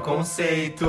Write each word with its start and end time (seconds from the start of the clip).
Conceito. 0.00 0.86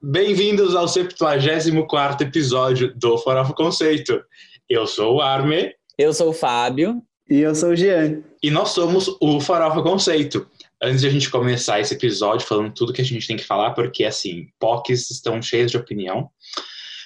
Bem-vindos 0.00 0.76
ao 0.76 0.86
74 0.86 2.26
episódio 2.26 2.94
do 2.94 3.18
Farofa 3.18 3.52
Conceito. 3.52 4.22
Eu 4.68 4.86
sou 4.86 5.16
o 5.16 5.20
Arme. 5.20 5.72
Eu 5.98 6.12
sou 6.12 6.30
o 6.30 6.32
Fábio. 6.32 7.02
E 7.28 7.40
eu 7.40 7.54
sou 7.54 7.70
o 7.70 7.76
Jean. 7.76 8.22
E 8.42 8.50
nós 8.50 8.70
somos 8.70 9.08
o 9.20 9.40
Farofa 9.40 9.82
Conceito. 9.82 10.46
Antes 10.80 11.00
de 11.00 11.08
a 11.08 11.10
gente 11.10 11.28
começar 11.28 11.80
esse 11.80 11.94
episódio 11.94 12.46
falando 12.46 12.72
tudo 12.72 12.92
que 12.92 13.02
a 13.02 13.04
gente 13.04 13.26
tem 13.26 13.36
que 13.36 13.44
falar, 13.44 13.72
porque 13.72 14.04
assim, 14.04 14.46
POCs 14.60 15.10
estão 15.10 15.42
cheios 15.42 15.70
de 15.70 15.76
opinião. 15.76 16.30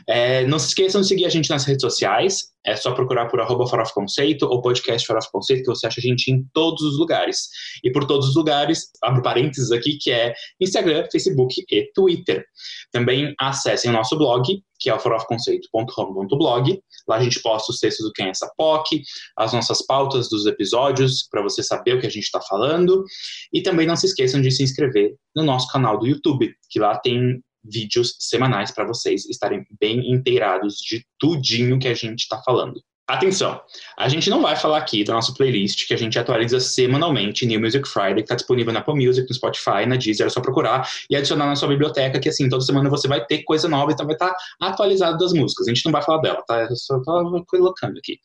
É, 0.09 0.47
não 0.47 0.59
se 0.59 0.69
esqueçam 0.69 1.01
de 1.01 1.07
seguir 1.07 1.25
a 1.25 1.29
gente 1.29 1.51
nas 1.51 1.65
redes 1.65 1.83
sociais. 1.83 2.53
É 2.65 2.77
só 2.77 2.93
procurar 2.93 3.27
por 3.27 3.41
arroba 3.41 3.65
Conceito 3.93 4.47
ou 4.47 4.63
podcast 4.63 5.07
Farofa 5.07 5.29
Conceito, 5.33 5.63
que 5.65 5.69
você 5.69 5.87
acha 5.87 6.01
a 6.01 6.03
gente 6.03 6.31
em 6.31 6.45
todos 6.53 6.83
os 6.83 6.99
lugares. 6.99 7.49
E 7.83 7.91
por 7.91 8.07
todos 8.07 8.29
os 8.29 8.37
lugares, 8.37 8.89
abro 9.03 9.23
parênteses 9.23 9.73
aqui, 9.73 9.99
que 10.01 10.13
é 10.13 10.33
Instagram, 10.61 11.07
Facebook 11.11 11.65
e 11.69 11.91
Twitter. 11.93 12.45
Também 12.93 13.35
acessem 13.41 13.91
o 13.91 13.95
nosso 13.95 14.17
blog, 14.17 14.63
que 14.79 14.91
é 14.91 14.95
o. 14.95 16.83
Lá 17.09 17.17
a 17.17 17.23
gente 17.23 17.41
posta 17.43 17.73
os 17.73 17.79
textos 17.79 18.07
do 18.07 18.13
Quem 18.13 18.27
é 18.27 18.31
essa 18.31 18.53
POC, 18.57 19.03
as 19.37 19.53
nossas 19.53 19.85
pautas 19.85 20.29
dos 20.29 20.47
episódios, 20.47 21.27
para 21.29 21.43
você 21.43 21.63
saber 21.63 21.97
o 21.97 22.01
que 22.01 22.07
a 22.07 22.11
gente 22.11 22.25
está 22.25 22.41
falando. 22.41 23.05
E 23.53 23.61
também 23.61 23.87
não 23.87 23.97
se 23.97 24.07
esqueçam 24.07 24.41
de 24.41 24.51
se 24.51 24.63
inscrever 24.63 25.15
no 25.35 25.43
nosso 25.43 25.67
canal 25.69 25.99
do 25.99 26.07
YouTube, 26.07 26.53
que 26.71 26.79
lá 26.79 26.97
tem 26.99 27.41
vídeos 27.65 28.17
semanais 28.19 28.71
para 28.71 28.87
vocês 28.87 29.27
estarem 29.27 29.65
bem 29.81 30.13
inteirados 30.13 30.77
de 30.77 31.05
tudinho 31.19 31.79
que 31.79 31.89
a 31.89 31.95
gente 31.95 32.21
está 32.21 32.43
falando. 32.43 32.81
Atenção, 33.09 33.61
a 33.99 34.09
gente 34.09 34.31
não 34.31 34.41
vai 34.41 34.55
falar 34.55 34.79
aqui 34.79 35.03
da 35.03 35.13
nossa 35.13 35.35
playlist 35.35 35.87
que 35.89 35.93
a 35.93 35.97
gente 35.99 36.17
atualiza 36.19 36.61
semanalmente, 36.61 37.45
New 37.45 37.61
Music 37.61 37.87
Friday, 37.87 38.15
que 38.15 38.23
está 38.23 38.37
disponível 38.37 38.73
na 38.73 38.79
Apple 38.79 38.95
Music, 38.95 39.29
no 39.29 39.35
Spotify, 39.35 39.85
na 39.87 39.97
Deezer, 39.97 40.29
é 40.29 40.31
só 40.31 40.41
procurar 40.41 40.89
e 41.11 41.17
adicionar 41.17 41.47
na 41.47 41.57
sua 41.57 41.69
biblioteca, 41.69 42.21
que 42.21 42.29
assim, 42.29 42.49
toda 42.49 42.65
semana 42.65 42.89
você 42.89 43.09
vai 43.09 43.23
ter 43.27 43.43
coisa 43.43 43.69
nova, 43.69 43.93
então 43.93 44.07
vai 44.07 44.15
estar 44.15 44.31
tá 44.31 44.37
atualizado 44.61 45.19
das 45.19 45.33
músicas. 45.33 45.67
A 45.67 45.75
gente 45.75 45.85
não 45.85 45.93
vai 45.93 46.01
falar 46.01 46.23
dela, 46.23 46.43
tá? 46.47 46.63
Eu 46.63 46.77
só 46.77 47.01
tô 47.03 47.45
colocando 47.49 47.99
aqui. 47.99 48.19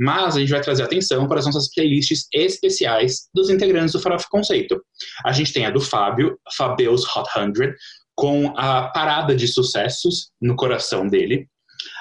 Mas 0.00 0.34
a 0.34 0.40
gente 0.40 0.50
vai 0.50 0.62
trazer 0.62 0.82
atenção 0.82 1.28
para 1.28 1.38
as 1.38 1.44
nossas 1.44 1.72
playlists 1.72 2.26
especiais 2.32 3.28
dos 3.34 3.50
integrantes 3.50 3.92
do 3.92 4.00
Farofa 4.00 4.26
Conceito. 4.30 4.82
A 5.26 5.32
gente 5.32 5.52
tem 5.52 5.66
a 5.66 5.70
do 5.70 5.80
Fábio, 5.80 6.38
Fabeus 6.56 7.04
Hot 7.14 7.28
100, 7.32 7.52
com 8.14 8.52
a 8.56 8.88
parada 8.88 9.34
de 9.34 9.48
sucessos 9.48 10.30
no 10.40 10.56
coração 10.56 11.06
dele. 11.06 11.48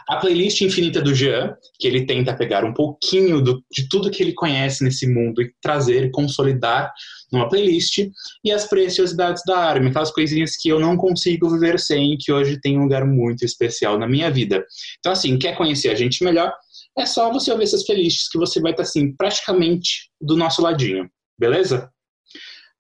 A 0.08 0.18
playlist 0.18 0.62
infinita 0.62 1.02
do 1.02 1.16
Jean, 1.16 1.56
que 1.80 1.88
ele 1.88 2.06
tenta 2.06 2.36
pegar 2.36 2.64
um 2.64 2.74
pouquinho 2.74 3.42
do, 3.42 3.64
de 3.72 3.88
tudo 3.88 4.12
que 4.12 4.22
ele 4.22 4.34
conhece 4.34 4.84
nesse 4.84 5.08
mundo 5.08 5.42
e 5.42 5.52
trazer, 5.62 6.12
consolidar 6.12 6.92
numa 7.32 7.48
playlist. 7.48 8.10
E 8.44 8.52
as 8.52 8.68
preciosidades 8.68 9.42
da 9.46 9.58
Armin, 9.58 9.90
aquelas 9.90 10.12
coisinhas 10.12 10.56
que 10.56 10.70
eu 10.70 10.80
não 10.80 10.98
consigo 10.98 11.50
viver 11.50 11.80
sem, 11.80 12.18
que 12.20 12.32
hoje 12.32 12.60
tem 12.60 12.78
um 12.78 12.84
lugar 12.84 13.06
muito 13.06 13.46
especial 13.46 13.98
na 13.98 14.08
minha 14.08 14.30
vida. 14.30 14.66
Então, 15.00 15.12
assim, 15.12 15.38
quer 15.38 15.56
conhecer 15.56 15.90
a 15.90 15.96
gente 15.96 16.24
melhor? 16.24 16.54
É 16.98 17.06
só 17.06 17.32
você 17.32 17.52
ouvir 17.52 17.64
essas 17.64 17.86
playlists 17.86 18.30
que 18.30 18.38
você 18.38 18.60
vai 18.60 18.72
estar, 18.72 18.84
assim, 18.84 19.16
praticamente 19.16 20.10
do 20.20 20.36
nosso 20.36 20.62
ladinho. 20.62 21.10
Beleza? 21.40 21.90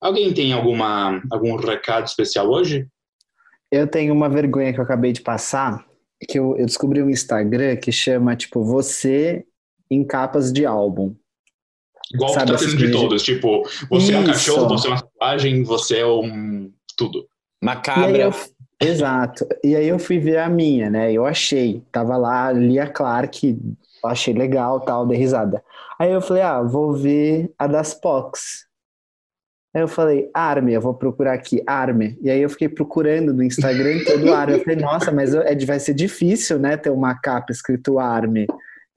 Alguém 0.02 0.34
tem 0.34 0.52
alguma, 0.52 1.22
algum 1.32 1.56
recado 1.56 2.08
especial 2.08 2.50
hoje? 2.50 2.88
Eu 3.72 3.88
tenho 3.88 4.14
uma 4.14 4.28
vergonha 4.28 4.74
que 4.74 4.80
eu 4.80 4.84
acabei 4.84 5.14
de 5.14 5.22
passar, 5.22 5.86
que 6.28 6.38
eu, 6.38 6.58
eu 6.58 6.66
descobri 6.66 7.02
um 7.02 7.10
Instagram 7.10 7.78
que 7.78 7.92
chama, 7.92 8.36
tipo, 8.36 8.64
você 8.64 9.46
em 9.90 10.04
capas 10.04 10.52
de 10.52 10.66
álbum. 10.66 11.16
Igual 12.14 12.34
Sabe, 12.34 12.52
que 12.52 12.58
tá 12.58 12.60
tendo 12.60 12.78
de 12.78 12.92
todos, 12.92 13.24
tipo, 13.24 13.64
você 13.90 14.08
Isso. 14.08 14.14
é 14.14 14.20
um 14.20 14.26
cachorro, 14.26 14.68
você 14.68 14.88
é 14.88 14.90
uma 14.92 15.02
tatuagem, 15.02 15.64
você 15.64 16.00
é 16.00 16.06
um 16.06 16.72
tudo. 16.98 17.26
Macabra. 17.64 18.18
Eu, 18.18 18.34
exato. 18.82 19.48
E 19.64 19.76
aí 19.76 19.88
eu 19.88 19.98
fui 19.98 20.20
ver 20.20 20.40
a 20.40 20.50
minha, 20.50 20.90
né? 20.90 21.12
Eu 21.14 21.26
achei. 21.26 21.82
Tava 21.92 22.18
lá, 22.18 22.52
Lia 22.52 22.88
Clark, 22.88 23.58
achei 24.04 24.34
legal, 24.34 24.82
tal, 24.82 25.06
dei 25.06 25.18
risada. 25.18 25.64
Aí 25.98 26.12
eu 26.12 26.22
falei, 26.22 26.44
ah, 26.44 26.62
vou 26.62 26.94
ver 26.94 27.54
a 27.58 27.68
das 27.68 27.94
Pox. 27.94 28.66
Aí 29.74 29.82
eu 29.82 29.88
falei, 29.88 30.30
Arme, 30.34 30.74
eu 30.74 30.82
vou 30.82 30.94
procurar 30.94 31.34
aqui, 31.34 31.64
Arme. 31.66 32.18
E 32.22 32.30
aí 32.30 32.42
eu 32.42 32.50
fiquei 32.50 32.68
procurando 32.68 33.34
no 33.34 33.42
Instagram 33.42 34.04
todo 34.06 34.34
Arme. 34.34 34.54
Eu 34.58 34.64
falei, 34.64 34.76
nossa, 34.76 35.12
mas 35.12 35.34
é, 35.34 35.56
vai 35.66 35.80
ser 35.80 35.94
difícil, 35.94 36.60
né, 36.60 36.76
ter 36.76 36.90
uma 36.90 37.16
capa 37.16 37.52
escrito 37.52 37.98
Arme. 37.98 38.48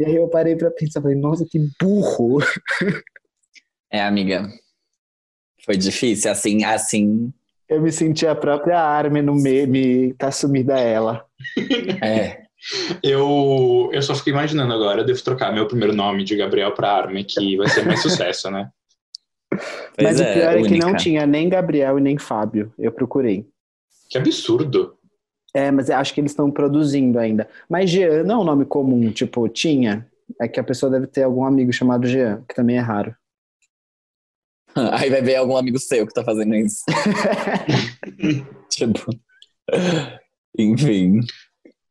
E 0.00 0.04
aí 0.04 0.16
eu 0.16 0.28
parei 0.28 0.56
pra 0.56 0.70
pensar, 0.72 1.00
falei, 1.00 1.16
nossa, 1.16 1.46
que 1.48 1.60
burro. 1.80 2.38
É, 3.90 4.02
amiga. 4.02 4.48
Foi 5.64 5.76
difícil, 5.76 6.30
assim, 6.30 6.64
assim. 6.64 7.32
Eu 7.68 7.80
me 7.80 7.92
senti 7.92 8.26
a 8.26 8.34
própria 8.34 8.80
Arme 8.80 9.22
no 9.22 9.34
meme, 9.34 10.12
tá 10.14 10.32
sumida 10.32 10.78
ela. 10.80 11.24
É. 12.02 12.42
Eu, 13.02 13.90
eu 13.92 14.02
só 14.02 14.14
fiquei 14.14 14.32
imaginando 14.32 14.72
agora, 14.72 15.02
eu 15.02 15.04
devo 15.04 15.22
trocar 15.22 15.52
meu 15.52 15.68
primeiro 15.68 15.94
nome 15.94 16.24
de 16.24 16.34
Gabriel 16.34 16.72
para 16.72 16.90
Arme, 16.90 17.22
que 17.22 17.56
vai 17.56 17.68
ser 17.68 17.84
mais 17.84 18.02
sucesso, 18.02 18.50
né? 18.50 18.68
Mas 20.00 20.20
é, 20.20 20.31
o 20.31 20.34
pior 20.34 20.59
é, 20.59 20.62
que 20.62 20.78
não 20.78 20.97
tinha 20.97 21.26
nem 21.26 21.48
Gabriel 21.48 21.98
e 21.98 22.03
nem 22.03 22.19
Fábio. 22.19 22.72
Eu 22.78 22.92
procurei. 22.92 23.47
Que 24.09 24.19
absurdo. 24.19 24.97
É, 25.54 25.70
mas 25.70 25.88
acho 25.88 26.12
que 26.12 26.20
eles 26.20 26.32
estão 26.32 26.50
produzindo 26.50 27.19
ainda. 27.19 27.48
Mas 27.69 27.91
Jean 27.91 28.25
não 28.25 28.37
é 28.37 28.38
um 28.38 28.44
nome 28.44 28.64
comum, 28.64 29.10
tipo, 29.12 29.48
tinha. 29.48 30.06
É 30.41 30.48
que 30.48 30.59
a 30.59 30.64
pessoa 30.64 30.91
deve 30.91 31.06
ter 31.06 31.22
algum 31.22 31.44
amigo 31.44 31.72
chamado 31.72 32.06
Jean, 32.06 32.43
que 32.48 32.54
também 32.54 32.76
é 32.76 32.81
raro. 32.81 33.14
Aí 34.75 35.09
vai 35.09 35.22
ver 35.22 35.37
algum 35.37 35.56
amigo 35.56 35.78
seu 35.78 36.06
que 36.06 36.12
tá 36.12 36.25
fazendo 36.25 36.54
isso. 36.54 36.82
tipo. 38.69 39.10
Enfim. 40.59 41.20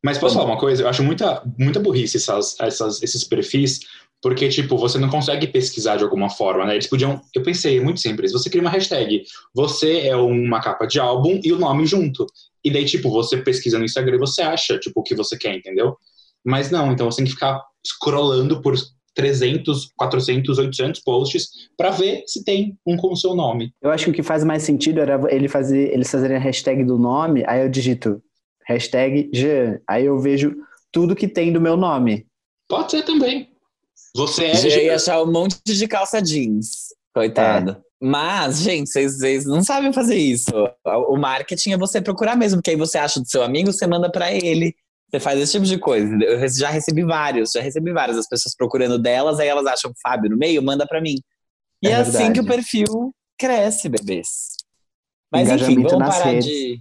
Mas 0.03 0.17
posso 0.17 0.35
falar 0.35 0.47
uma 0.47 0.59
coisa? 0.59 0.83
Eu 0.83 0.89
acho 0.89 1.01
muita, 1.01 1.41
muita 1.57 1.79
burrice 1.79 2.17
essas, 2.17 2.59
essas, 2.59 3.01
esses 3.01 3.23
perfis, 3.23 3.79
porque, 4.23 4.47
tipo, 4.47 4.77
você 4.77 4.97
não 4.97 5.09
consegue 5.09 5.47
pesquisar 5.47 5.97
de 5.97 6.03
alguma 6.05 6.29
forma, 6.29 6.65
né? 6.65 6.75
Eles 6.75 6.87
podiam. 6.87 7.21
Eu 7.35 7.43
pensei, 7.43 7.77
é 7.77 7.81
muito 7.81 7.99
simples. 7.99 8.31
Você 8.31 8.49
cria 8.49 8.61
uma 8.61 8.69
hashtag. 8.69 9.21
Você 9.53 10.07
é 10.07 10.15
uma 10.15 10.61
capa 10.61 10.87
de 10.87 10.97
álbum 10.97 11.41
e 11.43 11.51
o 11.51 11.59
nome 11.59 11.85
junto. 11.85 12.25
E 12.63 12.71
daí, 12.71 12.85
tipo, 12.85 13.09
você 13.09 13.35
pesquisa 13.35 13.77
no 13.77 13.83
Instagram 13.83 14.15
e 14.15 14.19
você 14.19 14.41
acha, 14.41 14.79
tipo, 14.79 15.01
o 15.01 15.03
que 15.03 15.13
você 15.13 15.37
quer, 15.37 15.57
entendeu? 15.57 15.97
Mas 16.41 16.71
não, 16.71 16.93
então 16.93 17.11
você 17.11 17.17
tem 17.17 17.25
que 17.25 17.33
ficar 17.33 17.61
scrollando 17.85 18.61
por 18.61 18.75
300, 19.13 19.89
400, 19.97 20.57
800 20.57 21.01
posts 21.01 21.49
para 21.75 21.89
ver 21.89 22.23
se 22.25 22.45
tem 22.45 22.77
um 22.87 22.95
com 22.95 23.11
o 23.11 23.17
seu 23.17 23.35
nome. 23.35 23.73
Eu 23.81 23.91
acho 23.91 24.05
que 24.05 24.11
o 24.11 24.13
que 24.13 24.23
faz 24.23 24.45
mais 24.45 24.63
sentido 24.63 25.01
era 25.01 25.19
ele 25.29 25.49
fazer, 25.49 25.93
eles 25.93 26.09
fazerem 26.09 26.37
a 26.37 26.39
hashtag 26.39 26.85
do 26.85 26.97
nome, 26.97 27.43
aí 27.45 27.61
eu 27.61 27.69
digito 27.69 28.23
hashtag 28.65 29.29
Jean, 29.33 29.81
aí 29.85 30.05
eu 30.05 30.17
vejo 30.17 30.55
tudo 30.93 31.15
que 31.15 31.27
tem 31.27 31.51
do 31.51 31.59
meu 31.59 31.75
nome. 31.75 32.25
Pode 32.69 32.91
ser 32.91 33.03
também. 33.03 33.52
Você 34.15 34.45
é. 34.45 34.55
Já 34.55 34.81
ia 34.81 34.95
achar 34.95 35.21
um 35.21 35.31
monte 35.31 35.57
de 35.65 35.87
calça 35.87 36.21
jeans. 36.21 36.93
Coitado. 37.13 37.71
É. 37.71 37.93
Mas, 38.05 38.59
gente, 38.59 38.89
vocês, 38.89 39.45
não 39.45 39.63
sabem 39.63 39.93
fazer 39.93 40.17
isso. 40.17 40.51
O 41.07 41.15
marketing 41.15 41.71
é 41.71 41.77
você 41.77 42.01
procurar 42.01 42.35
mesmo, 42.35 42.57
porque 42.57 42.71
aí 42.71 42.75
você 42.75 42.97
acha 42.97 43.19
do 43.19 43.29
seu 43.29 43.41
amigo, 43.41 43.71
você 43.71 43.87
manda 43.87 44.11
para 44.11 44.31
ele. 44.31 44.75
Você 45.09 45.19
faz 45.19 45.39
esse 45.39 45.53
tipo 45.53 45.65
de 45.65 45.77
coisa. 45.77 46.13
Eu 46.21 46.47
já 46.49 46.69
recebi 46.69 47.03
vários, 47.03 47.51
já 47.51 47.61
recebi 47.61 47.93
várias. 47.93 48.17
As 48.17 48.27
pessoas 48.27 48.55
procurando 48.55 48.99
delas, 48.99 49.39
aí 49.39 49.47
elas 49.47 49.65
acham 49.65 49.93
Fábio 50.01 50.29
no 50.29 50.37
meio, 50.37 50.61
manda 50.61 50.85
para 50.85 50.99
mim. 50.99 51.15
E 51.81 51.87
é, 51.87 51.91
é 51.91 51.95
assim 51.95 52.33
que 52.33 52.41
o 52.41 52.45
perfil 52.45 53.13
cresce, 53.37 53.87
bebês. 53.87 54.57
Mas 55.31 55.49
enfim, 55.49 55.81
vamos 55.81 56.09
parar 56.09 56.25
redes. 56.25 56.45
de. 56.45 56.79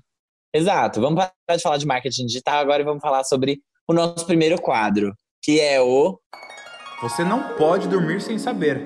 Exato, 0.52 1.00
vamos 1.00 1.16
parar 1.16 1.56
de 1.56 1.62
falar 1.62 1.76
de 1.76 1.86
marketing 1.86 2.26
digital 2.26 2.58
agora 2.58 2.82
e 2.82 2.84
vamos 2.84 3.00
falar 3.00 3.22
sobre 3.24 3.60
o 3.88 3.92
nosso 3.92 4.26
primeiro 4.26 4.60
quadro, 4.60 5.14
que 5.42 5.60
é 5.60 5.80
o 5.80 6.18
você 7.02 7.24
não 7.24 7.56
pode 7.56 7.88
dormir 7.88 8.20
sem 8.20 8.38
saber. 8.38 8.80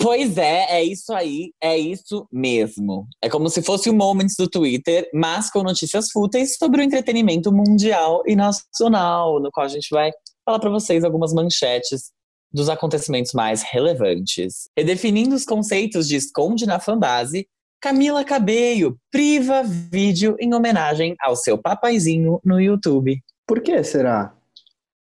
Pois 0.00 0.38
é, 0.38 0.78
é 0.78 0.84
isso 0.84 1.12
aí, 1.12 1.50
é 1.60 1.76
isso 1.76 2.24
mesmo. 2.32 3.04
É 3.20 3.28
como 3.28 3.50
se 3.50 3.60
fosse 3.60 3.90
o 3.90 3.94
Moments 3.94 4.36
do 4.38 4.48
Twitter, 4.48 5.10
mas 5.12 5.50
com 5.50 5.64
notícias 5.64 6.12
fúteis 6.12 6.56
sobre 6.56 6.80
o 6.80 6.84
entretenimento 6.84 7.50
mundial 7.52 8.22
e 8.24 8.36
nacional, 8.36 9.40
no 9.40 9.50
qual 9.50 9.66
a 9.66 9.68
gente 9.68 9.88
vai 9.90 10.12
falar 10.46 10.60
para 10.60 10.70
vocês 10.70 11.02
algumas 11.02 11.34
manchetes 11.34 12.12
dos 12.52 12.68
acontecimentos 12.68 13.32
mais 13.32 13.62
relevantes. 13.62 14.68
Redefinindo 14.78 15.34
os 15.34 15.44
conceitos 15.44 16.06
de 16.06 16.14
esconde 16.14 16.64
na 16.64 16.78
fanbase, 16.78 17.48
Camila 17.80 18.24
Cabello 18.24 18.96
priva 19.10 19.64
vídeo 19.64 20.36
em 20.38 20.54
homenagem 20.54 21.16
ao 21.20 21.34
seu 21.34 21.58
papaizinho 21.58 22.40
no 22.44 22.60
YouTube. 22.60 23.20
Por 23.44 23.60
que 23.60 23.82
será? 23.82 24.37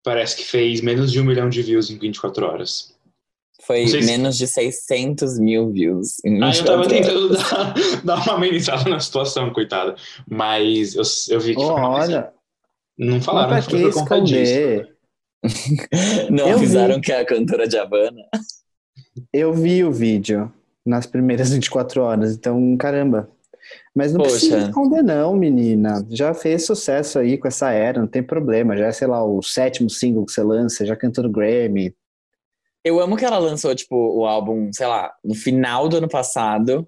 Parece 0.04 0.38
que 0.38 0.44
fez 0.44 0.82
menos 0.82 1.12
de 1.12 1.20
um 1.20 1.24
milhão 1.24 1.50
de 1.50 1.62
views 1.62 1.90
em 1.90 1.98
24 1.98 2.46
horas. 2.46 2.94
Foi 3.66 3.86
menos 4.02 4.38
de 4.38 4.46
600 4.46 5.40
mil 5.40 5.72
views. 5.72 6.18
Em 6.26 6.44
ah, 6.44 6.52
eu 6.54 6.66
tava 6.66 6.88
tentando 6.88 7.30
dar, 7.38 7.74
dar, 8.04 8.24
uma 8.24 8.34
amenizada 8.34 8.90
na 8.90 9.00
situação, 9.00 9.54
coitada. 9.54 9.96
Mas 10.30 10.96
eu, 10.96 11.04
eu 11.30 11.40
vi 11.40 11.56
que. 11.56 11.62
Oh, 11.62 11.74
olha. 11.74 12.34
Não 12.98 13.22
falaram 13.22 13.62
que 13.62 13.76
esconder? 13.78 14.96
Não 16.30 16.50
eu 16.50 16.58
avisaram 16.58 16.96
vi. 16.96 17.02
que 17.02 17.12
é 17.12 17.22
a 17.22 17.26
cantora 17.26 17.68
de 17.68 17.78
Havana. 17.78 18.22
Eu 19.32 19.54
vi 19.54 19.84
o 19.84 19.92
vídeo. 19.92 20.52
nas 20.86 21.06
primeiras 21.06 21.52
24 21.52 22.02
horas. 22.02 22.36
Então, 22.36 22.76
caramba. 22.78 23.30
Mas 23.96 24.12
não 24.12 24.20
Poxa. 24.22 24.32
precisa 24.32 24.58
esconder, 24.70 25.04
não, 25.04 25.36
menina. 25.36 26.04
Já 26.10 26.34
fez 26.34 26.66
sucesso 26.66 27.20
aí 27.20 27.38
com 27.38 27.48
essa 27.48 27.70
era, 27.72 28.00
não 28.00 28.08
tem 28.08 28.24
problema. 28.24 28.76
Já 28.76 28.88
é, 28.88 28.92
sei 28.92 29.08
lá, 29.08 29.24
o 29.24 29.42
sétimo 29.44 29.90
single 29.90 30.26
que 30.26 30.32
você 30.32 30.42
lança, 30.42 30.86
já 30.86 30.96
cantou 30.96 31.24
no 31.24 31.30
Grammy. 31.32 31.94
Eu 32.84 33.00
amo 33.00 33.16
que 33.16 33.24
ela 33.24 33.38
lançou, 33.38 33.74
tipo, 33.76 33.96
o 33.96 34.26
álbum, 34.26 34.70
sei 34.74 34.88
lá, 34.88 35.12
no 35.24 35.36
final 35.36 35.88
do 35.88 35.98
ano 35.98 36.10
passado. 36.10 36.88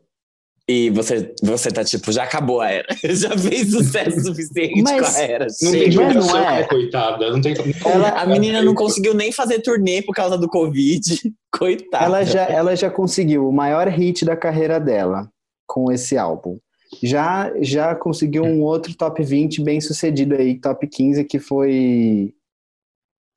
E 0.68 0.90
você, 0.90 1.32
você 1.44 1.70
tá, 1.70 1.84
tipo, 1.84 2.12
já 2.12 2.24
acabou 2.24 2.60
a 2.60 2.72
era. 2.72 2.88
já 3.14 3.38
fez 3.38 3.70
sucesso 3.72 4.20
suficiente 4.24 4.82
Mas 4.82 5.00
com 5.12 5.16
a 5.16 5.22
era. 5.22 5.46
Não 5.62 5.72
Chega. 5.72 5.86
tem 5.86 5.96
Mas 6.08 6.16
não 6.16 6.38
é. 6.38 6.56
né, 6.62 6.64
coitada. 6.64 7.32
Não 7.32 7.40
tem. 7.40 7.54
Ela- 7.86 8.10
A 8.20 8.26
menina 8.26 8.64
não 8.64 8.74
conseguiu 8.74 9.14
nem 9.14 9.32
fazer 9.32 9.60
turnê 9.62 10.02
por 10.02 10.16
causa 10.16 10.40
do 10.40 10.50
Covid. 10.50 11.02
Coitada. 11.56 12.04
Ela 12.04 12.24
já, 12.26 12.44
ela 12.46 12.76
já 12.76 12.90
conseguiu 12.90 13.48
o 13.48 13.54
maior 13.54 13.88
hit 13.88 14.26
da 14.26 14.36
carreira 14.36 14.80
dela 14.80 15.30
com 15.68 15.92
esse 15.92 16.18
álbum. 16.18 16.58
Já, 17.04 17.52
já 17.62 17.96
conseguiu 17.96 18.44
um 18.44 18.62
outro 18.62 18.96
top 18.96 19.24
20 19.24 19.62
bem 19.64 19.80
sucedido 19.82 20.36
aí, 20.36 20.60
top 20.60 20.88
15, 20.88 21.24
que 21.26 21.40
foi 21.40 22.34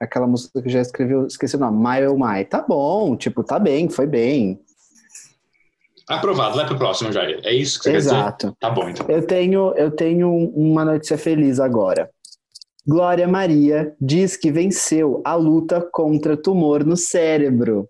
aquela 0.00 0.26
música 0.26 0.62
que 0.62 0.68
já 0.68 0.80
escreveu, 0.80 1.26
esqueci 1.26 1.56
o 1.56 1.58
nome, 1.58 1.78
My 1.78 2.06
Oh 2.06 2.16
My. 2.16 2.44
Tá 2.44 2.62
bom, 2.62 3.16
tipo, 3.16 3.42
tá 3.42 3.58
bem, 3.58 3.88
foi 3.88 4.06
bem. 4.06 4.60
Aprovado, 6.08 6.56
vai 6.56 6.66
pro 6.66 6.78
próximo, 6.78 7.12
Jair. 7.12 7.40
É 7.44 7.52
isso 7.52 7.78
que 7.78 7.84
você 7.84 7.90
quer 7.90 7.96
Exato. 7.98 8.46
dizer? 8.46 8.56
Tá 8.58 8.70
bom, 8.70 8.88
então. 8.88 9.06
Eu 9.08 9.26
tenho, 9.26 9.74
eu 9.74 9.90
tenho 9.90 10.32
uma 10.54 10.84
notícia 10.84 11.18
feliz 11.18 11.60
agora. 11.60 12.10
Glória 12.86 13.28
Maria 13.28 13.94
diz 14.00 14.34
que 14.34 14.50
venceu 14.50 15.20
a 15.22 15.34
luta 15.34 15.86
contra 15.92 16.34
tumor 16.34 16.82
no 16.84 16.96
cérebro. 16.96 17.86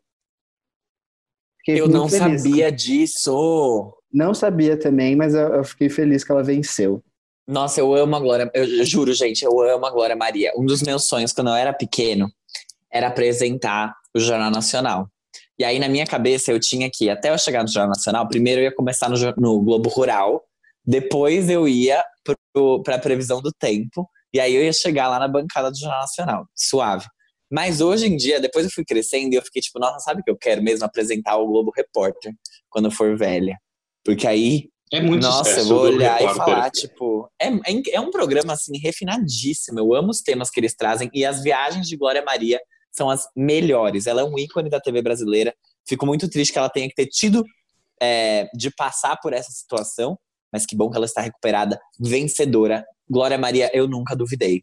Fiquei 1.59 1.81
Eu 1.81 1.87
não 1.89 2.09
feliz. 2.09 2.43
sabia 2.43 2.73
disso. 2.73 3.95
Não 4.13 4.33
sabia 4.33 4.77
também, 4.77 5.15
mas 5.15 5.35
eu, 5.35 5.55
eu 5.55 5.65
fiquei 5.65 5.89
feliz 5.89 6.25
que 6.25 6.33
ela 6.33 6.43
venceu. 6.43 7.03
Nossa, 7.47 7.81
eu 7.81 7.95
amo 7.95 8.17
a 8.17 8.21
Glória. 8.21 8.51
Eu, 8.55 8.65
eu 8.65 8.85
juro, 8.85 9.13
gente, 9.15 9.45
eu 9.45 9.61
amo 9.61 9.87
a 9.87 9.91
Glória 9.91 10.17
Maria. 10.17 10.53
Um 10.57 10.67
dos 10.67 10.83
meus 10.83 11.05
sonhos 11.05 11.33
quando 11.33 11.49
eu 11.49 11.55
era 11.55 11.73
pequeno 11.73 12.31
era 12.91 13.09
apresentar 13.09 13.95
o 14.15 14.21
Jornal 14.21 14.51
Nacional. 14.51 15.09
E 15.59 15.65
aí, 15.65 15.79
na 15.79 15.89
minha 15.89 16.07
cabeça, 16.07 16.53
eu 16.53 16.61
tinha 16.61 16.91
que, 16.93 17.11
até 17.11 17.31
eu 17.31 17.39
chegar 17.39 17.63
no 17.63 17.69
Jornal 17.69 17.89
Nacional, 17.89 18.29
primeiro 18.29 18.61
eu 18.61 18.65
ia 18.65 18.75
começar 18.75 19.09
no, 19.09 19.17
no 19.37 19.61
Globo 19.61 19.89
Rural, 19.89 20.45
depois 20.87 21.51
eu 21.51 21.67
ia 21.67 22.03
para 22.85 22.95
a 22.95 22.99
previsão 22.99 23.43
do 23.43 23.51
tempo, 23.53 24.09
e 24.33 24.39
aí 24.39 24.55
eu 24.55 24.63
ia 24.63 24.73
chegar 24.73 25.09
lá 25.09 25.19
na 25.19 25.27
bancada 25.27 25.71
do 25.71 25.79
Jornal 25.79 26.01
Nacional. 26.01 26.47
Suave. 26.55 27.07
Mas 27.51 27.81
hoje 27.81 28.07
em 28.07 28.17
dia, 28.17 28.41
depois 28.41 28.67
eu 28.67 28.71
fui 28.71 28.85
crescendo 28.85 29.33
e 29.33 29.37
eu 29.37 29.43
fiquei 29.43 29.61
tipo, 29.61 29.79
nossa, 29.79 29.99
sabe 30.01 30.21
o 30.21 30.25
que 30.25 30.31
eu 30.31 30.37
quero 30.37 30.63
mesmo? 30.63 30.85
Apresentar 30.85 31.37
o 31.39 31.47
Globo 31.47 31.73
Repórter 31.75 32.33
quando 32.69 32.87
eu 32.87 32.91
for 32.91 33.17
velha. 33.17 33.57
Porque 34.09 34.27
aí 34.27 34.71
É 34.91 35.03
muito 35.03 35.23
nossa, 35.23 35.61
eu 35.61 35.67
vou 35.67 35.81
olhar 35.83 36.19
e 36.23 36.35
falar, 36.35 36.71
tipo, 36.71 37.31
é, 37.39 37.49
é, 37.49 37.83
é 37.93 38.01
um 38.01 38.11
programa 38.11 38.55
assim 38.55 38.79
refinadíssimo. 38.79 39.79
Eu 39.79 39.93
amo 39.93 40.09
os 40.09 40.23
temas 40.23 40.49
que 40.49 40.59
eles 40.59 40.75
trazem 40.75 41.11
e 41.13 41.27
as 41.27 41.43
viagens 41.43 41.87
de 41.87 41.95
Glória 41.95 42.25
Maria 42.25 42.59
são 42.91 43.11
as 43.11 43.27
melhores. 43.37 44.07
Ela 44.07 44.23
é 44.23 44.25
um 44.25 44.39
ícone 44.39 44.71
da 44.71 44.81
TV 44.81 45.03
brasileira. 45.03 45.55
Fico 45.87 46.07
muito 46.07 46.27
triste 46.27 46.55
que 46.55 46.59
ela 46.59 46.71
tenha 46.71 46.89
que 46.89 46.95
ter 46.95 47.05
tido 47.05 47.45
é, 48.01 48.49
de 48.55 48.71
passar 48.71 49.19
por 49.21 49.35
essa 49.35 49.51
situação, 49.51 50.19
mas 50.51 50.65
que 50.65 50.75
bom 50.75 50.89
que 50.89 50.97
ela 50.97 51.05
está 51.05 51.21
recuperada, 51.21 51.79
vencedora. 52.01 52.83
Glória 53.11 53.37
Maria, 53.37 53.71
eu 53.75 53.87
nunca 53.87 54.17
duvidei. 54.17 54.63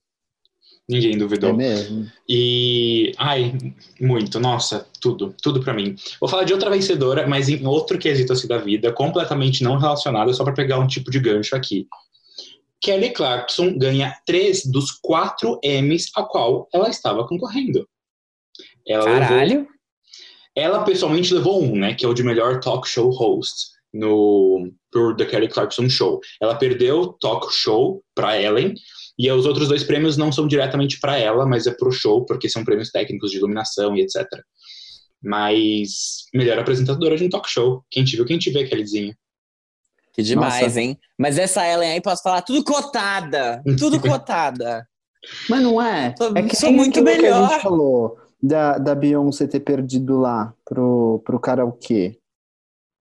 Ninguém 0.87 1.17
duvidou. 1.17 1.49
É 1.49 1.53
mesmo. 1.53 2.07
E. 2.29 3.11
Ai, 3.17 3.53
muito. 3.99 4.39
Nossa, 4.39 4.87
tudo. 5.01 5.35
Tudo 5.41 5.61
pra 5.63 5.73
mim. 5.73 5.95
Vou 6.19 6.29
falar 6.29 6.43
de 6.43 6.53
outra 6.53 6.69
vencedora, 6.69 7.25
mas 7.27 7.49
em 7.49 7.65
outro 7.65 7.97
quesito 7.97 8.33
assim 8.33 8.47
da 8.47 8.57
vida, 8.59 8.93
completamente 8.93 9.63
não 9.63 9.77
relacionado, 9.77 10.31
só 10.33 10.43
pra 10.43 10.53
pegar 10.53 10.77
um 10.77 10.85
tipo 10.87 11.09
de 11.09 11.19
gancho 11.19 11.55
aqui. 11.55 11.87
Kelly 12.81 13.11
Clarkson 13.11 13.77
ganha 13.79 14.15
três 14.27 14.63
dos 14.65 14.91
quatro 14.91 15.59
Emmys 15.63 16.11
a 16.15 16.21
qual 16.23 16.67
ela 16.71 16.87
estava 16.89 17.27
concorrendo. 17.27 17.87
Ela 18.87 19.05
levou- 19.05 19.19
Caralho! 19.19 19.67
ela 20.55 20.83
pessoalmente 20.83 21.33
levou 21.33 21.63
um, 21.63 21.75
né? 21.75 21.95
Que 21.95 22.05
é 22.05 22.07
o 22.07 22.13
de 22.13 22.21
melhor 22.23 22.59
talk 22.59 22.87
show 22.87 23.09
host 23.09 23.73
no 23.93 24.71
por 24.91 25.15
The 25.15 25.25
Kelly 25.25 25.47
Clarkson 25.47 25.89
Show. 25.89 26.19
Ela 26.39 26.55
perdeu 26.55 26.99
o 27.01 27.13
talk 27.13 27.51
show 27.53 28.03
pra 28.13 28.39
Ellen. 28.39 28.75
E 29.17 29.31
os 29.31 29.45
outros 29.45 29.69
dois 29.69 29.83
prêmios 29.83 30.17
não 30.17 30.31
são 30.31 30.47
diretamente 30.47 30.99
para 30.99 31.17
ela, 31.17 31.45
mas 31.45 31.65
é 31.67 31.71
pro 31.71 31.91
show, 31.91 32.25
porque 32.25 32.49
são 32.49 32.65
prêmios 32.65 32.91
técnicos 32.91 33.31
de 33.31 33.37
iluminação 33.37 33.95
e 33.95 34.01
etc. 34.01 34.25
Mas 35.23 36.25
melhor 36.33 36.59
apresentadora 36.59 37.17
de 37.17 37.23
um 37.25 37.29
talk 37.29 37.49
show. 37.49 37.83
Quem 37.89 38.03
te 38.03 38.15
viu, 38.15 38.25
quem 38.25 38.37
te 38.37 38.51
vê, 38.51 38.65
Kellyzinha. 38.65 39.15
Que 40.13 40.21
demais, 40.21 40.61
Nossa. 40.63 40.81
hein? 40.81 40.97
Mas 41.17 41.37
essa 41.37 41.67
Ellen 41.67 41.91
aí, 41.91 42.01
posso 42.01 42.21
falar, 42.23 42.41
tudo 42.41 42.63
cotada! 42.63 43.61
Tudo 43.77 43.99
cotada! 44.01 44.87
Mas 45.49 45.61
não 45.61 45.81
é. 45.81 46.13
Sou- 46.17 46.31
é 46.37 46.43
que 46.43 46.55
sou 46.55 46.71
muito 46.71 46.99
aquilo 46.99 47.05
que 47.05 47.11
a 47.11 47.21
melhor. 47.21 47.49
gente 47.49 47.61
falou 47.61 48.17
da, 48.41 48.77
da 48.77 48.93
Beyoncé 48.95 49.47
ter 49.47 49.59
perdido 49.61 50.17
lá 50.19 50.53
pro, 50.63 51.21
pro 51.25 51.39
karaokê. 51.39 52.17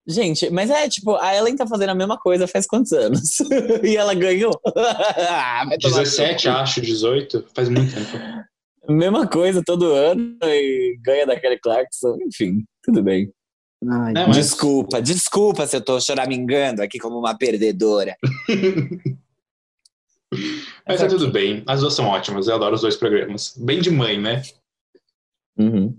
Gente, 0.06 0.50
mas 0.50 0.68
é 0.70 0.86
tipo, 0.88 1.14
a 1.16 1.34
Ellen 1.34 1.56
tá 1.56 1.66
fazendo 1.66 1.88
a 1.90 1.94
mesma 1.94 2.18
coisa 2.18 2.46
faz 2.46 2.66
quantos 2.66 2.92
anos? 2.92 3.38
e 3.82 3.96
ela 3.96 4.12
ganhou? 4.14 4.52
Ah, 4.76 5.64
vai 5.66 5.78
tomar 5.78 5.96
no 5.96 6.02
17, 6.02 6.42
seu 6.42 6.52
cu. 6.52 6.58
acho, 6.58 6.80
18. 6.82 7.46
Faz 7.54 7.68
muito 7.70 7.94
tempo. 7.94 8.44
Mesma 8.86 9.26
coisa 9.26 9.62
todo 9.64 9.92
ano 9.94 10.36
e 10.42 10.98
ganha 11.02 11.26
da 11.26 11.40
Kelly 11.40 11.58
Clarkson. 11.58 12.18
Enfim, 12.26 12.64
tudo 12.82 13.02
bem. 13.02 13.32
Ai, 13.82 14.12
Não, 14.12 14.26
mas- 14.28 14.36
Desculpa, 14.36 15.00
desculpa 15.00 15.66
se 15.66 15.76
eu 15.76 15.80
tô 15.82 15.98
choramingando 15.98 16.82
aqui 16.82 16.98
como 16.98 17.18
uma 17.18 17.36
perdedora. 17.36 18.14
Mas 20.86 21.00
tá 21.00 21.06
tudo 21.06 21.30
bem. 21.30 21.62
As 21.66 21.80
duas 21.80 21.94
são 21.94 22.06
ótimas. 22.08 22.48
Eu 22.48 22.56
adoro 22.56 22.74
os 22.74 22.80
dois 22.80 22.96
programas. 22.96 23.56
Bem 23.56 23.80
de 23.80 23.90
mãe, 23.90 24.20
né? 24.20 24.42
Uhum. 25.56 25.96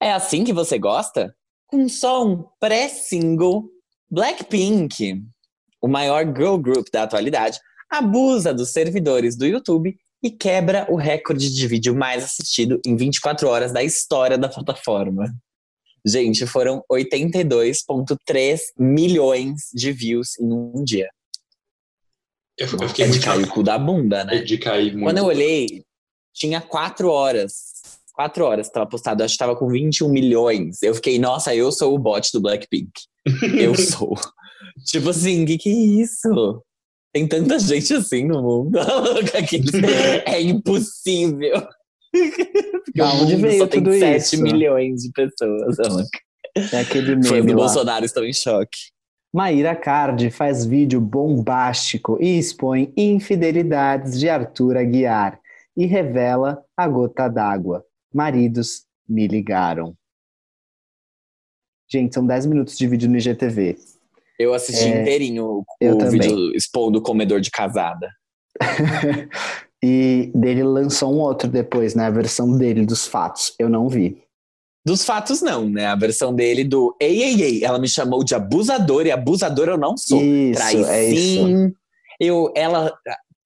É 0.00 0.12
assim 0.12 0.44
que 0.44 0.52
você 0.52 0.78
gosta? 0.78 1.34
Com 1.68 1.88
só 1.88 2.26
um 2.26 2.44
pré-single, 2.58 3.70
Blackpink, 4.10 5.22
o 5.80 5.86
maior 5.86 6.24
girl 6.24 6.56
group 6.56 6.88
da 6.90 7.02
atualidade, 7.02 7.60
abusa 7.90 8.52
dos 8.52 8.72
servidores 8.72 9.36
do 9.36 9.46
YouTube 9.46 9.96
e 10.22 10.30
quebra 10.30 10.86
o 10.90 10.96
recorde 10.96 11.54
de 11.54 11.66
vídeo 11.66 11.94
mais 11.94 12.24
assistido 12.24 12.80
em 12.84 12.96
24 12.96 13.46
horas 13.46 13.70
da 13.70 13.82
história 13.82 14.36
da 14.36 14.48
plataforma. 14.48 15.32
Gente, 16.06 16.46
foram 16.46 16.82
82,3 16.90 18.58
milhões 18.78 19.68
de 19.74 19.92
views 19.92 20.38
em 20.38 20.50
um 20.50 20.82
dia. 20.82 21.08
Eu, 22.56 22.66
eu 22.66 22.88
fiquei 22.88 23.04
É 23.04 23.08
de 23.08 23.20
cair 23.20 23.44
o 23.44 23.48
cu 23.48 23.62
da 23.62 23.78
bunda, 23.78 24.24
né? 24.24 24.36
É 24.38 24.42
de 24.42 24.58
cair 24.58 24.92
muito. 24.92 25.04
Quando 25.04 25.18
eu 25.18 25.26
olhei, 25.26 25.84
tinha 26.32 26.60
quatro 26.60 27.10
horas. 27.10 27.77
Quatro 28.18 28.44
horas 28.44 28.66
que 28.66 28.72
tava 28.72 28.88
postado. 28.88 29.22
Acho 29.22 29.34
que 29.34 29.38
tava 29.38 29.54
com 29.54 29.68
21 29.68 30.08
milhões. 30.08 30.82
Eu 30.82 30.92
fiquei, 30.92 31.20
nossa, 31.20 31.54
eu 31.54 31.70
sou 31.70 31.94
o 31.94 31.98
bot 32.00 32.32
do 32.32 32.40
Blackpink. 32.40 32.90
Eu 33.56 33.76
sou. 33.76 34.16
tipo 34.86 35.10
assim, 35.10 35.44
que 35.44 35.56
que 35.56 35.68
é 35.68 36.02
isso? 36.02 36.60
Tem 37.12 37.28
tanta 37.28 37.60
gente 37.60 37.94
assim 37.94 38.24
no 38.24 38.42
mundo. 38.42 38.76
É 40.26 40.42
impossível. 40.42 41.64
Porque 42.86 43.00
o 43.00 43.06
mundo 43.06 43.36
veio 43.38 43.58
só 43.58 43.66
tem 43.68 43.84
tudo 43.84 43.96
7 43.96 44.16
isso? 44.16 44.42
milhões 44.42 45.02
de 45.02 45.12
pessoas. 45.12 45.76
É 46.72 46.80
aquele 46.80 47.14
Fãs 47.22 47.30
meme 47.30 47.52
do 47.52 47.58
lá. 47.58 47.66
Bolsonaro 47.66 48.04
estão 48.04 48.24
em 48.24 48.32
choque. 48.32 48.78
Maíra 49.32 49.76
Cardi 49.76 50.28
faz 50.28 50.66
vídeo 50.66 51.00
bombástico 51.00 52.18
e 52.20 52.36
expõe 52.36 52.92
infidelidades 52.96 54.18
de 54.18 54.28
Arthur 54.28 54.76
Aguiar 54.76 55.38
e 55.76 55.86
revela 55.86 56.60
a 56.76 56.88
gota 56.88 57.28
d'água. 57.28 57.84
Maridos 58.12 58.84
me 59.08 59.26
ligaram. 59.26 59.94
Gente, 61.90 62.14
são 62.14 62.26
10 62.26 62.46
minutos 62.46 62.76
de 62.76 62.86
vídeo 62.86 63.08
no 63.08 63.16
IGTV. 63.16 63.78
Eu 64.38 64.52
assisti 64.54 64.84
É, 64.84 65.00
inteirinho 65.00 65.64
o, 65.82 65.96
também. 65.98 66.20
vídeo 66.20 66.54
expondo 66.54 66.98
o 66.98 67.02
comedor 67.02 67.40
de 67.40 67.50
casada. 67.50 68.08
E 69.80 70.32
dele 70.34 70.64
lançou 70.64 71.14
um 71.14 71.18
outro 71.20 71.48
depois, 71.48 71.94
né? 71.94 72.06
A 72.06 72.10
versão 72.10 72.58
dele 72.58 72.84
dos 72.84 73.06
fatos. 73.06 73.54
Eu 73.60 73.68
não 73.68 73.88
vi. 73.88 74.20
Dos 74.84 75.04
fatos, 75.04 75.40
não, 75.40 75.68
né? 75.70 75.86
A 75.86 75.94
versão 75.94 76.34
dele 76.34 76.64
do 76.64 76.96
Ei, 77.00 77.22
ei, 77.22 77.42
ei, 77.42 77.64
ela 77.64 77.78
me 77.78 77.88
chamou 77.88 78.24
de 78.24 78.34
abusador 78.34 79.06
e 79.06 79.12
abusador 79.12 79.68
eu 79.68 79.78
não 79.78 79.96
sou. 79.96 80.20
Isso, 80.20 80.58
Trai 80.60 80.82
é 80.84 81.10
isso. 81.10 81.46
sim. 81.46 81.72
Eu, 82.18 82.52
ela 82.56 82.92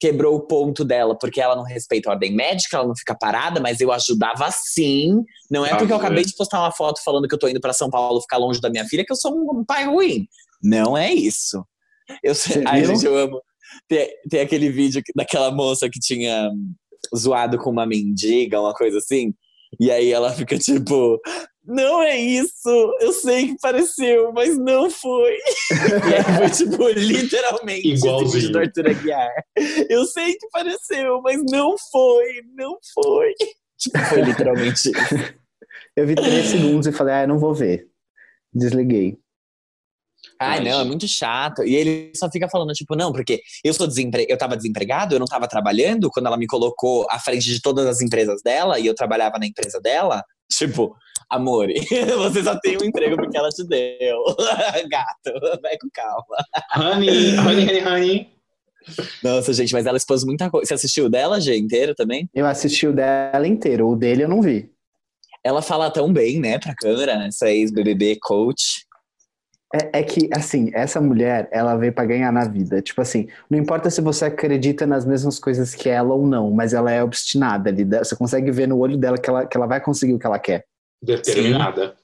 quebrou 0.02 0.34
o 0.34 0.40
ponto 0.40 0.84
dela 0.84 1.16
porque 1.16 1.40
ela 1.40 1.54
não 1.54 1.62
respeita 1.62 2.10
a 2.10 2.14
ordem 2.14 2.34
médica, 2.34 2.76
ela 2.76 2.88
não 2.88 2.96
fica 2.96 3.14
parada, 3.14 3.60
mas 3.60 3.80
eu 3.80 3.92
ajudava 3.92 4.50
sim. 4.50 5.22
Não 5.48 5.64
é 5.64 5.70
Ah, 5.70 5.76
porque 5.76 5.92
eu 5.92 5.96
é. 5.96 6.00
acabei 6.00 6.24
de 6.24 6.34
postar 6.34 6.58
uma 6.58 6.72
foto 6.72 7.00
falando 7.04 7.28
que 7.28 7.34
eu 7.34 7.38
tô 7.38 7.46
indo 7.46 7.60
pra 7.60 7.72
São 7.72 7.88
Paulo 7.88 8.20
ficar 8.20 8.36
longe 8.38 8.60
da 8.60 8.68
minha 8.68 8.84
filha 8.84 9.04
que 9.06 9.12
eu 9.12 9.16
sou 9.16 9.32
um 9.32 9.64
pai 9.64 9.84
ruim. 9.86 10.26
Não 10.60 10.98
é 10.98 11.12
isso. 11.14 11.64
Eu 12.20 12.34
ai, 12.66 12.84
gente, 12.84 13.06
eu 13.06 13.16
amo. 13.16 13.40
Tem, 13.88 14.08
tem 14.28 14.40
aquele 14.40 14.70
vídeo 14.70 15.00
que- 15.04 15.12
daquela 15.14 15.52
moça 15.52 15.88
que 15.88 16.00
tinha 16.00 16.50
zoado 17.16 17.56
com 17.58 17.70
uma 17.70 17.86
mendiga, 17.86 18.60
uma 18.60 18.74
coisa 18.74 18.98
assim. 18.98 19.32
E 19.78 19.88
aí 19.88 20.10
ela 20.12 20.32
fica 20.32 20.58
tipo, 20.58 21.20
não 21.64 22.02
é 22.02 22.16
isso. 22.16 22.96
Eu 23.00 23.12
sei 23.12 23.48
que 23.48 23.56
pareceu, 23.60 24.32
mas 24.32 24.58
não 24.58 24.90
foi. 24.90 25.36
e 25.70 26.14
aí 26.14 26.36
foi, 26.36 26.50
tipo, 26.50 26.88
literalmente 26.88 27.88
Igualzinho. 27.88 28.52
do 28.52 28.58
Arthur 28.58 28.88
Aguiar. 28.88 29.30
Eu 29.88 30.04
sei 30.06 30.34
que 30.34 30.48
pareceu, 30.50 31.20
mas 31.22 31.40
não 31.50 31.76
foi, 31.90 32.42
não 32.56 32.78
foi. 32.92 33.34
Tipo, 33.78 33.98
foi 33.98 34.22
literalmente 34.22 34.90
isso. 34.90 34.92
Eu 35.96 36.06
vi 36.06 36.14
três 36.14 36.46
segundos 36.46 36.86
e 36.86 36.92
falei, 36.92 37.14
ah, 37.14 37.22
eu 37.22 37.28
não 37.28 37.38
vou 37.38 37.54
ver. 37.54 37.86
Desliguei. 38.52 39.18
Ai, 40.40 40.60
não, 40.60 40.80
é 40.80 40.84
muito 40.84 41.06
chato. 41.06 41.62
E 41.62 41.74
ele 41.74 42.12
só 42.16 42.28
fica 42.30 42.48
falando, 42.48 42.72
tipo, 42.72 42.96
não, 42.96 43.12
porque 43.12 43.40
eu 43.64 43.72
sou 43.72 43.86
desempre... 43.86 44.26
eu 44.28 44.36
tava 44.36 44.56
desempregado, 44.56 45.14
eu 45.14 45.18
não 45.18 45.26
tava 45.26 45.46
trabalhando 45.46 46.10
quando 46.10 46.26
ela 46.26 46.36
me 46.36 46.46
colocou 46.46 47.06
à 47.10 47.18
frente 47.18 47.44
de 47.44 47.60
todas 47.60 47.86
as 47.86 48.00
empresas 48.00 48.42
dela 48.42 48.78
e 48.78 48.86
eu 48.86 48.94
trabalhava 48.94 49.38
na 49.38 49.46
empresa 49.46 49.80
dela. 49.80 50.24
Tipo, 50.50 50.96
amor, 51.32 51.68
você 52.18 52.42
só 52.42 52.58
tem 52.60 52.76
um 52.76 52.84
emprego 52.84 53.16
porque 53.16 53.36
ela 53.36 53.48
te 53.48 53.64
deu. 53.64 54.24
Gato, 54.90 55.60
vai 55.62 55.76
com 55.78 55.88
calma. 55.92 56.36
Honey, 56.76 57.38
honey, 57.38 57.68
honey, 57.68 57.86
honey. 57.86 58.32
Nossa, 59.22 59.52
gente, 59.52 59.72
mas 59.72 59.86
ela 59.86 59.96
expôs 59.96 60.24
muita 60.24 60.50
coisa. 60.50 60.66
Você 60.66 60.74
assistiu 60.74 61.06
o 61.06 61.08
dela, 61.08 61.40
G, 61.40 61.56
inteiro 61.56 61.94
também? 61.94 62.28
Eu 62.34 62.46
assisti 62.46 62.86
o 62.86 62.92
dela 62.92 63.46
inteiro, 63.46 63.88
o 63.88 63.96
dele 63.96 64.24
eu 64.24 64.28
não 64.28 64.42
vi. 64.42 64.70
Ela 65.44 65.62
fala 65.62 65.90
tão 65.90 66.12
bem, 66.12 66.38
né, 66.38 66.58
pra 66.58 66.74
câmera, 66.74 67.26
essa 67.26 67.50
ex-BBB 67.50 68.18
coach. 68.20 68.86
É, 69.74 70.00
é 70.00 70.02
que, 70.02 70.28
assim, 70.34 70.70
essa 70.74 71.00
mulher, 71.00 71.48
ela 71.50 71.76
veio 71.76 71.92
pra 71.92 72.04
ganhar 72.04 72.30
na 72.30 72.44
vida. 72.44 72.82
Tipo 72.82 73.00
assim, 73.00 73.28
não 73.48 73.58
importa 73.58 73.88
se 73.88 74.00
você 74.00 74.26
acredita 74.26 74.86
nas 74.86 75.06
mesmas 75.06 75.38
coisas 75.38 75.74
que 75.74 75.88
ela 75.88 76.12
ou 76.12 76.26
não, 76.26 76.50
mas 76.50 76.74
ela 76.74 76.92
é 76.92 77.02
obstinada 77.02 77.70
ali. 77.70 77.84
Você 77.84 78.14
consegue 78.14 78.50
ver 78.50 78.68
no 78.68 78.78
olho 78.78 78.98
dela 78.98 79.16
que 79.16 79.30
ela, 79.30 79.46
que 79.46 79.56
ela 79.56 79.66
vai 79.66 79.80
conseguir 79.80 80.12
o 80.12 80.18
que 80.18 80.26
ela 80.26 80.38
quer. 80.38 80.64
Determinada. 81.02 81.96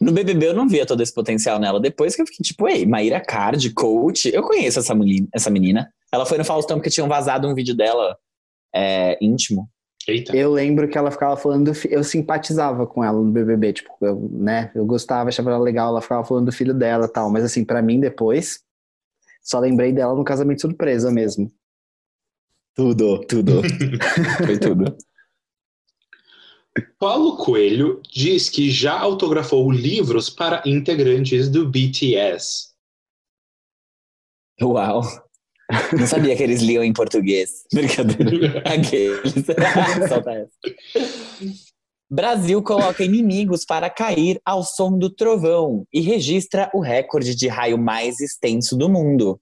No 0.00 0.12
BBB 0.12 0.48
eu 0.48 0.54
não 0.54 0.66
via 0.68 0.86
todo 0.86 1.02
esse 1.02 1.12
potencial 1.14 1.58
nela. 1.58 1.78
Depois 1.78 2.16
que 2.16 2.22
eu 2.22 2.26
fiquei 2.26 2.42
tipo, 2.42 2.66
ei, 2.68 2.84
Maíra 2.86 3.20
Card, 3.20 3.70
coach. 3.72 4.28
Eu 4.34 4.42
conheço 4.42 4.78
essa 4.78 4.94
menina. 4.94 5.28
Essa 5.32 5.50
menina. 5.50 5.92
Ela 6.12 6.26
foi 6.26 6.38
no 6.38 6.44
Faustão 6.44 6.78
porque 6.78 6.90
tinham 6.90 7.08
vazado 7.08 7.46
um 7.48 7.54
vídeo 7.54 7.74
dela 7.76 8.16
é, 8.74 9.16
íntimo. 9.20 9.68
Eita. 10.06 10.36
Eu 10.36 10.52
lembro 10.52 10.86
que 10.88 10.98
ela 10.98 11.10
ficava 11.10 11.36
falando, 11.36 11.66
do 11.66 11.74
fi- 11.74 11.88
eu 11.90 12.04
simpatizava 12.04 12.86
com 12.86 13.02
ela 13.02 13.18
no 13.18 13.30
BBB, 13.32 13.72
tipo, 13.72 13.90
eu, 14.02 14.28
né, 14.32 14.70
eu 14.74 14.84
gostava, 14.84 15.30
achava 15.30 15.50
ela 15.50 15.58
legal, 15.62 15.88
ela 15.88 16.02
ficava 16.02 16.22
falando 16.22 16.44
do 16.46 16.52
filho 16.52 16.74
dela 16.74 17.06
e 17.06 17.08
tal, 17.08 17.30
mas 17.30 17.42
assim, 17.42 17.64
pra 17.64 17.80
mim 17.80 17.98
depois, 17.98 18.60
só 19.42 19.58
lembrei 19.58 19.92
dela 19.92 20.14
no 20.14 20.22
casamento 20.22 20.60
surpresa 20.60 21.10
mesmo. 21.10 21.50
Tudo, 22.74 23.20
tudo. 23.20 23.62
foi 24.44 24.58
tudo. 24.58 24.94
Paulo 26.98 27.36
Coelho 27.36 28.00
diz 28.12 28.48
que 28.50 28.70
já 28.70 28.98
autografou 28.98 29.70
livros 29.70 30.28
para 30.28 30.62
integrantes 30.66 31.48
do 31.48 31.68
BTS. 31.68 32.72
Uau. 34.60 35.02
Não 35.98 36.06
sabia 36.06 36.36
que 36.36 36.42
eles 36.42 36.60
liam 36.62 36.84
em 36.84 36.92
português. 36.92 37.64
Brincadeira. 37.72 38.60
Aqueles. 38.68 39.32
Solta 40.08 40.30
essa. 40.32 40.52
Brasil 42.10 42.62
coloca 42.62 43.02
inimigos 43.02 43.64
para 43.64 43.88
cair 43.90 44.40
ao 44.44 44.62
som 44.62 44.96
do 44.98 45.08
trovão 45.10 45.86
e 45.92 46.00
registra 46.00 46.70
o 46.74 46.80
recorde 46.80 47.34
de 47.34 47.48
raio 47.48 47.78
mais 47.78 48.20
extenso 48.20 48.76
do 48.76 48.88
mundo. 48.88 49.40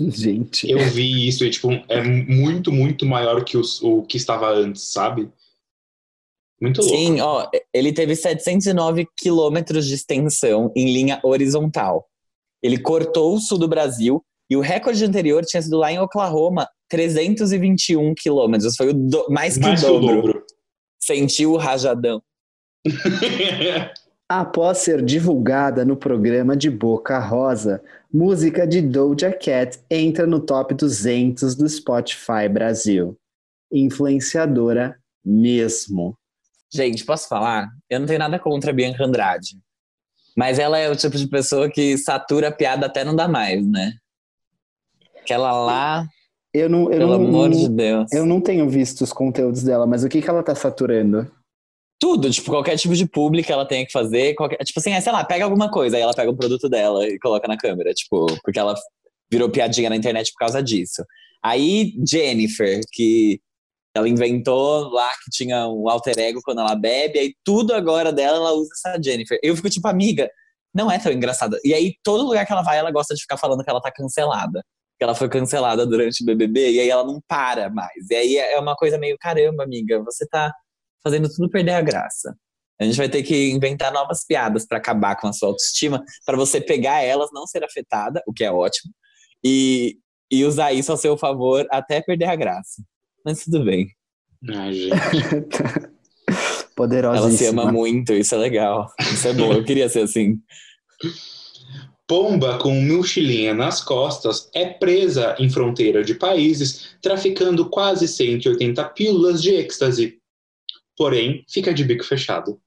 Gente, 0.00 0.70
Eu 0.70 0.80
vi 0.90 1.26
isso 1.26 1.44
e, 1.44 1.50
tipo, 1.50 1.70
é 1.88 2.02
muito, 2.02 2.70
muito 2.70 3.06
maior 3.06 3.42
que 3.42 3.56
os- 3.56 3.80
o 3.82 4.02
que 4.02 4.18
estava 4.18 4.50
antes, 4.50 4.82
sabe? 4.82 5.30
Muito 6.60 6.80
louco. 6.80 6.96
Sim, 6.96 7.20
ó, 7.20 7.48
ele 7.72 7.92
teve 7.92 8.16
709 8.16 9.06
quilômetros 9.16 9.86
de 9.86 9.94
extensão 9.94 10.72
em 10.76 10.92
linha 10.92 11.20
horizontal. 11.22 12.06
Ele 12.62 12.78
cortou 12.78 13.34
o 13.34 13.40
sul 13.40 13.58
do 13.58 13.68
Brasil 13.68 14.22
e 14.50 14.56
o 14.56 14.60
recorde 14.60 15.04
anterior 15.04 15.44
tinha 15.44 15.62
sido 15.62 15.76
lá 15.76 15.92
em 15.92 15.98
Oklahoma, 16.00 16.68
321 16.88 18.14
quilômetros. 18.16 18.74
Foi 18.76 18.88
o 18.88 18.94
do- 18.94 19.26
mais 19.30 19.54
que 19.54 19.60
Mais 19.60 19.82
o 19.82 19.86
que 19.86 19.92
o 19.92 20.00
dobro. 20.00 20.16
dobro. 20.22 20.44
Sentiu 21.00 21.52
o 21.52 21.56
rajadão. 21.56 22.20
após 24.28 24.78
ser 24.78 25.02
divulgada 25.04 25.84
no 25.84 25.96
programa 25.96 26.56
de 26.56 26.70
Boca 26.70 27.18
Rosa, 27.18 27.82
música 28.12 28.66
de 28.66 28.82
Doja 28.82 29.32
Cat 29.32 29.78
entra 29.90 30.26
no 30.26 30.40
top 30.40 30.74
200 30.74 31.54
do 31.54 31.68
Spotify 31.68 32.48
Brasil. 32.50 33.16
Influenciadora 33.72 34.98
mesmo. 35.24 36.16
Gente, 36.72 37.04
posso 37.04 37.28
falar? 37.28 37.68
Eu 37.88 38.00
não 38.00 38.06
tenho 38.06 38.18
nada 38.18 38.38
contra 38.38 38.70
a 38.70 38.74
Bianca 38.74 39.04
Andrade. 39.04 39.56
Mas 40.36 40.58
ela 40.58 40.78
é 40.78 40.88
o 40.88 40.96
tipo 40.96 41.16
de 41.16 41.26
pessoa 41.26 41.70
que 41.70 41.96
satura 41.98 42.48
a 42.48 42.52
piada 42.52 42.86
até 42.86 43.04
não 43.04 43.16
dá 43.16 43.26
mais, 43.26 43.66
né? 43.66 43.92
Aquela 45.20 45.52
lá, 45.52 46.06
Eu 46.54 46.68
não, 46.68 46.84
eu 46.84 46.98
pelo 46.98 47.18
não, 47.18 47.26
amor 47.26 47.50
de 47.50 47.68
Deus. 47.68 48.10
eu 48.12 48.24
não 48.24 48.40
tenho 48.40 48.68
visto 48.68 49.02
os 49.02 49.12
conteúdos 49.12 49.62
dela, 49.62 49.86
mas 49.86 50.04
o 50.04 50.08
que, 50.08 50.22
que 50.22 50.28
ela 50.30 50.42
tá 50.42 50.54
saturando? 50.54 51.30
Tudo, 52.00 52.30
tipo, 52.30 52.50
qualquer 52.50 52.76
tipo 52.76 52.94
de 52.94 53.06
público 53.06 53.50
ela 53.50 53.66
tem 53.66 53.84
que 53.84 53.90
fazer. 53.90 54.34
Qualquer, 54.34 54.58
tipo 54.58 54.78
assim, 54.78 54.92
é, 54.92 55.00
sei 55.00 55.10
lá, 55.12 55.24
pega 55.24 55.44
alguma 55.44 55.70
coisa, 55.70 55.96
aí 55.96 56.02
ela 56.02 56.14
pega 56.14 56.30
o 56.30 56.36
produto 56.36 56.68
dela 56.68 57.06
e 57.06 57.18
coloca 57.18 57.48
na 57.48 57.56
câmera, 57.56 57.92
tipo, 57.92 58.26
porque 58.42 58.58
ela 58.58 58.74
virou 59.30 59.50
piadinha 59.50 59.90
na 59.90 59.96
internet 59.96 60.30
por 60.32 60.38
causa 60.38 60.62
disso. 60.62 61.04
Aí, 61.42 61.94
Jennifer, 62.08 62.80
que 62.92 63.40
ela 63.98 64.08
inventou 64.08 64.88
lá 64.88 65.08
que 65.24 65.30
tinha 65.30 65.66
um 65.68 65.88
alter 65.88 66.18
ego 66.18 66.40
quando 66.42 66.60
ela 66.60 66.74
bebe, 66.74 67.18
aí 67.18 67.34
tudo 67.44 67.74
agora 67.74 68.12
dela 68.12 68.36
ela 68.36 68.52
usa 68.52 68.70
essa 68.72 69.02
Jennifer. 69.02 69.38
Eu 69.42 69.54
fico 69.56 69.68
tipo, 69.70 69.86
amiga, 69.88 70.30
não 70.74 70.90
é 70.90 70.98
tão 70.98 71.12
engraçada. 71.12 71.58
E 71.64 71.74
aí, 71.74 71.94
todo 72.02 72.24
lugar 72.24 72.46
que 72.46 72.52
ela 72.52 72.62
vai, 72.62 72.78
ela 72.78 72.90
gosta 72.90 73.14
de 73.14 73.20
ficar 73.20 73.36
falando 73.36 73.64
que 73.64 73.70
ela 73.70 73.80
tá 73.80 73.90
cancelada. 73.90 74.62
Que 74.98 75.04
ela 75.04 75.14
foi 75.14 75.28
cancelada 75.28 75.86
durante 75.86 76.22
o 76.22 76.26
BBB, 76.26 76.72
e 76.72 76.80
aí 76.80 76.90
ela 76.90 77.04
não 77.04 77.20
para 77.26 77.70
mais. 77.70 78.10
E 78.10 78.14
aí 78.14 78.36
é 78.36 78.58
uma 78.58 78.74
coisa 78.74 78.98
meio, 78.98 79.16
caramba, 79.18 79.64
amiga, 79.64 80.02
você 80.02 80.26
tá 80.26 80.52
fazendo 81.02 81.28
tudo 81.28 81.50
perder 81.50 81.72
a 81.72 81.80
graça. 81.80 82.36
A 82.80 82.84
gente 82.84 82.96
vai 82.96 83.08
ter 83.08 83.22
que 83.22 83.50
inventar 83.50 83.92
novas 83.92 84.24
piadas 84.24 84.66
para 84.66 84.78
acabar 84.78 85.16
com 85.16 85.26
a 85.26 85.32
sua 85.32 85.48
autoestima, 85.48 86.04
para 86.24 86.36
você 86.36 86.60
pegar 86.60 87.02
elas, 87.02 87.30
não 87.32 87.46
ser 87.46 87.64
afetada, 87.64 88.22
o 88.26 88.32
que 88.32 88.44
é 88.44 88.52
ótimo, 88.52 88.92
e, 89.42 89.98
e 90.30 90.44
usar 90.44 90.72
isso 90.72 90.92
a 90.92 90.96
seu 90.96 91.16
favor 91.16 91.66
até 91.70 92.00
perder 92.00 92.26
a 92.26 92.36
graça. 92.36 92.82
Mas 93.28 93.44
tudo 93.44 93.62
bem. 93.62 93.90
Ai, 94.48 94.72
gente. 94.72 94.96
Poderosíssima. 96.74 97.28
Ela 97.28 97.36
se 97.36 97.46
ama 97.46 97.70
muito, 97.70 98.14
isso 98.14 98.34
é 98.34 98.38
legal. 98.38 98.90
Isso 98.98 99.28
é 99.28 99.34
bom, 99.34 99.52
eu 99.52 99.62
queria 99.62 99.86
ser 99.90 100.00
assim. 100.00 100.40
Pomba 102.06 102.56
com 102.56 102.72
mochilinha 102.80 103.52
nas 103.52 103.82
costas 103.82 104.48
é 104.54 104.64
presa 104.64 105.36
em 105.38 105.50
fronteira 105.50 106.02
de 106.02 106.14
países, 106.14 106.96
traficando 107.02 107.68
quase 107.68 108.08
180 108.08 108.82
pílulas 108.90 109.42
de 109.42 109.50
êxtase. 109.50 110.18
Porém, 110.96 111.44
fica 111.50 111.74
de 111.74 111.84
bico 111.84 112.04
fechado. 112.04 112.58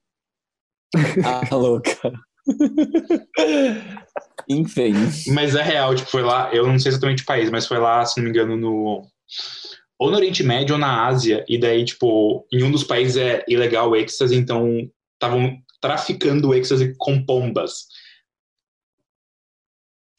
Ah, 1.26 1.56
louca. 1.56 2.14
Enfim. 4.48 4.94
Mas 5.34 5.56
é 5.56 5.64
real, 5.64 5.96
tipo, 5.96 6.12
foi 6.12 6.22
lá, 6.22 6.54
eu 6.54 6.68
não 6.68 6.78
sei 6.78 6.90
exatamente 6.90 7.24
o 7.24 7.26
país, 7.26 7.50
mas 7.50 7.66
foi 7.66 7.80
lá, 7.80 8.06
se 8.06 8.18
não 8.18 8.26
me 8.26 8.30
engano, 8.30 8.56
no. 8.56 9.08
Ou 10.02 10.10
no 10.10 10.18
Oriente 10.18 10.42
Médio 10.42 10.74
ou 10.74 10.80
na 10.80 11.06
Ásia. 11.06 11.46
E 11.48 11.60
daí, 11.60 11.86
tipo, 11.86 12.48
em 12.52 12.64
um 12.64 12.72
dos 12.72 12.84
países 12.84 13.18
é 13.18 13.46
ilegal 13.48 13.92
o 13.92 13.96
êxtase, 13.96 14.36
então 14.36 14.90
estavam 15.14 15.62
traficando 15.80 16.56
êxtase 16.56 16.96
com 16.98 17.24
pombas. 17.24 17.86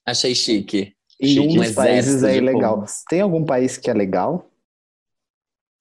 Achei 0.07 0.37
chique. 0.37 0.95
Em 1.21 1.41
um 1.41 1.57
dos 1.57 1.73
países 1.73 2.23
é 2.23 2.37
ilegal. 2.37 2.75
pombas. 2.77 3.03
Tem 3.09 3.23
algum 3.23 3.45
país 3.45 3.77
que 3.77 3.91
é 3.91 3.93
legal? 3.93 4.49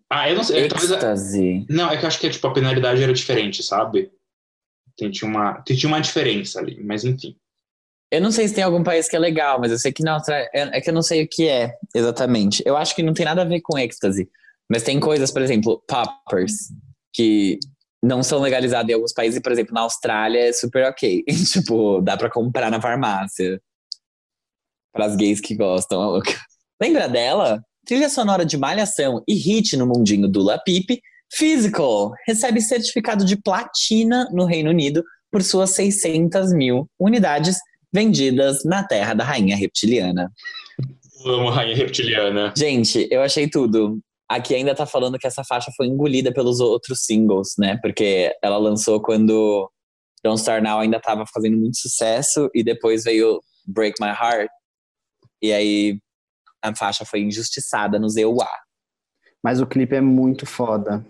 Ah, 0.10 0.28
eu 0.28 0.36
não 0.36 0.44
sei. 0.44 0.68
Talvez, 0.68 0.90
Êxtase. 0.90 1.68
não, 1.70 1.92
é 1.92 1.96
que 1.96 2.04
eu 2.04 2.08
acho 2.08 2.20
que 2.20 2.30
tipo, 2.32 2.48
a 2.48 2.54
penalidade 2.54 3.04
era 3.04 3.14
diferente, 3.14 3.62
sabe? 3.62 4.12
Tem, 4.98 5.12
tinha, 5.12 5.30
uma, 5.30 5.62
tinha 5.62 5.88
uma 5.88 6.02
diferença 6.02 6.60
ali, 6.60 6.84
mas 6.84 7.06
enfim. 7.06 7.38
Eu 8.12 8.20
não 8.20 8.32
sei 8.32 8.46
se 8.46 8.54
tem 8.54 8.64
algum 8.64 8.84
país 8.84 9.08
que 9.08 9.16
é 9.16 9.20
legal, 9.20 9.58
mas 9.60 9.72
eu 9.72 9.80
sei 9.80 9.94
que 9.94 10.04
na 10.04 10.14
Austrália. 10.14 10.50
É 10.54 10.78
é 10.78 10.82
que 10.82 10.90
eu 10.90 10.94
não 10.94 11.02
sei 11.02 11.24
o 11.24 11.28
que 11.30 11.48
é 11.48 11.74
exatamente. 11.96 12.62
Eu 12.66 12.76
acho 12.76 12.94
que 12.94 13.02
não 13.02 13.14
tem 13.14 13.26
nada 13.26 13.42
a 13.42 13.46
ver 13.46 13.62
com 13.62 13.80
êxtase. 13.80 14.30
Mas 14.70 14.84
tem 14.84 15.00
coisas, 15.00 15.32
por 15.32 15.42
exemplo, 15.42 15.82
poppers, 15.88 16.54
que 17.14 17.58
não 18.04 18.22
são 18.22 18.40
legalizados 18.40 18.90
em 18.90 18.94
alguns 18.94 19.14
países. 19.14 19.42
Por 19.42 19.52
exemplo, 19.52 19.74
na 19.74 19.82
Austrália 19.82 20.50
é 20.50 20.52
super 20.52 20.86
ok. 20.86 21.24
tipo, 21.52 22.02
dá 22.02 22.18
pra 22.18 22.30
comprar 22.30 22.70
na 22.70 22.82
farmácia. 22.82 23.62
Para 24.94 25.06
as 25.06 25.16
gays 25.16 25.40
que 25.40 25.56
gostam, 25.56 26.02
louca. 26.02 26.38
Lembra 26.82 27.08
dela? 27.08 27.64
Trilha 27.86 28.10
sonora 28.10 28.46
de 28.46 28.58
Malhação 28.58 29.24
e 29.28 29.36
hit 29.36 29.78
no 29.78 29.88
mundinho 29.88 30.28
do 30.28 30.44
La 30.44 30.60
Pipe. 30.60 31.02
Physical 31.34 32.12
recebe 32.28 32.60
certificado 32.60 33.24
de 33.24 33.38
platina 33.38 34.30
no 34.34 34.46
Reino 34.46 34.70
Unido 34.70 35.02
por 35.32 35.42
suas 35.44 35.70
600 35.72 36.52
mil 36.52 36.90
unidades 37.00 37.58
vendidas 37.94 38.64
na 38.64 38.84
terra 38.84 39.14
da 39.14 39.24
rainha 39.24 39.56
reptiliana. 39.56 40.32
Eu 41.24 41.36
amo 41.36 41.50
Rainha 41.50 41.76
Reptiliana. 41.76 42.54
Gente, 42.58 43.08
eu 43.12 43.22
achei 43.22 43.48
tudo. 43.48 44.00
aqui 44.28 44.56
ainda 44.56 44.74
tá 44.74 44.86
falando 44.86 45.20
que 45.20 45.28
essa 45.28 45.44
faixa 45.44 45.72
foi 45.76 45.86
engolida 45.88 46.34
pelos 46.34 46.60
outros 46.60 47.02
singles, 47.04 47.50
né? 47.60 47.78
Porque 47.82 48.36
ela 48.42 48.58
lançou 48.58 49.02
quando 49.02 49.70
Don't 50.24 50.40
Start 50.40 50.64
Now 50.64 50.80
ainda 50.80 51.00
tava 51.00 51.26
fazendo 51.32 51.58
muito 51.58 51.78
sucesso 51.78 52.50
e 52.56 52.64
depois 52.64 53.04
veio 53.04 53.42
Break 53.68 54.02
My 54.02 54.10
Heart. 54.10 54.50
E 55.42 55.52
aí 55.52 56.00
a 56.62 56.76
faixa 56.76 57.06
foi 57.06 57.22
injustiçada 57.22 58.00
no 58.00 58.10
ZUA. 58.10 58.48
Mas 59.44 59.60
o 59.60 59.68
clipe 59.68 59.96
é 59.96 60.02
muito 60.02 60.46
foda. 60.46 61.06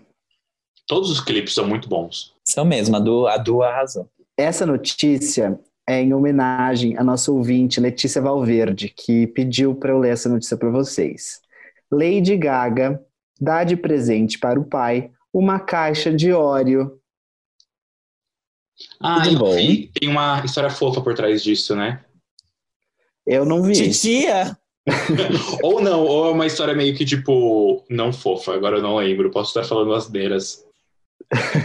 Todos 0.86 1.10
os 1.10 1.20
clipes 1.20 1.54
são 1.54 1.66
muito 1.66 1.88
bons. 1.88 2.34
São 2.44 2.64
mesmo, 2.64 2.96
a 2.96 2.98
Du, 2.98 3.26
a 3.26 3.36
du 3.36 3.62
arrasou. 3.62 4.10
Essa 4.36 4.66
notícia 4.66 5.58
é 5.92 6.02
em 6.02 6.14
homenagem 6.14 6.96
à 6.96 7.04
nossa 7.04 7.30
ouvinte 7.30 7.80
Letícia 7.80 8.22
Valverde, 8.22 8.88
que 8.88 9.26
pediu 9.26 9.74
para 9.74 9.92
eu 9.92 9.98
ler 9.98 10.12
essa 10.12 10.28
notícia 10.28 10.56
para 10.56 10.70
vocês. 10.70 11.40
Lady 11.90 12.36
Gaga 12.36 13.00
dá 13.38 13.62
de 13.62 13.76
presente 13.76 14.38
para 14.38 14.58
o 14.58 14.64
pai 14.64 15.10
uma 15.32 15.60
caixa 15.60 16.12
de 16.12 16.32
óleo. 16.32 16.98
Ah, 18.98 19.22
Tudo 19.22 19.34
eu 19.34 19.38
bom. 19.38 19.54
vi. 19.54 19.90
Tem 19.92 20.08
uma 20.08 20.42
história 20.44 20.70
fofa 20.70 21.00
por 21.00 21.14
trás 21.14 21.42
disso, 21.42 21.76
né? 21.76 22.02
Eu 23.26 23.44
não 23.44 23.62
vi. 23.62 23.74
Titia! 23.74 24.56
ou 25.62 25.80
não, 25.80 26.04
ou 26.04 26.28
é 26.28 26.30
uma 26.32 26.46
história 26.46 26.74
meio 26.74 26.96
que 26.96 27.04
tipo, 27.04 27.84
não 27.88 28.12
fofa, 28.12 28.54
agora 28.54 28.78
eu 28.78 28.82
não 28.82 28.96
lembro. 28.96 29.30
Posso 29.30 29.50
estar 29.50 29.68
falando 29.68 29.94
asneiras. 29.94 30.66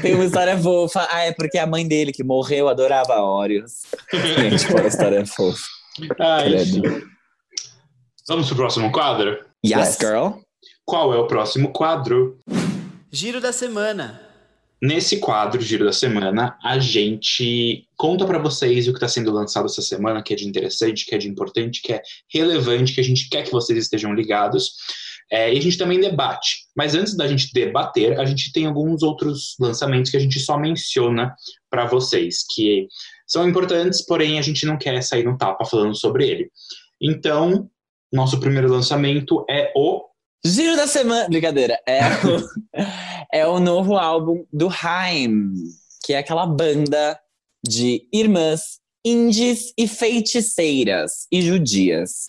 Tem 0.01 0.15
uma 0.15 0.25
história 0.25 0.57
fofa. 0.57 1.07
Ah, 1.09 1.23
é 1.23 1.31
porque 1.33 1.57
a 1.57 1.67
mãe 1.67 1.87
dele, 1.87 2.11
que 2.11 2.23
morreu, 2.23 2.67
adorava 2.69 3.21
Oreos. 3.21 3.81
Gente, 4.13 4.67
qual 4.67 4.83
a 4.83 4.87
história 4.87 5.25
fofa. 5.25 5.63
Ah, 6.19 6.41
Credo. 6.43 6.61
enfim. 6.87 7.01
Vamos 8.27 8.47
pro 8.47 8.55
próximo 8.57 8.91
quadro? 8.91 9.31
Yes, 9.65 9.87
Yes. 9.87 9.97
girl. 9.99 10.29
Qual 10.85 11.13
é 11.13 11.17
o 11.17 11.27
próximo 11.27 11.71
quadro? 11.71 12.37
Giro 13.11 13.39
da 13.41 13.51
semana. 13.51 14.21
Nesse 14.79 15.17
quadro, 15.17 15.59
Giro 15.59 15.85
da 15.85 15.91
Semana, 15.91 16.55
a 16.63 16.77
gente 16.77 17.87
conta 17.97 18.27
pra 18.27 18.37
vocês 18.37 18.87
o 18.87 18.91
que 18.91 18.97
está 18.97 19.07
sendo 19.07 19.31
lançado 19.31 19.65
essa 19.65 19.81
semana, 19.81 20.21
que 20.21 20.31
é 20.33 20.35
de 20.35 20.47
interessante, 20.47 21.03
que 21.03 21.15
é 21.15 21.17
de 21.17 21.27
importante, 21.27 21.81
que 21.81 21.93
é 21.93 22.01
relevante, 22.31 22.93
que 22.93 23.01
a 23.01 23.03
gente 23.03 23.27
quer 23.27 23.41
que 23.43 23.51
vocês 23.51 23.79
estejam 23.79 24.13
ligados. 24.13 24.73
É, 25.31 25.53
e 25.53 25.57
a 25.57 25.61
gente 25.61 25.77
também 25.77 25.99
debate. 25.99 26.65
Mas 26.75 26.95
antes 26.95 27.15
da 27.15 27.27
gente 27.27 27.51
debater, 27.53 28.19
a 28.19 28.25
gente 28.25 28.51
tem 28.51 28.65
alguns 28.65 29.03
outros 29.03 29.55
lançamentos 29.59 30.09
que 30.09 30.17
a 30.17 30.19
gente 30.19 30.39
só 30.39 30.57
menciona 30.57 31.35
para 31.69 31.85
vocês, 31.85 32.45
que 32.53 32.87
são 33.27 33.47
importantes, 33.47 34.05
porém 34.05 34.39
a 34.39 34.41
gente 34.41 34.65
não 34.65 34.77
quer 34.77 35.01
sair 35.01 35.23
no 35.23 35.37
tapa 35.37 35.65
falando 35.65 35.95
sobre 35.95 36.27
ele. 36.27 36.49
Então, 37.01 37.69
nosso 38.11 38.39
primeiro 38.39 38.71
lançamento 38.71 39.45
é 39.49 39.71
o 39.75 40.07
Giro 40.45 40.75
da 40.77 40.87
semana. 40.87 41.27
Brincadeira. 41.27 41.79
É 41.85 41.99
o, 42.03 42.77
é 43.33 43.47
o 43.47 43.59
novo 43.59 43.97
álbum 43.97 44.45
do 44.53 44.69
Haim, 44.69 45.51
que 46.03 46.13
é 46.13 46.19
aquela 46.19 46.45
banda 46.45 47.19
de 47.67 48.07
irmãs 48.13 48.79
indies 49.03 49.73
e 49.77 49.87
feiticeiras 49.87 51.27
e 51.31 51.41
judias. 51.41 52.27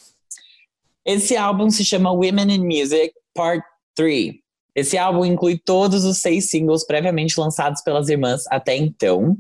Esse 1.09 1.39
álbum 1.39 1.71
se 1.71 1.87
chama 1.87 2.13
Women 2.13 2.55
in 2.55 2.67
Music 2.67 3.15
Part 3.35 3.65
3. 3.97 4.35
Esse 4.75 4.99
álbum 4.99 5.25
inclui 5.25 5.59
todos 5.59 6.05
os 6.05 6.19
seis 6.19 6.51
singles 6.51 6.85
previamente 6.85 7.41
lançados 7.41 7.81
pelas 7.81 8.11
irmãs 8.11 8.43
até 8.49 8.77
então. 8.77 9.35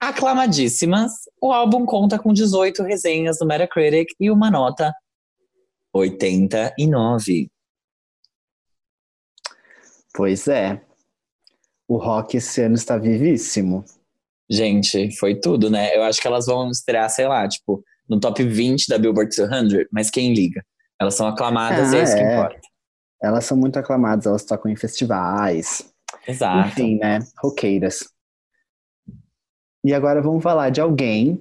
Aclamadíssimas, 0.00 1.12
o 1.40 1.52
álbum 1.52 1.86
conta 1.86 2.18
com 2.18 2.32
18 2.32 2.82
resenhas 2.82 3.38
no 3.40 3.46
Metacritic 3.46 4.08
e 4.18 4.32
uma 4.32 4.50
nota 4.50 4.92
89. 5.94 7.52
Pois 10.12 10.48
é. 10.48 10.82
O 11.86 11.98
rock 11.98 12.36
esse 12.36 12.62
ano 12.62 12.74
está 12.74 12.98
vivíssimo. 12.98 13.84
Gente, 14.50 15.16
foi 15.16 15.36
tudo, 15.38 15.70
né? 15.70 15.96
Eu 15.96 16.02
acho 16.02 16.20
que 16.20 16.26
elas 16.26 16.46
vão 16.46 16.68
estrear, 16.68 17.08
sei 17.08 17.28
lá, 17.28 17.46
tipo, 17.46 17.80
no 18.08 18.18
top 18.18 18.42
20 18.42 18.88
da 18.88 18.98
Billboard 18.98 19.30
200, 19.36 19.86
mas 19.92 20.10
quem 20.10 20.34
liga? 20.34 20.66
Elas 21.00 21.14
são 21.14 21.26
aclamadas 21.26 21.92
e 21.92 21.96
é 21.96 22.00
Ah, 22.00 22.02
isso 22.02 22.14
que 22.16 22.22
é. 22.22 22.32
importa. 22.34 22.60
Elas 23.22 23.44
são 23.44 23.56
muito 23.56 23.78
aclamadas, 23.78 24.26
elas 24.26 24.44
tocam 24.44 24.70
em 24.70 24.76
festivais. 24.76 25.92
Exato. 26.26 26.68
Enfim, 26.68 26.98
né? 26.98 27.20
Roqueiras. 27.38 28.04
E 29.84 29.94
agora 29.94 30.20
vamos 30.20 30.42
falar 30.42 30.70
de 30.70 30.80
alguém 30.80 31.40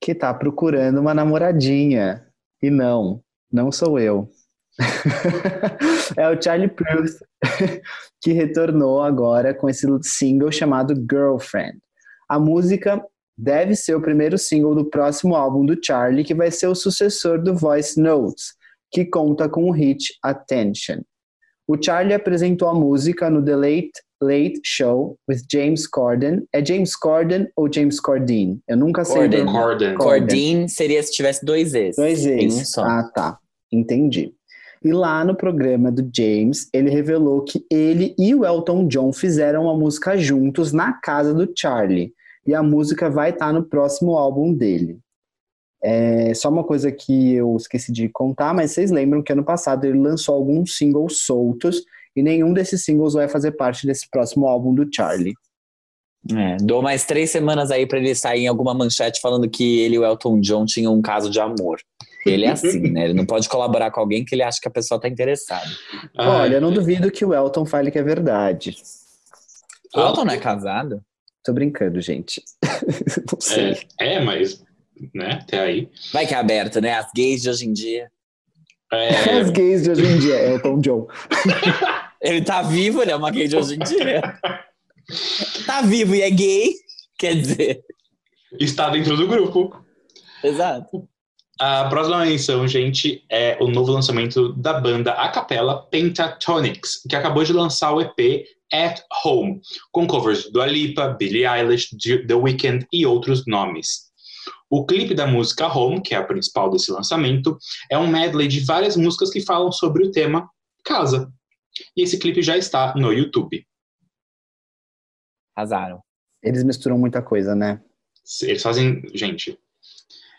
que 0.00 0.14
tá 0.14 0.32
procurando 0.34 0.98
uma 1.00 1.14
namoradinha. 1.14 2.26
E 2.62 2.70
não, 2.70 3.22
não 3.52 3.70
sou 3.70 3.98
eu. 3.98 4.30
é 6.16 6.28
o 6.28 6.40
Charlie 6.40 6.68
Puth 6.68 7.18
que 8.22 8.32
retornou 8.32 9.02
agora 9.02 9.54
com 9.54 9.68
esse 9.68 9.86
single 10.02 10.52
chamado 10.52 10.94
Girlfriend. 11.10 11.78
A 12.28 12.38
música 12.38 13.02
deve 13.36 13.74
ser 13.74 13.94
o 13.94 14.02
primeiro 14.02 14.36
single 14.36 14.74
do 14.74 14.84
próximo 14.84 15.34
álbum 15.36 15.64
do 15.64 15.78
Charlie, 15.82 16.24
que 16.24 16.34
vai 16.34 16.50
ser 16.50 16.66
o 16.66 16.74
sucessor 16.74 17.40
do 17.42 17.54
Voice 17.54 18.00
Notes, 18.00 18.54
que 18.90 19.04
conta 19.04 19.48
com 19.48 19.68
o 19.68 19.72
hit 19.72 20.14
Attention. 20.22 21.02
O 21.66 21.76
Charlie 21.82 22.14
apresentou 22.14 22.68
a 22.68 22.74
música 22.74 23.28
no 23.28 23.44
The 23.44 23.56
Late 23.56 23.92
Late 24.20 24.60
Show 24.64 25.16
with 25.28 25.42
James 25.50 25.86
Corden. 25.86 26.42
É 26.52 26.64
James 26.64 26.96
Corden 26.96 27.48
ou 27.56 27.72
James 27.72 28.00
Corden? 28.00 28.60
Eu 28.66 28.76
nunca 28.76 29.04
sei. 29.04 29.22
Corden. 29.22 29.46
Corden. 29.46 29.94
Cordin 29.94 30.68
seria 30.68 31.02
se 31.02 31.12
tivesse 31.12 31.44
dois 31.44 31.74
Es. 31.74 31.96
Dois 31.96 32.22
Tem 32.22 32.50
um. 32.50 32.84
Ah, 32.84 33.10
tá. 33.14 33.38
Entendi. 33.70 34.32
E 34.84 34.92
lá 34.92 35.24
no 35.24 35.36
programa 35.36 35.90
do 35.90 36.08
James, 36.14 36.68
ele 36.72 36.88
revelou 36.88 37.42
que 37.42 37.64
ele 37.70 38.14
e 38.18 38.34
o 38.34 38.44
Elton 38.44 38.86
John 38.86 39.12
fizeram 39.12 39.64
uma 39.64 39.76
música 39.76 40.16
juntos 40.16 40.72
na 40.72 40.92
casa 40.92 41.34
do 41.34 41.52
Charlie. 41.56 42.12
E 42.46 42.54
a 42.54 42.62
música 42.62 43.10
vai 43.10 43.30
estar 43.30 43.52
no 43.52 43.64
próximo 43.64 44.16
álbum 44.16 44.54
dele. 44.54 44.98
É 45.82 46.34
só 46.34 46.48
uma 46.48 46.64
coisa 46.64 46.90
que 46.90 47.34
eu 47.34 47.56
esqueci 47.56 47.92
de 47.92 48.08
contar, 48.08 48.52
mas 48.52 48.72
vocês 48.72 48.90
lembram 48.90 49.22
que 49.22 49.32
ano 49.32 49.44
passado 49.44 49.84
ele 49.84 49.98
lançou 49.98 50.34
alguns 50.34 50.76
singles 50.76 51.18
soltos 51.18 51.82
e 52.16 52.22
nenhum 52.22 52.52
desses 52.52 52.84
singles 52.84 53.14
vai 53.14 53.28
fazer 53.28 53.52
parte 53.52 53.86
desse 53.86 54.08
próximo 54.10 54.46
álbum 54.46 54.74
do 54.74 54.88
Charlie. 54.92 55.34
É, 56.36 56.56
dou 56.60 56.82
mais 56.82 57.04
três 57.04 57.30
semanas 57.30 57.70
aí 57.70 57.86
pra 57.86 57.98
ele 57.98 58.14
sair 58.14 58.42
em 58.42 58.48
alguma 58.48 58.74
manchete 58.74 59.20
falando 59.20 59.48
que 59.48 59.80
ele 59.80 59.94
e 59.94 59.98
o 59.98 60.04
Elton 60.04 60.40
John 60.40 60.64
tinham 60.64 60.94
um 60.94 61.00
caso 61.00 61.30
de 61.30 61.40
amor. 61.40 61.78
Ele 62.26 62.44
é 62.44 62.50
assim, 62.50 62.90
né? 62.90 63.04
Ele 63.04 63.14
não 63.14 63.24
pode 63.24 63.48
colaborar 63.48 63.90
com 63.90 64.00
alguém 64.00 64.24
que 64.24 64.34
ele 64.34 64.42
acha 64.42 64.58
que 64.60 64.68
a 64.68 64.70
pessoa 64.70 65.00
tá 65.00 65.08
interessada. 65.08 65.66
Ai, 66.18 66.28
Olha, 66.28 66.54
eu 66.56 66.60
não 66.60 66.72
duvido 66.72 67.10
que 67.10 67.24
o 67.24 67.32
Elton 67.32 67.64
fale 67.64 67.90
que 67.90 67.98
é 67.98 68.02
verdade. 68.02 68.76
O 69.94 70.00
Elton 70.00 70.24
não 70.24 70.34
é 70.34 70.38
casado? 70.38 71.00
Tô 71.44 71.52
brincando, 71.52 72.00
gente. 72.00 72.42
não 73.32 73.40
sei. 73.40 73.78
É, 73.98 74.14
é, 74.14 74.20
mas, 74.20 74.62
né, 75.14 75.40
até 75.42 75.60
aí. 75.60 75.88
Vai 76.12 76.26
que 76.26 76.34
é 76.34 76.36
aberto, 76.36 76.80
né? 76.80 76.94
As 76.94 77.10
gays 77.14 77.42
de 77.42 77.50
hoje 77.50 77.66
em 77.66 77.72
dia. 77.72 78.10
É, 78.92 79.40
Os 79.42 79.50
gays 79.50 79.82
de 79.82 79.90
hoje 79.90 80.06
em 80.06 80.18
dia, 80.18 80.36
Elton 80.50 80.80
John. 80.80 81.06
Ele 82.20 82.42
tá 82.42 82.62
vivo, 82.62 83.00
ele 83.00 83.12
é 83.12 83.16
uma 83.16 83.30
gay 83.30 83.46
de 83.46 83.56
hoje 83.56 83.76
em 83.76 83.78
dia. 83.78 84.20
tá 85.64 85.82
vivo 85.82 86.16
e 86.16 86.22
é 86.22 86.28
gay, 86.28 86.74
quer 87.16 87.36
dizer. 87.36 87.80
está 88.58 88.90
dentro 88.90 89.16
do 89.16 89.28
grupo. 89.28 89.72
Exato. 90.42 91.08
A 91.60 91.88
próxima 91.88 92.24
menção, 92.24 92.66
gente, 92.66 93.24
é 93.30 93.56
o 93.60 93.68
novo 93.68 93.92
lançamento 93.92 94.52
da 94.52 94.80
banda 94.80 95.12
a 95.12 95.28
capela 95.28 95.82
Pentatonics, 95.90 97.02
que 97.08 97.16
acabou 97.16 97.44
de 97.44 97.52
lançar 97.52 97.92
o 97.92 98.00
EP 98.00 98.44
At 98.72 99.00
Home, 99.24 99.60
com 99.90 100.06
covers 100.06 100.50
do 100.52 100.60
Alipa, 100.60 101.08
Billie 101.08 101.46
Eilish, 101.46 101.90
The 102.26 102.34
Weeknd 102.34 102.86
e 102.92 103.06
outros 103.06 103.44
nomes. 103.46 104.07
O 104.70 104.84
clipe 104.84 105.14
da 105.14 105.26
música 105.26 105.66
Home, 105.66 106.02
que 106.02 106.14
é 106.14 106.18
a 106.18 106.24
principal 106.24 106.70
desse 106.70 106.92
lançamento, 106.92 107.58
é 107.90 107.96
um 107.96 108.06
medley 108.06 108.48
de 108.48 108.60
várias 108.60 108.96
músicas 108.96 109.30
que 109.30 109.40
falam 109.40 109.72
sobre 109.72 110.04
o 110.04 110.10
tema 110.10 110.48
casa. 110.84 111.32
E 111.96 112.02
esse 112.02 112.18
clipe 112.18 112.42
já 112.42 112.56
está 112.56 112.94
no 112.94 113.12
YouTube. 113.12 113.64
Arrasaram. 115.56 116.02
Eles 116.42 116.62
misturam 116.62 116.98
muita 116.98 117.22
coisa, 117.22 117.54
né? 117.54 117.80
Eles 118.42 118.62
fazem. 118.62 119.02
Gente. 119.14 119.58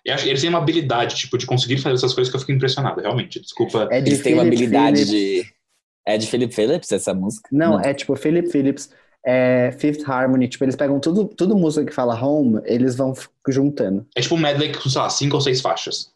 Eu 0.06 0.14
acho 0.14 0.24
que 0.24 0.30
eles 0.30 0.42
têm 0.42 0.50
uma 0.50 0.60
habilidade, 0.60 1.16
tipo, 1.16 1.38
de 1.38 1.46
conseguir 1.46 1.78
fazer 1.78 1.96
essas 1.96 2.14
coisas 2.14 2.32
que 2.32 2.36
eu 2.36 2.40
fico 2.40 2.54
impressionado, 2.54 3.02
realmente. 3.02 3.40
Desculpa. 3.40 3.88
É 3.92 4.00
de 4.00 4.10
Eles 4.12 4.22
têm 4.22 4.34
uma 4.34 4.44
habilidade 4.44 5.06
Phillips. 5.06 5.10
de. 5.10 5.60
É 6.06 6.18
de 6.18 6.28
Philip 6.28 6.54
Phillips 6.54 6.92
essa 6.92 7.14
música? 7.14 7.50
Não, 7.52 7.80
é 7.80 7.94
tipo 7.94 8.16
Philip 8.16 8.50
Phillips, 8.50 8.90
é 9.26 9.72
Fifth 9.74 10.08
Harmony. 10.08 10.48
Tipo, 10.48 10.66
eles 10.66 10.76
pegam 10.76 11.00
tudo, 11.00 11.26
tudo 11.26 11.58
música 11.58 11.86
que 11.86 11.94
fala 11.94 12.20
home, 12.20 12.62
eles 12.66 12.96
vão 12.96 13.14
juntando. 13.48 14.06
É 14.16 14.22
tipo 14.22 14.36
um 14.36 14.40
medley 14.40 14.72
com, 14.74 14.90
sei 14.90 15.02
lá, 15.02 15.10
cinco 15.10 15.36
ou 15.36 15.42
seis 15.42 15.62
faixas. 15.62 16.12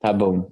Tá 0.00 0.12
bom. 0.12 0.50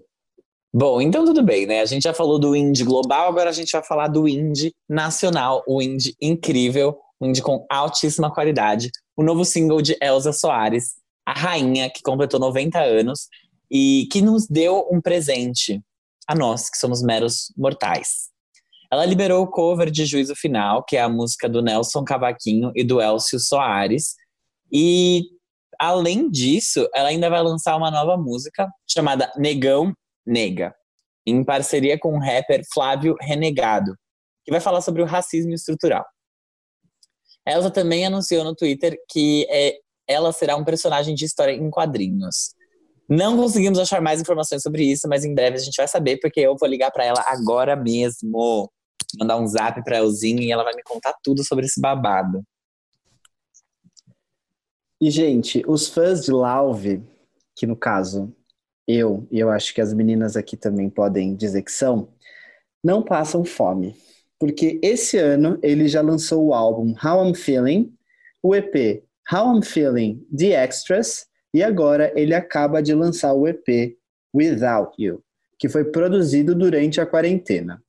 Bom, 0.72 1.00
então 1.00 1.24
tudo 1.24 1.42
bem, 1.42 1.66
né? 1.66 1.80
A 1.80 1.84
gente 1.84 2.04
já 2.04 2.14
falou 2.14 2.38
do 2.38 2.54
indie 2.54 2.84
global, 2.84 3.28
agora 3.28 3.50
a 3.50 3.52
gente 3.52 3.72
vai 3.72 3.82
falar 3.82 4.06
do 4.06 4.28
indie 4.28 4.72
nacional, 4.88 5.64
o 5.66 5.82
indie 5.82 6.14
incrível, 6.20 6.96
um 7.20 7.26
indie 7.26 7.42
com 7.42 7.66
altíssima 7.68 8.32
qualidade. 8.32 8.90
O 9.16 9.24
novo 9.24 9.44
single 9.44 9.82
de 9.82 9.96
Elza 10.00 10.32
Soares, 10.32 10.94
a 11.26 11.32
rainha 11.32 11.90
que 11.90 12.02
completou 12.02 12.38
90 12.38 12.78
anos 12.78 13.26
e 13.68 14.06
que 14.12 14.22
nos 14.22 14.46
deu 14.46 14.86
um 14.90 15.00
presente 15.00 15.82
a 16.26 16.36
nós, 16.36 16.70
que 16.70 16.78
somos 16.78 17.02
meros 17.02 17.52
mortais. 17.56 18.29
Ela 18.92 19.06
liberou 19.06 19.44
o 19.44 19.46
cover 19.46 19.90
de 19.90 20.04
Juízo 20.04 20.34
Final, 20.34 20.84
que 20.84 20.96
é 20.96 21.00
a 21.00 21.08
música 21.08 21.48
do 21.48 21.62
Nelson 21.62 22.02
Cavaquinho 22.02 22.72
e 22.74 22.82
do 22.82 23.00
Elcio 23.00 23.38
Soares. 23.38 24.14
E, 24.72 25.22
além 25.78 26.28
disso, 26.28 26.88
ela 26.94 27.08
ainda 27.08 27.30
vai 27.30 27.42
lançar 27.42 27.76
uma 27.76 27.90
nova 27.90 28.16
música 28.16 28.68
chamada 28.88 29.32
Negão 29.36 29.92
Nega, 30.26 30.74
em 31.24 31.44
parceria 31.44 31.98
com 31.98 32.16
o 32.16 32.20
rapper 32.20 32.62
Flávio 32.72 33.14
Renegado, 33.20 33.94
que 34.44 34.50
vai 34.50 34.60
falar 34.60 34.80
sobre 34.80 35.02
o 35.02 35.06
racismo 35.06 35.52
estrutural. 35.52 36.04
Elsa 37.46 37.70
também 37.70 38.04
anunciou 38.04 38.44
no 38.44 38.54
Twitter 38.54 38.96
que 39.08 39.46
é, 39.48 39.78
ela 40.06 40.32
será 40.32 40.56
um 40.56 40.64
personagem 40.64 41.14
de 41.14 41.24
história 41.24 41.52
em 41.52 41.70
quadrinhos. 41.70 42.54
Não 43.08 43.36
conseguimos 43.36 43.78
achar 43.78 44.00
mais 44.00 44.20
informações 44.20 44.62
sobre 44.62 44.84
isso, 44.84 45.08
mas 45.08 45.24
em 45.24 45.34
breve 45.34 45.56
a 45.56 45.60
gente 45.60 45.76
vai 45.76 45.88
saber, 45.88 46.18
porque 46.18 46.40
eu 46.40 46.56
vou 46.56 46.68
ligar 46.68 46.90
para 46.90 47.04
ela 47.04 47.24
agora 47.26 47.74
mesmo. 47.74 48.70
Mandar 49.18 49.38
um 49.38 49.46
zap 49.46 49.82
pra 49.84 49.98
Elzinha 49.98 50.42
e 50.42 50.50
ela 50.50 50.64
vai 50.64 50.74
me 50.74 50.82
contar 50.82 51.14
tudo 51.22 51.44
sobre 51.44 51.66
esse 51.66 51.80
babado. 51.80 52.44
E, 55.00 55.10
gente, 55.10 55.62
os 55.66 55.88
fãs 55.88 56.24
de 56.24 56.30
Lauve, 56.30 57.02
que 57.56 57.66
no 57.66 57.74
caso 57.74 58.34
eu, 58.86 59.26
e 59.30 59.38
eu 59.38 59.50
acho 59.50 59.72
que 59.72 59.80
as 59.80 59.94
meninas 59.94 60.36
aqui 60.36 60.56
também 60.56 60.90
podem 60.90 61.34
dizer 61.34 61.62
que 61.62 61.72
são, 61.72 62.08
não 62.82 63.02
passam 63.02 63.44
fome. 63.44 63.96
Porque 64.38 64.80
esse 64.82 65.16
ano 65.18 65.58
ele 65.62 65.86
já 65.86 66.00
lançou 66.00 66.46
o 66.46 66.54
álbum 66.54 66.94
How 67.02 67.26
I'm 67.26 67.34
Feeling, 67.34 67.94
o 68.42 68.54
EP 68.54 69.04
How 69.32 69.56
I'm 69.56 69.62
Feeling 69.62 70.26
The 70.36 70.52
Extras, 70.52 71.26
e 71.52 71.62
agora 71.62 72.12
ele 72.14 72.34
acaba 72.34 72.82
de 72.82 72.94
lançar 72.94 73.32
o 73.32 73.46
EP 73.46 73.96
Without 74.34 74.92
You, 75.02 75.22
que 75.58 75.68
foi 75.68 75.84
produzido 75.84 76.54
durante 76.54 77.00
a 77.00 77.06
quarentena. 77.06 77.82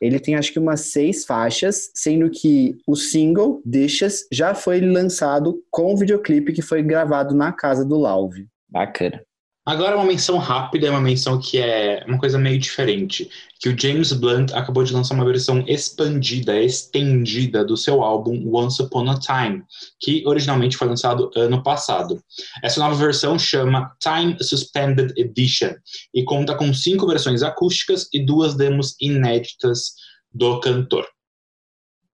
Ele 0.00 0.18
tem 0.18 0.34
acho 0.34 0.52
que 0.52 0.58
umas 0.58 0.80
seis 0.80 1.24
faixas, 1.24 1.90
sendo 1.94 2.30
que 2.30 2.76
o 2.86 2.94
single 2.94 3.60
Dishes 3.64 4.26
já 4.32 4.54
foi 4.54 4.80
lançado 4.80 5.62
com 5.70 5.92
o 5.92 5.96
videoclipe 5.96 6.52
que 6.52 6.62
foi 6.62 6.82
gravado 6.82 7.34
na 7.34 7.52
casa 7.52 7.84
do 7.84 7.96
Lauve. 7.96 8.46
Bacana. 8.68 9.22
Agora 9.66 9.96
uma 9.96 10.04
menção 10.04 10.38
rápida, 10.38 10.88
uma 10.88 11.00
menção 11.00 11.40
que 11.40 11.58
é 11.58 12.04
uma 12.06 12.20
coisa 12.20 12.38
meio 12.38 12.56
diferente, 12.56 13.28
que 13.58 13.68
o 13.68 13.76
James 13.76 14.12
Blunt 14.12 14.52
acabou 14.52 14.84
de 14.84 14.92
lançar 14.92 15.16
uma 15.16 15.24
versão 15.24 15.64
expandida, 15.66 16.56
estendida 16.62 17.64
do 17.64 17.76
seu 17.76 18.00
álbum 18.00 18.48
Once 18.54 18.80
Upon 18.80 19.10
a 19.10 19.18
Time, 19.18 19.64
que 19.98 20.22
originalmente 20.24 20.76
foi 20.76 20.86
lançado 20.86 21.32
ano 21.34 21.64
passado. 21.64 22.22
Essa 22.62 22.78
nova 22.78 22.94
versão 22.94 23.36
chama 23.36 23.90
Time 24.00 24.36
Suspended 24.40 25.12
Edition 25.16 25.74
e 26.14 26.22
conta 26.22 26.54
com 26.54 26.72
cinco 26.72 27.04
versões 27.04 27.42
acústicas 27.42 28.08
e 28.14 28.24
duas 28.24 28.54
demos 28.54 28.94
inéditas 29.00 29.94
do 30.32 30.60
cantor. 30.60 31.08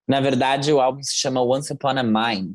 Na 0.08 0.22
verdade, 0.22 0.72
o 0.72 0.80
álbum 0.80 1.02
se 1.02 1.16
chama 1.16 1.42
Once 1.42 1.70
Upon 1.70 1.98
a 1.98 2.02
Mind. 2.02 2.54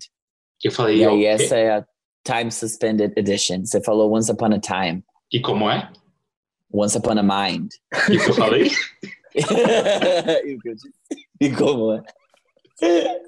Eu 0.63 0.71
falei, 0.71 0.97
E 0.97 1.05
aí, 1.05 1.13
"Ok?" 1.13 1.25
essa 1.27 1.55
é 1.55 1.77
a 1.77 1.85
Time 2.27 2.51
Suspended 2.51 3.13
Edition. 3.15 3.63
Você 3.65 3.81
falou 3.81 4.13
Once 4.13 4.29
Upon 4.29 4.53
a 4.53 4.59
Time. 4.59 5.01
E 5.31 5.39
como 5.39 5.69
é? 5.69 5.89
Once 6.73 6.97
Upon 6.97 7.17
a 7.17 7.23
Mind. 7.23 7.71
Que 8.05 8.17
eu 8.17 8.33
falei? 8.33 8.69
e 10.45 10.55
o 10.55 10.59
que 10.59 10.69
eu 10.69 10.75
disse? 10.75 10.91
E 11.39 11.49
como 11.51 11.93
é? 11.93 12.03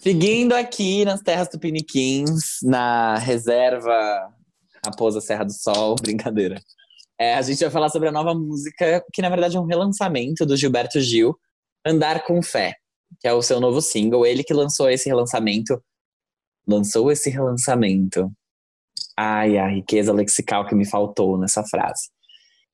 Seguindo 0.00 0.52
aqui 0.52 1.04
nas 1.06 1.22
terras 1.22 1.48
tupiniquins, 1.48 2.58
na 2.62 3.16
reserva 3.16 4.30
Raposa 4.84 5.20
Serra 5.22 5.44
do 5.44 5.52
Sol, 5.52 5.96
brincadeira. 6.00 6.60
É, 7.18 7.34
a 7.34 7.42
gente 7.42 7.60
vai 7.60 7.70
falar 7.70 7.88
sobre 7.88 8.08
a 8.08 8.12
nova 8.12 8.34
música, 8.34 9.02
que 9.12 9.22
na 9.22 9.28
verdade 9.30 9.56
é 9.56 9.60
um 9.60 9.66
relançamento 9.66 10.44
do 10.44 10.56
Gilberto 10.56 11.00
Gil, 11.00 11.38
Andar 11.84 12.24
com 12.24 12.42
Fé, 12.42 12.76
que 13.18 13.26
é 13.26 13.32
o 13.32 13.42
seu 13.42 13.60
novo 13.60 13.80
single. 13.80 14.26
Ele 14.26 14.44
que 14.44 14.54
lançou 14.54 14.88
esse 14.88 15.08
relançamento. 15.08 15.82
Lançou 16.66 17.10
esse 17.10 17.30
relançamento. 17.30 18.30
Ai, 19.16 19.58
a 19.58 19.68
riqueza 19.68 20.12
lexical 20.12 20.66
que 20.66 20.74
me 20.74 20.88
faltou 20.88 21.38
nessa 21.38 21.64
frase. 21.64 22.08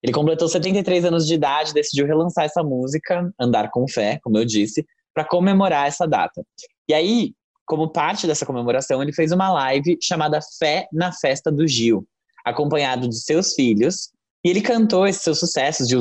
Ele 0.02 0.12
completou 0.12 0.48
73 0.48 1.04
anos 1.06 1.26
de 1.26 1.34
idade, 1.34 1.72
decidiu 1.72 2.06
relançar 2.06 2.44
essa 2.44 2.62
música, 2.62 3.32
Andar 3.40 3.70
com 3.70 3.88
Fé, 3.88 4.20
como 4.22 4.38
eu 4.38 4.44
disse, 4.44 4.86
para 5.14 5.24
comemorar 5.24 5.88
essa 5.88 6.06
data. 6.06 6.44
E 6.88 6.94
aí, 6.94 7.32
como 7.64 7.90
parte 7.90 8.26
dessa 8.26 8.46
comemoração, 8.46 9.02
ele 9.02 9.12
fez 9.12 9.32
uma 9.32 9.50
live 9.50 9.98
chamada 10.00 10.40
Fé 10.58 10.86
na 10.92 11.12
Festa 11.12 11.50
do 11.50 11.66
Gil, 11.66 12.06
acompanhado 12.44 13.08
de 13.08 13.16
seus 13.16 13.54
filhos, 13.54 14.10
e 14.44 14.50
ele 14.50 14.60
cantou 14.60 15.06
esses 15.06 15.22
seus 15.22 15.40
sucessos 15.40 15.88
de, 15.88 15.96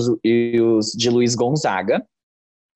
de 0.96 1.10
Luiz 1.10 1.34
Gonzaga. 1.34 2.06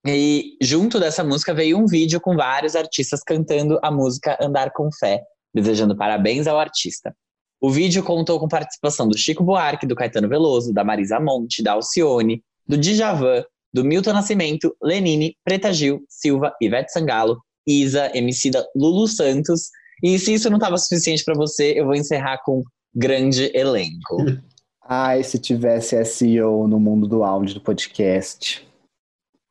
E 0.05 0.57
junto 0.62 0.99
dessa 0.99 1.23
música 1.23 1.53
veio 1.53 1.77
um 1.77 1.85
vídeo 1.85 2.21
com 2.21 2.35
vários 2.35 2.75
artistas 2.75 3.21
cantando 3.21 3.79
a 3.83 3.91
música 3.91 4.38
Andar 4.41 4.71
com 4.71 4.89
Fé, 4.91 5.21
desejando 5.53 5.95
parabéns 5.95 6.47
ao 6.47 6.57
artista. 6.57 7.13
O 7.62 7.69
vídeo 7.69 8.01
contou 8.03 8.39
com 8.39 8.47
participação 8.47 9.07
do 9.07 9.17
Chico 9.17 9.43
Buarque, 9.43 9.85
do 9.85 9.95
Caetano 9.95 10.29
Veloso, 10.29 10.73
da 10.73 10.83
Marisa 10.83 11.19
Monte, 11.19 11.62
da 11.62 11.73
Alcione, 11.73 12.41
do 12.65 12.77
Djavan, 12.77 13.43
do 13.73 13.83
Milton 13.83 14.13
Nascimento, 14.13 14.73
Lenine, 14.81 15.35
Preta 15.43 15.73
Gil, 15.73 16.01
Silva, 16.07 16.53
Ivete 16.62 16.91
Sangalo, 16.91 17.38
Isa, 17.67 18.09
Emicida, 18.15 18.65
Lulu 18.73 19.07
Santos. 19.07 19.69
E 20.01 20.17
se 20.17 20.33
isso 20.33 20.49
não 20.49 20.57
estava 20.57 20.77
suficiente 20.77 21.23
para 21.25 21.35
você, 21.35 21.73
eu 21.77 21.85
vou 21.85 21.95
encerrar 21.95 22.39
com 22.45 22.63
grande 22.95 23.51
elenco. 23.53 24.17
Ai, 24.81 25.21
se 25.23 25.38
tivesse 25.38 26.03
SEO 26.05 26.67
no 26.67 26.79
mundo 26.79 27.07
do 27.07 27.23
áudio 27.23 27.55
do 27.55 27.62
podcast. 27.62 28.67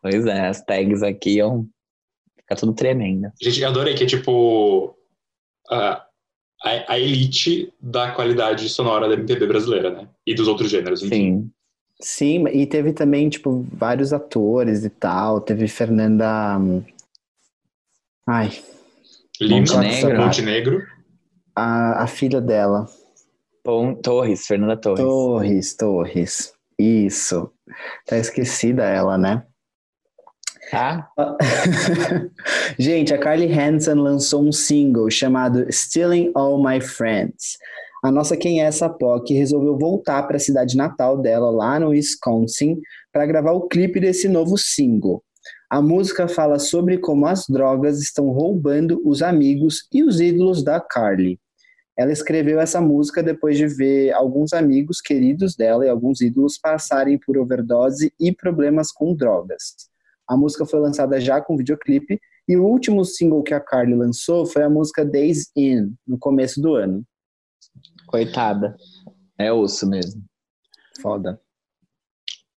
Pois 0.03 0.27
é, 0.27 0.47
as 0.49 0.63
tags 0.63 1.03
aqui 1.03 1.37
iam 1.37 1.69
ficar 2.37 2.57
tudo 2.57 2.73
tremendo. 2.73 3.31
Gente, 3.41 3.61
eu 3.61 3.69
adorei 3.69 3.95
que 3.95 4.05
é 4.05 4.07
tipo 4.07 4.95
a, 5.71 6.05
a, 6.65 6.93
a 6.93 6.99
elite 6.99 7.73
da 7.81 8.13
qualidade 8.13 8.69
sonora 8.69 9.09
da 9.09 9.15
MPB 9.15 9.47
brasileira, 9.47 9.91
né? 9.91 10.09
E 10.27 10.35
dos 10.35 10.47
outros 10.49 10.71
gêneros, 10.71 11.03
enfim. 11.03 11.15
Sim. 11.15 11.51
Sim, 12.01 12.45
e 12.53 12.65
teve 12.65 12.93
também, 12.93 13.29
tipo, 13.29 13.67
vários 13.73 14.13
atores 14.13 14.85
e 14.85 14.89
tal. 14.91 15.41
Teve 15.41 15.67
Fernanda. 15.67 16.57
hum, 16.57 16.85
Ai, 18.25 18.51
Lima, 19.41 19.61
Montenegro. 19.61 20.17
Montenegro. 20.23 20.87
a, 21.57 22.05
a 22.05 22.07
filha 22.07 22.41
dela. 22.41 22.87
Pon- 23.65 23.97
Torres, 23.97 24.47
Fernanda 24.47 24.77
Torres. 24.77 25.01
Torres, 25.05 25.77
Torres. 25.77 26.53
Isso. 26.79 27.53
Tá 28.07 28.17
esquecida 28.17 28.85
ela, 28.85 29.19
né? 29.19 29.45
Tá? 30.71 31.09
Gente, 32.79 33.15
a 33.15 33.19
Carly 33.19 33.51
Hansen 33.53 33.95
lançou 33.95 34.43
um 34.43 34.53
single 34.53 35.11
chamado 35.11 35.67
Stealing 35.73 36.31
All 36.35 36.63
My 36.63 36.81
Friends. 36.81 37.57
A 38.03 38.13
nossa 38.13 38.37
Quem 38.37 38.63
é 38.63 38.65
essa 38.65 38.89
POC 38.89 39.35
resolveu 39.35 39.77
voltar 39.77 40.23
para 40.25 40.37
a 40.37 40.41
cidade 40.41 40.77
natal 40.77 41.19
dela, 41.19 41.51
lá 41.51 41.81
no 41.81 41.89
Wisconsin, 41.89 42.79
para 43.13 43.27
gravar 43.27 43.53
o 43.53 43.67
clipe 43.67 43.99
desse 43.99 44.29
novo 44.29 44.57
single. 44.57 45.23
A 45.71 45.83
música 45.83 46.29
fala 46.29 46.59
sobre 46.59 46.99
como 46.99 47.27
as 47.27 47.45
drogas 47.49 48.01
estão 48.01 48.31
roubando 48.31 49.03
os 49.05 49.21
amigos 49.21 49.89
e 49.93 50.03
os 50.03 50.21
ídolos 50.21 50.63
da 50.63 50.81
Carly. 50.81 51.39
Ela 51.99 52.13
escreveu 52.13 52.61
essa 52.61 52.81
música 52.81 53.23
depois 53.23 53.59
de 53.59 53.67
ver 53.67 54.13
alguns 54.13 54.53
amigos 54.53 55.01
queridos 55.01 55.57
dela 55.57 55.85
e 55.85 55.89
alguns 55.89 56.21
ídolos 56.21 56.57
passarem 56.57 57.19
por 57.19 57.37
overdose 57.37 58.13
e 58.21 58.33
problemas 58.33 58.93
com 58.93 59.15
drogas. 59.15 59.75
A 60.29 60.37
música 60.37 60.67
foi 60.67 60.79
lançada 60.79 61.19
já 61.19 61.41
com 61.41 61.57
videoclipe 61.57 62.21
e 62.47 62.57
o 62.57 62.65
último 62.65 63.05
single 63.05 63.43
que 63.43 63.55
a 63.55 63.61
Carly 63.61 63.95
lançou 63.95 64.45
foi 64.45 64.63
a 64.63 64.71
música 64.71 65.05
Days 65.05 65.51
In, 65.57 65.95
no 66.07 66.19
começo 66.19 66.61
do 66.61 66.75
ano. 66.75 67.03
Coitada. 68.07 68.77
É 69.39 69.53
osso 69.53 69.89
mesmo. 69.89 70.23
Foda. 71.01 71.41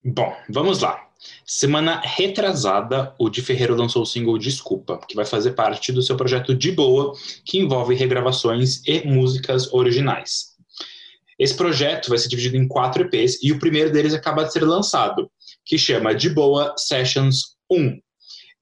Bom, 0.04 0.34
vamos 0.50 0.80
lá. 0.80 1.08
Semana 1.46 2.02
retrasada, 2.04 3.14
o 3.20 3.30
Di 3.30 3.42
Ferreiro 3.42 3.76
lançou 3.76 4.04
o 4.04 4.06
single 4.06 4.38
Desculpa, 4.38 5.00
que 5.08 5.16
vai 5.16 5.26
fazer 5.26 5.52
parte 5.52 5.92
do 5.92 6.02
seu 6.02 6.16
projeto 6.16 6.56
De 6.56 6.72
Boa, 6.72 7.14
que 7.44 7.60
envolve 7.60 7.94
regravações 7.94 8.82
e 8.88 9.06
músicas 9.06 9.72
originais. 9.74 10.56
Esse 11.38 11.56
projeto 11.56 12.10
vai 12.10 12.18
ser 12.18 12.30
dividido 12.30 12.58
em 12.58 12.68
quatro 12.68 13.04
EPs 13.04 13.44
e 13.44 13.52
o 13.52 13.60
primeiro 13.60 13.92
deles 13.92 14.14
acaba 14.14 14.44
de 14.44 14.54
ser 14.54 14.64
lançado, 14.64 15.30
que 15.66 15.78
chama 15.78 16.16
De 16.16 16.30
Boa 16.30 16.74
Sessions 16.78 17.59
1. 17.70 18.00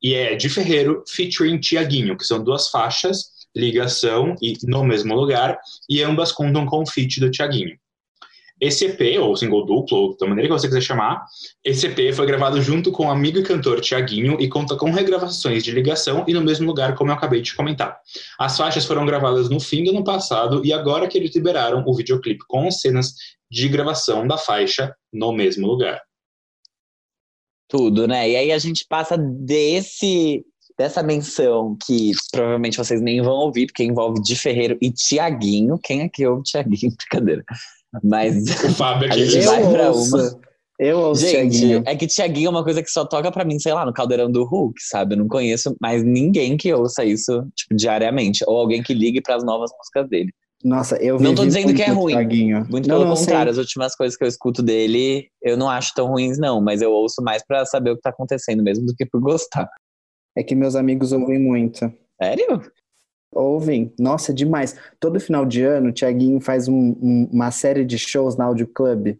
E 0.01 0.13
é 0.13 0.35
Di 0.35 0.49
Ferreiro 0.49 1.03
featuring 1.07 1.59
Tiaguinho, 1.59 2.17
que 2.17 2.23
são 2.23 2.43
duas 2.43 2.69
faixas, 2.69 3.31
Ligação 3.55 4.35
e 4.41 4.53
No 4.63 4.83
Mesmo 4.83 5.15
Lugar, 5.15 5.57
e 5.89 6.03
ambas 6.03 6.31
contam 6.31 6.65
com 6.65 6.83
o 6.83 6.85
feat 6.85 7.19
do 7.19 7.31
Tiaguinho. 7.31 7.77
Esse 8.59 8.85
EP, 8.85 9.19
ou 9.21 9.35
single 9.35 9.65
duplo, 9.65 9.97
ou 9.97 10.17
da 10.17 10.25
maneira 10.25 10.49
que 10.49 10.59
você 10.59 10.67
quiser 10.67 10.81
chamar, 10.81 11.23
esse 11.63 11.85
EP 11.85 12.13
foi 12.13 12.25
gravado 12.25 12.59
junto 12.59 12.91
com 12.91 13.05
o 13.05 13.11
amigo 13.11 13.37
e 13.37 13.43
cantor 13.43 13.79
Tiaguinho 13.81 14.35
e 14.39 14.47
conta 14.47 14.75
com 14.75 14.89
regravações 14.89 15.63
de 15.63 15.71
ligação 15.71 16.25
e 16.27 16.33
no 16.33 16.41
mesmo 16.41 16.65
lugar, 16.65 16.95
como 16.95 17.11
eu 17.11 17.15
acabei 17.15 17.39
de 17.39 17.55
comentar. 17.55 17.99
As 18.39 18.57
faixas 18.57 18.85
foram 18.85 19.05
gravadas 19.05 19.47
no 19.47 19.59
fim 19.59 19.83
do 19.83 19.91
ano 19.91 20.03
passado 20.03 20.65
e 20.65 20.73
agora 20.73 21.07
que 21.07 21.19
eles 21.19 21.35
liberaram 21.35 21.83
o 21.85 21.95
videoclipe 21.95 22.43
com 22.47 22.71
cenas 22.71 23.13
de 23.49 23.67
gravação 23.69 24.27
da 24.27 24.39
faixa 24.39 24.91
no 25.13 25.31
mesmo 25.31 25.67
lugar. 25.67 26.01
Tudo, 27.69 28.08
né? 28.08 28.30
E 28.30 28.36
aí 28.36 28.51
a 28.51 28.58
gente 28.58 28.86
passa 28.88 29.17
desse 29.17 30.43
dessa 30.77 31.01
menção 31.01 31.75
que 31.86 32.12
provavelmente 32.32 32.77
vocês 32.77 33.01
nem 33.01 33.19
vão 33.21 33.34
ouvir, 33.34 33.65
porque 33.65 33.84
envolve 33.84 34.21
Di 34.21 34.36
Ferreiro 34.36 34.77
e 34.80 34.91
Tiaguinho. 34.91 35.80
Quem 35.84 36.01
é 36.01 36.10
que 36.10 36.25
ouve 36.27 36.43
Tiaguinho? 36.43 36.93
Brincadeira. 37.10 37.43
Mas 38.03 38.43
O 38.63 38.73
Fábio 38.75 39.10
a 39.10 39.12
aqui. 39.13 39.25
gente 39.25 39.43
Eu 39.43 39.51
vai 39.51 39.71
pra 39.73 39.89
ouço. 39.89 40.15
uma. 40.15 40.39
Eu 40.80 40.99
ouço 40.99 41.21
Gente, 41.23 41.58
Thiaguinho. 41.58 41.84
é 41.88 41.95
que 41.95 42.06
Tiaguinho 42.06 42.47
é 42.47 42.49
uma 42.51 42.63
coisa 42.63 42.84
que 42.84 42.91
só 42.91 43.03
toca 43.03 43.32
pra 43.32 43.43
mim, 43.43 43.58
sei 43.58 43.73
lá, 43.73 43.84
no 43.84 43.91
caldeirão 43.91 44.32
do 44.32 44.43
Hulk, 44.45 44.80
sabe? 44.84 45.15
Eu 45.15 45.17
não 45.17 45.27
conheço 45.27 45.75
mais 45.82 46.03
ninguém 46.03 46.56
que 46.56 46.71
ouça 46.71 47.03
isso, 47.03 47.43
tipo, 47.56 47.75
diariamente. 47.75 48.43
Ou 48.47 48.56
alguém 48.60 48.84
que 48.84 48.93
ligue 48.93 49.19
pras 49.19 49.43
novas 49.43 49.71
músicas 49.75 50.08
dele. 50.08 50.32
Nossa, 50.63 50.97
eu 50.97 51.19
Não 51.19 51.35
tô 51.35 51.45
dizendo 51.45 51.73
que 51.73 51.81
é 51.83 51.89
ruim. 51.91 52.13
Thiaguinho. 52.13 52.65
Muito 52.69 52.87
não, 52.89 52.97
pelo 52.97 53.09
não, 53.09 53.15
sei. 53.15 53.25
contrário, 53.25 53.51
as 53.51 53.57
últimas 53.57 53.95
coisas 53.95 54.17
que 54.17 54.23
eu 54.23 54.27
escuto 54.27 54.63
dele, 54.63 55.29
eu 55.41 55.55
não 55.55 55.69
acho 55.69 55.93
tão 55.95 56.07
ruins, 56.07 56.37
não. 56.39 56.59
Mas 56.59 56.81
eu 56.81 56.91
ouço 56.91 57.21
mais 57.21 57.45
pra 57.45 57.65
saber 57.65 57.91
o 57.91 57.95
que 57.95 58.01
tá 58.01 58.09
acontecendo 58.09 58.63
mesmo 58.63 58.85
do 58.85 58.95
que 58.95 59.05
por 59.05 59.21
gostar. 59.21 59.69
É 60.35 60.43
que 60.43 60.55
meus 60.55 60.75
amigos 60.75 61.11
ouvem 61.11 61.39
muito. 61.39 61.91
Sério? 62.21 62.61
Ouvem. 63.31 63.93
Nossa, 63.99 64.33
demais. 64.33 64.75
Todo 64.99 65.19
final 65.19 65.45
de 65.45 65.61
ano, 65.63 65.89
o 65.89 65.93
Thiaguinho 65.93 66.39
faz 66.41 66.67
um- 66.67 66.95
um- 67.01 67.29
uma 67.31 67.51
série 67.51 67.85
de 67.85 67.97
shows 67.99 68.35
na 68.35 68.45
Audio 68.45 68.67
Club, 68.67 69.15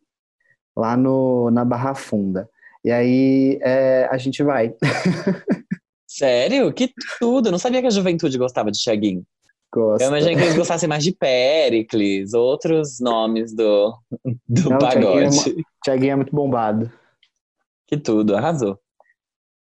lá 0.76 0.98
no, 0.98 1.52
na 1.52 1.64
Barra 1.64 1.94
Funda. 1.94 2.50
E 2.84 2.92
aí 2.92 3.60
é, 3.62 4.08
a 4.10 4.18
gente 4.18 4.42
vai. 4.44 4.74
Sério? 6.10 6.74
Que 6.74 6.92
tudo! 7.20 7.48
Eu 7.48 7.52
não 7.52 7.60
sabia 7.60 7.82
que 7.82 7.88
a 7.88 7.92
juventude 7.92 8.38
gostava 8.38 8.72
de 8.72 8.80
Tiaguinho. 8.80 9.24
Gosta. 9.78 10.06
Eu 10.06 10.08
imaginei 10.08 10.36
que 10.36 10.42
eles 10.42 10.56
gostassem 10.56 10.90
mais 10.90 11.04
de 11.04 11.12
Pericles, 11.12 12.34
outros 12.34 13.00
nomes 13.00 13.54
do, 13.54 13.96
do 14.50 14.70
Não, 14.72 14.78
é 14.78 14.80
pagode. 14.80 15.56
Thiaguinho 15.86 16.14
é 16.14 16.16
muito 16.16 16.36
bombado. 16.36 16.92
Que 17.88 17.96
tudo, 17.96 18.36
arrasou. 18.36 18.80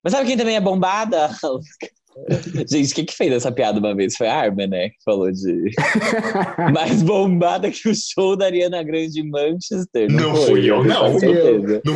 Mas 0.04 0.13
sabe 0.13 0.28
quem 0.28 0.38
também 0.38 0.56
é 0.56 0.62
bombada? 0.62 1.32
Gente, 2.69 2.93
quem 2.93 3.06
que 3.06 3.15
fez 3.15 3.34
essa 3.34 3.52
piada 3.52 3.80
uma 3.80 3.95
vez? 3.95 4.15
Foi 4.15 4.28
a 4.28 4.36
Arma, 4.36 4.67
né? 4.67 4.89
Que 4.89 4.97
falou 5.04 5.32
de 5.32 5.71
mais 6.71 7.02
bombada 7.02 7.71
que 7.71 7.89
o 7.89 7.95
show 7.95 8.36
da 8.36 8.45
Ariana 8.45 8.84
Grande 8.84 9.19
em 9.19 9.28
Manchester. 9.28 10.12
Não 10.12 10.36
foi? 10.36 10.45
fui 10.45 10.69
eu, 10.69 10.84
não. 10.84 11.13
Não 11.13 11.19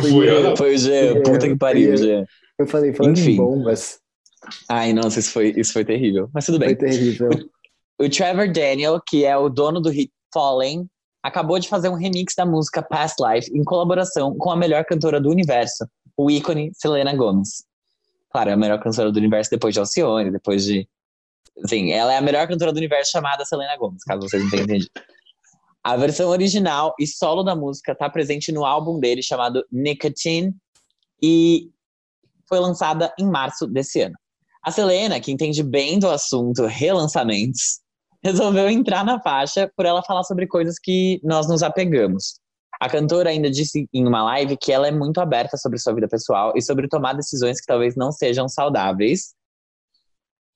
fui 0.02 0.28
eu, 0.28 0.42
não. 0.42 0.56
Foi 0.56 0.74
o 0.74 0.78
Jean, 0.78 1.22
puta 1.22 1.48
que 1.48 1.56
pariu. 1.56 1.96
Jean. 1.96 2.24
Eu 2.58 2.66
falei, 2.66 2.92
falando 2.92 3.16
Enfim. 3.16 3.36
bombas, 3.36 4.00
Ai, 4.68 4.92
nossa, 4.92 5.18
isso 5.18 5.30
foi, 5.32 5.54
isso 5.56 5.72
foi 5.72 5.84
terrível. 5.84 6.28
Mas 6.32 6.46
tudo 6.46 6.58
bem. 6.58 6.68
foi 6.68 6.76
terrível. 6.76 7.30
O 8.00 8.08
Trevor 8.08 8.52
Daniel, 8.52 9.00
que 9.04 9.24
é 9.24 9.36
o 9.36 9.48
dono 9.48 9.80
do 9.80 9.90
hit 9.90 10.12
Fallen, 10.32 10.88
acabou 11.20 11.58
de 11.58 11.68
fazer 11.68 11.88
um 11.88 11.94
remix 11.94 12.32
da 12.36 12.46
música 12.46 12.80
Past 12.80 13.16
Life 13.20 13.50
em 13.52 13.64
colaboração 13.64 14.36
com 14.36 14.52
a 14.52 14.56
melhor 14.56 14.84
cantora 14.84 15.20
do 15.20 15.28
universo, 15.28 15.84
o 16.16 16.30
ícone 16.30 16.70
Selena 16.74 17.12
Gomez. 17.14 17.64
Claro, 18.30 18.50
é 18.50 18.52
a 18.52 18.56
melhor 18.56 18.80
cantora 18.80 19.10
do 19.10 19.18
universo 19.18 19.50
depois 19.50 19.74
de 19.74 19.80
Alcione, 19.80 20.30
depois 20.30 20.64
de. 20.64 20.88
Enfim, 21.64 21.90
ela 21.90 22.12
é 22.12 22.18
a 22.18 22.20
melhor 22.20 22.46
cantora 22.46 22.72
do 22.72 22.76
universo 22.76 23.10
chamada 23.10 23.44
Selena 23.44 23.76
Gomez, 23.76 24.04
caso 24.04 24.28
vocês 24.28 24.44
não 24.44 24.50
tenham 24.50 24.64
entendido. 24.64 24.90
A 25.82 25.96
versão 25.96 26.28
original 26.28 26.94
e 27.00 27.06
solo 27.06 27.42
da 27.42 27.56
música 27.56 27.92
está 27.92 28.08
presente 28.08 28.52
no 28.52 28.64
álbum 28.64 29.00
dele 29.00 29.22
chamado 29.24 29.64
Nicotine 29.72 30.54
e 31.20 31.70
foi 32.48 32.60
lançada 32.60 33.12
em 33.18 33.26
março 33.26 33.66
desse 33.66 34.02
ano. 34.02 34.14
A 34.62 34.70
Selena, 34.70 35.18
que 35.18 35.32
entende 35.32 35.62
bem 35.64 35.98
do 35.98 36.08
assunto 36.08 36.66
relançamentos, 36.66 37.80
resolveu 38.22 38.68
entrar 38.68 39.04
na 39.04 39.20
faixa 39.20 39.70
por 39.76 39.86
ela 39.86 40.02
falar 40.02 40.24
sobre 40.24 40.46
coisas 40.46 40.78
que 40.78 41.20
nós 41.22 41.48
nos 41.48 41.62
apegamos. 41.62 42.40
A 42.80 42.88
cantora 42.88 43.30
ainda 43.30 43.50
disse 43.50 43.88
em 43.92 44.06
uma 44.06 44.22
live 44.24 44.56
que 44.56 44.72
ela 44.72 44.86
é 44.86 44.92
muito 44.92 45.20
aberta 45.20 45.56
sobre 45.56 45.78
sua 45.78 45.94
vida 45.94 46.08
pessoal 46.08 46.52
e 46.54 46.62
sobre 46.62 46.88
tomar 46.88 47.12
decisões 47.14 47.60
que 47.60 47.66
talvez 47.66 47.96
não 47.96 48.12
sejam 48.12 48.48
saudáveis. 48.48 49.34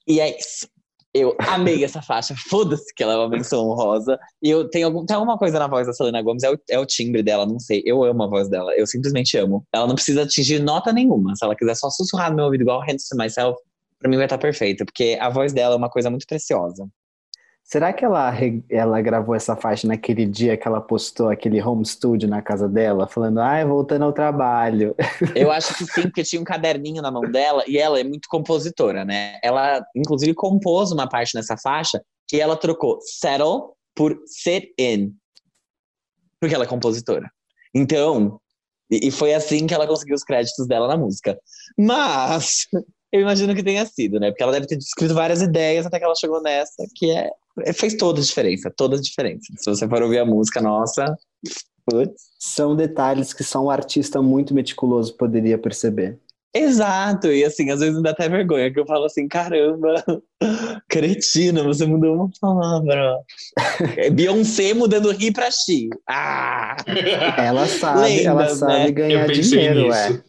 E 0.07 0.21
é 0.21 0.39
isso. 0.39 0.69
Eu 1.15 1.37
amei 1.39 1.85
essa 1.85 2.01
faixa. 2.01 2.35
Foda-se 2.49 2.95
que 2.95 3.03
ela 3.03 3.15
é 3.15 3.17
uma 3.17 3.29
menção 3.29 3.69
honrosa. 3.69 4.19
E 4.41 4.49
eu 4.49 4.69
tenho 4.71 4.87
algum, 4.87 5.05
tem 5.05 5.15
alguma 5.15 5.37
coisa 5.37 5.59
na 5.59 5.67
voz 5.67 5.87
da 5.87 5.93
Selena 5.93 6.23
Gomes, 6.23 6.43
é 6.43 6.51
o, 6.51 6.59
é 6.71 6.79
o 6.79 6.87
timbre 6.87 7.23
dela, 7.23 7.45
não 7.45 7.59
sei. 7.59 7.83
Eu 7.85 8.03
amo 8.03 8.23
a 8.23 8.27
voz 8.29 8.49
dela. 8.49 8.73
Eu 8.77 8.87
simplesmente 8.87 9.37
amo. 9.37 9.67
Ela 9.73 9.87
não 9.87 9.95
precisa 9.95 10.23
atingir 10.23 10.61
nota 10.61 10.93
nenhuma. 10.93 11.37
Se 11.37 11.45
ela 11.45 11.57
quiser 11.57 11.75
só 11.75 11.91
sussurrar 11.91 12.31
no 12.31 12.37
meu 12.37 12.47
ouvido 12.47 12.63
igual 12.63 12.81
Hands 12.81 13.07
to 13.09 13.17
Myself, 13.17 13.61
pra 13.99 14.09
mim 14.09 14.17
vai 14.17 14.25
estar 14.25 14.39
perfeito. 14.39 14.87
Porque 14.87 15.19
a 15.21 15.29
voz 15.29 15.53
dela 15.53 15.75
é 15.75 15.79
uma 15.79 15.91
coisa 15.91 16.09
muito 16.09 16.27
preciosa. 16.27 16.89
Será 17.65 17.93
que 17.93 18.05
ela, 18.05 18.33
ela 18.69 19.01
gravou 19.01 19.35
essa 19.35 19.57
faixa 19.57 19.87
naquele 19.87 20.27
dia 20.27 20.57
que 20.57 20.67
ela 20.67 20.81
postou 20.81 21.29
aquele 21.29 21.63
home 21.63 21.87
studio 21.87 22.29
na 22.29 22.43
casa 22.43 22.69
dela, 22.69 23.07
falando, 23.07 23.39
ai, 23.41 23.65
voltando 23.65 24.05
ao 24.05 24.13
trabalho? 24.13 24.95
Eu 25.35 25.51
acho 25.51 25.75
que 25.79 25.87
sim, 25.87 26.03
porque 26.03 26.23
tinha 26.23 26.43
um 26.43 26.45
caderninho 26.45 27.01
na 27.01 27.11
mão 27.11 27.23
dela 27.23 27.65
e 27.67 27.79
ela 27.79 27.99
é 27.99 28.05
muito 28.05 28.29
compositora, 28.29 29.05
né? 29.05 29.39
Ela, 29.43 29.83
inclusive, 29.95 30.35
compôs 30.35 30.91
uma 30.93 31.09
parte 31.09 31.35
nessa 31.35 31.57
faixa 31.57 32.03
que 32.29 32.41
ela 32.41 32.57
trocou 32.57 32.99
settle 33.01 33.75
por 33.95 34.19
sit 34.27 34.75
in. 34.79 35.15
Porque 36.41 36.55
ela 36.55 36.65
é 36.65 36.69
compositora. 36.69 37.31
Então, 37.75 38.41
e 38.91 39.11
foi 39.11 39.33
assim 39.33 39.67
que 39.67 39.73
ela 39.73 39.87
conseguiu 39.87 40.15
os 40.15 40.25
créditos 40.25 40.67
dela 40.67 40.89
na 40.89 40.97
música. 40.97 41.39
Mas, 41.79 42.67
eu 43.13 43.21
imagino 43.21 43.55
que 43.55 43.63
tenha 43.63 43.85
sido, 43.85 44.19
né? 44.19 44.31
Porque 44.31 44.43
ela 44.43 44.53
deve 44.53 44.67
ter 44.67 44.79
escrito 44.79 45.15
várias 45.15 45.43
ideias 45.43 45.85
até 45.87 45.99
que 45.99 46.05
ela 46.05 46.15
chegou 46.15 46.41
nessa, 46.43 46.85
que 46.95 47.11
é, 47.11 47.31
fez 47.75 47.95
toda 47.95 48.21
a 48.21 48.25
diferença, 48.25 48.73
toda 48.75 48.97
a 48.97 49.01
diferença. 49.01 49.53
Se 49.59 49.71
você 49.71 49.87
for 49.87 50.03
ouvir 50.03 50.19
a 50.19 50.25
música, 50.25 50.61
nossa, 50.61 51.05
putz. 51.85 52.33
São 52.39 52.75
detalhes 52.75 53.33
que 53.33 53.45
só 53.45 53.63
um 53.63 53.71
artista 53.71 54.21
muito 54.23 54.55
meticuloso 54.55 55.17
poderia 55.17 55.59
perceber. 55.59 56.19
Exato, 56.55 57.29
e 57.29 57.45
assim, 57.45 57.71
às 57.71 57.81
vezes 57.81 57.97
me 57.97 58.03
dá 58.03 58.11
até 58.11 58.29
vergonha, 58.29 58.71
que 58.71 58.79
eu 58.79 58.85
falo 58.87 59.07
assim, 59.07 59.27
caramba, 59.27 59.95
cretina, 60.87 61.63
você 61.65 61.87
mudou 61.87 62.15
uma 62.15 62.31
palavra. 62.39 63.19
É 63.97 64.11
Beyoncé 64.11 64.75
mudando 64.75 65.11
ri 65.13 65.33
pra 65.33 65.51
chi. 65.51 65.89
Ah, 66.07 66.77
Ela 67.39 67.67
sabe, 67.67 68.23
ela 68.23 68.41
Lendas, 68.43 68.59
sabe 68.59 68.73
né? 68.73 68.91
Ganhar 68.93 69.27
dinheiro, 69.29 69.87
nisso. 69.89 69.99
é. 69.99 70.23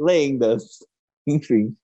lendas. 0.00 0.64
Enfim. 1.28 1.76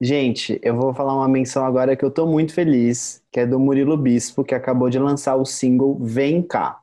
Gente, 0.00 0.60
eu 0.62 0.76
vou 0.76 0.94
falar 0.94 1.12
uma 1.12 1.26
menção 1.26 1.64
agora 1.64 1.96
que 1.96 2.04
eu 2.04 2.10
tô 2.10 2.24
muito 2.24 2.54
feliz, 2.54 3.20
que 3.32 3.40
é 3.40 3.46
do 3.46 3.58
Murilo 3.58 3.96
Bispo, 3.96 4.44
que 4.44 4.54
acabou 4.54 4.88
de 4.88 4.96
lançar 4.96 5.34
o 5.34 5.44
single 5.44 5.98
Vem 6.00 6.40
Cá. 6.40 6.78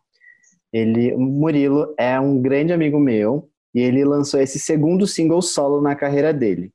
Ele, 0.73 1.13
o 1.13 1.19
Murilo 1.19 1.93
é 1.97 2.19
um 2.19 2.41
grande 2.41 2.73
amigo 2.73 2.99
meu 2.99 3.49
e 3.73 3.79
ele 3.79 4.03
lançou 4.03 4.41
esse 4.41 4.59
segundo 4.59 5.07
single 5.07 5.41
solo 5.41 5.81
na 5.81 5.95
carreira 5.95 6.33
dele. 6.33 6.73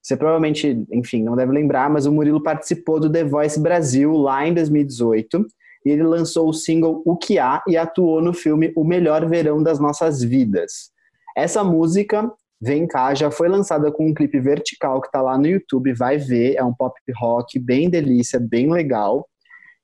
Você 0.00 0.16
provavelmente, 0.16 0.86
enfim, 0.90 1.22
não 1.22 1.36
deve 1.36 1.52
lembrar, 1.52 1.90
mas 1.90 2.06
o 2.06 2.12
Murilo 2.12 2.42
participou 2.42 2.98
do 2.98 3.12
The 3.12 3.24
Voice 3.24 3.60
Brasil 3.60 4.12
lá 4.12 4.46
em 4.46 4.54
2018 4.54 5.46
e 5.84 5.90
ele 5.90 6.02
lançou 6.02 6.48
o 6.48 6.54
single 6.54 7.02
O 7.04 7.14
Que 7.14 7.38
Há 7.38 7.62
e 7.68 7.76
atuou 7.76 8.22
no 8.22 8.32
filme 8.32 8.72
O 8.74 8.84
Melhor 8.84 9.28
Verão 9.28 9.62
das 9.62 9.78
Nossas 9.78 10.22
Vidas. 10.22 10.90
Essa 11.36 11.62
música 11.62 12.32
Vem 12.64 12.86
cá, 12.86 13.14
já 13.14 13.30
foi 13.30 13.46
lançada 13.46 13.92
com 13.92 14.06
um 14.06 14.14
clipe 14.14 14.40
vertical 14.40 14.98
que 15.02 15.10
tá 15.10 15.20
lá 15.20 15.36
no 15.36 15.46
YouTube, 15.46 15.92
vai 15.92 16.16
ver, 16.16 16.54
é 16.56 16.64
um 16.64 16.72
pop 16.72 16.98
rock 17.20 17.58
bem 17.58 17.90
delícia, 17.90 18.40
bem 18.40 18.72
legal. 18.72 19.28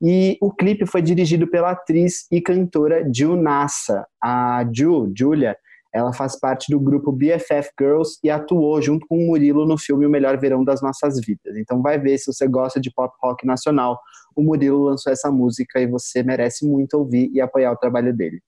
E 0.03 0.39
o 0.41 0.51
clipe 0.51 0.87
foi 0.87 1.03
dirigido 1.03 1.47
pela 1.47 1.73
atriz 1.73 2.27
e 2.33 2.41
cantora 2.41 3.07
Ju 3.15 3.37
Nassa. 3.37 4.07
A 4.25 4.65
Ju, 4.75 5.13
Julia, 5.15 5.55
ela 5.93 6.15
faz 6.15 6.41
parte 6.41 6.73
do 6.73 6.81
grupo 6.81 7.13
BFF 7.13 7.69
Girls 7.79 8.19
e 8.25 8.31
atuou 8.31 8.81
junto 8.81 9.07
com 9.07 9.19
o 9.19 9.27
Murilo 9.27 9.67
no 9.67 9.77
filme 9.77 10.07
O 10.07 10.11
Melhor 10.11 10.39
Verão 10.39 10.65
das 10.65 10.81
Nossas 10.81 11.21
Vidas. 11.21 11.59
Então 11.59 11.83
vai 11.83 11.99
ver 11.99 12.17
se 12.17 12.33
você 12.33 12.49
gosta 12.49 12.81
de 12.81 12.91
pop 12.91 13.15
rock 13.23 13.47
nacional. 13.47 14.01
O 14.35 14.43
Murilo 14.43 14.85
lançou 14.85 15.13
essa 15.13 15.31
música 15.31 15.79
e 15.81 15.87
você 15.87 16.23
merece 16.23 16.67
muito 16.67 16.95
ouvir 16.95 17.31
e 17.35 17.43
apoiar 17.43 17.73
o 17.73 17.77
trabalho 17.77 18.17
dele. 18.17 18.41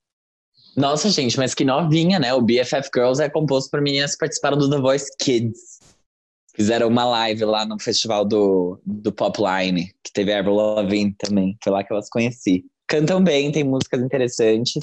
Nossa, 0.75 1.09
gente, 1.09 1.37
mas 1.37 1.53
que 1.53 1.63
novinha, 1.63 2.19
né? 2.19 2.33
O 2.33 2.41
BFF 2.41 2.89
Girls 2.93 3.21
é 3.21 3.29
composto 3.29 3.69
por 3.69 3.81
meninas 3.81 4.13
que 4.13 4.19
participaram 4.19 4.57
do 4.57 4.69
The 4.69 4.79
Voice 4.79 5.09
Kids. 5.19 5.79
Fizeram 6.55 6.87
uma 6.87 7.05
live 7.05 7.45
lá 7.45 7.65
no 7.65 7.79
festival 7.79 8.25
do, 8.25 8.79
do 8.85 9.11
Popline, 9.11 9.91
que 10.03 10.11
teve 10.11 10.33
a 10.33 10.39
Avril 10.39 10.55
Lavigne 10.55 11.15
também. 11.17 11.57
Foi 11.63 11.71
lá 11.71 11.83
que 11.83 11.91
eu 11.91 11.97
as 11.97 12.09
conheci. 12.09 12.65
Cantam 12.87 13.23
bem, 13.23 13.51
tem 13.51 13.63
músicas 13.63 14.01
interessantes, 14.01 14.81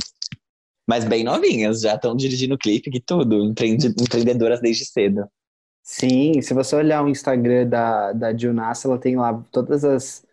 mas 0.89 1.05
bem 1.05 1.23
novinhas, 1.23 1.83
já 1.83 1.95
estão 1.95 2.17
dirigindo 2.17 2.59
clipe, 2.59 2.91
que 2.91 3.01
tudo. 3.01 3.45
Empreende, 3.45 3.89
empreendedoras 3.89 4.61
desde 4.61 4.85
cedo. 4.85 5.25
Sim, 5.83 6.41
se 6.43 6.53
você 6.55 6.77
olhar 6.77 7.05
o 7.05 7.09
Instagram 7.09 7.69
da, 7.69 8.13
da 8.13 8.37
Junassa, 8.37 8.89
ela 8.89 8.99
tem 8.99 9.17
lá 9.17 9.43
todas 9.51 9.85
as, 9.85 10.25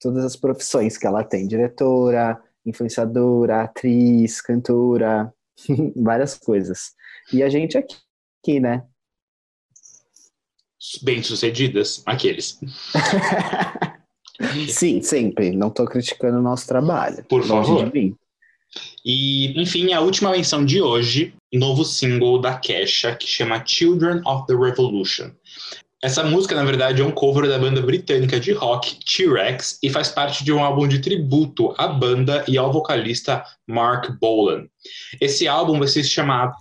todas 0.00 0.24
as 0.24 0.36
profissões 0.36 0.96
que 0.96 1.06
ela 1.06 1.24
tem: 1.24 1.46
diretora, 1.46 2.40
influenciadora, 2.66 3.62
atriz, 3.62 4.40
cantora, 4.40 5.32
várias 5.96 6.36
coisas. 6.36 6.92
E 7.32 7.42
a 7.42 7.48
gente 7.48 7.78
aqui, 7.78 7.96
aqui 8.42 8.60
né? 8.60 8.84
Bem-sucedidas, 11.02 12.02
aqueles. 12.06 12.60
Sim, 14.68 15.00
sempre. 15.02 15.50
Não 15.50 15.70
tô 15.70 15.84
criticando 15.86 16.38
o 16.38 16.42
nosso 16.42 16.66
trabalho. 16.66 17.24
Por 17.24 17.42
favor. 17.44 17.90
de 17.90 17.92
mim. 17.92 18.16
E, 19.04 19.60
enfim, 19.60 19.92
a 19.92 20.00
última 20.00 20.30
menção 20.30 20.64
de 20.64 20.82
hoje, 20.82 21.34
novo 21.52 21.84
single 21.84 22.40
da 22.40 22.58
Kesha, 22.58 23.14
que 23.14 23.26
chama 23.26 23.64
Children 23.64 24.20
of 24.26 24.46
the 24.46 24.54
Revolution. 24.54 25.30
Essa 26.02 26.22
música, 26.22 26.54
na 26.54 26.62
verdade, 26.62 27.00
é 27.00 27.04
um 27.04 27.10
cover 27.10 27.48
da 27.48 27.58
banda 27.58 27.80
britânica 27.80 28.38
de 28.38 28.52
rock 28.52 28.98
T-Rex 29.04 29.78
e 29.82 29.88
faz 29.88 30.08
parte 30.08 30.44
de 30.44 30.52
um 30.52 30.62
álbum 30.62 30.86
de 30.86 30.98
tributo 30.98 31.74
à 31.78 31.88
banda 31.88 32.44
e 32.46 32.58
ao 32.58 32.70
vocalista 32.70 33.42
Mark 33.66 34.10
Bolan. 34.20 34.66
Esse 35.20 35.48
álbum 35.48 35.78
vai 35.78 35.88
se 35.88 36.04
chamar 36.04 36.52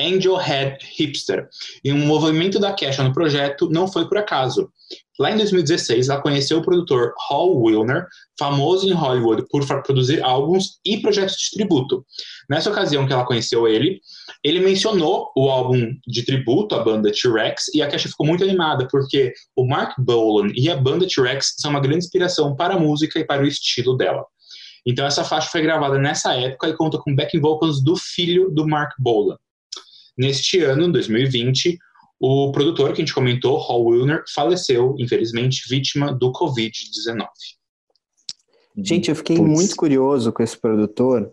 Angel 0.00 0.36
Head 0.36 0.78
Hipster, 0.96 1.48
e 1.84 1.92
um 1.92 2.06
movimento 2.06 2.58
da 2.58 2.72
Kesha 2.72 3.02
no 3.02 3.12
projeto 3.12 3.68
não 3.70 3.86
foi 3.86 4.06
por 4.08 4.18
acaso. 4.18 4.70
Lá 5.18 5.30
em 5.30 5.36
2016, 5.36 6.08
ela 6.08 6.20
conheceu 6.20 6.58
o 6.58 6.62
produtor 6.62 7.14
Hal 7.30 7.54
Wilner, 7.54 8.06
famoso 8.38 8.88
em 8.88 8.92
Hollywood 8.92 9.44
por 9.50 9.64
produzir 9.82 10.22
álbuns 10.22 10.80
e 10.84 10.98
projetos 10.98 11.36
de 11.36 11.50
tributo. 11.52 12.04
Nessa 12.48 12.70
ocasião 12.70 13.06
que 13.06 13.12
ela 13.12 13.26
conheceu 13.26 13.68
ele, 13.68 14.00
ele 14.44 14.60
mencionou 14.60 15.30
o 15.36 15.48
álbum 15.48 15.94
de 16.06 16.24
tributo 16.24 16.74
à 16.74 16.82
banda 16.82 17.12
T-Rex 17.12 17.68
e 17.74 17.80
a 17.80 17.88
Kesha 17.88 18.08
ficou 18.08 18.26
muito 18.26 18.42
animada 18.42 18.88
porque 18.90 19.32
o 19.54 19.66
Mark 19.66 19.94
Bolan 19.98 20.50
e 20.54 20.68
a 20.68 20.76
banda 20.76 21.06
T-Rex 21.06 21.54
são 21.58 21.70
uma 21.70 21.80
grande 21.80 22.04
inspiração 22.04 22.56
para 22.56 22.74
a 22.74 22.78
música 22.78 23.20
e 23.20 23.24
para 23.24 23.42
o 23.42 23.46
estilo 23.46 23.96
dela. 23.96 24.24
Então 24.84 25.06
essa 25.06 25.22
faixa 25.22 25.48
foi 25.48 25.62
gravada 25.62 25.96
nessa 25.96 26.34
época 26.34 26.68
e 26.68 26.76
conta 26.76 26.98
com 26.98 27.14
backing 27.14 27.40
vocals 27.40 27.82
do 27.82 27.96
filho 27.96 28.50
do 28.50 28.66
Mark 28.66 28.92
Bolan. 28.98 29.36
Neste 30.18 30.60
ano, 30.60 30.90
2020, 30.90 31.78
o 32.20 32.50
produtor 32.52 32.92
que 32.92 33.00
a 33.00 33.04
gente 33.04 33.14
comentou, 33.14 33.58
Hal 33.58 33.82
Wilner, 33.82 34.24
faleceu, 34.34 34.94
infelizmente, 34.98 35.62
vítima 35.68 36.12
do 36.12 36.32
Covid-19. 36.32 37.26
Gente, 38.76 39.08
eu 39.08 39.16
fiquei 39.16 39.36
Puts. 39.36 39.50
muito 39.50 39.76
curioso 39.76 40.32
com 40.32 40.42
esse 40.42 40.56
produtor, 40.56 41.32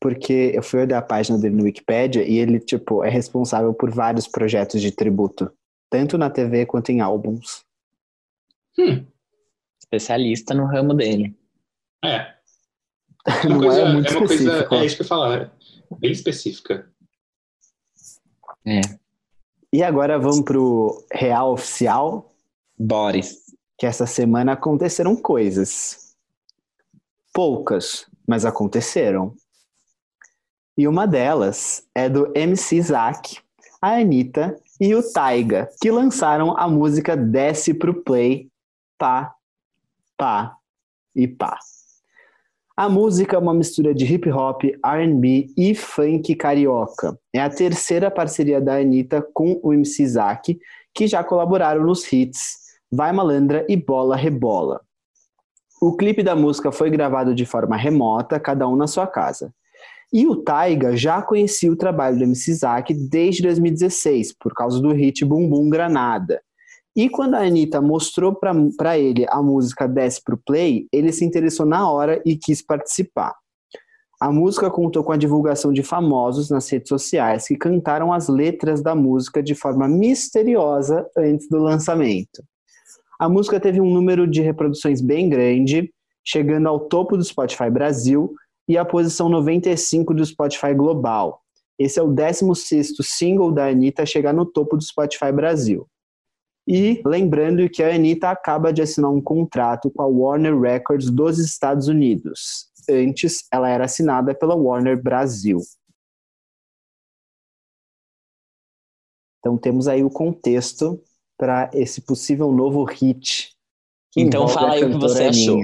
porque 0.00 0.52
eu 0.54 0.62
fui 0.62 0.80
olhar 0.80 0.98
a 0.98 1.02
página 1.02 1.38
dele 1.38 1.56
no 1.56 1.64
Wikipedia 1.64 2.22
e 2.22 2.38
ele, 2.38 2.60
tipo, 2.60 3.02
é 3.02 3.08
responsável 3.08 3.72
por 3.72 3.90
vários 3.90 4.28
projetos 4.28 4.80
de 4.80 4.90
tributo, 4.90 5.50
tanto 5.90 6.18
na 6.18 6.30
TV 6.30 6.66
quanto 6.66 6.90
em 6.90 7.00
álbuns. 7.00 7.64
Hum. 8.78 9.04
Especialista 9.80 10.52
no 10.52 10.66
ramo 10.66 10.94
dele. 10.94 11.34
É. 12.04 12.34
é 13.26 13.48
Não 13.48 13.60
coisa, 13.60 13.80
é 13.80 13.92
muito 13.92 14.12
é 14.12 14.16
uma 14.16 14.24
específico. 14.24 14.68
Coisa, 14.68 14.84
é 14.84 14.86
isso 14.86 14.96
que 14.96 15.02
eu 15.02 15.06
falar, 15.06 15.52
bem 15.98 16.12
específica. 16.12 16.90
É. 18.66 18.80
E 19.72 19.82
agora 19.82 20.18
vamos 20.18 20.42
pro 20.42 21.04
real 21.12 21.52
oficial. 21.52 22.32
Boris. 22.78 23.44
Que 23.78 23.86
essa 23.86 24.06
semana 24.06 24.52
aconteceram 24.52 25.16
coisas. 25.16 26.14
Poucas, 27.32 28.06
mas 28.26 28.44
aconteceram. 28.44 29.34
E 30.76 30.86
uma 30.86 31.06
delas 31.06 31.82
é 31.94 32.08
do 32.08 32.30
MC 32.34 32.82
Zack, 32.82 33.38
a 33.80 33.96
Anitta 33.96 34.56
e 34.78 34.94
o 34.94 35.02
Taiga, 35.02 35.68
que 35.80 35.90
lançaram 35.90 36.56
a 36.58 36.68
música 36.68 37.16
Desce 37.16 37.72
pro 37.72 38.02
Play, 38.02 38.50
pá, 38.98 39.34
pá 40.18 40.56
e 41.14 41.26
pá. 41.26 41.58
A 42.76 42.90
música 42.90 43.36
é 43.36 43.38
uma 43.38 43.54
mistura 43.54 43.94
de 43.94 44.04
hip 44.04 44.30
hop, 44.30 44.64
R&B 44.84 45.46
e 45.56 45.74
funk 45.74 46.34
carioca. 46.34 47.18
É 47.32 47.40
a 47.40 47.48
terceira 47.48 48.10
parceria 48.10 48.60
da 48.60 48.76
Anitta 48.76 49.26
com 49.32 49.58
o 49.62 49.72
MC 49.72 50.06
Zack, 50.06 50.58
que 50.92 51.06
já 51.06 51.24
colaboraram 51.24 51.84
nos 51.84 52.12
hits 52.12 52.66
Vai 52.92 53.12
Malandra 53.12 53.64
e 53.66 53.76
Bola 53.76 54.14
Rebola. 54.14 54.82
O 55.80 55.96
clipe 55.96 56.22
da 56.22 56.36
música 56.36 56.70
foi 56.70 56.90
gravado 56.90 57.34
de 57.34 57.46
forma 57.46 57.78
remota, 57.78 58.38
cada 58.38 58.68
um 58.68 58.76
na 58.76 58.86
sua 58.86 59.06
casa. 59.06 59.54
E 60.12 60.26
o 60.26 60.36
Taiga 60.36 60.96
já 60.96 61.20
conhecia 61.20 61.70
o 61.70 61.76
trabalho 61.76 62.16
do 62.16 62.24
MC 62.24 62.54
Zack 62.54 62.94
desde 62.94 63.42
2016, 63.42 64.34
por 64.38 64.54
causa 64.54 64.80
do 64.80 64.92
hit 64.92 65.24
Bumbum 65.24 65.68
Granada. 65.68 66.40
E 66.94 67.10
quando 67.10 67.34
a 67.34 67.40
Anitta 67.40 67.80
mostrou 67.82 68.34
para 68.34 68.98
ele 68.98 69.26
a 69.28 69.42
música 69.42 69.86
Desce 69.86 70.22
pro 70.22 70.38
Play, 70.38 70.86
ele 70.90 71.12
se 71.12 71.24
interessou 71.24 71.66
na 71.66 71.90
hora 71.90 72.22
e 72.24 72.36
quis 72.36 72.62
participar. 72.62 73.34
A 74.18 74.32
música 74.32 74.70
contou 74.70 75.04
com 75.04 75.12
a 75.12 75.16
divulgação 75.16 75.74
de 75.74 75.82
famosos 75.82 76.48
nas 76.48 76.66
redes 76.70 76.88
sociais 76.88 77.46
que 77.46 77.56
cantaram 77.56 78.14
as 78.14 78.28
letras 78.28 78.82
da 78.82 78.94
música 78.94 79.42
de 79.42 79.54
forma 79.54 79.86
misteriosa 79.86 81.06
antes 81.14 81.46
do 81.50 81.58
lançamento. 81.58 82.42
A 83.20 83.28
música 83.28 83.60
teve 83.60 83.78
um 83.78 83.92
número 83.92 84.26
de 84.26 84.40
reproduções 84.40 85.02
bem 85.02 85.28
grande, 85.28 85.92
chegando 86.24 86.66
ao 86.66 86.80
topo 86.80 87.18
do 87.18 87.24
Spotify 87.24 87.68
Brasil 87.68 88.34
e 88.68 88.76
a 88.76 88.84
posição 88.84 89.28
95 89.28 90.14
do 90.14 90.24
Spotify 90.24 90.74
Global. 90.74 91.42
Esse 91.78 91.98
é 91.98 92.02
o 92.02 92.08
16º 92.08 93.02
single 93.02 93.52
da 93.52 93.68
Anitta 93.68 94.02
a 94.02 94.06
chegar 94.06 94.32
no 94.32 94.46
topo 94.46 94.76
do 94.76 94.82
Spotify 94.82 95.30
Brasil. 95.30 95.86
E 96.66 97.00
lembrando 97.06 97.68
que 97.68 97.82
a 97.82 97.94
Anitta 97.94 98.28
acaba 98.30 98.72
de 98.72 98.82
assinar 98.82 99.10
um 99.10 99.20
contrato 99.20 99.90
com 99.90 100.02
a 100.02 100.06
Warner 100.06 100.58
Records 100.58 101.10
dos 101.10 101.38
Estados 101.38 101.86
Unidos. 101.86 102.66
Antes, 102.90 103.46
ela 103.52 103.68
era 103.68 103.84
assinada 103.84 104.34
pela 104.34 104.56
Warner 104.56 105.00
Brasil. 105.00 105.60
Então 109.38 109.56
temos 109.56 109.86
aí 109.86 110.02
o 110.02 110.10
contexto 110.10 111.00
para 111.38 111.70
esse 111.72 112.00
possível 112.00 112.50
novo 112.50 112.82
hit. 112.82 113.54
Então 114.16 114.48
fala 114.48 114.72
aí 114.72 114.84
o 114.84 114.90
que 114.90 114.98
você 114.98 115.24
achou. 115.24 115.60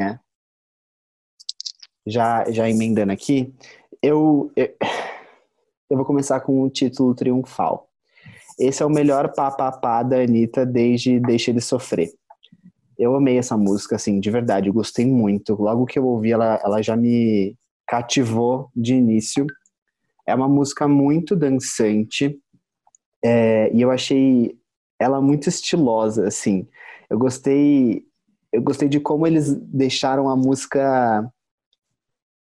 Já, 2.07 2.51
já 2.51 2.69
emendando 2.69 3.13
aqui, 3.13 3.55
eu, 4.03 4.51
eu, 4.57 4.69
eu 5.89 5.97
vou 5.97 6.05
começar 6.05 6.41
com 6.41 6.63
o 6.63 6.71
título 6.71 7.15
triunfal. 7.15 7.89
Esse 8.59 8.83
é 8.83 8.87
o 8.87 8.91
melhor 8.91 9.33
papapá 9.33 10.03
da 10.03 10.17
Anitta 10.17 10.67
desde 10.67 11.21
Deixa 11.21 11.51
Ele 11.51 11.61
Sofrer. 11.61 12.11
Eu 12.99 13.15
amei 13.17 13.39
essa 13.39 13.57
música, 13.57 13.97
assim, 13.97 14.21
de 14.21 14.31
verdade, 14.31 14.69
eu 14.69 14.75
gostei 14.75 15.07
muito. 15.07 15.55
Logo 15.55 15.87
que 15.87 15.99
eu 15.99 16.07
ouvi, 16.07 16.33
ela, 16.33 16.61
ela 16.63 16.83
já 16.83 16.97
me 16.97 17.57
cativou 17.87 18.71
de 18.77 18.95
início. 18.95 19.47
É 20.27 20.35
uma 20.35 20.49
música 20.49 20.87
muito 20.87 21.35
dançante 21.35 22.39
é, 23.25 23.71
e 23.73 23.81
eu 23.81 23.91
achei 23.91 24.57
ela 24.99 25.21
muito 25.21 25.49
estilosa, 25.49 26.27
assim. 26.27 26.67
Eu 27.09 27.19
gostei, 27.19 28.05
eu 28.53 28.63
gostei 28.63 28.89
de 28.89 29.01
como 29.01 29.27
eles 29.27 29.55
deixaram 29.55 30.29
a 30.29 30.37
música 30.37 31.29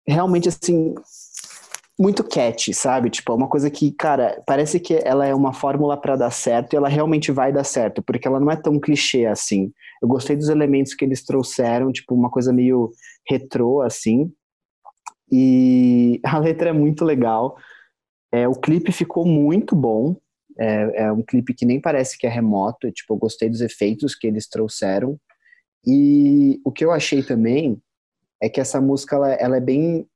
realmente 0.08 0.50
assim 0.50 0.94
muito 1.98 2.24
catchy, 2.24 2.74
sabe? 2.74 3.10
Tipo, 3.10 3.32
é 3.32 3.36
uma 3.36 3.48
coisa 3.48 3.70
que, 3.72 3.92
cara, 3.92 4.42
parece 4.46 4.80
que 4.80 5.00
ela 5.04 5.26
é 5.26 5.34
uma 5.34 5.54
fórmula 5.54 6.00
para 6.00 6.18
dar 6.18 6.32
certo 6.32 6.74
e 6.74 6.76
ela 6.76 6.90
realmente 6.90 7.32
vai 7.32 7.54
dar 7.54 7.64
certo, 7.64 8.04
porque 8.04 8.28
ela 8.28 8.40
não 8.40 8.52
é 8.52 8.56
tão 8.56 8.80
clichê 8.80 9.26
assim. 9.26 9.72
Eu 10.02 10.08
gostei 10.08 10.36
dos 10.36 10.50
elementos 10.50 10.94
que 10.94 11.06
eles 11.06 11.24
trouxeram, 11.24 11.92
tipo, 11.92 12.14
uma 12.14 12.30
coisa 12.30 12.52
meio 12.52 12.92
retrô, 13.28 13.82
assim. 13.82 14.30
E 15.32 16.20
a 16.26 16.38
letra 16.38 16.70
é 16.70 16.74
muito 16.74 17.06
legal. 17.06 17.56
É, 18.32 18.48
o 18.48 18.56
clipe 18.56 18.92
ficou 18.92 19.26
muito 19.26 19.76
bom. 19.76 20.18
É, 20.60 21.06
é 21.06 21.12
um 21.12 21.22
clipe 21.22 21.54
que 21.54 21.66
nem 21.66 21.80
parece 21.80 22.18
que 22.18 22.28
é 22.28 22.30
remoto. 22.30 22.92
Tipo, 22.92 23.14
eu 23.14 23.18
gostei 23.18 23.50
dos 23.50 23.62
efeitos 23.62 24.16
que 24.16 24.28
eles 24.28 24.50
trouxeram. 24.50 25.18
E 25.88 26.60
o 26.66 26.72
que 26.72 26.84
eu 26.84 26.92
achei 26.92 27.24
também 27.24 27.80
é 28.42 28.50
que 28.50 28.60
essa 28.60 28.82
música 28.82 29.16
ela, 29.16 29.34
ela 29.34 29.58
é 29.58 29.62
bem 29.62 30.08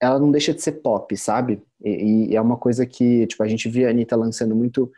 ela 0.00 0.18
não 0.18 0.30
deixa 0.30 0.52
de 0.52 0.60
ser 0.60 0.72
pop, 0.72 1.16
sabe? 1.16 1.62
E, 1.82 2.30
e, 2.30 2.36
é 2.36 2.40
uma 2.40 2.56
coisa 2.56 2.84
que, 2.84 3.26
tipo, 3.26 3.42
a 3.42 3.48
gente 3.48 3.68
via 3.68 3.88
a 3.88 3.90
Anitta 3.90 4.16
lançando 4.16 4.54
muito 4.54 4.90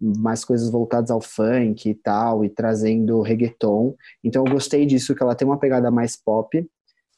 mais 0.00 0.44
coisas 0.44 0.68
voltadas 0.70 1.10
ao 1.10 1.20
funk 1.20 1.88
e 1.88 1.94
tal, 1.94 2.44
e 2.44 2.48
trazendo 2.48 3.20
reggaeton. 3.22 3.94
Então 4.22 4.44
eu 4.44 4.52
gostei 4.52 4.84
disso, 4.84 5.14
que 5.14 5.22
ela 5.22 5.34
tem 5.34 5.46
uma 5.46 5.58
pegada 5.58 5.90
mais 5.90 6.16
pop. 6.16 6.68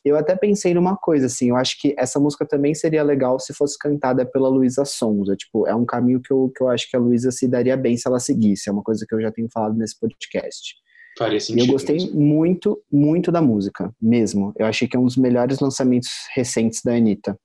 Eu 0.05 0.19
até 0.19 0.37
pensei 0.37 0.75
numa 0.75 0.97
coisa, 0.97 1.27
assim, 1.27 1.49
eu 1.49 1.57
acho 1.57 1.81
que 1.81 1.95
essa 1.99 2.21
música 2.21 2.45
também 2.45 2.75
seria 2.75 3.03
legal 3.03 3.41
se 3.41 3.55
fosse 3.55 3.79
cantada 3.79 4.27
pela 4.27 4.51
Luísa 4.51 4.85
Sonza. 4.85 5.35
Tipo, 5.35 5.67
é 5.67 5.75
um 5.75 5.87
caminho 5.87 6.21
que 6.21 6.31
eu, 6.31 6.53
que 6.55 6.63
eu 6.63 6.69
acho 6.69 6.91
que 6.91 6.97
a 6.97 7.01
Luísa 7.01 7.31
se 7.31 7.49
daria 7.49 7.77
bem 7.77 7.97
se 7.97 8.07
ela 8.07 8.21
seguisse. 8.21 8.69
É 8.69 8.73
uma 8.73 8.83
coisa 8.83 9.07
que 9.09 9.15
eu 9.15 9.21
já 9.21 9.33
tenho 9.33 9.49
falado 9.51 9.75
nesse 9.77 9.99
podcast. 9.99 10.75
Faria 11.17 11.41
sentido. 11.41 11.65
E 11.65 11.69
eu 11.69 11.73
gostei 11.73 11.97
mesmo. 11.97 12.21
muito, 12.21 12.83
muito 12.91 13.31
da 13.31 13.41
música, 13.41 13.93
mesmo. 14.01 14.53
Eu 14.57 14.67
achei 14.67 14.89
que 14.89 14.97
é 14.97 15.01
um 15.01 15.05
dos 15.05 15.17
melhores 15.17 15.61
lançamentos 15.61 16.11
recentes 16.35 16.81
da 16.85 16.95
Anitta. 16.95 17.39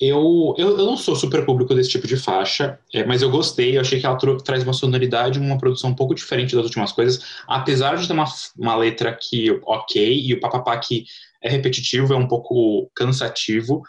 Eu, 0.00 0.54
eu, 0.56 0.78
eu 0.78 0.86
não 0.86 0.96
sou 0.96 1.14
super 1.14 1.44
público 1.44 1.74
desse 1.74 1.90
tipo 1.90 2.06
de 2.06 2.16
faixa, 2.16 2.78
é, 2.94 3.04
mas 3.04 3.20
eu 3.20 3.30
gostei, 3.30 3.76
eu 3.76 3.82
achei 3.82 4.00
que 4.00 4.06
ela 4.06 4.16
traz 4.42 4.62
uma 4.62 4.72
sonoridade, 4.72 5.38
uma 5.38 5.58
produção 5.58 5.90
um 5.90 5.94
pouco 5.94 6.14
diferente 6.14 6.56
das 6.56 6.64
últimas 6.64 6.90
coisas, 6.90 7.22
apesar 7.46 7.96
de 7.96 8.06
ter 8.06 8.14
uma, 8.14 8.24
uma 8.56 8.74
letra 8.76 9.14
que 9.14 9.50
ok, 9.62 10.22
e 10.24 10.32
o 10.32 10.40
papapá 10.40 10.78
que 10.78 11.04
é 11.42 11.50
repetitivo, 11.50 12.14
é 12.14 12.16
um 12.16 12.26
pouco 12.26 12.90
cansativo, 12.96 13.82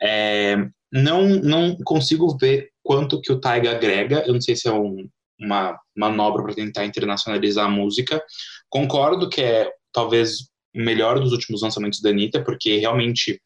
é, 0.00 0.56
não, 0.92 1.26
não 1.26 1.76
consigo 1.84 2.36
ver 2.38 2.70
quanto 2.80 3.20
que 3.20 3.32
o 3.32 3.40
Taiga 3.40 3.72
agrega, 3.72 4.22
eu 4.24 4.34
não 4.34 4.40
sei 4.40 4.54
se 4.54 4.68
é 4.68 4.72
um, 4.72 5.08
uma 5.40 5.78
manobra 5.96 6.42
para 6.42 6.54
tentar 6.54 6.84
internacionalizar 6.84 7.66
a 7.66 7.70
música. 7.70 8.22
Concordo 8.68 9.28
que 9.28 9.40
é 9.40 9.70
talvez 9.92 10.40
o 10.74 10.80
melhor 10.80 11.18
dos 11.20 11.32
últimos 11.32 11.62
lançamentos 11.62 12.00
da 12.00 12.10
Anitta, 12.10 12.42
porque 12.42 12.76
realmente 12.76 13.40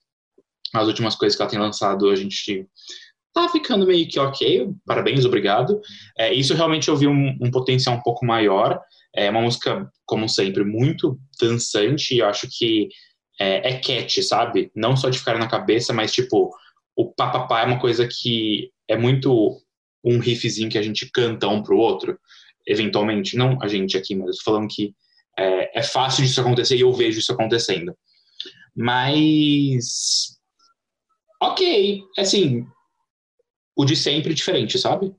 as 0.74 0.86
últimas 0.86 1.16
coisas 1.16 1.36
que 1.36 1.42
ela 1.42 1.50
tem 1.50 1.58
lançado 1.58 2.08
a 2.08 2.16
gente 2.16 2.66
tá 3.32 3.48
ficando 3.48 3.86
meio 3.86 4.08
que 4.08 4.18
ok, 4.18 4.70
parabéns, 4.84 5.24
obrigado. 5.24 5.80
É, 6.18 6.32
isso 6.32 6.54
realmente 6.54 6.88
eu 6.88 6.96
vi 6.96 7.06
um, 7.06 7.36
um, 7.40 7.50
potencial 7.50 7.96
um 7.96 8.02
pouco 8.02 8.26
maior. 8.26 8.80
É 9.14 9.30
uma 9.30 9.40
música, 9.40 9.88
como 10.04 10.28
sempre, 10.28 10.64
muito 10.64 11.18
dançante, 11.40 12.14
e 12.14 12.18
eu 12.18 12.26
acho 12.26 12.48
que 12.50 12.88
é, 13.38 13.70
é 13.70 13.78
catch, 13.78 14.18
sabe? 14.22 14.70
Não 14.74 14.96
só 14.96 15.08
de 15.08 15.18
ficar 15.18 15.38
na 15.38 15.48
cabeça, 15.48 15.92
mas 15.92 16.12
tipo, 16.12 16.50
o 16.96 17.12
papapá 17.12 17.62
é 17.62 17.66
uma 17.66 17.80
coisa 17.80 18.06
que 18.06 18.70
é 18.88 18.96
muito 18.96 19.60
um 20.04 20.18
riffzinho 20.18 20.70
que 20.70 20.78
a 20.78 20.82
gente 20.82 21.10
canta 21.10 21.48
um 21.48 21.62
pro 21.62 21.76
outro, 21.76 22.18
eventualmente. 22.66 23.36
Não 23.36 23.60
a 23.62 23.68
gente 23.68 23.96
aqui, 23.96 24.14
mas 24.14 24.40
falando 24.42 24.68
que 24.68 24.94
é, 25.38 25.80
é 25.80 25.82
fácil 25.82 26.24
disso 26.24 26.40
acontecer 26.40 26.76
e 26.76 26.80
eu 26.80 26.92
vejo 26.92 27.18
isso 27.18 27.32
acontecendo. 27.32 27.94
Mas. 28.76 30.38
Ok, 31.42 32.02
assim, 32.18 32.66
o 33.74 33.84
de 33.84 33.96
sempre 33.96 34.34
diferente, 34.34 34.78
sabe? 34.78 35.14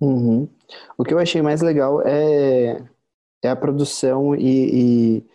Uhum. 0.00 0.48
O 0.98 1.04
que 1.04 1.14
eu 1.14 1.18
achei 1.18 1.40
mais 1.40 1.62
legal 1.62 2.02
é, 2.06 2.86
é 3.42 3.48
a 3.48 3.56
produção 3.56 4.34
e, 4.34 5.18
e, 5.18 5.26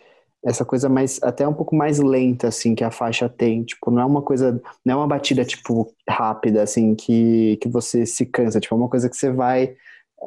essa 0.44 0.64
coisa 0.64 0.88
mais 0.88 1.22
até 1.22 1.46
um 1.46 1.54
pouco 1.54 1.74
mais 1.74 1.98
lenta 1.98 2.48
assim 2.48 2.74
que 2.74 2.82
a 2.82 2.90
faixa 2.90 3.28
tem, 3.28 3.62
tipo, 3.62 3.90
não 3.90 4.02
é 4.02 4.04
uma 4.04 4.22
coisa, 4.22 4.60
não 4.84 4.94
é 4.94 4.96
uma 4.96 5.06
batida 5.06 5.44
tipo 5.44 5.94
rápida 6.08 6.62
assim 6.62 6.94
que, 6.94 7.56
que 7.58 7.68
você 7.68 8.04
se 8.04 8.26
cansa, 8.26 8.60
tipo, 8.60 8.74
é 8.74 8.78
uma 8.78 8.88
coisa 8.88 9.08
que 9.08 9.16
você 9.16 9.30
vai 9.30 9.76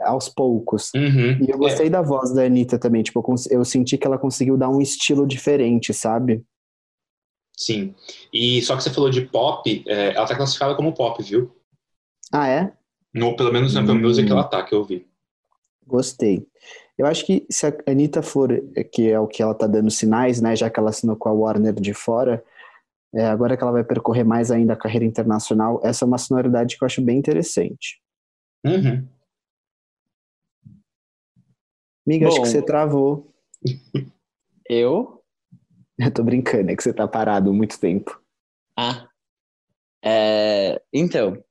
aos 0.03 0.29
poucos. 0.29 0.91
Uhum. 0.93 1.43
E 1.45 1.49
eu 1.49 1.57
gostei 1.57 1.87
é. 1.87 1.89
da 1.89 2.01
voz 2.01 2.33
da 2.33 2.43
Anitta 2.43 2.79
também, 2.79 3.03
tipo, 3.03 3.19
eu, 3.19 3.57
eu 3.59 3.65
senti 3.65 3.97
que 3.97 4.07
ela 4.07 4.17
conseguiu 4.17 4.57
dar 4.57 4.69
um 4.69 4.81
estilo 4.81 5.27
diferente, 5.27 5.93
sabe? 5.93 6.43
Sim. 7.57 7.95
E 8.33 8.61
só 8.61 8.75
que 8.75 8.83
você 8.83 8.89
falou 8.89 9.09
de 9.09 9.21
pop, 9.21 9.83
é, 9.87 10.13
ela 10.15 10.27
tá 10.27 10.35
classificada 10.35 10.75
como 10.75 10.93
pop, 10.93 11.21
viu? 11.23 11.55
Ah, 12.31 12.47
é? 12.47 12.73
No, 13.13 13.35
pelo 13.35 13.51
menos 13.51 13.73
na 13.73 13.81
Apple 13.81 13.93
hum. 13.93 14.01
Music 14.01 14.29
ela 14.29 14.43
tá, 14.43 14.61
que 14.63 14.75
eu 14.75 14.83
vi. 14.83 15.07
Gostei. 15.87 16.45
Eu 16.97 17.05
acho 17.05 17.25
que 17.25 17.45
se 17.49 17.67
a 17.67 17.73
Anitta 17.87 18.21
for, 18.21 18.49
que 18.91 19.09
é 19.09 19.19
o 19.19 19.27
que 19.27 19.43
ela 19.43 19.53
tá 19.53 19.67
dando 19.67 19.91
sinais, 19.91 20.39
né, 20.39 20.55
já 20.55 20.69
que 20.69 20.79
ela 20.79 20.89
assinou 20.89 21.15
com 21.15 21.27
a 21.27 21.33
Warner 21.33 21.73
de 21.73 21.93
fora, 21.93 22.43
é, 23.13 23.25
agora 23.25 23.57
que 23.57 23.63
ela 23.63 23.71
vai 23.71 23.83
percorrer 23.83 24.23
mais 24.23 24.49
ainda 24.49 24.73
a 24.73 24.77
carreira 24.77 25.05
internacional, 25.05 25.81
essa 25.83 26.05
é 26.05 26.07
uma 26.07 26.17
sonoridade 26.17 26.77
que 26.77 26.83
eu 26.83 26.85
acho 26.85 27.01
bem 27.01 27.17
interessante. 27.17 28.01
Uhum. 28.65 29.07
Amiga, 32.07 32.27
Bom, 32.27 32.31
acho 32.31 32.41
que 32.41 32.47
você 32.47 32.61
travou. 32.61 33.33
Eu? 34.69 35.23
Eu 35.97 36.11
tô 36.11 36.23
brincando, 36.23 36.71
é 36.71 36.75
que 36.75 36.83
você 36.83 36.93
tá 36.93 37.07
parado 37.07 37.53
muito 37.53 37.79
tempo. 37.79 38.19
Ah. 38.77 39.07
É, 40.03 40.81
então, 40.91 41.43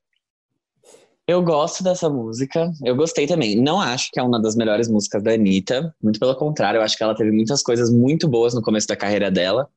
eu 1.27 1.43
gosto 1.43 1.83
dessa 1.83 2.09
música, 2.11 2.71
eu 2.85 2.95
gostei 2.95 3.27
também. 3.27 3.57
Não 3.57 3.81
acho 3.81 4.11
que 4.13 4.21
é 4.21 4.23
uma 4.23 4.41
das 4.41 4.55
melhores 4.55 4.89
músicas 4.89 5.23
da 5.23 5.33
Anitta, 5.33 5.95
muito 6.03 6.21
pelo 6.21 6.35
contrário, 6.37 6.79
eu 6.79 6.83
acho 6.83 6.97
que 6.97 7.03
ela 7.03 7.15
teve 7.15 7.31
muitas 7.31 7.63
coisas 7.63 7.91
muito 7.91 8.29
boas 8.29 8.53
no 8.55 8.61
começo 8.61 8.87
da 8.87 8.97
carreira 8.97 9.31
dela. 9.31 9.69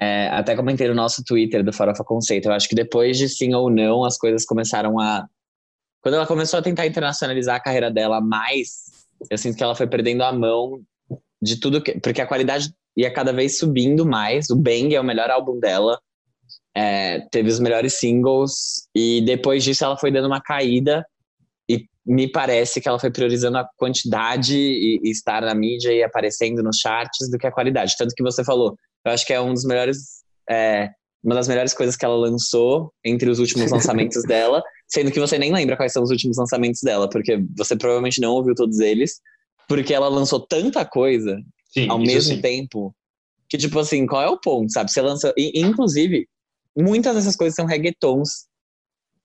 É, 0.00 0.28
até 0.28 0.56
comentei 0.56 0.88
no 0.88 0.94
nosso 0.94 1.22
Twitter 1.22 1.62
do 1.62 1.72
Farofa 1.72 2.02
Conceito, 2.02 2.48
eu 2.48 2.52
acho 2.52 2.68
que 2.68 2.74
depois 2.74 3.18
de 3.18 3.28
Sim 3.28 3.54
ou 3.54 3.70
Não, 3.70 4.04
as 4.04 4.16
coisas 4.16 4.44
começaram 4.44 4.98
a. 4.98 5.26
Quando 6.02 6.14
ela 6.14 6.26
começou 6.26 6.58
a 6.58 6.62
tentar 6.62 6.86
internacionalizar 6.86 7.56
a 7.56 7.60
carreira 7.60 7.90
dela 7.90 8.20
mais, 8.20 9.06
eu 9.30 9.38
sinto 9.38 9.56
que 9.56 9.62
ela 9.62 9.74
foi 9.74 9.86
perdendo 9.86 10.22
a 10.22 10.32
mão 10.32 10.80
de 11.40 11.60
tudo 11.60 11.82
que. 11.82 12.00
Porque 12.00 12.20
a 12.20 12.26
qualidade 12.26 12.74
ia 12.96 13.12
cada 13.12 13.32
vez 13.32 13.58
subindo 13.58 14.04
mais. 14.04 14.50
O 14.50 14.56
Bang 14.56 14.92
é 14.94 15.00
o 15.00 15.04
melhor 15.04 15.30
álbum 15.30 15.60
dela 15.60 16.00
é, 16.74 17.20
teve 17.30 17.48
os 17.48 17.60
melhores 17.60 17.94
singles 17.94 18.88
e 18.94 19.22
depois 19.22 19.62
disso 19.62 19.84
ela 19.84 19.96
foi 19.96 20.10
dando 20.10 20.26
uma 20.26 20.40
caída 20.40 21.04
e 21.68 21.86
me 22.04 22.30
parece 22.30 22.80
que 22.80 22.88
ela 22.88 22.98
foi 22.98 23.10
priorizando 23.10 23.58
a 23.58 23.68
quantidade 23.76 24.56
e, 24.56 25.00
e, 25.02 25.10
estar 25.10 25.42
na 25.42 25.54
mídia 25.54 25.92
e 25.92 26.02
aparecendo 26.02 26.62
nos 26.62 26.78
charts 26.78 27.30
do 27.30 27.38
que 27.38 27.46
a 27.46 27.52
qualidade. 27.52 27.94
Tanto 27.96 28.14
que 28.14 28.22
você 28.22 28.42
falou, 28.42 28.76
eu 29.04 29.12
acho 29.12 29.26
que 29.26 29.32
é 29.32 29.40
um 29.40 29.52
dos 29.52 29.64
melhores, 29.64 30.22
é, 30.48 30.90
uma 31.22 31.34
das 31.34 31.46
melhores 31.46 31.74
coisas 31.74 31.94
que 31.94 32.04
ela 32.04 32.16
lançou 32.16 32.92
entre 33.04 33.28
os 33.28 33.38
últimos 33.38 33.70
lançamentos 33.70 34.22
dela, 34.22 34.62
sendo 34.88 35.12
que 35.12 35.20
você 35.20 35.38
nem 35.38 35.52
lembra 35.52 35.76
quais 35.76 35.92
são 35.92 36.02
os 36.02 36.10
últimos 36.10 36.38
lançamentos 36.38 36.80
dela, 36.82 37.08
porque 37.08 37.38
você 37.56 37.76
provavelmente 37.76 38.20
não 38.20 38.32
ouviu 38.32 38.54
todos 38.54 38.80
eles, 38.80 39.20
porque 39.68 39.92
ela 39.94 40.08
lançou 40.08 40.40
tanta 40.40 40.84
coisa 40.84 41.38
sim, 41.72 41.88
ao 41.88 41.98
mesmo 41.98 42.34
sim. 42.34 42.40
tempo 42.40 42.94
que 43.48 43.58
tipo 43.58 43.78
assim, 43.78 44.06
qual 44.06 44.22
é 44.22 44.28
o 44.30 44.40
ponto, 44.40 44.72
sabe? 44.72 44.90
Você 44.90 45.02
lança, 45.02 45.32
e, 45.36 45.60
inclusive 45.60 46.26
muitas 46.76 47.14
dessas 47.14 47.36
coisas 47.36 47.54
são 47.54 47.66
reggaetons 47.66 48.46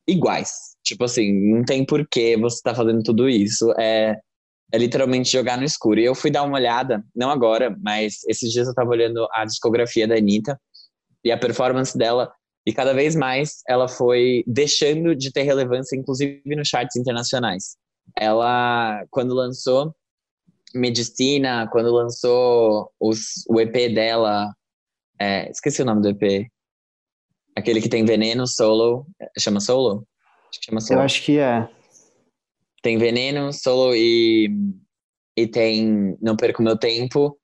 iguais. 0.08 0.76
Tipo 0.84 1.04
assim, 1.04 1.34
não 1.52 1.64
tem 1.64 1.86
porquê 1.86 2.38
você 2.38 2.62
tá 2.62 2.74
fazendo 2.74 3.04
tudo 3.04 3.28
isso. 3.30 3.72
É, 3.80 4.18
é 4.72 4.78
literalmente 4.78 5.32
jogar 5.32 5.58
no 5.58 5.64
escuro. 5.64 6.00
E 6.00 6.06
eu 6.06 6.16
fui 6.16 6.32
dar 6.32 6.44
uma 6.44 6.58
olhada, 6.58 7.04
não 7.16 7.30
agora, 7.30 7.76
mas 7.82 8.24
esses 8.28 8.52
dias 8.52 8.68
eu 8.68 8.74
tava 8.74 8.90
olhando 8.90 9.28
a 9.34 9.46
discografia 9.46 10.08
da 10.08 10.16
Anitta 10.16 10.60
e 11.24 11.32
a 11.32 11.38
performance 11.38 11.98
dela. 11.98 12.32
E 12.66 12.74
cada 12.74 12.94
vez 12.94 13.16
mais 13.16 13.62
ela 13.68 13.88
foi 13.88 14.44
deixando 14.46 15.16
de 15.16 15.32
ter 15.32 15.44
relevância, 15.44 15.96
inclusive 15.96 16.42
nos 16.56 16.68
charts 16.68 16.96
internacionais. 16.96 17.78
Ela, 18.18 19.06
quando 19.10 19.34
lançou 19.34 19.96
Medicina, 20.74 21.68
quando 21.72 21.92
lançou 21.92 22.92
os, 23.00 23.46
o 23.50 23.60
EP 23.60 23.94
dela, 23.94 24.54
é, 25.20 25.50
esqueci 25.50 25.82
o 25.82 25.86
nome 25.86 26.02
do 26.02 26.10
EP, 26.10 26.48
Aquele 27.58 27.82
que 27.82 27.90
tem 27.90 28.06
veneno, 28.06 28.46
solo. 28.46 29.08
Chama 29.40 29.60
solo? 29.60 30.06
Acho 30.48 30.60
que 30.60 30.66
chama 30.68 30.80
solo. 30.80 31.00
Eu 31.00 31.04
acho 31.04 31.24
que 31.24 31.40
é. 31.40 31.68
Tem 32.84 33.00
veneno, 33.00 33.52
solo 33.52 33.96
e. 33.96 34.48
E 35.36 35.48
tem 35.48 36.16
Não 36.22 36.36
Perco 36.36 36.62
Meu 36.62 36.78
Tempo. 36.78 37.36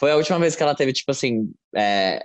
Foi 0.00 0.10
a 0.10 0.16
última 0.16 0.38
vez 0.38 0.56
que 0.56 0.62
ela 0.62 0.74
teve, 0.74 0.94
tipo 0.94 1.10
assim. 1.10 1.52
É, 1.76 2.24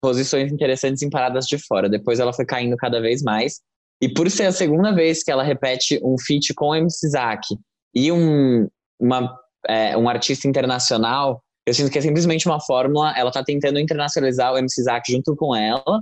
posições 0.00 0.52
interessantes 0.52 1.02
em 1.02 1.10
paradas 1.10 1.44
de 1.46 1.58
fora. 1.58 1.88
Depois 1.88 2.20
ela 2.20 2.32
foi 2.32 2.46
caindo 2.46 2.76
cada 2.76 3.00
vez 3.00 3.20
mais. 3.20 3.60
E 4.00 4.08
por 4.08 4.30
ser 4.30 4.44
a 4.44 4.52
segunda 4.52 4.94
vez 4.94 5.24
que 5.24 5.32
ela 5.32 5.42
repete 5.42 5.98
um 6.04 6.14
feat 6.16 6.54
com 6.54 6.72
MC 6.72 7.08
Zack 7.08 7.48
e 7.92 8.12
um, 8.12 8.68
uma, 9.00 9.36
é, 9.66 9.96
um 9.96 10.08
artista 10.08 10.46
internacional, 10.46 11.42
eu 11.66 11.74
sinto 11.74 11.90
que 11.90 11.98
é 11.98 12.02
simplesmente 12.02 12.46
uma 12.46 12.60
fórmula. 12.60 13.12
Ela 13.16 13.32
tá 13.32 13.42
tentando 13.42 13.80
internacionalizar 13.80 14.52
o 14.52 14.58
MC 14.58 14.82
Zack 14.82 15.10
junto 15.10 15.34
com 15.34 15.56
ela, 15.56 16.00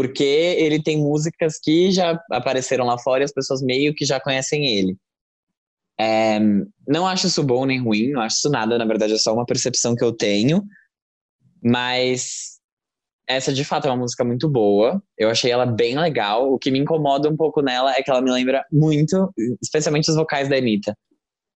porque 0.00 0.24
ele 0.24 0.82
tem 0.82 0.96
músicas 0.96 1.58
que 1.62 1.90
já 1.92 2.18
apareceram 2.32 2.86
lá 2.86 2.96
fora 2.96 3.22
e 3.22 3.24
as 3.24 3.32
pessoas 3.34 3.60
meio 3.60 3.94
que 3.94 4.06
já 4.06 4.18
conhecem 4.18 4.66
ele. 4.66 4.96
É, 6.00 6.40
não 6.88 7.06
acho 7.06 7.26
isso 7.26 7.44
bom 7.44 7.66
nem 7.66 7.78
ruim, 7.78 8.12
não 8.12 8.22
acho 8.22 8.36
isso 8.36 8.48
nada, 8.48 8.78
na 8.78 8.86
verdade 8.86 9.12
é 9.12 9.18
só 9.18 9.34
uma 9.34 9.44
percepção 9.44 9.94
que 9.94 10.02
eu 10.02 10.10
tenho, 10.10 10.64
mas 11.62 12.58
essa 13.28 13.52
de 13.52 13.62
fato 13.62 13.88
é 13.88 13.90
uma 13.90 13.98
música 13.98 14.24
muito 14.24 14.48
boa, 14.48 15.02
eu 15.18 15.28
achei 15.28 15.50
ela 15.50 15.66
bem 15.66 15.98
legal. 15.98 16.50
O 16.50 16.58
que 16.58 16.70
me 16.70 16.78
incomoda 16.78 17.28
um 17.28 17.36
pouco 17.36 17.60
nela 17.60 17.94
é 17.94 18.02
que 18.02 18.10
ela 18.10 18.22
me 18.22 18.30
lembra 18.30 18.64
muito, 18.72 19.30
especialmente 19.62 20.10
os 20.10 20.16
vocais 20.16 20.48
da 20.48 20.56
Anitta, 20.56 20.96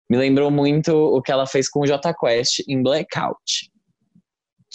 me 0.07 0.17
lembrou 0.17 0.51
muito 0.51 0.95
o 0.95 1.19
que 1.19 1.31
ela 1.31 1.47
fez 1.47 1.67
com 1.67 1.79
o 1.79 1.87
J 1.87 2.13
Quest 2.13 2.59
em 2.67 2.83
Blackout 2.83 3.71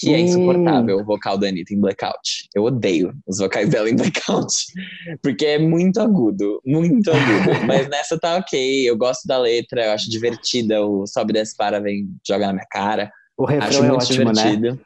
que 0.00 0.14
é 0.14 0.18
insuportável 0.18 0.96
o 0.96 1.04
vocal 1.04 1.36
da 1.36 1.48
Anitta 1.48 1.74
em 1.74 1.78
Blackout. 1.78 2.48
Eu 2.54 2.64
odeio 2.64 3.12
os 3.28 3.36
vocais 3.36 3.68
dela 3.68 3.88
em 3.88 3.94
Blackout, 3.94 4.54
porque 5.22 5.44
é 5.44 5.58
muito 5.58 6.00
agudo, 6.00 6.58
muito 6.64 7.10
agudo. 7.10 7.66
Mas 7.68 7.86
nessa 7.88 8.18
tá 8.18 8.36
ok, 8.36 8.88
eu 8.88 8.96
gosto 8.96 9.26
da 9.26 9.38
letra, 9.38 9.84
eu 9.84 9.92
acho 9.92 10.10
divertida, 10.10 10.82
o 10.82 11.06
sobe 11.06 11.34
desce 11.34 11.54
para, 11.54 11.80
vem, 11.80 12.08
joga 12.26 12.46
na 12.46 12.54
minha 12.54 12.66
cara. 12.70 13.12
O 13.36 13.44
refrão 13.44 13.68
acho 13.68 13.78
é 13.78 13.88
muito 13.88 14.02
ótimo, 14.02 14.24
né? 14.24 14.32
divertido. 14.32 14.74
Né? 14.74 14.80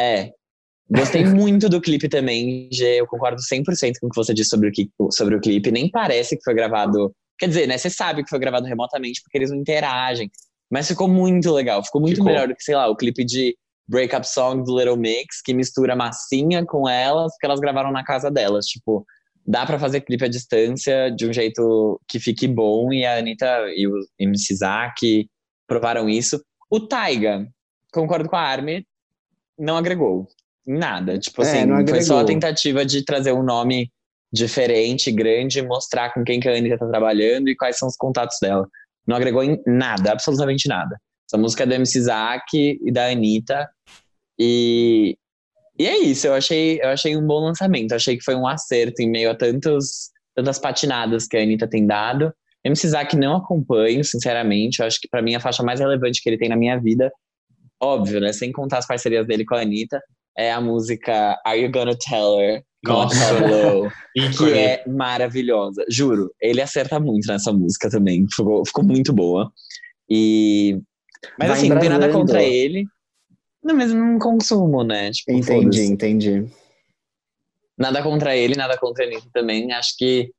É. 0.00 0.30
Gostei 0.88 1.24
muito 1.24 1.68
do 1.68 1.80
clipe 1.80 2.08
também, 2.08 2.68
G, 2.72 3.00
eu 3.00 3.06
concordo 3.06 3.40
100% 3.40 3.94
com 4.00 4.06
o 4.06 4.10
que 4.10 4.16
você 4.16 4.32
disse 4.32 4.50
sobre 4.50 4.70
o, 4.98 5.12
sobre 5.12 5.34
o 5.34 5.40
clipe. 5.40 5.70
Nem 5.70 5.90
parece 5.90 6.36
que 6.36 6.44
foi 6.44 6.54
gravado... 6.54 7.12
Quer 7.38 7.48
dizer, 7.48 7.66
né, 7.66 7.78
você 7.78 7.88
sabe 7.88 8.22
que 8.22 8.28
foi 8.28 8.38
gravado 8.38 8.66
remotamente 8.66 9.20
porque 9.22 9.38
eles 9.38 9.50
não 9.50 9.58
interagem. 9.58 10.30
Mas 10.70 10.86
ficou 10.86 11.08
muito 11.08 11.52
legal, 11.52 11.82
ficou 11.84 12.00
muito 12.00 12.16
ficou. 12.16 12.26
melhor 12.26 12.46
do 12.46 12.54
que, 12.54 12.62
sei 12.62 12.76
lá, 12.76 12.88
o 12.88 12.96
clipe 12.96 13.24
de 13.24 13.56
breakup 13.88 14.26
song 14.26 14.62
do 14.64 14.78
Little 14.78 14.96
Mix, 14.96 15.42
que 15.42 15.52
mistura 15.52 15.96
massinha 15.96 16.64
com 16.64 16.88
elas, 16.88 17.32
que 17.38 17.46
elas 17.46 17.60
gravaram 17.60 17.90
na 17.90 18.04
casa 18.04 18.30
delas. 18.30 18.66
Tipo, 18.66 19.04
dá 19.46 19.66
para 19.66 19.78
fazer 19.78 20.02
clipe 20.02 20.24
à 20.24 20.28
distância 20.28 21.10
de 21.10 21.26
um 21.26 21.32
jeito 21.32 22.00
que 22.08 22.20
fique 22.20 22.46
bom, 22.46 22.92
e 22.92 23.04
a 23.04 23.18
Anitta 23.18 23.46
e 23.74 23.86
o 23.86 23.92
MC 24.18 24.54
Zack 24.56 25.28
provaram 25.66 26.08
isso. 26.08 26.40
O 26.70 26.80
Taiga, 26.80 27.46
concordo 27.92 28.28
com 28.28 28.36
a 28.36 28.42
Armin, 28.42 28.84
não 29.58 29.76
agregou 29.76 30.28
nada. 30.66 31.18
Tipo 31.18 31.42
é, 31.42 31.46
assim, 31.46 31.86
foi 31.88 32.02
só 32.02 32.20
a 32.20 32.24
tentativa 32.24 32.84
de 32.84 33.04
trazer 33.04 33.32
um 33.32 33.42
nome 33.42 33.90
diferente, 34.32 35.10
grande, 35.10 35.62
mostrar 35.62 36.14
com 36.14 36.22
quem 36.22 36.38
que 36.38 36.48
a 36.48 36.52
Anitta 36.52 36.78
tá 36.78 36.86
trabalhando 36.86 37.48
e 37.48 37.56
quais 37.56 37.76
são 37.76 37.88
os 37.88 37.96
contatos 37.96 38.36
dela. 38.40 38.68
Não 39.06 39.16
agregou 39.16 39.42
em 39.42 39.60
nada, 39.66 40.12
absolutamente 40.12 40.68
nada. 40.68 40.96
Essa 41.30 41.38
música 41.38 41.62
é 41.62 41.66
do 41.66 41.74
MC 41.74 42.00
Zack 42.00 42.44
e 42.52 42.90
da 42.90 43.06
Anitta. 43.06 43.68
E, 44.36 45.16
e 45.78 45.86
é 45.86 45.96
isso, 45.98 46.26
eu 46.26 46.34
achei, 46.34 46.80
eu 46.82 46.88
achei 46.88 47.16
um 47.16 47.24
bom 47.24 47.44
lançamento. 47.44 47.92
achei 47.92 48.16
que 48.16 48.24
foi 48.24 48.34
um 48.34 48.48
acerto 48.48 49.00
em 49.00 49.08
meio 49.08 49.30
a 49.30 49.34
tantos, 49.36 50.10
tantas 50.34 50.58
patinadas 50.58 51.28
que 51.28 51.36
a 51.36 51.42
Anitta 51.42 51.68
tem 51.68 51.86
dado. 51.86 52.34
MC 52.64 52.88
Zack 52.88 53.16
não 53.16 53.36
acompanho, 53.36 54.02
sinceramente. 54.02 54.80
Eu 54.80 54.86
acho 54.86 55.00
que 55.00 55.08
para 55.08 55.22
mim 55.22 55.36
a 55.36 55.40
faixa 55.40 55.62
mais 55.62 55.78
relevante 55.78 56.20
que 56.20 56.28
ele 56.28 56.36
tem 56.36 56.48
na 56.48 56.56
minha 56.56 56.76
vida, 56.80 57.12
óbvio, 57.80 58.20
né? 58.20 58.32
Sem 58.32 58.50
contar 58.50 58.78
as 58.78 58.86
parcerias 58.86 59.24
dele 59.24 59.44
com 59.44 59.54
a 59.54 59.60
Anitta, 59.60 60.00
é 60.36 60.50
a 60.50 60.60
música 60.60 61.40
Are 61.46 61.60
You 61.60 61.70
Gonna 61.70 61.96
Tell 61.96 62.40
Her? 62.40 62.62
Nossa. 62.84 63.14
Que 64.36 64.52
é 64.52 64.84
maravilhosa. 64.88 65.84
Juro, 65.88 66.34
ele 66.40 66.60
acerta 66.60 66.98
muito 66.98 67.28
nessa 67.28 67.52
música 67.52 67.88
também. 67.88 68.26
Ficou, 68.34 68.66
ficou 68.66 68.82
muito 68.82 69.12
boa. 69.12 69.52
E. 70.10 70.80
Mas 71.38 71.48
Vai 71.48 71.58
assim, 71.58 71.68
não 71.68 71.78
tem 71.78 71.88
nada 71.88 72.08
contra 72.10 72.42
ele. 72.42 72.84
Não, 73.62 73.74
mas 73.76 73.92
não 73.92 74.18
consumo, 74.18 74.82
né? 74.82 75.10
Tipo, 75.10 75.32
Entendi, 75.32 75.82
entendi. 75.82 76.46
Nada 77.78 78.02
contra 78.02 78.36
ele, 78.36 78.54
nada 78.56 78.76
contra 78.78 79.04
a 79.04 79.06
Anitta 79.06 79.28
também. 79.32 79.72
Acho 79.72 79.96
que. 79.96 80.30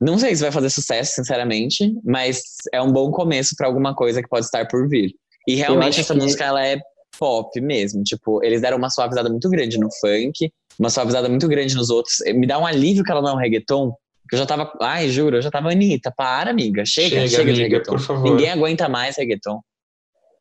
Não 0.00 0.18
sei 0.18 0.34
se 0.34 0.42
vai 0.42 0.52
fazer 0.52 0.70
sucesso, 0.70 1.12
sinceramente, 1.14 1.92
mas 2.04 2.42
é 2.72 2.82
um 2.82 2.92
bom 2.92 3.10
começo 3.10 3.54
pra 3.56 3.66
alguma 3.66 3.94
coisa 3.94 4.20
que 4.22 4.28
pode 4.28 4.44
estar 4.44 4.66
por 4.68 4.88
vir. 4.88 5.14
E 5.48 5.54
realmente 5.54 6.00
essa 6.00 6.14
que- 6.14 6.20
música 6.20 6.44
ela 6.44 6.64
é 6.66 6.78
pop 7.18 7.60
mesmo. 7.60 8.02
Tipo, 8.02 8.42
eles 8.44 8.60
deram 8.60 8.76
uma 8.76 8.90
suavizada 8.90 9.30
muito 9.30 9.48
grande 9.48 9.78
no 9.78 9.88
funk, 10.00 10.52
uma 10.78 10.90
suavizada 10.90 11.28
muito 11.28 11.46
grande 11.48 11.74
nos 11.76 11.90
outros. 11.90 12.16
Me 12.34 12.46
dá 12.46 12.58
um 12.58 12.66
alívio 12.66 13.04
que 13.04 13.10
ela 13.12 13.22
não 13.22 13.30
é 13.30 13.34
um 13.34 13.38
reggaeton. 13.38 13.92
Que 14.28 14.34
eu 14.34 14.38
já 14.40 14.46
tava. 14.46 14.72
Ai, 14.80 15.08
juro, 15.10 15.36
eu 15.36 15.42
já 15.42 15.50
tava, 15.50 15.70
Anitta, 15.70 16.12
para, 16.16 16.50
amiga. 16.50 16.84
Chega, 16.84 17.08
Chega, 17.10 17.28
chega, 17.28 17.44
de 17.44 17.50
amiga, 17.50 17.62
reggaeton. 17.62 17.92
por 17.92 18.00
favor. 18.00 18.30
Ninguém 18.30 18.50
aguenta 18.50 18.88
mais 18.88 19.16
reggaeton. 19.16 19.60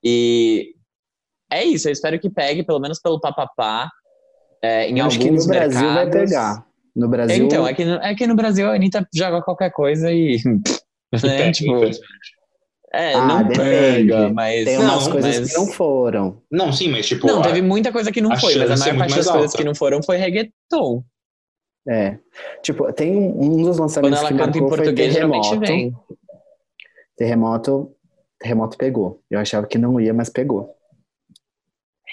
E 0.03 0.73
é 1.51 1.63
isso, 1.63 1.87
eu 1.87 1.91
espero 1.93 2.19
que 2.19 2.29
pegue, 2.29 2.63
pelo 2.63 2.79
menos 2.79 2.99
pelo 2.99 3.19
papapá. 3.19 3.89
É, 4.61 4.87
em 4.89 4.99
Eu 4.99 5.05
acho 5.05 5.17
alguns 5.19 5.45
que 5.45 5.47
no 5.47 5.53
Brasil 5.53 5.79
vai 5.93 6.05
mercados. 6.05 6.29
pegar. 6.31 6.65
No 6.95 7.07
Brasil. 7.09 7.45
Então, 7.45 7.67
é 7.67 7.73
que, 7.73 7.83
no, 7.85 7.95
é 7.95 8.15
que 8.15 8.27
no 8.27 8.35
Brasil 8.35 8.69
a 8.69 8.75
Anitta 8.75 9.07
joga 9.13 9.41
qualquer 9.41 9.71
coisa 9.71 10.11
e. 10.11 10.37
Né, 11.23 11.51
tipo, 11.51 11.83
é, 12.91 13.13
Ah, 13.13 13.27
não 13.27 13.43
depende. 13.43 13.59
pega, 14.09 14.29
mas. 14.33 14.65
tem 14.65 14.77
Não, 14.79 14.83
umas 14.85 15.07
coisas 15.07 15.39
mas- 15.41 15.51
que 15.53 15.57
não 15.59 15.67
foram. 15.67 16.41
Não, 16.51 16.73
sim, 16.73 16.89
mas 16.89 17.05
tipo. 17.07 17.27
Não, 17.27 17.39
a- 17.39 17.43
teve 17.43 17.61
muita 17.61 17.91
coisa 17.91 18.11
que 18.11 18.19
não 18.19 18.31
a 18.31 18.37
foi, 18.39 18.55
mas 18.55 18.71
a 18.81 18.89
é 18.89 18.93
maior 18.93 18.97
parte 18.97 19.15
das 19.15 19.25
mais 19.25 19.27
coisas 19.27 19.51
alta. 19.51 19.57
que 19.57 19.63
não 19.63 19.75
foram 19.75 20.01
foi 20.01 20.17
reggaeton. 20.17 21.03
É. 21.87 22.17
Tipo, 22.63 22.91
tem 22.93 23.15
um, 23.15 23.43
um 23.43 23.49
dos 23.57 23.77
Quando 23.77 23.79
lançamentos 23.81 24.19
ela 24.19 24.29
que 24.31 24.37
canta 24.37 24.57
em 24.57 24.67
português, 24.67 25.13
geralmente 25.13 25.57
vem. 25.59 25.93
Terremoto. 27.17 27.91
Terremoto 28.43 28.77
pegou. 28.77 29.21
Eu 29.31 29.39
achava 29.39 29.65
que 29.65 29.77
não 29.77 29.99
ia, 29.99 30.13
mas 30.13 30.29
pegou. 30.29 30.75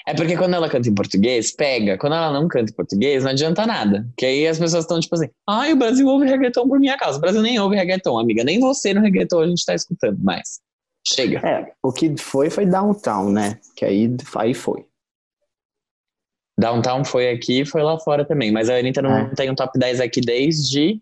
É 0.07 0.15
porque 0.15 0.35
quando 0.35 0.55
ela 0.55 0.67
canta 0.67 0.89
em 0.89 0.95
português, 0.95 1.51
pega. 1.51 1.97
Quando 1.97 2.13
ela 2.15 2.31
não 2.31 2.47
canta 2.47 2.71
em 2.71 2.75
português, 2.75 3.23
não 3.23 3.31
adianta 3.31 3.67
nada. 3.67 4.07
Que 4.17 4.25
aí 4.25 4.47
as 4.47 4.57
pessoas 4.57 4.85
estão 4.85 4.99
tipo 4.99 5.13
assim, 5.13 5.29
ai, 5.47 5.73
o 5.73 5.75
Brasil 5.75 6.07
ouve 6.07 6.25
reggaeton 6.25 6.67
por 6.67 6.79
minha 6.79 6.97
causa. 6.97 7.17
O 7.19 7.21
Brasil 7.21 7.41
nem 7.41 7.59
ouve 7.59 7.75
reggaeton, 7.75 8.17
amiga. 8.17 8.43
Nem 8.43 8.59
você 8.59 8.93
no 8.93 9.01
reggaeton 9.01 9.41
a 9.41 9.47
gente 9.47 9.63
tá 9.63 9.75
escutando 9.75 10.17
mais. 10.23 10.59
Chega. 11.07 11.39
É, 11.47 11.71
o 11.83 11.91
que 11.91 12.15
foi 12.17 12.49
foi 12.49 12.65
Downtown, 12.65 13.29
né? 13.31 13.59
Que 13.75 13.85
aí, 13.85 14.15
aí 14.37 14.53
foi. 14.55 14.85
Downtown 16.59 17.03
foi 17.03 17.29
aqui 17.29 17.61
e 17.61 17.65
foi 17.65 17.83
lá 17.83 17.99
fora 17.99 18.25
também. 18.25 18.51
Mas 18.51 18.69
a 18.69 18.77
Anitta 18.77 19.01
não 19.01 19.15
É. 19.15 19.35
tem 19.35 19.49
um 19.51 19.55
top 19.55 19.77
10 19.77 19.99
aqui 19.99 20.21
desde. 20.21 20.99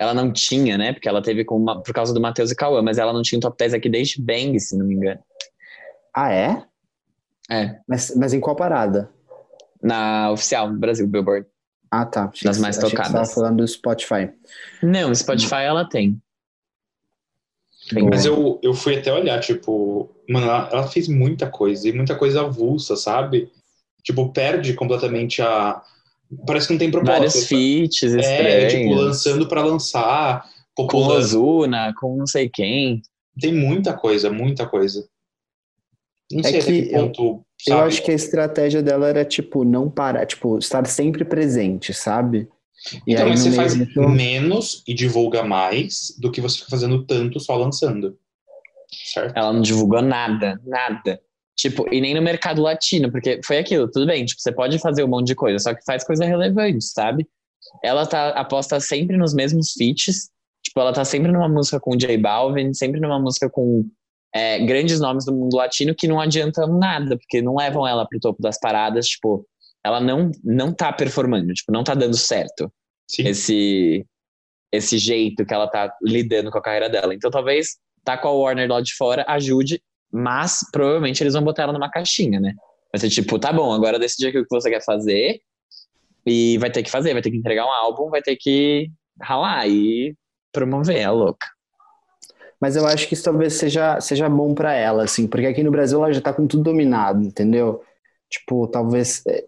Ela 0.00 0.14
não 0.14 0.32
tinha, 0.32 0.78
né? 0.78 0.94
Porque 0.94 1.06
ela 1.08 1.20
teve 1.22 1.44
com 1.44 1.56
uma- 1.56 1.82
por 1.82 1.92
causa 1.92 2.14
do 2.14 2.20
Matheus 2.20 2.50
e 2.50 2.56
Cauã, 2.56 2.80
mas 2.80 2.96
ela 2.96 3.12
não 3.12 3.20
tinha 3.20 3.36
um 3.36 3.40
top 3.40 3.54
10 3.58 3.74
aqui 3.74 3.86
desde 3.86 4.20
Bang, 4.22 4.58
se 4.58 4.74
não 4.78 4.86
me 4.86 4.94
engano. 4.94 5.20
Ah, 6.16 6.32
é? 6.32 6.64
É. 7.50 7.78
Mas, 7.86 8.14
mas 8.16 8.32
em 8.32 8.40
qual 8.40 8.56
parada? 8.56 9.10
Na 9.82 10.30
oficial 10.30 10.70
do 10.72 10.78
Brasil, 10.78 11.06
Billboard. 11.06 11.46
Ah, 11.90 12.06
tá. 12.06 12.30
Achei 12.32 12.48
Das 12.48 12.58
mais 12.58 12.78
achei 12.78 12.88
que 12.90 12.96
você 12.96 13.02
tocadas. 13.02 13.28
tava 13.28 13.34
falando 13.34 13.58
do 13.58 13.68
Spotify. 13.68 14.30
Não, 14.82 15.14
Spotify 15.14 15.62
ela 15.64 15.84
tem. 15.86 16.18
Mas 18.08 18.24
eu, 18.24 18.58
eu 18.62 18.72
fui 18.72 18.96
até 18.96 19.12
olhar, 19.12 19.40
tipo, 19.40 20.08
mano, 20.28 20.46
ela, 20.46 20.68
ela 20.72 20.86
fez 20.88 21.08
muita 21.08 21.50
coisa, 21.50 21.88
e 21.88 21.92
muita 21.92 22.14
coisa 22.16 22.42
avulsa, 22.42 22.94
sabe? 22.96 23.50
Tipo, 24.02 24.32
perde 24.32 24.74
completamente 24.74 25.42
a. 25.42 25.82
Parece 26.46 26.66
que 26.68 26.72
não 26.74 26.78
tem 26.78 26.90
propósito. 26.90 27.16
Vários 27.18 27.46
feats 27.46 28.02
É, 28.14 28.20
estranhos. 28.20 28.72
tipo, 28.72 28.94
lançando 28.94 29.48
pra 29.48 29.64
lançar, 29.64 30.44
com 30.76 30.86
popular. 30.86 31.16
Ozuna, 31.18 31.92
com 31.98 32.16
não 32.16 32.26
sei 32.26 32.48
quem. 32.48 33.02
Tem 33.40 33.52
muita 33.52 33.92
coisa, 33.96 34.30
muita 34.30 34.66
coisa. 34.66 35.06
Não 36.30 36.40
É 36.40 36.44
sei 36.44 36.60
até 36.60 36.72
que 36.72 36.82
que 36.82 36.88
ponto, 36.92 37.44
Eu 37.66 37.74
sabe? 37.76 37.88
acho 37.88 38.02
que 38.04 38.10
a 38.12 38.14
estratégia 38.14 38.82
dela 38.82 39.08
era, 39.08 39.24
tipo, 39.24 39.64
não 39.64 39.90
parar, 39.90 40.24
tipo, 40.26 40.58
estar 40.58 40.86
sempre 40.86 41.24
presente, 41.24 41.92
sabe? 41.92 42.48
E 43.06 43.12
Então, 43.12 43.24
aí, 43.24 43.30
mas 43.30 43.44
no 43.44 43.50
você 43.50 43.56
faz 43.56 43.74
disso- 43.76 44.08
menos 44.08 44.84
e 44.86 44.94
divulga 44.94 45.42
mais 45.42 46.14
do 46.18 46.30
que 46.30 46.40
você 46.40 46.58
fica 46.58 46.70
fazendo 46.70 47.04
tanto 47.04 47.40
só 47.40 47.56
lançando. 47.56 48.16
Certo? 49.12 49.36
Ela 49.36 49.52
não 49.52 49.60
divulgou 49.60 50.00
nada, 50.00 50.60
nada. 50.64 51.20
Tipo, 51.60 51.86
e 51.92 52.00
nem 52.00 52.14
no 52.14 52.22
mercado 52.22 52.62
latino, 52.62 53.12
porque 53.12 53.38
foi 53.44 53.58
aquilo, 53.58 53.86
tudo 53.90 54.06
bem, 54.06 54.24
tipo, 54.24 54.40
você 54.40 54.50
pode 54.50 54.78
fazer 54.78 55.04
um 55.04 55.08
monte 55.08 55.26
de 55.26 55.34
coisa, 55.34 55.58
só 55.58 55.74
que 55.74 55.84
faz 55.84 56.02
coisa 56.02 56.24
relevante, 56.24 56.82
sabe? 56.82 57.28
Ela 57.84 58.06
tá, 58.06 58.30
aposta 58.30 58.80
sempre 58.80 59.18
nos 59.18 59.34
mesmos 59.34 59.72
feats, 59.72 60.30
tipo, 60.64 60.80
ela 60.80 60.90
tá 60.90 61.04
sempre 61.04 61.30
numa 61.30 61.50
música 61.50 61.78
com 61.78 61.94
o 61.94 61.98
J 61.98 62.16
Balvin, 62.16 62.72
sempre 62.72 62.98
numa 62.98 63.20
música 63.20 63.50
com 63.50 63.86
é, 64.34 64.58
grandes 64.64 65.00
nomes 65.00 65.26
do 65.26 65.34
mundo 65.34 65.54
latino 65.54 65.94
que 65.94 66.08
não 66.08 66.18
adiantam 66.18 66.66
nada, 66.78 67.18
porque 67.18 67.42
não 67.42 67.56
levam 67.56 67.86
ela 67.86 68.06
pro 68.08 68.18
topo 68.18 68.40
das 68.40 68.58
paradas, 68.58 69.06
tipo, 69.06 69.46
ela 69.84 70.00
não, 70.00 70.30
não 70.42 70.72
tá 70.72 70.90
performando, 70.90 71.52
tipo, 71.52 71.70
não 71.70 71.84
tá 71.84 71.94
dando 71.94 72.16
certo 72.16 72.72
Sim. 73.06 73.26
esse 73.28 74.06
esse 74.72 74.98
jeito 74.98 75.44
que 75.44 75.52
ela 75.52 75.66
tá 75.66 75.92
lidando 76.00 76.48
com 76.48 76.58
a 76.58 76.62
carreira 76.62 76.88
dela. 76.88 77.12
Então 77.12 77.28
talvez 77.28 77.76
tá 78.04 78.16
com 78.16 78.28
a 78.28 78.32
Warner 78.32 78.70
lá 78.70 78.80
de 78.80 78.94
fora 78.94 79.24
ajude, 79.26 79.82
mas 80.12 80.60
provavelmente 80.72 81.22
eles 81.22 81.34
vão 81.34 81.42
botar 81.42 81.64
ela 81.64 81.72
numa 81.72 81.90
caixinha, 81.90 82.40
né? 82.40 82.54
Vai 82.92 83.00
ser 83.00 83.08
tipo, 83.08 83.38
tá 83.38 83.52
bom, 83.52 83.72
agora 83.72 83.98
decide 83.98 84.28
o 84.28 84.44
que 84.44 84.46
você 84.50 84.70
quer 84.70 84.84
fazer 84.84 85.40
e 86.26 86.58
vai 86.58 86.70
ter 86.70 86.82
que 86.82 86.90
fazer, 86.90 87.12
vai 87.12 87.22
ter 87.22 87.30
que 87.30 87.36
entregar 87.36 87.64
um 87.64 87.72
álbum, 87.72 88.10
vai 88.10 88.20
ter 88.20 88.36
que 88.36 88.90
ralar 89.20 89.66
e 89.68 90.14
promover, 90.52 90.98
é 90.98 91.10
louca. 91.10 91.46
Mas 92.60 92.76
eu 92.76 92.86
acho 92.86 93.08
que 93.08 93.14
isso 93.14 93.24
talvez 93.24 93.54
seja, 93.54 94.00
seja 94.00 94.28
bom 94.28 94.54
pra 94.54 94.74
ela, 94.74 95.04
assim, 95.04 95.26
porque 95.26 95.46
aqui 95.46 95.62
no 95.62 95.70
Brasil 95.70 95.98
ela 95.98 96.12
já 96.12 96.20
tá 96.20 96.32
com 96.32 96.46
tudo 96.46 96.64
dominado, 96.64 97.22
entendeu? 97.22 97.82
Tipo, 98.28 98.66
talvez. 98.66 99.22
é, 99.26 99.44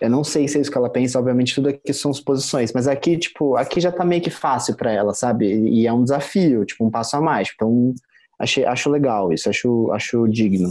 Eu 0.00 0.08
não 0.08 0.24
sei 0.24 0.48
se 0.48 0.56
é 0.56 0.60
isso 0.62 0.70
que 0.70 0.78
ela 0.78 0.88
pensa, 0.88 1.18
obviamente 1.18 1.54
tudo 1.54 1.68
aqui 1.68 1.92
são 1.92 2.12
suposições, 2.14 2.72
mas 2.72 2.88
aqui, 2.88 3.18
tipo, 3.18 3.56
aqui 3.56 3.78
já 3.80 3.92
tá 3.92 4.04
meio 4.04 4.22
que 4.22 4.30
fácil 4.30 4.74
pra 4.74 4.90
ela, 4.90 5.12
sabe? 5.12 5.46
E 5.46 5.86
é 5.86 5.92
um 5.92 6.02
desafio, 6.02 6.64
tipo, 6.64 6.84
um 6.84 6.90
passo 6.90 7.16
a 7.16 7.20
mais. 7.20 7.50
Então, 7.54 7.94
achei, 8.38 8.64
acho 8.64 8.90
legal 8.90 9.32
isso, 9.32 9.48
acho, 9.48 9.90
acho 9.92 10.26
digno. 10.28 10.70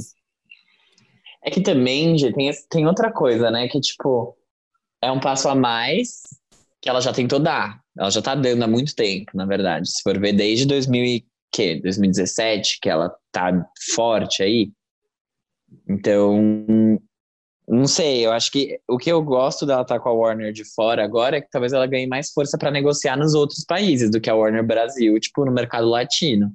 É 1.44 1.52
que 1.52 1.62
também, 1.62 2.18
Gê, 2.18 2.34
tem, 2.34 2.52
tem 2.70 2.88
outra 2.88 3.12
coisa, 3.12 3.52
né? 3.52 3.68
Que, 3.68 3.80
tipo, 3.80 4.36
é 5.02 5.12
um 5.12 5.20
passo 5.20 5.48
a 5.48 5.54
mais 5.56 6.22
que 6.82 6.90
ela 6.90 7.02
já 7.02 7.14
tentou 7.14 7.40
dar. 7.40 7.80
Ela 7.98 8.10
já 8.10 8.22
tá 8.22 8.36
dando 8.36 8.64
há 8.64 8.68
muito 8.68 8.96
tempo, 8.96 9.32
na 9.36 9.46
verdade. 9.46 9.90
Se 9.90 10.02
for 10.02 10.20
ver 10.20 10.34
desde 10.34 10.66
2000 10.66 11.04
e 11.06 11.26
quê? 11.52 11.80
2017, 11.82 12.80
que 12.82 12.90
ela 12.90 13.16
tá 13.32 13.66
forte 13.94 14.44
aí. 14.44 14.72
Então, 15.88 17.00
não 17.68 17.88
sei, 17.88 18.26
eu 18.26 18.32
acho 18.32 18.52
que 18.52 18.80
o 18.88 18.98
que 18.98 19.12
eu 19.12 19.22
gosto 19.24 19.66
dela 19.66 19.82
estar 19.82 20.00
com 20.00 20.10
a 20.10 20.14
Warner 20.14 20.52
de 20.52 20.64
fora 20.74 21.04
agora 21.04 21.38
é 21.38 21.42
que 21.42 21.50
talvez 21.50 21.74
ela 21.74 21.88
ganhe 21.88 22.08
mais 22.08 22.32
força 22.32 22.58
para 22.58 22.72
negociar 22.72 23.18
nos 23.18 23.34
outros 23.34 23.64
países 23.66 24.12
do 24.12 24.20
que 24.20 24.30
a 24.30 24.36
Warner 24.36 24.66
Brasil, 24.66 25.20
tipo, 25.20 25.46
no 25.46 25.52
mercado 25.52 25.88
latino. 25.88 26.52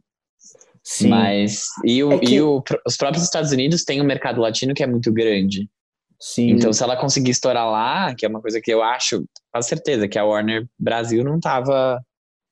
Sim. 0.93 1.09
Mas 1.09 1.67
e, 1.85 2.03
o, 2.03 2.13
É 2.15 2.19
que- 2.19 2.35
e 2.35 2.43
o- 2.43 2.63
os 2.85 2.97
próprios 2.97 3.23
Estados 3.23 3.53
Unidos 3.53 3.85
têm 3.85 4.01
um 4.01 4.05
mercado 4.05 4.41
latino 4.41 4.75
que 4.75 4.83
é 4.83 4.87
muito 4.89 5.13
grande. 5.13 5.69
Sim. 6.19 6.51
Então, 6.51 6.73
se 6.73 6.83
ela 6.83 6.97
conseguir 6.97 7.31
estourar 7.31 7.71
lá, 7.71 8.13
que 8.15 8.27
é 8.27 8.29
uma 8.29 8.41
coisa 8.41 8.61
que 8.61 8.73
eu 8.73 8.83
acho, 8.83 9.25
com 9.55 9.63
certeza, 9.63 10.09
que 10.09 10.19
a 10.19 10.25
Warner 10.25 10.67
Brasil 10.79 11.23
não 11.23 11.39
tava. 11.39 12.01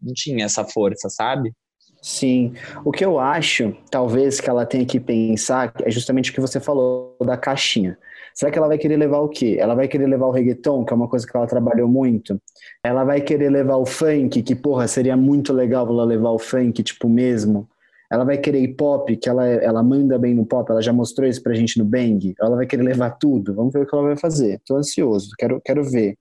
não 0.01 0.15
tinha 0.15 0.45
essa 0.45 0.65
força, 0.65 1.09
sabe? 1.11 1.53
Sim. 2.01 2.55
O 2.85 2.93
que 2.93 3.05
eu 3.05 3.19
acho, 3.19 3.77
talvez, 3.91 4.41
que 4.41 4.49
ela 4.49 4.65
tenha 4.65 4.87
que 4.87 5.01
pensar 5.01 5.73
é 5.83 5.91
justamente 5.91 6.31
o 6.31 6.35
que 6.35 6.41
você 6.41 6.61
falou 6.61 7.17
da 7.27 7.37
caixinha. 7.37 7.99
Será 8.33 8.53
que 8.53 8.57
ela 8.59 8.69
vai 8.69 8.79
querer 8.79 8.97
levar 8.97 9.19
o 9.19 9.29
quê? 9.29 9.57
Ela 9.59 9.75
vai 9.75 9.89
querer 9.89 10.07
levar 10.07 10.27
o 10.27 10.31
reggaeton, 10.31 10.85
que 10.85 10.93
é 10.93 10.97
uma 10.97 11.09
coisa 11.09 11.27
que 11.27 11.37
ela 11.37 11.49
trabalhou 11.49 11.89
muito. 11.89 12.41
Ela 12.85 13.03
vai 13.03 13.21
querer 13.21 13.51
levar 13.51 13.75
o 13.79 13.85
funk, 13.85 14.41
que, 14.45 14.55
porra, 14.55 14.87
seria 14.87 15.17
muito 15.17 15.53
legal 15.53 15.89
ela 15.89 16.05
levar 16.05 16.31
o 16.31 16.39
funk, 16.39 16.81
tipo, 16.85 17.09
mesmo. 17.09 17.69
Ela 18.11 18.25
vai 18.25 18.39
querer 18.39 18.63
hip 18.63 18.83
hop, 18.83 19.09
que 19.21 19.29
ela, 19.29 19.47
ela 19.47 19.83
manda 19.83 20.19
bem 20.19 20.35
no 20.35 20.47
pop, 20.47 20.71
ela 20.71 20.81
já 20.81 20.93
mostrou 20.93 21.29
isso 21.29 21.43
pra 21.43 21.53
gente 21.55 21.79
no 21.79 21.85
Bang. 21.85 22.35
Ela 22.41 22.57
vai 22.57 22.67
querer 22.67 22.83
levar 22.83 23.11
tudo. 23.19 23.55
Vamos 23.55 23.73
ver 23.73 23.83
o 23.83 23.87
que 23.87 23.95
ela 23.95 24.05
vai 24.05 24.17
fazer. 24.17 24.61
Tô 24.65 24.77
ansioso, 24.77 25.31
quero, 25.39 25.61
quero 25.63 25.85
ver. 25.85 26.17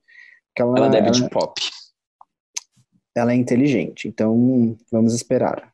Que 0.56 0.62
ela, 0.62 0.78
Ela 0.78 0.90
deve 0.90 1.08
ela, 1.08 1.12
de 1.12 1.30
pop. 1.30 1.62
ela 3.16 3.32
é 3.32 3.36
inteligente, 3.36 4.08
então 4.08 4.76
vamos 4.92 5.14
esperar. 5.14 5.72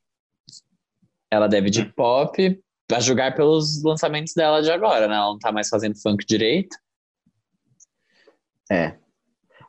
Ela 1.31 1.47
deve 1.47 1.71
de 1.71 1.83
pop, 1.93 2.61
a 2.91 2.99
julgar 2.99 3.33
pelos 3.35 3.81
lançamentos 3.81 4.33
dela 4.35 4.61
de 4.61 4.69
agora, 4.69 5.07
né? 5.07 5.15
Ela 5.15 5.31
não 5.31 5.39
tá 5.39 5.51
mais 5.51 5.67
fazendo 5.67 5.99
funk 5.99 6.23
direito. 6.27 6.77
É. 8.71 8.95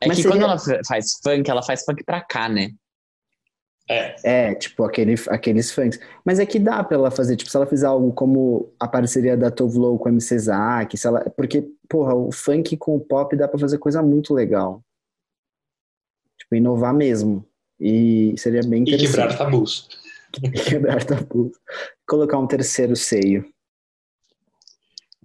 É 0.01 0.07
Mas 0.07 0.17
que 0.17 0.23
seria- 0.23 0.31
quando 0.37 0.43
ela 0.43 0.59
fa- 0.59 0.81
faz 0.87 1.13
funk, 1.23 1.49
ela 1.49 1.63
faz 1.63 1.83
funk 1.83 2.03
pra 2.03 2.21
cá, 2.21 2.47
né? 2.49 2.69
É, 3.87 4.15
É, 4.23 4.55
tipo, 4.55 4.83
aquele, 4.83 5.15
aqueles 5.29 5.71
funks. 5.71 5.99
Mas 6.23 6.39
é 6.39 6.45
que 6.45 6.57
dá 6.57 6.83
pra 6.83 6.97
ela 6.97 7.11
fazer, 7.11 7.35
tipo, 7.35 7.49
se 7.51 7.55
ela 7.55 7.67
fizer 7.67 7.85
algo 7.87 8.11
como 8.13 8.73
a 8.79 8.87
parceria 8.87 9.37
da 9.37 9.51
Tove 9.51 9.77
Lo 9.77 9.97
com 9.99 10.07
a 10.07 10.11
MC 10.11 10.37
Zack, 10.39 10.97
se 10.97 11.05
ela... 11.07 11.29
Porque, 11.31 11.67
porra, 11.87 12.15
o 12.15 12.31
funk 12.31 12.75
com 12.77 12.95
o 12.95 12.99
pop 12.99 13.35
dá 13.35 13.47
pra 13.47 13.59
fazer 13.59 13.77
coisa 13.77 14.01
muito 14.01 14.33
legal. 14.33 14.81
Tipo, 16.37 16.55
inovar 16.55 16.93
mesmo. 16.93 17.45
E 17.79 18.33
seria 18.37 18.61
bem 18.61 18.79
e 18.79 18.81
interessante. 18.83 19.11
quebrar 19.11 19.37
tabus. 19.37 19.87
Quebrar 20.67 21.03
tabu. 21.03 21.51
Colocar 22.07 22.37
um 22.37 22.47
terceiro 22.47 22.95
seio. 22.95 23.45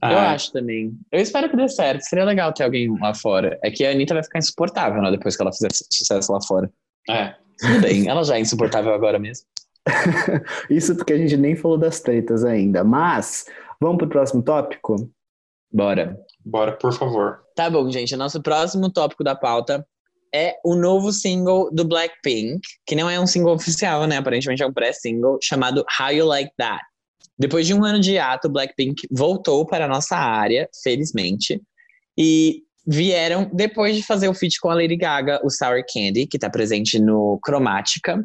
Ah, 0.01 0.13
Eu 0.13 0.19
acho 0.19 0.53
também. 0.53 0.97
Eu 1.13 1.21
espero 1.21 1.51
que 1.51 1.57
dê 1.57 1.69
certo. 1.69 2.03
Seria 2.03 2.25
legal 2.25 2.53
ter 2.53 2.65
alguém 2.65 2.97
lá 2.99 3.13
fora. 3.13 3.59
É 3.63 3.71
que 3.71 3.85
a 3.85 3.91
Anitta 3.91 4.15
vai 4.15 4.23
ficar 4.23 4.39
insuportável, 4.39 5.03
né? 5.03 5.11
Depois 5.11 5.37
que 5.37 5.43
ela 5.43 5.53
fizer 5.53 5.69
sucesso 5.73 6.33
lá 6.33 6.41
fora. 6.43 6.71
É. 7.09 7.35
Tudo 7.61 7.81
bem, 7.81 8.09
ela 8.09 8.25
já 8.25 8.37
é 8.37 8.41
insuportável 8.41 8.93
agora 8.93 9.19
mesmo. 9.19 9.47
Isso 10.69 10.95
porque 10.97 11.13
a 11.13 11.19
gente 11.19 11.37
nem 11.37 11.57
falou 11.57 11.79
das 11.79 12.01
tretas 12.01 12.45
ainda. 12.45 12.85
Mas, 12.85 13.47
vamos 13.81 13.99
pro 13.99 14.09
próximo 14.09 14.43
tópico? 14.43 15.11
Bora. 15.73 16.19
Bora, 16.45 16.73
por 16.73 16.93
favor. 16.93 17.41
Tá 17.55 17.69
bom, 17.71 17.91
gente. 17.91 18.15
O 18.15 18.19
nosso 18.19 18.43
próximo 18.43 18.91
tópico 18.91 19.23
da 19.23 19.35
pauta 19.35 19.87
é 20.35 20.57
o 20.65 20.75
novo 20.75 21.13
single 21.13 21.71
do 21.73 21.85
Blackpink, 21.85 22.61
que 22.87 22.97
não 22.97 23.11
é 23.11 23.19
um 23.19 23.27
single 23.27 23.55
oficial, 23.55 24.07
né? 24.07 24.17
Aparentemente 24.17 24.63
é 24.63 24.67
um 24.67 24.73
pré-single, 24.73 25.39
chamado 25.43 25.85
How 25.99 26.13
You 26.13 26.27
Like 26.27 26.53
That. 26.57 26.85
Depois 27.39 27.67
de 27.67 27.75
um 27.75 27.85
ano 27.85 28.01
de 28.01 28.19
ato, 28.19 28.49
Blackpink 28.49 29.09
voltou 29.11 29.67
para 29.67 29.87
a 29.87 29.89
nossa 29.89 30.17
área, 30.17 30.69
felizmente, 30.83 31.61
e 32.17 32.63
vieram, 32.91 33.49
depois 33.53 33.95
de 33.95 34.03
fazer 34.03 34.29
o 34.29 34.35
feat 34.35 34.59
com 34.59 34.69
a 34.69 34.75
Lady 34.75 34.97
Gaga, 34.97 35.41
o 35.45 35.51
Sour 35.51 35.85
Candy, 35.93 36.27
que 36.27 36.37
está 36.37 36.51
presente 36.51 36.99
no 36.99 37.39
Chromatica, 37.47 38.21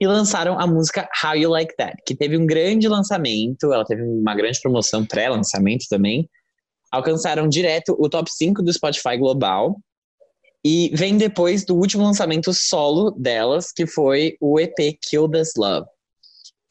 e 0.00 0.06
lançaram 0.06 0.56
a 0.56 0.66
música 0.68 1.08
How 1.24 1.34
You 1.34 1.50
Like 1.50 1.74
That, 1.76 1.96
que 2.06 2.14
teve 2.14 2.36
um 2.36 2.46
grande 2.46 2.86
lançamento, 2.86 3.72
ela 3.72 3.84
teve 3.84 4.02
uma 4.02 4.36
grande 4.36 4.60
promoção 4.60 5.04
pré-lançamento 5.04 5.86
também, 5.90 6.28
alcançaram 6.92 7.48
direto 7.48 7.96
o 7.98 8.08
top 8.08 8.30
5 8.30 8.62
do 8.62 8.72
Spotify 8.72 9.16
global. 9.18 9.76
E 10.64 10.90
vem 10.94 11.16
depois 11.16 11.64
do 11.64 11.76
último 11.76 12.04
lançamento 12.04 12.52
solo 12.52 13.10
delas, 13.12 13.72
que 13.72 13.86
foi 13.86 14.36
o 14.40 14.60
EP 14.60 14.76
Kill 15.02 15.28
This 15.28 15.52
Love. 15.56 15.86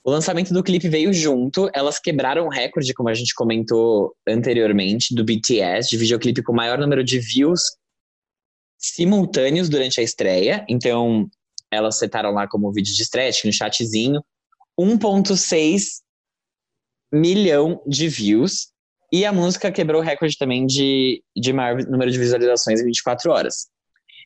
O 0.07 0.09
lançamento 0.09 0.53
do 0.53 0.63
clipe 0.63 0.87
veio 0.87 1.11
junto, 1.11 1.69
elas 1.73 1.99
quebraram 1.99 2.45
o 2.45 2.49
recorde, 2.49 2.93
como 2.93 3.09
a 3.09 3.13
gente 3.13 3.35
comentou 3.35 4.15
anteriormente, 4.25 5.13
do 5.13 5.21
BTS, 5.21 5.89
de 5.89 5.97
videoclipe 5.97 6.41
com 6.41 6.53
o 6.53 6.55
maior 6.55 6.77
número 6.77 7.03
de 7.03 7.19
views 7.19 7.59
simultâneos 8.77 9.67
durante 9.67 9.99
a 9.99 10.03
estreia. 10.03 10.65
Então, 10.69 11.27
elas 11.69 11.97
setaram 11.97 12.31
lá 12.31 12.47
como 12.47 12.71
vídeo 12.71 12.95
de 12.95 13.01
estreia, 13.01 13.33
no 13.43 13.51
chatzinho, 13.51 14.23
1,6 14.79 16.01
milhão 17.11 17.83
de 17.85 18.07
views. 18.07 18.69
E 19.11 19.25
a 19.25 19.33
música 19.33 19.69
quebrou 19.73 20.01
o 20.01 20.05
recorde 20.05 20.37
também 20.37 20.65
de, 20.65 21.21
de 21.35 21.51
maior 21.51 21.83
número 21.85 22.09
de 22.09 22.17
visualizações 22.17 22.79
em 22.79 22.85
24 22.85 23.29
horas. 23.29 23.67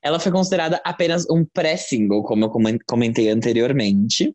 Ela 0.03 0.19
foi 0.19 0.31
considerada 0.31 0.79
apenas 0.85 1.27
um 1.27 1.43
pré-single, 1.43 2.21
como 2.21 2.45
eu 2.45 2.51
comen- 2.51 2.77
comentei 2.85 3.29
anteriormente. 3.29 4.31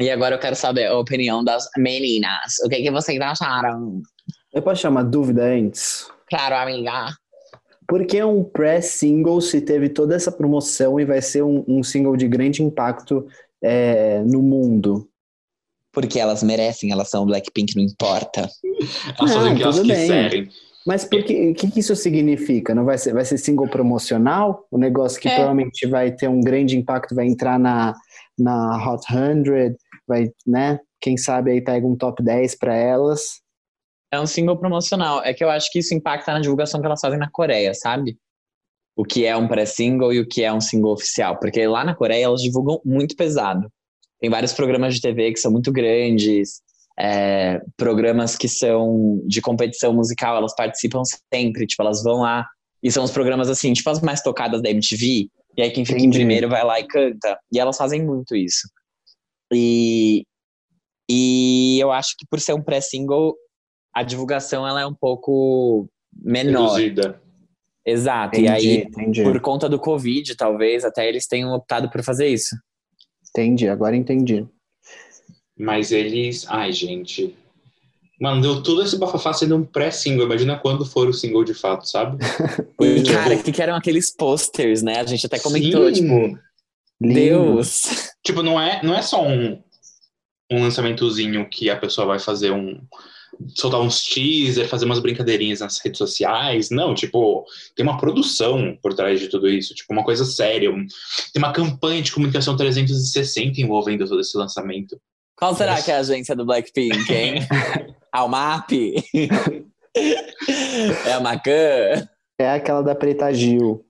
E 0.00 0.10
agora 0.10 0.34
eu 0.34 0.38
quero 0.38 0.56
saber 0.56 0.86
a 0.86 0.98
opinião 0.98 1.44
das 1.44 1.68
meninas. 1.76 2.58
O 2.64 2.68
que, 2.68 2.82
que 2.82 2.90
vocês 2.90 3.20
acharam? 3.20 4.00
Eu 4.52 4.62
posso 4.62 4.82
chamar 4.82 5.04
dúvida 5.04 5.44
antes? 5.44 6.06
Claro, 6.28 6.54
amiga. 6.56 7.08
Por 7.86 8.06
que 8.06 8.22
um 8.22 8.42
pré-single 8.42 9.40
se 9.40 9.60
teve 9.60 9.88
toda 9.88 10.14
essa 10.14 10.32
promoção 10.32 10.98
e 10.98 11.04
vai 11.04 11.20
ser 11.20 11.42
um, 11.42 11.64
um 11.68 11.82
single 11.82 12.16
de 12.16 12.26
grande 12.26 12.62
impacto 12.62 13.26
é, 13.62 14.22
no 14.22 14.42
mundo? 14.42 15.08
Porque 15.92 16.18
elas 16.18 16.42
merecem, 16.42 16.90
elas 16.90 17.10
são 17.10 17.26
Blackpink, 17.26 17.76
não 17.76 17.82
importa. 17.82 18.48
Elas 19.18 19.34
fazem 19.34 19.52
o 19.52 19.56
que 19.56 19.62
elas 19.62 19.80
quiserem. 19.80 20.48
Mas 20.86 21.04
o 21.04 21.08
que, 21.08 21.54
que 21.54 21.80
isso 21.80 21.94
significa? 21.94 22.74
Não 22.74 22.84
vai 22.84 22.98
ser, 22.98 23.12
vai 23.12 23.24
ser 23.24 23.38
single 23.38 23.68
promocional? 23.68 24.66
O 24.70 24.78
negócio 24.78 25.20
que 25.20 25.28
É. 25.28 25.34
provavelmente 25.34 25.86
vai 25.86 26.10
ter 26.10 26.28
um 26.28 26.40
grande 26.40 26.76
impacto, 26.76 27.14
vai 27.14 27.26
entrar 27.26 27.58
na, 27.58 27.94
na 28.38 28.90
Hot 28.90 29.04
100, 29.04 29.76
vai, 30.12 30.30
né? 30.46 30.78
Quem 31.00 31.16
sabe 31.16 31.50
aí 31.50 31.60
pega 31.60 31.86
um 31.86 31.96
top 31.96 32.22
10 32.22 32.56
para 32.58 32.74
elas. 32.74 33.40
É 34.12 34.20
um 34.20 34.26
single 34.26 34.58
promocional. 34.58 35.22
É 35.24 35.32
que 35.32 35.42
eu 35.42 35.50
acho 35.50 35.70
que 35.72 35.78
isso 35.78 35.94
impacta 35.94 36.32
na 36.32 36.40
divulgação 36.40 36.80
que 36.80 36.86
elas 36.86 37.00
fazem 37.00 37.18
na 37.18 37.30
Coreia, 37.30 37.74
sabe? 37.74 38.16
O 38.94 39.04
que 39.04 39.24
é 39.24 39.36
um 39.36 39.48
pré-single 39.48 40.12
e 40.12 40.20
o 40.20 40.28
que 40.28 40.44
é 40.44 40.52
um 40.52 40.60
single 40.60 40.92
oficial. 40.92 41.38
Porque 41.38 41.66
lá 41.66 41.82
na 41.84 41.94
Coreia 41.94 42.24
elas 42.24 42.42
divulgam 42.42 42.80
muito 42.84 43.16
pesado. 43.16 43.68
Tem 44.20 44.30
vários 44.30 44.52
programas 44.52 44.94
de 44.94 45.00
TV 45.00 45.32
que 45.32 45.40
são 45.40 45.50
muito 45.50 45.72
grandes, 45.72 46.60
é, 46.98 47.60
programas 47.76 48.36
que 48.36 48.48
são 48.48 49.20
de 49.26 49.40
competição 49.40 49.92
musical, 49.92 50.36
elas 50.36 50.54
participam 50.54 51.02
sempre, 51.32 51.66
tipo, 51.66 51.82
elas 51.82 52.02
vão 52.02 52.20
lá. 52.20 52.46
E 52.82 52.90
são 52.90 53.02
os 53.02 53.10
programas 53.10 53.48
assim, 53.48 53.72
tipo 53.72 53.88
as 53.90 54.00
mais 54.00 54.22
tocadas 54.22 54.62
da 54.62 54.70
MTV. 54.70 55.28
E 55.56 55.62
aí 55.62 55.70
quem 55.70 55.84
fica 55.84 55.98
em 55.98 56.02
Entendi. 56.02 56.18
primeiro 56.18 56.48
vai 56.48 56.64
lá 56.64 56.78
e 56.78 56.86
canta. 56.86 57.38
E 57.50 57.58
elas 57.58 57.76
fazem 57.76 58.04
muito 58.04 58.36
isso. 58.36 58.68
E, 59.52 60.24
e 61.10 61.78
eu 61.80 61.90
acho 61.92 62.14
que 62.18 62.26
por 62.28 62.40
ser 62.40 62.54
um 62.54 62.62
pré-single, 62.62 63.34
a 63.94 64.02
divulgação 64.02 64.66
ela 64.66 64.80
é 64.80 64.86
um 64.86 64.94
pouco 64.94 65.88
menor. 66.14 66.76
Reduzida. 66.76 67.20
Exato. 67.84 68.38
Entendi, 68.38 68.46
E 68.46 68.48
aí, 68.50 68.76
entendi. 68.84 69.22
por 69.22 69.40
conta 69.40 69.68
do 69.68 69.78
Covid, 69.78 70.36
talvez, 70.36 70.84
até 70.84 71.08
eles 71.08 71.26
tenham 71.26 71.52
optado 71.52 71.90
por 71.90 72.02
fazer 72.02 72.28
isso. 72.28 72.54
Entendi, 73.30 73.68
agora 73.68 73.96
entendi. 73.96 74.46
Mas 75.58 75.90
eles. 75.90 76.46
Ai, 76.48 76.72
gente. 76.72 77.36
Mano, 78.20 78.40
deu 78.40 78.62
todo 78.62 78.82
esse 78.82 78.96
bafafá 78.96 79.32
sendo 79.32 79.56
um 79.56 79.64
pré-single. 79.64 80.26
Imagina 80.26 80.56
quando 80.56 80.84
for 80.86 81.08
o 81.08 81.12
single 81.12 81.42
de 81.44 81.54
fato, 81.54 81.88
sabe? 81.88 82.18
E, 82.80 83.02
Tipo, 83.02 83.16
cara, 83.16 83.34
o 83.36 83.42
que, 83.42 83.52
que 83.52 83.62
eram 83.62 83.76
aqueles 83.76 84.14
posters, 84.14 84.82
né? 84.82 84.98
A 85.00 85.04
gente 85.06 85.24
até 85.26 85.38
comentou, 85.38 85.86
sim. 85.92 86.02
tipo, 86.02 86.38
Lindo. 87.02 87.14
Deus. 87.14 88.12
Tipo, 88.24 88.42
não 88.42 88.60
é, 88.60 88.80
não 88.82 88.94
é 88.94 89.02
só 89.02 89.22
um, 89.26 89.62
um 90.50 90.62
lançamentozinho 90.62 91.48
que 91.48 91.68
a 91.68 91.76
pessoa 91.76 92.06
vai 92.06 92.18
fazer 92.18 92.52
um. 92.52 92.80
soltar 93.56 93.80
uns 93.80 94.02
teaser, 94.02 94.68
fazer 94.68 94.84
umas 94.84 95.00
brincadeirinhas 95.00 95.60
nas 95.60 95.78
redes 95.84 95.98
sociais. 95.98 96.70
Não, 96.70 96.94
tipo, 96.94 97.44
tem 97.74 97.84
uma 97.84 97.96
produção 97.98 98.78
por 98.82 98.94
trás 98.94 99.18
de 99.18 99.28
tudo 99.28 99.48
isso, 99.48 99.74
tipo, 99.74 99.92
uma 99.92 100.04
coisa 100.04 100.24
séria. 100.24 100.70
um- 100.70 100.86
tem 101.32 101.42
uma 101.42 101.52
campanha 101.52 102.02
de 102.02 102.12
comunicação 102.12 102.56
360 102.56 103.60
envolvendo 103.60 104.06
todo 104.06 104.20
esse 104.20 104.36
lançamento. 104.36 105.00
Qual 105.36 105.54
será 105.56 105.72
Nossa. 105.72 105.84
que 105.84 105.90
é 105.90 105.96
a 105.96 105.98
agência 106.00 106.36
do 106.36 106.44
Blackpink, 106.44 107.12
hein? 107.12 107.34
a 108.12 108.24
UMAP? 108.24 108.72
é 111.06 111.12
a 111.12 111.20
Macan? 111.20 112.06
É 112.38 112.50
aquela 112.50 112.82
da 112.82 112.94
Preta 112.94 113.32
Gil. 113.32 113.84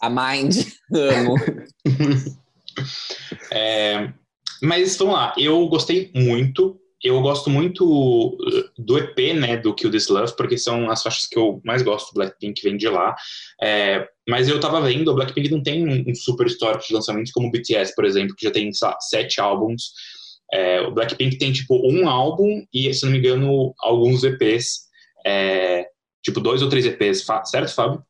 A 0.00 0.10
Mind? 0.10 0.56
Amo. 0.92 1.34
É, 3.52 4.12
mas 4.62 4.96
vamos 4.96 5.14
lá, 5.14 5.34
eu 5.36 5.66
gostei 5.68 6.12
muito. 6.14 6.80
Eu 7.02 7.20
gosto 7.22 7.48
muito 7.48 7.84
uh, 7.84 8.70
do 8.76 8.98
EP, 8.98 9.34
né, 9.34 9.56
do 9.56 9.74
Kill 9.74 9.90
This 9.90 10.08
Love, 10.08 10.36
porque 10.36 10.58
são 10.58 10.90
as 10.90 11.02
faixas 11.02 11.26
que 11.26 11.38
eu 11.38 11.60
mais 11.64 11.82
gosto 11.82 12.12
do 12.12 12.14
Blackpink, 12.14 12.60
vem 12.62 12.76
de 12.76 12.88
lá. 12.88 13.16
É, 13.62 14.08
mas 14.28 14.48
eu 14.48 14.60
tava 14.60 14.80
vendo, 14.80 15.10
o 15.10 15.14
Blackpink 15.14 15.50
não 15.50 15.62
tem 15.62 15.88
um, 15.88 16.10
um 16.10 16.14
super 16.14 16.46
histórico 16.46 16.86
de 16.86 16.94
lançamentos 16.94 17.32
como 17.32 17.48
o 17.48 17.50
BTS, 17.50 17.94
por 17.94 18.04
exemplo, 18.04 18.34
que 18.36 18.46
já 18.46 18.52
tem, 18.52 18.72
sei 18.72 18.88
lá, 18.88 19.00
sete 19.00 19.40
álbuns. 19.40 19.92
É, 20.52 20.80
o 20.80 20.92
Blackpink 20.92 21.38
tem, 21.38 21.52
tipo, 21.52 21.74
um 21.84 22.08
álbum 22.08 22.64
e, 22.72 22.92
se 22.92 23.04
não 23.04 23.12
me 23.12 23.18
engano, 23.18 23.74
alguns 23.80 24.24
EPs. 24.24 24.88
é, 25.26 25.86
tipo, 26.22 26.40
dois 26.40 26.62
ou 26.62 26.68
três 26.68 26.84
EPs, 26.86 27.24
certo, 27.44 27.74
Fábio? 27.74 28.02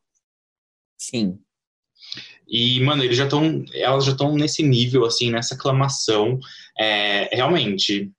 Sim. 0.97 1.39
E, 2.49 2.79
mano, 2.81 3.03
eles 3.03 3.15
já 3.17 3.25
estão. 3.25 3.63
Elas 3.73 4.05
já 4.05 4.11
estão 4.13 4.33
nesse 4.35 4.63
nível, 4.63 5.05
assim, 5.05 5.29
nessa 5.31 5.53
aclamação. 5.55 6.39
É, 6.79 7.29
realmente. 7.35 8.09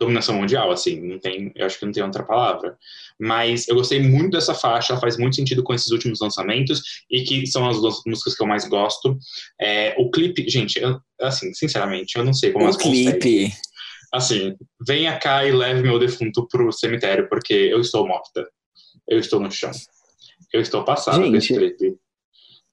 Dominação 0.00 0.34
mundial, 0.34 0.72
assim, 0.72 1.00
não 1.00 1.18
tem. 1.20 1.52
Eu 1.54 1.64
acho 1.64 1.78
que 1.78 1.84
não 1.86 1.92
tem 1.92 2.02
outra 2.02 2.24
palavra. 2.24 2.76
Mas 3.20 3.68
eu 3.68 3.76
gostei 3.76 4.00
muito 4.00 4.32
dessa 4.32 4.52
faixa, 4.52 4.92
ela 4.92 5.00
faz 5.00 5.16
muito 5.16 5.36
sentido 5.36 5.62
com 5.62 5.72
esses 5.72 5.92
últimos 5.92 6.18
lançamentos, 6.20 6.82
e 7.08 7.22
que 7.22 7.46
são 7.46 7.68
as 7.68 7.80
duas 7.80 8.00
músicas 8.04 8.34
que 8.34 8.42
eu 8.42 8.46
mais 8.48 8.66
gosto. 8.66 9.16
É, 9.60 9.94
o 9.96 10.10
clipe, 10.10 10.48
gente, 10.48 10.80
eu- 10.80 10.98
assim, 11.20 11.54
sinceramente, 11.54 12.18
eu 12.18 12.24
não 12.24 12.32
sei 12.34 12.50
como 12.50 12.64
O 12.64 12.66
elas 12.68 12.76
conseguem. 12.82 13.18
clipe. 13.20 13.52
Assim, 14.12 14.56
venha 14.84 15.16
cá 15.18 15.46
e 15.46 15.52
leve 15.52 15.82
meu 15.82 16.00
defunto 16.00 16.48
pro 16.48 16.72
cemitério, 16.72 17.28
porque 17.28 17.54
eu 17.54 17.80
estou 17.80 18.04
morta. 18.06 18.44
Eu 19.08 19.20
estou 19.20 19.38
no 19.38 19.52
chão. 19.52 19.70
Eu 20.52 20.60
estou 20.60 20.84
passada 20.84 21.22
Gente, 21.22 21.32
desse 21.32 21.54
clipe. 21.54 21.96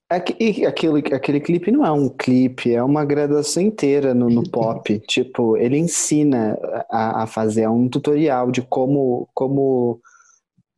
Aque- 0.10 0.66
Aquele, 0.66 1.14
aquele 1.14 1.40
clipe 1.40 1.72
não 1.72 1.86
é 1.86 1.92
um 1.92 2.10
clipe, 2.10 2.74
é 2.74 2.84
uma 2.84 3.06
graduação 3.06 3.62
inteira 3.62 4.14
no, 4.14 4.30
no 4.30 4.44
pop. 4.50 5.00
tipo, 5.08 5.56
ele 5.58 5.78
ensina 5.78 6.58
a, 6.90 7.24
a 7.24 7.28
fazer, 7.28 7.62
é 7.62 7.70
um 7.70 7.88
tutorial 7.88 8.50
de 8.52 8.62
como, 8.64 9.28
como, 9.34 10.00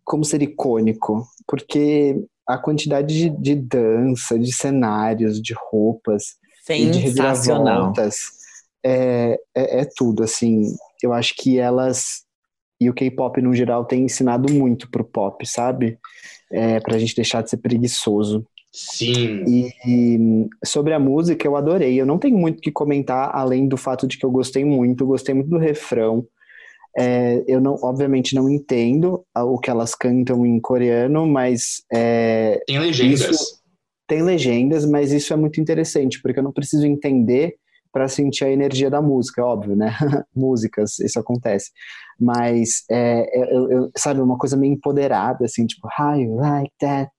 como 0.04 0.26
ser 0.26 0.42
icônico. 0.42 1.26
Porque 1.48 2.22
a 2.48 2.58
quantidade 2.58 3.14
de, 3.14 3.30
de 3.30 3.56
dança, 3.56 4.38
de 4.38 4.54
cenários, 4.54 5.42
de 5.42 5.54
roupas 5.72 6.36
e 6.78 6.92
de 6.92 7.00
reviravoltas 7.00 8.16
é, 8.84 9.40
é, 9.56 9.82
é 9.82 9.86
tudo, 9.96 10.24
assim. 10.24 10.64
Eu 11.02 11.14
acho 11.14 11.36
que 11.36 11.58
elas 11.58 12.24
e 12.82 12.90
o 12.90 12.94
K-pop 12.94 13.40
no 13.42 13.54
geral 13.54 13.86
tem 13.86 14.06
ensinado 14.06 14.52
muito 14.52 14.90
pro 14.90 15.04
pop, 15.06 15.46
sabe? 15.48 16.00
É, 16.52 16.80
pra 16.80 16.98
gente 16.98 17.16
deixar 17.16 17.44
de 17.44 17.50
ser 17.50 17.58
preguiçoso. 17.58 18.46
Sim. 18.72 19.44
E, 19.48 19.70
e 19.86 20.48
sobre 20.66 20.94
a 20.94 21.00
música, 21.00 21.46
eu 21.46 21.56
adorei. 21.56 22.00
Eu 22.00 22.06
não 22.06 22.18
tenho 22.18 22.38
muito 22.38 22.60
o 22.60 22.62
que 22.62 22.72
comentar, 22.72 23.30
além 23.34 23.68
do 23.68 23.76
fato 23.78 24.08
de 24.08 24.18
que 24.18 24.26
eu 24.26 24.32
gostei 24.32 24.64
muito, 24.64 25.06
gostei 25.06 25.36
muito 25.36 25.50
do 25.50 25.58
refrão. 25.58 26.26
É, 26.98 27.44
eu 27.48 27.62
não, 27.62 27.76
obviamente 27.82 28.36
não 28.36 28.50
entendo 28.50 29.24
o 29.36 29.58
que 29.60 29.70
elas 29.70 29.96
cantam 29.96 30.46
em 30.46 30.60
coreano, 30.60 31.26
mas 31.26 31.84
é, 31.92 32.60
Tem 32.68 32.80
legendas. 32.80 33.22
Isso- 33.22 33.62
tem 34.08 34.22
legendas, 34.24 34.86
mas 34.86 35.14
isso 35.14 35.32
é 35.32 35.38
muito 35.38 35.62
interessante, 35.62 36.22
porque 36.22 36.40
eu 36.40 36.44
não 36.44 36.52
preciso 36.52 36.86
entender 36.86 37.56
para 37.92 38.08
sentir 38.08 38.46
a 38.46 38.52
energia 38.52 38.90
da 38.90 39.02
música, 39.02 39.44
óbvio, 39.44 39.76
né? 39.76 39.90
Músicas, 40.36 41.00
isso 41.00 41.20
acontece. 41.20 41.72
Mas, 42.20 42.84
é, 42.90 43.26
eu, 43.56 43.72
eu- 43.72 43.92
sabe, 43.98 44.22
uma 44.22 44.38
coisa 44.38 44.56
meio 44.56 44.74
empoderada, 44.74 45.46
assim, 45.46 45.66
tipo, 45.66 45.88
how 46.00 46.16
you 46.16 46.36
like 46.36 46.72
that? 46.80 47.12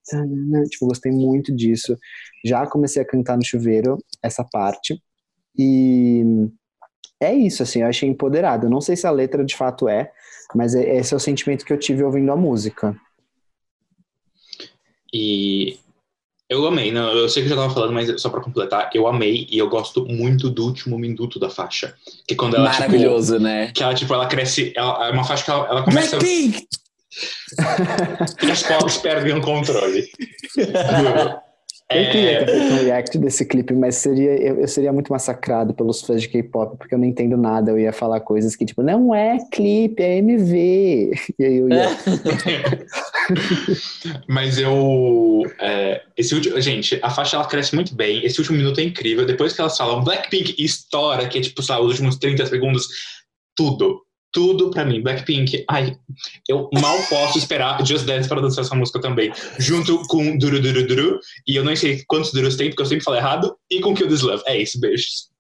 Tipo, 0.71 0.87
gostei 0.87 1.13
muito 1.13 1.55
disso. 1.55 1.97
Já 2.45 2.67
comecei 2.67 3.03
a 3.03 3.07
cantar 3.07 3.37
no 3.37 3.45
chuveiro, 3.45 3.99
essa 4.23 4.45
parte. 4.51 5.01
E 5.59 6.25
é 7.21 7.35
isso, 7.35 7.63
assim, 7.63 7.83
eu 7.83 7.89
achei 7.89 8.09
empoderado. 8.09 8.67
Eu 8.67 8.71
não 8.71 8.81
sei 8.81 8.97
se 8.97 9.07
a 9.07 9.11
letra 9.11 9.45
de 9.45 9.57
fato 9.57 9.89
é, 9.89 10.11
mas 10.55 10.75
é- 10.75 10.97
esse 10.97 11.13
é 11.15 11.17
o 11.17 11.21
sentimento 11.21 11.65
que 11.65 11.73
eu 11.73 11.79
tive 11.79 12.03
ouvindo 12.03 12.33
a 12.33 12.37
música. 12.37 12.97
E 15.13 15.79
eu 16.53 16.67
amei, 16.67 16.93
não, 16.93 17.11
eu 17.13 17.29
sei 17.29 17.43
que 17.43 17.47
eu 17.51 17.57
já 17.57 17.63
tava 17.63 17.75
falando, 17.75 17.93
mas 17.93 18.21
só 18.21 18.29
pra 18.29 18.41
completar, 18.41 18.91
eu 18.95 19.07
amei 19.07 19.47
e 19.51 19.59
eu 19.59 19.69
gosto 19.69 20.05
muito 20.07 20.51
do 20.51 20.65
último 20.65 20.99
minuto 20.99 21.39
da 21.39 21.49
faixa. 21.49 21.95
Que 22.27 22.35
quando 22.35 22.57
ela, 22.57 22.71
tipo, 22.71 22.83
Maravilhoso, 22.83 23.39
né? 23.39 23.71
que 23.75 23.83
ela, 23.83 23.95
tipo, 23.95 24.13
ela 24.13 24.27
cresce, 24.27 24.73
ela, 24.77 25.09
é 25.09 25.11
uma 25.11 25.25
faixa 25.25 25.45
que 25.45 25.51
ela, 25.51 25.67
ela 25.69 25.83
começa 25.83 26.19
e 28.43 28.51
as 28.51 28.63
pobres 28.63 28.97
perdem 28.99 29.37
o 29.37 29.43
controle. 29.43 30.09
Eu 31.97 32.11
queria 32.11 32.31
É, 32.31 32.45
ter 32.45 32.53
feito 32.53 32.73
um 32.73 32.85
react 32.85 33.19
desse 33.19 33.45
clipe, 33.45 33.75
mas 33.75 33.97
seria, 33.97 34.31
eu, 34.31 34.61
eu 34.61 34.69
seria 34.69 34.93
muito 34.93 35.13
massacrado 35.13 35.75
pelos 35.75 36.03
fãs 36.03 36.23
de 36.23 36.29
K-pop, 36.29 36.77
porque 36.77 36.95
eu 36.95 36.99
não 36.99 37.05
entendo 37.05 37.37
nada. 37.37 37.71
Eu 37.71 37.79
ia 37.79 37.93
falar 37.93 38.21
coisas 38.21 38.57
que, 38.57 38.65
tipo, 38.65 38.83
não 38.83 39.15
é 39.15 39.39
clipe, 39.51 40.03
é 40.03 40.19
MV. 40.19 41.13
E 41.39 41.45
aí 41.45 41.57
eu 41.57 41.69
ia. 41.69 41.89
mas 44.29 44.59
eu. 44.59 45.43
é, 45.61 46.03
esse 46.17 46.35
último, 46.35 46.61
gente, 46.61 46.99
a 47.03 47.11
faixa 47.11 47.37
ela 47.37 47.47
cresce 47.47 47.75
muito 47.75 47.95
bem. 47.95 48.25
Esse 48.25 48.39
último 48.39 48.59
minuto 48.59 48.81
é 48.81 48.85
incrível. 48.85 49.25
Depois 49.25 49.53
que 49.53 49.61
elas 49.61 49.77
falam 49.77 50.05
Blackpink 50.05 50.55
estoura, 50.63 51.27
que 51.27 51.39
é 51.39 51.41
tipo, 51.41 51.63
sei 51.63 51.75
lá, 51.75 51.81
os 51.81 51.91
últimos 51.91 52.17
30 52.17 52.47
segundos, 52.47 52.89
tudo. 53.57 54.01
Tudo 54.33 54.71
pra 54.71 54.85
mim. 54.85 55.03
Blackpink, 55.03 55.65
ai, 55.69 55.95
eu 56.49 56.71
mal 56.81 56.99
posso 57.11 57.37
esperar 57.37 57.85
Just 57.85 58.07
Dance 58.07 58.29
para 58.29 58.41
dançar 58.41 58.65
essa 58.65 58.75
música 58.75 58.99
também. 59.01 59.31
Junto 59.59 60.01
com 60.09 60.39
Duru 60.39 60.61
Duru 60.61 60.87
Duru. 60.87 61.21
E 61.47 61.55
eu 61.57 61.65
nem 61.65 61.77
sei 61.77 62.03
quantos 62.09 62.33
Durus 62.33 62.57
tem, 62.57 62.71
porque 62.71 62.81
eu 62.83 62.87
sempre 62.87 63.05
falo 63.05 63.19
errado. 63.19 63.55
E 63.71 63.81
com 63.81 63.95
Kill 63.95 64.09
This 64.09 64.23
Love. 64.23 64.43
É 64.47 64.57
isso, 64.61 64.81
beijos. 64.81 65.31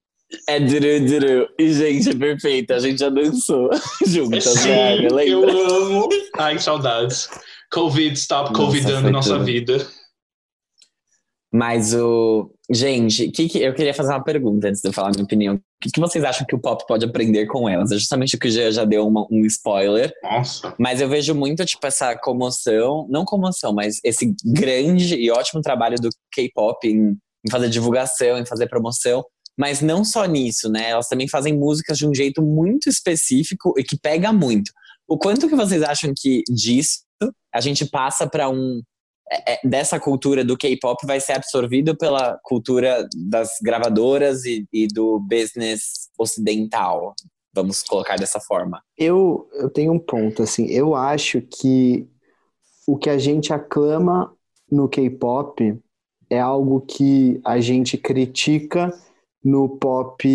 É 0.48 0.58
duru, 0.60 1.06
duru. 1.06 1.48
E, 1.58 1.72
gente, 1.72 2.10
é 2.10 2.14
perfeito. 2.14 2.72
A 2.74 2.78
gente 2.78 2.98
já 3.00 3.08
dançou 3.08 3.70
juntas, 4.06 4.44
Sim, 4.44 4.68
velho. 4.68 5.20
eu 5.20 5.66
amo. 5.76 6.08
Ai, 6.38 6.58
saudades. 6.58 7.28
Covid, 7.70 8.14
stop 8.18 8.50
Nossa, 8.52 8.64
covidando 8.66 9.10
nossa 9.10 9.32
tudo. 9.34 9.44
vida. 9.46 9.86
Mas 11.52 11.94
o. 11.94 12.50
Gente, 12.72 13.28
que 13.30 13.48
que... 13.48 13.58
eu 13.58 13.74
queria 13.74 13.92
fazer 13.92 14.12
uma 14.12 14.24
pergunta 14.24 14.68
antes 14.68 14.80
de 14.80 14.88
eu 14.88 14.92
falar 14.92 15.10
minha 15.10 15.24
opinião. 15.24 15.56
O 15.56 15.60
que, 15.80 15.90
que 15.90 16.00
vocês 16.00 16.24
acham 16.24 16.46
que 16.46 16.54
o 16.54 16.60
pop 16.60 16.84
pode 16.86 17.04
aprender 17.04 17.46
com 17.46 17.68
elas? 17.68 17.90
É 17.92 17.98
justamente 17.98 18.36
o 18.36 18.38
que 18.38 18.50
já, 18.50 18.70
já 18.70 18.84
deu 18.84 19.06
uma- 19.06 19.26
um 19.30 19.44
spoiler. 19.44 20.12
Nossa. 20.22 20.74
Mas 20.78 21.00
eu 21.00 21.08
vejo 21.08 21.34
muito, 21.34 21.64
tipo, 21.66 21.86
essa 21.86 22.16
comoção, 22.16 23.06
não 23.10 23.24
comoção, 23.24 23.74
mas 23.74 23.98
esse 24.02 24.34
grande 24.44 25.16
e 25.16 25.30
ótimo 25.30 25.60
trabalho 25.60 25.96
do 26.00 26.08
K-pop 26.32 26.88
em, 26.88 27.16
em 27.46 27.50
fazer 27.50 27.68
divulgação, 27.68 28.38
em 28.38 28.46
fazer 28.46 28.68
promoção. 28.68 29.22
Mas 29.58 29.82
não 29.82 30.02
só 30.02 30.24
nisso, 30.24 30.70
né? 30.70 30.90
Elas 30.90 31.08
também 31.08 31.28
fazem 31.28 31.54
músicas 31.54 31.98
de 31.98 32.06
um 32.06 32.14
jeito 32.14 32.40
muito 32.40 32.88
específico 32.88 33.74
e 33.76 33.84
que 33.84 33.98
pega 33.98 34.32
muito. 34.32 34.72
O 35.06 35.18
quanto 35.18 35.46
que 35.46 35.54
vocês 35.54 35.82
acham 35.82 36.12
que 36.16 36.42
disso 36.48 37.00
a 37.54 37.60
gente 37.60 37.84
passa 37.84 38.26
para 38.26 38.48
um. 38.48 38.80
É, 39.32 39.54
é, 39.54 39.60
dessa 39.64 39.98
cultura 39.98 40.44
do 40.44 40.58
K-pop 40.58 41.06
vai 41.06 41.18
ser 41.20 41.32
absorvido 41.32 41.96
pela 41.96 42.38
cultura 42.42 43.08
das 43.16 43.50
gravadoras 43.62 44.44
e, 44.44 44.66
e 44.70 44.86
do 44.86 45.18
business 45.18 46.10
ocidental? 46.18 47.14
Vamos 47.54 47.82
colocar 47.82 48.16
dessa 48.16 48.40
forma. 48.40 48.82
Eu, 48.96 49.48
eu 49.54 49.70
tenho 49.70 49.92
um 49.92 49.98
ponto, 49.98 50.42
assim. 50.42 50.66
Eu 50.66 50.94
acho 50.94 51.40
que 51.40 52.06
o 52.86 52.96
que 52.96 53.08
a 53.08 53.16
gente 53.16 53.52
aclama 53.52 54.34
no 54.70 54.88
K-pop 54.88 55.78
é 56.28 56.38
algo 56.38 56.80
que 56.82 57.40
a 57.44 57.60
gente 57.60 57.96
critica 57.96 58.92
no 59.42 59.68
pop 59.78 60.28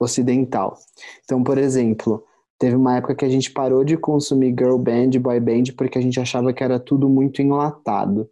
ocidental. 0.00 0.78
Então, 1.24 1.42
por 1.42 1.58
exemplo, 1.58 2.24
teve 2.64 2.76
uma 2.76 2.96
época 2.96 3.14
que 3.14 3.26
a 3.26 3.28
gente 3.28 3.50
parou 3.50 3.84
de 3.84 3.94
consumir 3.94 4.54
girl 4.58 4.78
band, 4.78 5.10
boy 5.20 5.38
band, 5.38 5.64
porque 5.76 5.98
a 5.98 6.00
gente 6.00 6.18
achava 6.18 6.50
que 6.50 6.64
era 6.64 6.80
tudo 6.80 7.10
muito 7.10 7.42
enlatado. 7.42 8.26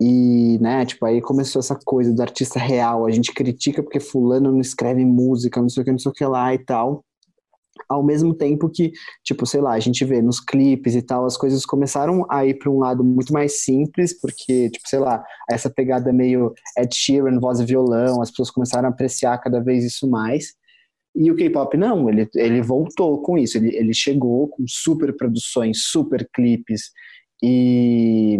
E, 0.00 0.58
né, 0.60 0.86
tipo, 0.86 1.04
aí 1.04 1.20
começou 1.20 1.58
essa 1.58 1.76
coisa 1.84 2.14
do 2.14 2.22
artista 2.22 2.60
real, 2.60 3.04
a 3.04 3.10
gente 3.10 3.34
critica 3.34 3.82
porque 3.82 3.98
fulano 3.98 4.52
não 4.52 4.60
escreve 4.60 5.04
música, 5.04 5.60
não 5.60 5.68
sei 5.68 5.82
o 5.82 5.84
que, 5.84 5.90
não 5.90 5.98
sei 5.98 6.08
o 6.08 6.14
que 6.14 6.24
lá 6.24 6.54
e 6.54 6.58
tal. 6.58 7.04
Ao 7.88 8.00
mesmo 8.00 8.32
tempo 8.32 8.68
que, 8.68 8.92
tipo, 9.24 9.44
sei 9.44 9.60
lá, 9.60 9.72
a 9.72 9.80
gente 9.80 10.04
vê 10.04 10.22
nos 10.22 10.38
clipes 10.38 10.94
e 10.94 11.02
tal, 11.02 11.26
as 11.26 11.36
coisas 11.36 11.66
começaram 11.66 12.24
a 12.30 12.46
ir 12.46 12.60
para 12.60 12.70
um 12.70 12.78
lado 12.78 13.02
muito 13.02 13.32
mais 13.32 13.64
simples, 13.64 14.16
porque, 14.20 14.70
tipo, 14.70 14.88
sei 14.88 15.00
lá, 15.00 15.24
essa 15.50 15.68
pegada 15.68 16.12
meio 16.12 16.54
Ed 16.78 16.94
Sheeran, 16.94 17.40
voz 17.40 17.58
e 17.58 17.64
violão, 17.64 18.22
as 18.22 18.30
pessoas 18.30 18.52
começaram 18.52 18.88
a 18.88 18.92
apreciar 18.92 19.36
cada 19.38 19.58
vez 19.58 19.84
isso 19.84 20.08
mais. 20.08 20.54
E 21.14 21.30
o 21.30 21.36
K-pop 21.36 21.76
não, 21.76 22.08
ele, 22.08 22.28
ele 22.34 22.62
voltou 22.62 23.20
com 23.22 23.36
isso, 23.36 23.58
ele, 23.58 23.74
ele 23.74 23.92
chegou 23.92 24.48
com 24.48 24.64
super 24.68 25.16
produções, 25.16 25.84
super 25.84 26.28
clipes, 26.32 26.90
e 27.42 28.38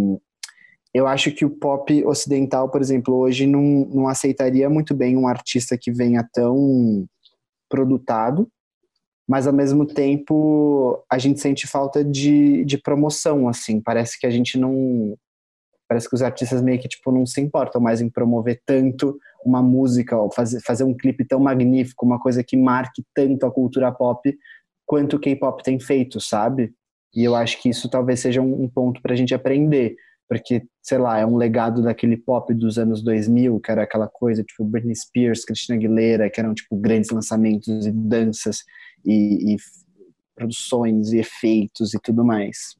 eu 0.93 1.07
acho 1.07 1.31
que 1.33 1.45
o 1.45 1.51
pop 1.51 2.05
ocidental, 2.07 2.71
por 2.71 2.81
exemplo, 2.81 3.15
hoje 3.15 3.47
não, 3.47 3.63
não 3.93 4.09
aceitaria 4.09 4.69
muito 4.69 4.95
bem 4.95 5.17
um 5.17 5.29
artista 5.29 5.77
que 5.81 5.93
venha 5.93 6.27
tão 6.33 7.07
produtado, 7.69 8.49
mas 9.29 9.47
ao 9.47 9.53
mesmo 9.53 9.85
tempo 9.87 11.05
a 11.11 11.19
gente 11.19 11.41
sente 11.41 11.67
falta 11.67 12.03
de, 12.03 12.65
de 12.65 12.79
promoção, 12.79 13.49
assim, 13.49 13.81
parece 13.81 14.19
que 14.19 14.27
a 14.27 14.31
gente 14.31 14.59
não... 14.59 15.17
Parece 15.87 16.07
que 16.07 16.15
os 16.15 16.23
artistas 16.23 16.61
meio 16.61 16.79
que, 16.79 16.89
tipo, 16.89 17.11
não 17.11 17.25
se 17.25 17.41
importam 17.41 17.81
mais 17.81 18.03
em 18.03 18.11
promover 18.11 18.61
tanto 18.67 19.19
uma 19.45 19.63
música, 19.63 20.17
fazer, 20.35 20.61
fazer 20.61 20.85
um 20.85 20.97
clipe 20.97 21.25
tão 21.25 21.41
magnífico, 21.41 22.05
uma 22.05 22.19
coisa 22.19 22.43
que 22.43 22.57
marque 22.57 23.05
tanto 23.15 23.47
a 23.47 23.51
cultura 23.51 23.93
pop, 23.93 24.37
quanto 24.87 25.17
o 25.17 25.21
K-pop 25.21 25.63
tem 25.63 25.79
feito, 25.79 26.21
sabe? 26.21 26.73
E 27.15 27.25
eu 27.25 27.35
acho 27.35 27.61
que 27.61 27.69
isso 27.69 27.89
talvez 27.89 28.21
seja 28.21 28.41
um, 28.41 28.65
um 28.65 28.69
ponto 28.69 29.01
pra 29.03 29.17
gente 29.17 29.35
aprender, 29.35 29.97
porque, 30.29 30.63
sei 30.83 30.99
lá, 30.99 31.19
é 31.19 31.27
um 31.27 31.37
legado 31.37 31.83
daquele 31.83 32.17
pop 32.17 32.53
dos 32.53 32.79
anos 32.79 33.03
2000, 33.03 33.61
que 33.61 33.71
era 33.71 33.83
aquela 33.83 34.09
coisa, 34.09 34.45
tipo, 34.45 34.65
Britney 34.65 34.95
Spears, 34.95 35.45
Christina 35.45 35.79
Aguilera, 35.79 36.29
que 36.29 36.39
eram, 36.39 36.55
tipo, 36.55 36.77
grandes 36.77 37.11
lançamentos 37.11 37.87
e 37.87 37.91
danças 37.91 38.59
e, 39.05 39.55
e 39.55 39.57
produções 40.35 41.13
e 41.13 41.19
efeitos 41.19 41.95
e 41.95 41.99
tudo 41.99 42.25
mais. 42.25 42.77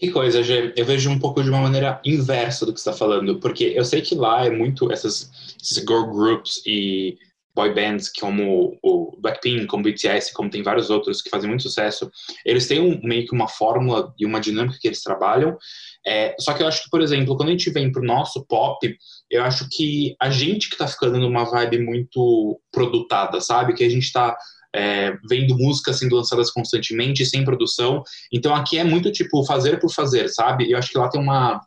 Que 0.00 0.10
coisa, 0.10 0.42
Gê. 0.42 0.72
Eu 0.74 0.86
vejo 0.86 1.10
um 1.10 1.18
pouco 1.18 1.42
de 1.42 1.50
uma 1.50 1.60
maneira 1.60 2.00
inversa 2.02 2.64
do 2.64 2.72
que 2.72 2.80
você 2.80 2.88
está 2.88 2.98
falando, 2.98 3.38
porque 3.38 3.64
eu 3.64 3.84
sei 3.84 4.00
que 4.00 4.14
lá 4.14 4.46
é 4.46 4.50
muito 4.50 4.90
essas, 4.90 5.30
esses 5.62 5.76
girl 5.76 6.06
groups 6.06 6.62
e 6.64 7.18
boy 7.54 7.74
bands 7.74 8.10
como 8.10 8.78
o 8.82 9.14
Blackpink, 9.20 9.66
como 9.66 9.82
o 9.82 9.84
BTS, 9.84 10.32
como 10.32 10.48
tem 10.48 10.62
vários 10.62 10.88
outros 10.88 11.20
que 11.20 11.28
fazem 11.28 11.50
muito 11.50 11.64
sucesso, 11.64 12.10
eles 12.46 12.66
têm 12.66 12.80
um, 12.80 12.98
meio 13.02 13.26
que 13.26 13.34
uma 13.34 13.46
fórmula 13.46 14.14
e 14.18 14.24
uma 14.24 14.40
dinâmica 14.40 14.78
que 14.80 14.88
eles 14.88 15.02
trabalham. 15.02 15.58
É, 16.06 16.34
só 16.40 16.54
que 16.54 16.62
eu 16.62 16.66
acho 16.66 16.84
que, 16.84 16.90
por 16.90 17.02
exemplo, 17.02 17.36
quando 17.36 17.50
a 17.50 17.52
gente 17.52 17.68
vem 17.68 17.92
pro 17.92 18.02
nosso 18.02 18.42
pop, 18.46 18.96
eu 19.30 19.44
acho 19.44 19.68
que 19.70 20.16
a 20.18 20.30
gente 20.30 20.70
que 20.70 20.78
tá 20.78 20.88
ficando 20.88 21.18
numa 21.18 21.44
vibe 21.44 21.80
muito 21.80 22.58
produtada, 22.72 23.38
sabe? 23.42 23.74
Que 23.74 23.84
a 23.84 23.90
gente 23.90 24.10
tá 24.10 24.34
é, 24.74 25.16
vendo 25.28 25.56
músicas 25.56 25.98
sendo 25.98 26.16
lançadas 26.16 26.50
constantemente, 26.50 27.26
sem 27.26 27.44
produção. 27.44 28.02
Então 28.32 28.54
aqui 28.54 28.78
é 28.78 28.84
muito 28.84 29.10
tipo 29.10 29.44
fazer 29.44 29.78
por 29.78 29.90
fazer, 29.92 30.28
sabe? 30.28 30.70
Eu 30.70 30.78
acho 30.78 30.90
que 30.90 30.98
lá 30.98 31.08
tem 31.08 31.20
uma 31.20 31.60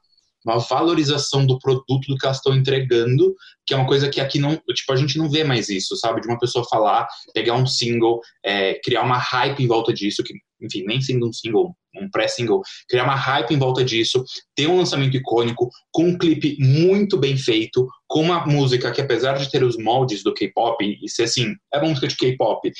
uma 0.46 0.60
valorização 0.60 1.46
do 1.46 1.58
produto 1.60 2.08
do 2.08 2.18
que 2.18 2.26
elas 2.26 2.38
estão 2.38 2.56
entregando, 2.56 3.34
que 3.66 3.74
é 3.74 3.78
uma 3.78 3.88
coisa 3.88 4.10
que 4.10 4.20
aqui 4.20 4.40
não, 4.40 4.56
tipo, 4.74 4.92
a 4.92 4.96
gente 4.96 5.18
não 5.18 5.30
vê 5.30 5.44
mais 5.44 5.70
isso, 5.70 5.96
sabe? 5.96 6.22
De 6.22 6.28
uma 6.28 6.40
pessoa 6.40 6.66
falar, 6.70 7.08
pegar 7.34 7.56
um 7.56 7.66
single, 7.66 8.20
é, 8.44 8.80
criar 8.84 9.04
uma 9.04 9.18
hype 9.18 9.64
em 9.64 9.68
volta 9.68 9.94
disso, 9.94 10.24
que, 10.24 10.34
enfim, 10.62 10.84
nem 10.86 11.02
sendo 11.02 11.28
um 11.28 11.34
single, 11.34 11.76
um 11.96 12.10
pré-single, 12.10 12.62
criar 12.90 13.04
uma 13.04 13.16
hype 13.16 13.52
em 13.52 13.60
volta 13.60 13.84
disso, 13.84 14.24
ter 14.56 14.68
um 14.68 14.78
lançamento 14.78 15.16
icônico, 15.16 15.70
com 15.92 16.06
um 16.06 16.18
clipe 16.18 16.58
muito 16.60 17.18
bem 17.18 17.38
feito, 17.38 17.88
com 18.08 18.22
uma 18.22 18.46
música 18.46 18.92
que, 18.92 19.02
apesar 19.02 19.38
de 19.38 19.50
ter 19.50 19.64
os 19.64 19.78
moldes 19.78 20.24
do 20.24 20.34
K-pop, 20.34 20.84
e 20.84 21.10
ser 21.10 21.24
assim, 21.24 21.56
é 21.74 21.78
uma 21.78 21.90
música 21.90 22.08
de 22.08 22.18
K-pop, 22.18 22.72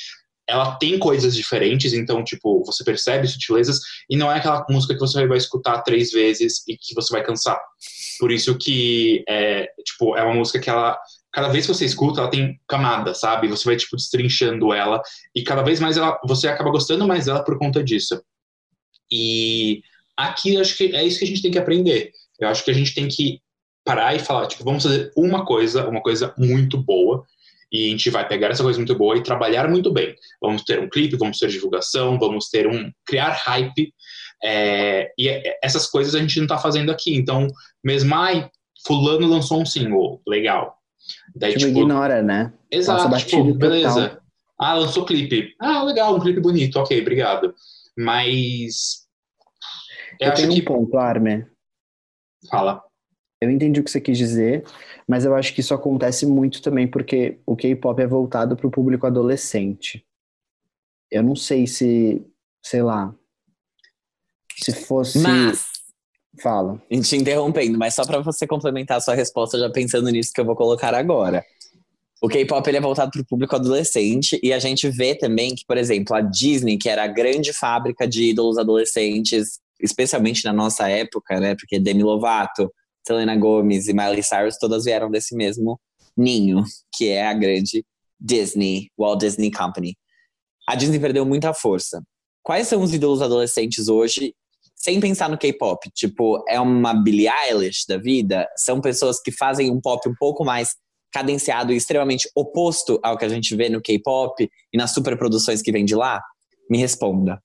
ela 0.46 0.76
tem 0.76 0.98
coisas 0.98 1.34
diferentes, 1.34 1.92
então, 1.92 2.22
tipo, 2.22 2.62
você 2.64 2.84
percebe 2.84 3.26
sutilezas, 3.26 3.80
e 4.08 4.16
não 4.16 4.30
é 4.30 4.36
aquela 4.36 4.64
música 4.68 4.94
que 4.94 5.00
você 5.00 5.26
vai 5.26 5.38
escutar 5.38 5.82
três 5.82 6.12
vezes 6.12 6.62
e 6.68 6.76
que 6.76 6.94
você 6.94 7.12
vai 7.12 7.24
cansar. 7.24 7.58
Por 8.18 8.30
isso 8.30 8.56
que, 8.56 9.24
é, 9.28 9.66
tipo, 9.84 10.16
é 10.16 10.22
uma 10.22 10.34
música 10.34 10.58
que 10.58 10.68
ela, 10.68 10.98
cada 11.32 11.48
vez 11.48 11.66
que 11.66 11.74
você 11.74 11.84
escuta, 11.84 12.20
ela 12.20 12.30
tem 12.30 12.60
camada, 12.68 13.14
sabe? 13.14 13.48
Você 13.48 13.64
vai, 13.64 13.76
tipo, 13.76 13.96
destrinchando 13.96 14.72
ela, 14.72 15.00
e 15.34 15.42
cada 15.42 15.62
vez 15.62 15.80
mais 15.80 15.96
ela, 15.96 16.20
você 16.26 16.46
acaba 16.48 16.70
gostando 16.70 17.06
mais 17.06 17.26
dela 17.26 17.42
por 17.42 17.58
conta 17.58 17.82
disso. 17.82 18.22
E 19.10 19.82
aqui, 20.16 20.56
acho 20.56 20.76
que 20.76 20.94
é 20.94 21.04
isso 21.04 21.18
que 21.18 21.24
a 21.24 21.28
gente 21.28 21.42
tem 21.42 21.50
que 21.50 21.58
aprender. 21.58 22.12
Eu 22.38 22.48
acho 22.48 22.64
que 22.64 22.70
a 22.70 22.74
gente 22.74 22.94
tem 22.94 23.08
que 23.08 23.40
parar 23.84 24.14
e 24.14 24.18
falar, 24.18 24.46
tipo, 24.46 24.64
vamos 24.64 24.82
fazer 24.82 25.12
uma 25.16 25.44
coisa, 25.44 25.86
uma 25.88 26.00
coisa 26.00 26.34
muito 26.38 26.78
boa, 26.78 27.24
e 27.74 27.88
a 27.88 27.90
gente 27.90 28.08
vai 28.08 28.26
pegar 28.26 28.50
essa 28.50 28.62
coisa 28.62 28.78
muito 28.78 28.96
boa 28.96 29.16
e 29.16 29.22
trabalhar 29.22 29.68
muito 29.68 29.92
bem. 29.92 30.14
Vamos 30.40 30.62
ter 30.62 30.78
um 30.78 30.88
clipe, 30.88 31.16
vamos 31.16 31.40
ter 31.40 31.48
divulgação, 31.48 32.16
vamos 32.20 32.48
ter 32.48 32.68
um 32.68 32.88
criar 33.04 33.30
hype 33.30 33.92
é, 34.44 35.10
e 35.18 35.28
é, 35.28 35.58
essas 35.60 35.88
coisas 35.88 36.14
a 36.14 36.20
gente 36.20 36.36
não 36.36 36.44
está 36.44 36.56
fazendo 36.56 36.92
aqui. 36.92 37.16
Então, 37.16 37.48
mesmo 37.82 38.14
ai, 38.14 38.48
fulano 38.86 39.26
lançou 39.26 39.60
um 39.60 39.66
single, 39.66 40.22
legal. 40.24 40.78
Daí, 41.34 41.54
tipo, 41.54 41.66
tipo 41.66 41.80
ignora, 41.80 42.22
né? 42.22 42.52
Exato, 42.70 43.12
tipo, 43.16 43.52
beleza. 43.54 44.08
Total. 44.08 44.24
Ah, 44.56 44.74
lançou 44.74 45.04
clipe. 45.04 45.52
Ah, 45.60 45.82
legal, 45.82 46.14
um 46.14 46.20
clipe 46.20 46.40
bonito, 46.40 46.76
ok, 46.76 47.00
obrigado. 47.00 47.52
Mas 47.98 49.04
eu, 50.20 50.28
eu 50.28 50.34
tenho 50.34 50.52
que... 50.52 50.60
um 50.60 50.64
ponto, 50.64 50.96
Armin. 50.96 51.44
Fala. 52.48 52.80
Eu 53.40 53.50
entendi 53.50 53.80
o 53.80 53.84
que 53.84 53.90
você 53.90 54.00
quis 54.00 54.16
dizer, 54.16 54.64
mas 55.06 55.24
eu 55.24 55.34
acho 55.34 55.54
que 55.54 55.60
isso 55.60 55.74
acontece 55.74 56.26
muito 56.26 56.62
também 56.62 56.86
porque 56.86 57.38
o 57.44 57.56
K-pop 57.56 58.00
é 58.00 58.06
voltado 58.06 58.56
para 58.56 58.66
o 58.66 58.70
público 58.70 59.06
adolescente. 59.06 60.04
Eu 61.10 61.22
não 61.22 61.36
sei 61.36 61.66
se, 61.66 62.24
sei 62.62 62.82
lá, 62.82 63.14
se 64.56 64.72
fosse. 64.72 65.18
Mas. 65.18 65.66
Fala. 66.42 66.82
Te 66.90 67.16
interrompendo, 67.16 67.78
mas 67.78 67.94
só 67.94 68.04
para 68.04 68.18
você 68.18 68.44
complementar 68.44 68.96
a 68.96 69.00
sua 69.00 69.14
resposta, 69.14 69.58
já 69.58 69.70
pensando 69.70 70.10
nisso 70.10 70.32
que 70.34 70.40
eu 70.40 70.44
vou 70.44 70.56
colocar 70.56 70.92
agora. 70.92 71.44
O 72.20 72.28
K-pop 72.28 72.66
ele 72.66 72.78
é 72.78 72.80
voltado 72.80 73.10
para 73.10 73.20
o 73.20 73.26
público 73.26 73.54
adolescente 73.54 74.40
e 74.42 74.52
a 74.52 74.58
gente 74.58 74.88
vê 74.88 75.14
também 75.14 75.54
que, 75.54 75.64
por 75.66 75.76
exemplo, 75.76 76.16
a 76.16 76.20
Disney, 76.20 76.78
que 76.78 76.88
era 76.88 77.04
a 77.04 77.06
grande 77.06 77.52
fábrica 77.52 78.08
de 78.08 78.30
ídolos 78.30 78.58
adolescentes, 78.58 79.60
especialmente 79.78 80.44
na 80.44 80.52
nossa 80.52 80.88
época, 80.88 81.38
né? 81.38 81.54
Porque 81.54 81.78
Demi 81.78 82.02
Lovato, 82.02 82.72
Selena 83.06 83.36
Gomez 83.36 83.88
e 83.88 83.92
Miley 83.92 84.22
Cyrus 84.22 84.56
todas 84.58 84.84
vieram 84.84 85.10
desse 85.10 85.36
mesmo 85.36 85.80
ninho, 86.16 86.62
que 86.94 87.08
é 87.08 87.26
a 87.26 87.34
grande 87.34 87.84
Disney, 88.18 88.88
Walt 88.98 89.20
Disney 89.20 89.50
Company. 89.50 89.96
A 90.68 90.74
Disney 90.74 90.98
perdeu 90.98 91.26
muita 91.26 91.52
força. 91.52 92.02
Quais 92.42 92.68
são 92.68 92.82
os 92.82 92.92
ídolos 92.94 93.20
adolescentes 93.20 93.88
hoje, 93.88 94.34
sem 94.74 95.00
pensar 95.00 95.28
no 95.28 95.38
K-pop? 95.38 95.90
Tipo, 95.94 96.42
é 96.48 96.58
uma 96.60 96.94
Billie 96.94 97.28
Eilish 97.28 97.84
da 97.88 97.98
vida? 97.98 98.48
São 98.56 98.80
pessoas 98.80 99.20
que 99.20 99.32
fazem 99.32 99.70
um 99.70 99.80
pop 99.80 100.08
um 100.08 100.14
pouco 100.18 100.44
mais 100.44 100.74
cadenciado 101.12 101.72
e 101.72 101.76
extremamente 101.76 102.28
oposto 102.34 102.98
ao 103.02 103.16
que 103.16 103.24
a 103.24 103.28
gente 103.28 103.54
vê 103.54 103.68
no 103.68 103.80
K-pop 103.80 104.50
e 104.72 104.76
nas 104.76 104.92
superproduções 104.92 105.62
que 105.62 105.70
vem 105.70 105.84
de 105.84 105.94
lá? 105.94 106.20
Me 106.70 106.78
responda. 106.78 107.40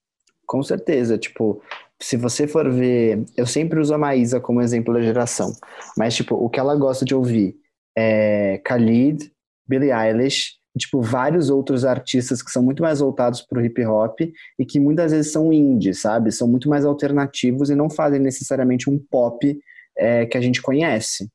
Com 0.50 0.64
certeza, 0.64 1.16
tipo, 1.16 1.62
se 2.02 2.18
você 2.18 2.48
for 2.48 2.68
ver, 2.72 3.24
eu 3.38 3.46
sempre 3.46 3.80
uso 3.80 3.94
a 3.94 4.00
Maísa 4.00 4.40
como 4.40 4.64
exemplo 4.64 4.92
da 4.92 5.00
geração, 5.00 5.54
mas 5.96 6.16
tipo, 6.16 6.34
o 6.34 6.50
que 6.50 6.60
ela 6.60 6.76
gosta 6.76 7.06
de 7.06 7.14
ouvir 7.14 7.56
é 7.96 8.60
Khalid, 8.68 9.32
Billie 9.68 9.92
Eilish, 9.92 10.54
tipo, 10.76 11.04
vários 11.04 11.52
outros 11.52 11.86
artistas 11.86 12.42
que 12.42 12.50
são 12.50 12.64
muito 12.64 12.82
mais 12.82 13.00
voltados 13.00 13.44
para 13.44 13.60
o 13.60 13.64
hip 13.64 13.86
hop 13.86 14.22
e 14.58 14.66
que 14.66 14.80
muitas 14.80 15.12
vezes 15.12 15.32
são 15.32 15.54
indie, 15.54 15.94
sabe? 15.94 16.32
São 16.32 16.48
muito 16.48 16.68
mais 16.68 16.84
alternativos 16.84 17.70
e 17.70 17.76
não 17.76 17.88
fazem 17.88 18.20
necessariamente 18.20 18.90
um 18.90 18.98
pop 18.98 19.56
é, 19.96 20.26
que 20.26 20.36
a 20.36 20.42
gente 20.42 20.64
conhece. 20.64 21.30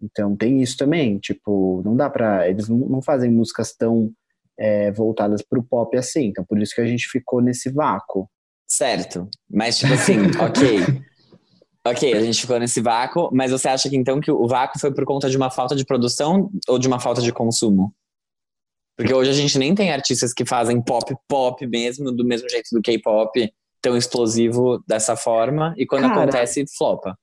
Então 0.00 0.36
tem 0.36 0.62
isso 0.62 0.76
também, 0.76 1.18
tipo, 1.18 1.82
não 1.84 1.96
dá 1.96 2.08
para 2.08 2.48
eles 2.48 2.68
não, 2.68 2.78
não, 2.78 3.02
fazem 3.02 3.28
músicas 3.28 3.74
tão 3.74 4.12
é, 4.56 4.92
voltadas 4.92 5.42
para 5.42 5.58
o 5.58 5.64
pop 5.64 5.96
assim, 5.96 6.26
então 6.26 6.44
por 6.44 6.62
isso 6.62 6.76
que 6.76 6.80
a 6.80 6.86
gente 6.86 7.08
ficou 7.08 7.40
nesse 7.40 7.68
vácuo. 7.68 8.28
Certo. 8.72 9.28
Mas, 9.50 9.78
tipo 9.78 9.92
assim, 9.92 10.16
ok. 10.40 11.02
Ok, 11.86 12.14
a 12.14 12.22
gente 12.22 12.40
ficou 12.40 12.58
nesse 12.58 12.80
vácuo, 12.80 13.28
mas 13.32 13.50
você 13.50 13.68
acha 13.68 13.90
que 13.90 13.96
então 13.96 14.20
que 14.20 14.30
o 14.30 14.46
vácuo 14.46 14.78
foi 14.80 14.94
por 14.94 15.04
conta 15.04 15.28
de 15.28 15.36
uma 15.36 15.50
falta 15.50 15.74
de 15.74 15.84
produção 15.84 16.48
ou 16.68 16.78
de 16.78 16.88
uma 16.88 16.98
falta 16.98 17.20
de 17.20 17.32
consumo? 17.32 17.92
Porque 18.96 19.12
hoje 19.12 19.30
a 19.30 19.34
gente 19.34 19.58
nem 19.58 19.74
tem 19.74 19.92
artistas 19.92 20.32
que 20.32 20.46
fazem 20.46 20.80
pop 20.80 21.14
pop 21.28 21.66
mesmo, 21.66 22.12
do 22.12 22.24
mesmo 22.24 22.48
jeito 22.48 22.68
do 22.72 22.80
K-pop, 22.80 23.52
tão 23.82 23.96
explosivo 23.96 24.82
dessa 24.86 25.16
forma, 25.16 25.74
e 25.76 25.84
quando 25.84 26.02
Cara, 26.02 26.22
acontece, 26.22 26.64
flopa. 26.74 27.18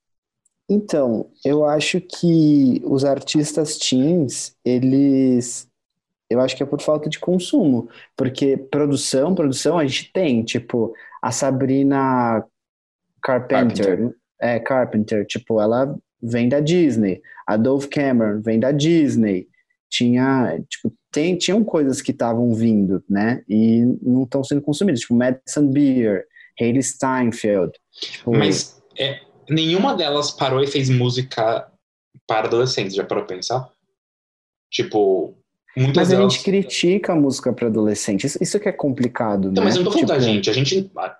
Então, 0.70 1.32
eu 1.44 1.66
acho 1.66 2.02
que 2.02 2.82
os 2.84 3.06
artistas 3.06 3.78
teens, 3.78 4.56
eles. 4.64 5.69
Eu 6.30 6.40
acho 6.40 6.56
que 6.56 6.64
é 6.64 6.66
por 6.66 6.82
falta 6.82 7.10
de 7.10 7.20
consumo. 7.20 7.90
Porque 8.16 8.56
produção, 8.56 9.34
produção 9.34 9.78
a 9.78 9.86
gente 9.86 10.12
tem. 10.14 10.44
Tipo, 10.44 10.94
a 11.22 11.32
Sabrina 11.32 12.46
Carpenter, 13.22 13.86
Carpenter. 13.86 14.16
É, 14.40 14.60
Carpenter, 14.60 15.26
tipo, 15.26 15.60
ela 15.60 15.98
vem 16.22 16.48
da 16.48 16.60
Disney. 16.60 17.22
A 17.48 17.58
Dove 17.58 17.88
Cameron 17.88 18.42
vem 18.42 18.60
da 18.60 18.72
Disney. 18.72 19.48
Tinha, 19.90 20.62
tipo, 20.70 20.94
tem, 21.12 21.36
tinham 21.36 21.64
coisas 21.64 22.02
que 22.02 22.12
estavam 22.12 22.54
vindo, 22.54 23.04
né? 23.10 23.44
E 23.50 23.82
não 24.02 24.24
estão 24.24 24.44
sendo 24.44 24.62
consumidas, 24.62 25.02
tipo 25.02 25.16
Madison 25.16 25.68
Beer, 25.68 26.26
Hayley 26.60 26.84
Steinfeld. 26.84 27.72
Tipo... 27.92 28.36
Mas 28.36 28.82
é, 28.98 29.20
nenhuma 29.50 29.96
delas 29.96 30.32
parou 30.32 30.62
e 30.62 30.68
fez 30.68 30.90
música 30.90 31.68
para 32.28 32.48
adolescentes, 32.48 32.94
já 32.94 33.04
parou 33.04 33.26
pra 33.26 33.36
pensar? 33.36 33.72
Tipo, 34.72 35.36
Muitas 35.76 35.96
mas 35.96 36.08
delas... 36.10 36.26
a 36.26 36.30
gente 36.30 36.44
critica 36.44 37.14
a 37.14 37.16
música 37.16 37.54
para 37.54 37.68
adolescente. 37.68 38.26
Isso, 38.26 38.38
isso 38.42 38.60
que 38.60 38.68
é 38.68 38.72
complicado, 38.72 39.50
então, 39.50 39.64
né? 39.64 39.70
Mas 39.70 39.76
eu 39.76 39.84
não 39.84 39.92
tô 39.92 39.98
falando 39.98 40.08
tipo... 40.08 40.20
da 40.20 40.26
gente. 40.26 40.50
A 40.50 40.54
gente, 40.54 40.92
a, 40.98 41.18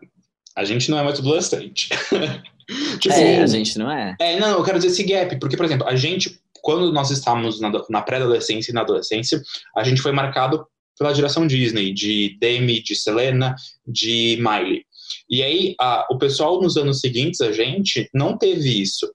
a 0.56 0.64
gente 0.64 0.90
não 0.90 1.00
é 1.00 1.04
mais 1.04 1.20
adolescente. 1.20 1.90
tipo, 3.00 3.14
é, 3.14 3.42
a 3.42 3.48
gente 3.48 3.78
não 3.78 3.92
é. 3.92 4.16
É, 4.20 4.40
não, 4.40 4.58
eu 4.58 4.64
quero 4.64 4.80
dizer 4.80 4.92
esse 4.92 5.04
gap. 5.04 5.40
Porque, 5.40 5.56
por 5.56 5.66
exemplo, 5.66 5.88
a 5.88 5.96
gente, 5.96 6.40
quando 6.62 6.92
nós 6.92 7.12
estávamos 7.12 7.62
na, 7.62 7.72
na 7.90 8.02
pré-adolescência 8.02 8.72
e 8.72 8.74
na 8.74 8.82
adolescência, 8.82 9.42
a 9.76 9.84
gente 9.84 10.02
foi 10.02 10.12
marcado 10.12 10.66
pela 10.98 11.14
geração 11.14 11.48
Disney, 11.48 11.94
de 11.94 12.38
Demi, 12.40 12.82
de 12.82 12.96
Selena, 12.96 13.56
de 13.88 14.38
Miley. 14.42 14.84
E 15.30 15.42
aí, 15.42 15.76
a, 15.80 16.06
o 16.12 16.18
pessoal 16.18 16.62
nos 16.62 16.76
anos 16.76 17.00
seguintes, 17.00 17.40
a 17.40 17.52
gente 17.52 18.10
não 18.14 18.38
teve 18.38 18.82
isso. 18.82 19.10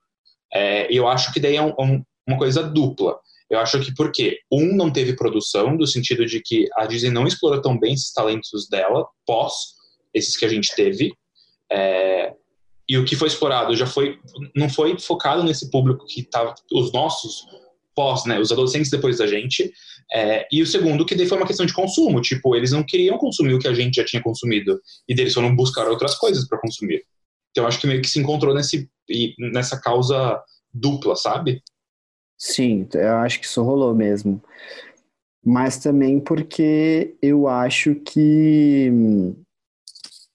É, 0.53 0.87
eu 0.91 1.07
acho 1.07 1.33
que 1.33 1.41
daí 1.41 1.57
é 1.57 1.63
um, 1.63 1.75
um, 1.79 2.03
uma 2.27 2.39
coisa 2.39 2.63
dupla. 2.63 3.19
Eu 3.55 3.61
acho 3.61 3.81
que 3.81 3.95
porque, 3.95 4.39
um, 4.51 4.75
não 4.75 4.93
teve 4.93 5.15
produção, 5.15 5.77
do 5.77 5.87
sentido 5.87 6.27
de 6.27 6.41
que 6.41 6.67
a 6.77 6.87
Disney 6.87 7.11
não 7.11 7.27
explorou 7.27 7.61
tão 7.61 7.79
bem 7.79 7.95
esses 7.95 8.13
talentos 8.13 8.69
dela, 8.69 9.07
pós 9.27 9.55
esses 10.13 10.37
que 10.37 10.45
a 10.45 10.49
gente 10.49 10.75
teve. 10.75 11.13
É, 11.71 12.33
e 12.89 12.99
o 12.99 13.05
que 13.05 13.17
foi 13.17 13.29
explorado 13.29 13.75
já 13.75 13.87
foi, 13.87 14.19
não 14.55 14.69
foi 14.69 14.99
focado 14.99 15.43
nesse 15.43 15.71
público 15.71 16.07
que 16.07 16.21
estava, 16.21 16.55
os 16.73 16.93
nossos 16.93 17.47
pós, 17.95 18.25
né, 18.25 18.39
os 18.41 18.51
adolescentes 18.51 18.91
depois 18.91 19.19
da 19.19 19.27
gente. 19.27 19.73
É, 20.13 20.47
e 20.51 20.61
o 20.61 20.67
segundo, 20.67 21.07
que 21.07 21.15
daí 21.15 21.27
foi 21.27 21.39
uma 21.39 21.47
questão 21.47 21.65
de 21.65 21.73
consumo, 21.73 22.21
tipo, 22.21 22.55
eles 22.55 22.73
não 22.73 22.85
queriam 22.85 23.17
consumir 23.17 23.55
o 23.55 23.59
que 23.59 23.69
a 23.69 23.75
gente 23.75 23.95
já 23.95 24.05
tinha 24.05 24.23
consumido, 24.23 24.81
e 25.09 25.15
deles 25.15 25.33
foram 25.33 25.55
buscar 25.55 25.89
outras 25.89 26.17
coisas 26.17 26.47
para 26.47 26.59
consumir. 26.59 27.03
Então, 27.51 27.67
acho 27.67 27.81
que 27.81 27.87
meio 27.87 28.03
que 28.03 28.11
se 28.11 28.19
encontrou 28.19 28.53
nesse, 28.53 28.89
nessa 29.39 29.81
causa 29.81 30.43
dupla, 30.73 31.15
sabe? 31.15 31.63
Sim, 32.45 32.87
eu 32.93 33.17
acho 33.17 33.41
que 33.41 33.47
isso 33.47 33.63
rolou 33.63 33.95
mesmo. 33.95 34.39
Mas 35.43 35.79
também 35.79 36.21
porque 36.21 37.17
eu 37.23 37.49
acho 37.49 37.95
que 37.95 38.91
hum, 38.93 39.35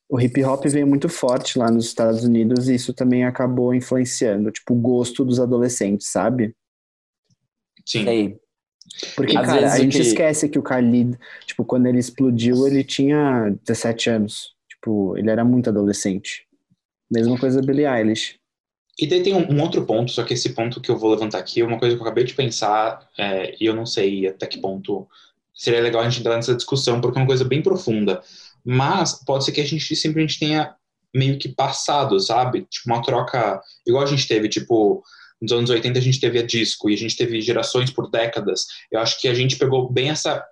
o 0.10 0.20
hip 0.20 0.44
hop 0.44 0.66
veio 0.66 0.88
muito 0.88 1.08
forte 1.08 1.60
lá 1.60 1.70
nos 1.70 1.86
Estados 1.86 2.24
Unidos 2.24 2.68
e 2.68 2.74
isso 2.74 2.96
também 2.96 3.26
acabou 3.26 3.76
influenciando, 3.76 4.50
tipo, 4.50 4.74
o 4.74 4.82
gosto 4.82 5.24
dos 5.24 5.40
adolescentes, 5.40 6.08
sabe? 6.08 6.56
Sim. 7.86 8.06
Sei. 8.06 8.40
Porque, 9.16 9.38
Às 9.38 9.46
cara, 9.46 9.72
a 9.72 9.78
gente 9.78 9.98
que... 9.98 10.02
esquece 10.02 10.50
que 10.50 10.58
o 10.58 10.64
Khalid, 10.64 11.16
tipo, 11.46 11.64
quando 11.64 11.86
ele 11.86 12.00
explodiu, 12.00 12.66
ele 12.66 12.84
tinha 12.84 13.56
17 13.64 14.10
anos. 14.10 14.56
Tipo, 14.68 15.16
ele 15.16 15.30
era 15.30 15.46
muito 15.46 15.70
adolescente. 15.70 16.48
Mesma 17.10 17.38
coisa 17.40 17.62
da 17.62 17.68
Billie 17.68 17.86
Eilish. 17.86 18.40
E 19.00 19.08
daí 19.08 19.24
tem 19.24 19.34
um, 19.34 19.54
um, 19.54 19.62
outro 19.62 19.86
ponto, 19.86 20.12
só 20.12 20.24
que 20.24 20.34
esse 20.34 20.50
ponto 20.50 20.82
que 20.82 20.92
eu 20.92 20.98
vou 20.98 21.12
levantar 21.12 21.38
aqui 21.38 21.62
é 21.62 21.66
uma 21.66 21.80
coisa 21.80 21.96
que 21.96 22.02
eu 22.02 22.06
acabei 22.06 22.26
de 22.26 22.34
pensar 22.34 23.08
é, 23.18 23.56
e 23.58 23.66
eu 23.66 23.74
não 23.74 23.86
sei 23.86 24.28
até 24.28 24.46
que 24.46 24.60
ponto 24.60 25.08
seria 25.54 25.82
legal 25.82 26.02
a 26.02 26.10
gente 26.10 26.20
entrar 26.20 26.36
nessa 26.36 26.54
discussão, 26.54 27.00
porque 27.00 27.18
é 27.18 27.22
uma 27.22 27.28
coisa 27.28 27.46
bem 27.46 27.62
profunda. 27.62 28.22
Mas 28.64 29.14
pode 29.26 29.46
ser 29.46 29.54
que 29.54 29.62
a 29.62 29.66
gente 29.66 29.96
simplesmente 29.96 30.38
tenha 30.38 30.76
meio 31.16 31.40
que 31.40 31.48
passado, 31.48 32.20
sabe? 32.20 32.66
Tipo, 32.70 32.90
uma 32.90 33.02
troca 33.02 33.62
igual 33.88 34.04
a 34.04 34.08
gente 34.08 34.28
teve, 34.28 34.50
tipo, 34.50 35.02
nos 35.42 35.52
anos 35.54 35.70
80 35.70 35.98
a 35.98 36.02
gente 36.02 36.20
teve 36.20 36.38
a 36.38 36.46
disco 36.46 36.90
e 36.90 36.94
a 36.94 36.98
gente 36.98 37.16
teve 37.16 37.40
gerações 37.42 37.90
por 37.90 38.10
décadas. 38.12 38.66
Eu 38.92 39.00
acho 39.00 39.20
que 39.20 39.30
a 39.30 39.34
gente 39.34 39.58
pegou 39.58 39.90
bem 39.90 40.10
essa 40.10 40.44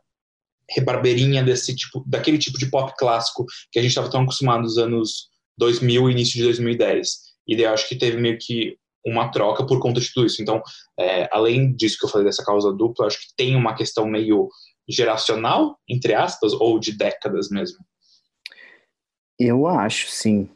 rebarbeirinha 0.70 1.44
desse 1.44 1.76
tipo, 1.76 2.04
daquele 2.06 2.38
tipo 2.38 2.58
de 2.58 2.68
pop 2.68 2.94
clássico 2.98 3.46
que 3.72 3.80
a 3.80 3.82
gente 3.82 3.92
estava 3.92 4.10
tão 4.10 4.22
acostumado 4.22 4.62
nos 4.62 4.78
anos 4.78 5.30
2000 5.58 6.10
e 6.10 6.12
início 6.14 6.36
de 6.36 6.44
2010. 6.44 7.28
E 7.48 7.56
daí 7.56 7.66
eu 7.66 7.74
acho 7.74 7.88
que 7.88 7.98
teve 7.98 8.18
meio 8.18 8.38
que 8.40 8.78
uma 9.06 9.30
troca 9.30 9.66
por 9.66 9.80
conta 9.80 10.02
de 10.02 10.12
tudo 10.14 10.28
isso. 10.28 10.42
Então, 10.42 10.62
é, 11.00 11.30
além 11.32 11.74
disso 11.74 11.98
que 11.98 12.06
eu 12.06 12.10
falei 12.10 12.26
dessa 12.26 12.44
causa 12.44 12.74
dupla, 12.74 13.08
acho 13.08 13.20
que 13.20 13.36
tem 13.38 13.56
uma 13.56 13.76
questão 13.76 14.06
meio 14.06 14.50
geracional, 14.88 15.78
entre 15.88 16.14
aspas, 16.14 16.54
ou 16.54 16.80
de 16.80 16.98
décadas 16.98 17.50
mesmo. 17.50 17.78
Eu 19.40 19.68
acho, 19.68 20.10
sim. 20.10 20.50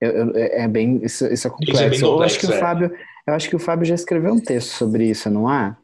Eu, 0.00 0.10
eu, 0.10 0.36
é, 0.36 0.64
é 0.64 0.68
bem, 0.68 1.00
isso, 1.02 1.26
isso 1.26 1.46
é 1.46 1.50
complexo. 1.50 1.72
Isso 1.72 1.82
é 1.82 1.88
complexo 1.88 2.04
eu 2.04 2.22
acho 2.22 2.38
que 2.38 2.46
é. 2.46 2.48
o 2.50 2.60
Fábio, 2.60 2.96
eu 3.26 3.34
acho 3.34 3.48
que 3.48 3.56
o 3.56 3.60
Fábio 3.60 3.86
já 3.86 3.94
escreveu 3.94 4.32
um 4.32 4.40
texto 4.40 4.70
sobre 4.70 5.08
isso, 5.08 5.30
não 5.30 5.48
há? 5.48 5.76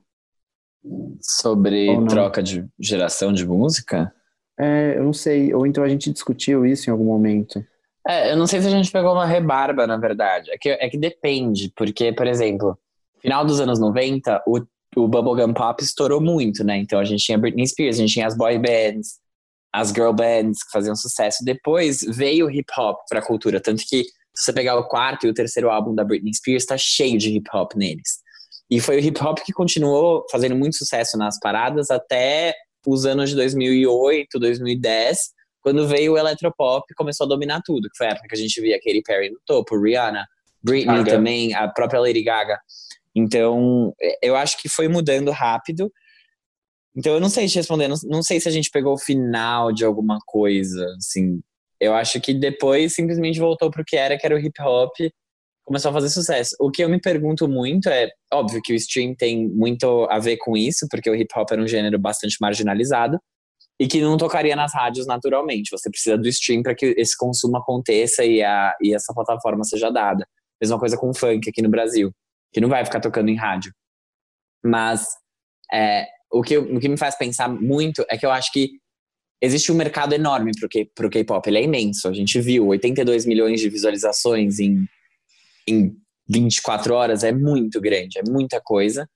Sobre 1.20 1.86
troca 2.08 2.42
de 2.42 2.66
geração 2.78 3.32
de 3.32 3.46
música? 3.46 4.12
É, 4.58 4.96
eu 4.96 5.04
não 5.04 5.12
sei. 5.12 5.54
Ou 5.54 5.66
então 5.66 5.82
a 5.84 5.88
gente 5.88 6.12
discutiu 6.12 6.66
isso 6.66 6.88
em 6.88 6.92
algum 6.92 7.04
momento. 7.04 7.64
É, 8.06 8.32
eu 8.32 8.36
não 8.36 8.46
sei 8.46 8.60
se 8.60 8.66
a 8.66 8.70
gente 8.70 8.90
pegou 8.90 9.12
uma 9.12 9.26
rebarba, 9.26 9.86
na 9.86 9.96
verdade. 9.96 10.50
É 10.50 10.58
que, 10.58 10.68
é 10.70 10.88
que 10.88 10.98
depende, 10.98 11.72
porque, 11.76 12.12
por 12.12 12.26
exemplo, 12.26 12.78
final 13.20 13.44
dos 13.44 13.60
anos 13.60 13.78
90, 13.78 14.42
o, 14.46 14.60
o 14.96 15.08
Bubblegum 15.08 15.54
Pop 15.54 15.82
estourou 15.82 16.20
muito, 16.20 16.64
né? 16.64 16.78
Então 16.78 16.98
a 16.98 17.04
gente 17.04 17.24
tinha 17.24 17.38
Britney 17.38 17.66
Spears, 17.66 17.96
a 17.96 18.00
gente 18.00 18.12
tinha 18.12 18.26
as 18.26 18.36
boy 18.36 18.58
bands, 18.58 19.20
as 19.72 19.90
girl 19.90 20.12
bands 20.12 20.64
que 20.64 20.72
faziam 20.72 20.96
sucesso. 20.96 21.44
Depois 21.44 22.00
veio 22.08 22.46
o 22.46 22.50
hip 22.50 22.70
hop 22.76 22.98
pra 23.08 23.22
cultura, 23.22 23.60
tanto 23.60 23.84
que 23.88 24.04
se 24.34 24.46
você 24.46 24.52
pegar 24.52 24.76
o 24.76 24.88
quarto 24.88 25.26
e 25.26 25.30
o 25.30 25.34
terceiro 25.34 25.70
álbum 25.70 25.94
da 25.94 26.04
Britney 26.04 26.34
Spears, 26.34 26.66
tá 26.66 26.76
cheio 26.76 27.18
de 27.18 27.30
hip 27.30 27.48
hop 27.54 27.74
neles. 27.74 28.20
E 28.70 28.80
foi 28.80 28.96
o 28.96 29.00
hip 29.00 29.22
hop 29.22 29.38
que 29.38 29.52
continuou 29.52 30.26
fazendo 30.30 30.56
muito 30.56 30.76
sucesso 30.76 31.16
nas 31.18 31.38
paradas 31.38 31.90
até 31.90 32.54
os 32.86 33.04
anos 33.04 33.30
de 33.30 33.36
2008, 33.36 34.38
2010, 34.38 35.18
quando 35.62 35.86
veio 35.86 36.12
o 36.12 36.18
eletropop 36.18 36.84
começou 36.94 37.24
a 37.24 37.28
dominar 37.28 37.60
tudo, 37.64 37.88
que 37.88 37.96
foi 37.96 38.08
a 38.08 38.10
época 38.10 38.28
que 38.28 38.34
a 38.34 38.38
gente 38.38 38.60
via 38.60 38.78
Katy 38.78 39.02
Perry 39.02 39.30
no 39.30 39.38
topo, 39.46 39.80
Rihanna, 39.80 40.26
Britney 40.62 41.04
também, 41.04 41.54
a 41.54 41.68
própria 41.68 42.00
Lady 42.00 42.22
Gaga. 42.22 42.58
Então, 43.14 43.92
eu 44.22 44.36
acho 44.36 44.60
que 44.60 44.68
foi 44.68 44.88
mudando 44.88 45.30
rápido. 45.30 45.90
Então, 46.96 47.14
eu 47.14 47.20
não 47.20 47.28
sei 47.28 47.46
te 47.46 47.56
responder, 47.56 47.88
não, 47.88 47.96
não 48.04 48.22
sei 48.22 48.40
se 48.40 48.48
a 48.48 48.52
gente 48.52 48.70
pegou 48.70 48.94
o 48.94 48.98
final 48.98 49.72
de 49.72 49.84
alguma 49.84 50.18
coisa, 50.26 50.86
assim. 50.96 51.40
Eu 51.80 51.94
acho 51.94 52.20
que 52.20 52.34
depois 52.34 52.94
simplesmente 52.94 53.40
voltou 53.40 53.70
pro 53.70 53.84
que 53.84 53.96
era, 53.96 54.16
que 54.16 54.26
era 54.26 54.34
o 54.34 54.38
hip 54.38 54.60
hop, 54.62 54.92
começou 55.64 55.90
a 55.90 55.94
fazer 55.94 56.10
sucesso. 56.10 56.54
O 56.60 56.70
que 56.70 56.82
eu 56.82 56.88
me 56.88 57.00
pergunto 57.00 57.48
muito 57.48 57.88
é, 57.88 58.08
óbvio 58.32 58.60
que 58.62 58.72
o 58.72 58.76
stream 58.76 59.14
tem 59.14 59.48
muito 59.48 60.06
a 60.10 60.18
ver 60.18 60.36
com 60.36 60.56
isso, 60.56 60.86
porque 60.90 61.08
o 61.08 61.14
hip 61.14 61.32
hop 61.36 61.50
era 61.50 61.62
um 61.62 61.66
gênero 61.66 61.98
bastante 61.98 62.36
marginalizado, 62.40 63.18
e 63.82 63.88
que 63.88 64.00
não 64.00 64.16
tocaria 64.16 64.54
nas 64.54 64.72
rádios 64.72 65.08
naturalmente. 65.08 65.72
Você 65.72 65.90
precisa 65.90 66.16
do 66.16 66.28
stream 66.28 66.62
para 66.62 66.72
que 66.72 66.94
esse 66.96 67.16
consumo 67.16 67.56
aconteça 67.56 68.24
e, 68.24 68.40
a, 68.40 68.72
e 68.80 68.94
essa 68.94 69.12
plataforma 69.12 69.64
seja 69.64 69.90
dada. 69.90 70.24
Mesma 70.62 70.78
coisa 70.78 70.96
com 70.96 71.10
o 71.10 71.14
funk 71.14 71.50
aqui 71.50 71.60
no 71.60 71.68
Brasil, 71.68 72.12
que 72.52 72.60
não 72.60 72.68
vai 72.68 72.84
ficar 72.84 73.00
tocando 73.00 73.28
em 73.28 73.34
rádio. 73.34 73.72
Mas 74.64 75.08
é, 75.74 76.06
o, 76.32 76.42
que, 76.42 76.56
o 76.56 76.78
que 76.78 76.88
me 76.88 76.96
faz 76.96 77.16
pensar 77.16 77.48
muito 77.48 78.06
é 78.08 78.16
que 78.16 78.24
eu 78.24 78.30
acho 78.30 78.52
que 78.52 78.70
existe 79.40 79.72
um 79.72 79.74
mercado 79.74 80.12
enorme 80.12 80.52
para 80.94 81.06
o 81.08 81.10
K-pop. 81.10 81.50
Ele 81.50 81.58
é 81.58 81.64
imenso. 81.64 82.06
A 82.06 82.12
gente 82.12 82.40
viu 82.40 82.68
82 82.68 83.26
milhões 83.26 83.60
de 83.60 83.68
visualizações 83.68 84.60
em, 84.60 84.86
em 85.66 85.92
24 86.28 86.94
horas. 86.94 87.24
É 87.24 87.32
muito 87.32 87.80
grande, 87.80 88.20
é 88.20 88.22
muita 88.30 88.60
coisa 88.62 89.10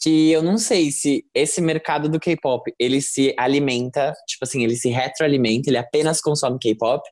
que 0.00 0.30
eu 0.32 0.42
não 0.42 0.56
sei 0.56 0.90
se 0.90 1.24
esse 1.34 1.60
mercado 1.60 2.08
do 2.08 2.18
K-pop, 2.18 2.72
ele 2.78 3.02
se 3.02 3.34
alimenta, 3.38 4.14
tipo 4.26 4.42
assim, 4.42 4.64
ele 4.64 4.74
se 4.74 4.88
retroalimenta, 4.88 5.68
ele 5.68 5.76
apenas 5.76 6.20
consome 6.20 6.58
K-pop, 6.58 7.02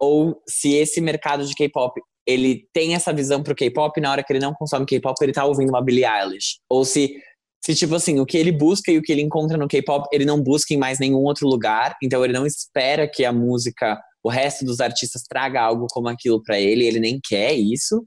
ou 0.00 0.40
se 0.48 0.74
esse 0.74 1.00
mercado 1.00 1.44
de 1.44 1.54
K-pop, 1.54 2.00
ele 2.26 2.68
tem 2.72 2.94
essa 2.94 3.12
visão 3.12 3.42
pro 3.42 3.54
K-pop, 3.54 4.00
na 4.00 4.12
hora 4.12 4.22
que 4.22 4.32
ele 4.32 4.40
não 4.40 4.54
consome 4.54 4.86
K-pop, 4.86 5.16
ele 5.22 5.32
tá 5.32 5.44
ouvindo 5.44 5.70
uma 5.70 5.82
Billie 5.82 6.04
Eilish. 6.04 6.60
Ou 6.70 6.84
se, 6.84 7.16
se, 7.64 7.74
tipo 7.74 7.96
assim, 7.96 8.20
o 8.20 8.26
que 8.26 8.38
ele 8.38 8.52
busca 8.52 8.92
e 8.92 8.98
o 8.98 9.02
que 9.02 9.10
ele 9.10 9.22
encontra 9.22 9.58
no 9.58 9.66
K-pop, 9.66 10.06
ele 10.12 10.24
não 10.24 10.40
busca 10.40 10.72
em 10.72 10.78
mais 10.78 11.00
nenhum 11.00 11.22
outro 11.24 11.48
lugar, 11.48 11.96
então 12.02 12.24
ele 12.24 12.32
não 12.32 12.46
espera 12.46 13.08
que 13.08 13.24
a 13.24 13.32
música, 13.32 14.00
o 14.22 14.30
resto 14.30 14.64
dos 14.64 14.80
artistas 14.80 15.22
traga 15.28 15.60
algo 15.60 15.86
como 15.90 16.08
aquilo 16.08 16.40
para 16.42 16.60
ele, 16.60 16.86
ele 16.86 17.00
nem 17.00 17.18
quer 17.22 17.54
isso. 17.54 18.04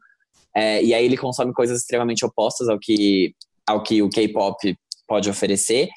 É, 0.56 0.82
e 0.82 0.94
aí 0.94 1.06
ele 1.06 1.18
consome 1.18 1.54
coisas 1.54 1.80
extremamente 1.80 2.26
opostas 2.26 2.68
ao 2.70 2.80
que 2.80 3.36
ao 3.68 3.84
que 3.84 4.02
o 4.02 4.10
K-pop 4.10 4.76
pode 5.08 5.30
oferecer, 5.30 5.90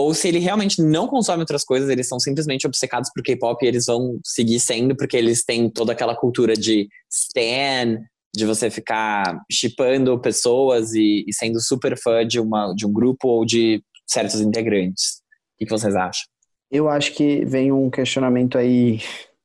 ou 0.00 0.14
se 0.14 0.28
ele 0.28 0.38
realmente 0.38 0.80
não 0.80 1.06
consome 1.06 1.40
outras 1.40 1.62
coisas, 1.62 1.90
eles 1.90 2.08
são 2.08 2.18
simplesmente 2.18 2.66
obcecados 2.66 3.10
por 3.12 3.22
K-pop 3.22 3.62
e 3.62 3.68
eles 3.68 3.84
vão 3.84 4.18
seguir 4.24 4.58
sendo 4.58 4.96
porque 4.96 5.14
eles 5.14 5.44
têm 5.44 5.68
toda 5.68 5.92
aquela 5.92 6.16
cultura 6.16 6.54
de 6.54 6.88
stan, 7.10 7.98
de 8.34 8.46
você 8.46 8.70
ficar 8.70 9.42
chipando 9.52 10.18
pessoas 10.18 10.94
e, 10.94 11.24
e, 11.28 11.34
sendo 11.34 11.60
super 11.60 11.98
fã 11.98 12.26
de, 12.26 12.40
uma, 12.40 12.72
de 12.74 12.86
um 12.86 12.92
grupo 12.92 13.28
ou 13.28 13.44
de 13.44 13.84
certos 14.06 14.40
integrantes. 14.40 15.20
O 15.60 15.66
que 15.66 15.70
vocês 15.70 15.94
acham? 15.94 16.24
Eu 16.70 16.88
acho 16.88 17.12
que 17.12 17.44
vem 17.44 17.70
um 17.70 17.90
questionamento 17.90 18.56
aí. 18.56 19.00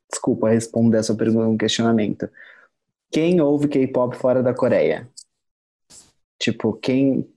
Desculpa 0.09 0.49
responder 0.49 0.99
essa 0.99 1.16
pergunta, 1.16 1.47
um 1.47 1.57
questionamento. 1.57 2.30
Quem 3.11 3.41
ouve 3.41 3.68
K-pop 3.68 4.16
fora 4.16 4.41
da 4.41 4.53
Coreia? 4.53 5.09
Tipo, 6.39 6.74
quem, 6.74 7.28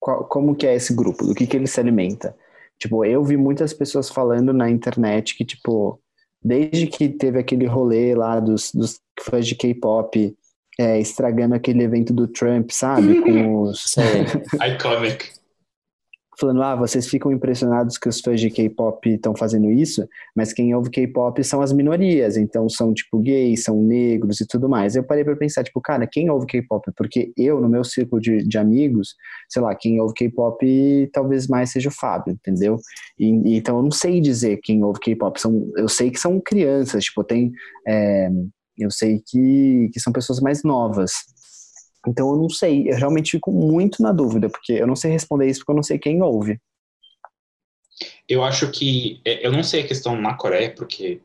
qual, 0.00 0.24
como 0.24 0.56
que 0.56 0.66
é 0.66 0.74
esse 0.74 0.94
grupo, 0.94 1.26
do 1.26 1.34
que 1.34 1.46
que 1.46 1.56
ele 1.56 1.66
se 1.66 1.78
alimenta. 1.78 2.34
Tipo, 2.78 3.04
eu 3.04 3.22
vi 3.22 3.36
muitas 3.36 3.72
pessoas 3.72 4.08
falando 4.08 4.52
na 4.52 4.70
internet 4.70 5.36
que, 5.36 5.44
tipo, 5.44 6.00
desde 6.42 6.86
que 6.86 7.08
teve 7.08 7.38
aquele 7.38 7.66
rolê 7.66 8.14
lá 8.14 8.40
dos, 8.40 8.72
dos 8.72 8.98
fãs 9.20 9.46
de 9.46 9.54
K-pop 9.54 10.34
é, 10.78 10.98
estragando 10.98 11.54
aquele 11.54 11.82
evento 11.82 12.12
do 12.12 12.26
Trump, 12.26 12.70
sabe? 12.70 13.20
Com 13.22 13.62
os... 13.62 13.94
Iconic 14.74 15.39
falando, 16.40 16.62
ah, 16.62 16.74
vocês 16.74 17.06
ficam 17.06 17.30
impressionados 17.30 17.98
que 17.98 18.08
os 18.08 18.20
fãs 18.20 18.40
de 18.40 18.50
K-pop 18.50 19.08
estão 19.08 19.36
fazendo 19.36 19.70
isso, 19.70 20.08
mas 20.34 20.52
quem 20.52 20.74
ouve 20.74 20.90
K-pop 20.90 21.42
são 21.44 21.60
as 21.60 21.72
minorias, 21.72 22.36
então 22.36 22.68
são, 22.68 22.94
tipo, 22.94 23.18
gays, 23.18 23.64
são 23.64 23.82
negros 23.82 24.40
e 24.40 24.46
tudo 24.46 24.68
mais. 24.68 24.96
Eu 24.96 25.04
parei 25.04 25.22
para 25.22 25.36
pensar, 25.36 25.62
tipo, 25.62 25.80
cara, 25.80 26.06
quem 26.06 26.30
ouve 26.30 26.46
K-pop? 26.46 26.90
Porque 26.96 27.32
eu, 27.36 27.60
no 27.60 27.68
meu 27.68 27.84
círculo 27.84 28.20
de, 28.20 28.38
de 28.38 28.58
amigos, 28.58 29.14
sei 29.48 29.60
lá, 29.60 29.74
quem 29.74 30.00
ouve 30.00 30.14
K-pop 30.14 31.10
talvez 31.12 31.46
mais 31.46 31.70
seja 31.70 31.88
o 31.88 31.92
Fábio, 31.92 32.32
entendeu? 32.32 32.78
E, 33.18 33.56
então 33.56 33.76
eu 33.76 33.82
não 33.82 33.90
sei 33.90 34.20
dizer 34.20 34.58
quem 34.62 34.82
ouve 34.82 34.98
K-pop, 35.00 35.38
eu 35.76 35.88
sei 35.88 36.10
que 36.10 36.18
são 36.18 36.40
crianças, 36.40 37.04
tipo, 37.04 37.22
tem... 37.22 37.52
É, 37.86 38.30
eu 38.78 38.90
sei 38.90 39.22
que, 39.26 39.90
que 39.92 40.00
são 40.00 40.10
pessoas 40.10 40.40
mais 40.40 40.62
novas, 40.62 41.12
então 42.06 42.30
eu 42.30 42.36
não 42.36 42.48
sei, 42.48 42.88
eu 42.88 42.96
realmente 42.96 43.32
fico 43.32 43.52
muito 43.52 44.02
na 44.02 44.12
dúvida, 44.12 44.48
porque 44.48 44.72
eu 44.72 44.86
não 44.86 44.96
sei 44.96 45.10
responder 45.10 45.48
isso 45.48 45.60
porque 45.60 45.72
eu 45.72 45.76
não 45.76 45.82
sei 45.82 45.98
quem 45.98 46.22
ouve. 46.22 46.58
Eu 48.28 48.42
acho 48.42 48.70
que, 48.70 49.20
é, 49.24 49.46
eu 49.46 49.52
não 49.52 49.62
sei 49.62 49.82
a 49.82 49.86
questão 49.86 50.20
na 50.20 50.34
Coreia, 50.34 50.74
porque 50.74 51.20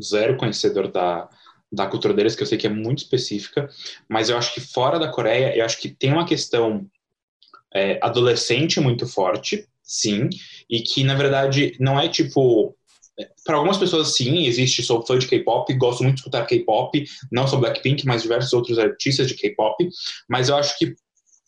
zero 0.00 0.36
conhecedor 0.36 0.90
da, 0.90 1.28
da 1.70 1.86
cultura 1.86 2.14
deles, 2.14 2.34
que 2.34 2.42
eu 2.42 2.46
sei 2.46 2.56
que 2.56 2.66
é 2.66 2.70
muito 2.70 2.98
específica, 2.98 3.68
mas 4.08 4.30
eu 4.30 4.38
acho 4.38 4.54
que 4.54 4.60
fora 4.60 4.98
da 4.98 5.10
Coreia, 5.10 5.56
eu 5.56 5.64
acho 5.64 5.78
que 5.80 5.90
tem 5.90 6.12
uma 6.12 6.26
questão 6.26 6.86
é, 7.74 7.98
adolescente 8.02 8.80
muito 8.80 9.06
forte, 9.06 9.68
sim, 9.82 10.30
e 10.70 10.80
que 10.80 11.04
na 11.04 11.14
verdade 11.14 11.76
não 11.78 11.98
é 11.98 12.08
tipo 12.08 12.77
para 13.44 13.56
algumas 13.56 13.78
pessoas, 13.78 14.14
sim, 14.14 14.46
existe, 14.46 14.82
sou 14.82 15.04
fã 15.04 15.18
de 15.18 15.26
K-pop, 15.26 15.72
gosto 15.74 16.02
muito 16.02 16.16
de 16.16 16.20
escutar 16.20 16.46
K-pop, 16.46 17.04
não 17.32 17.46
só 17.46 17.56
Blackpink, 17.56 18.06
mas 18.06 18.22
diversos 18.22 18.52
outros 18.52 18.78
artistas 18.78 19.28
de 19.28 19.34
K-pop, 19.34 19.88
mas 20.28 20.48
eu 20.48 20.56
acho 20.56 20.78
que 20.78 20.94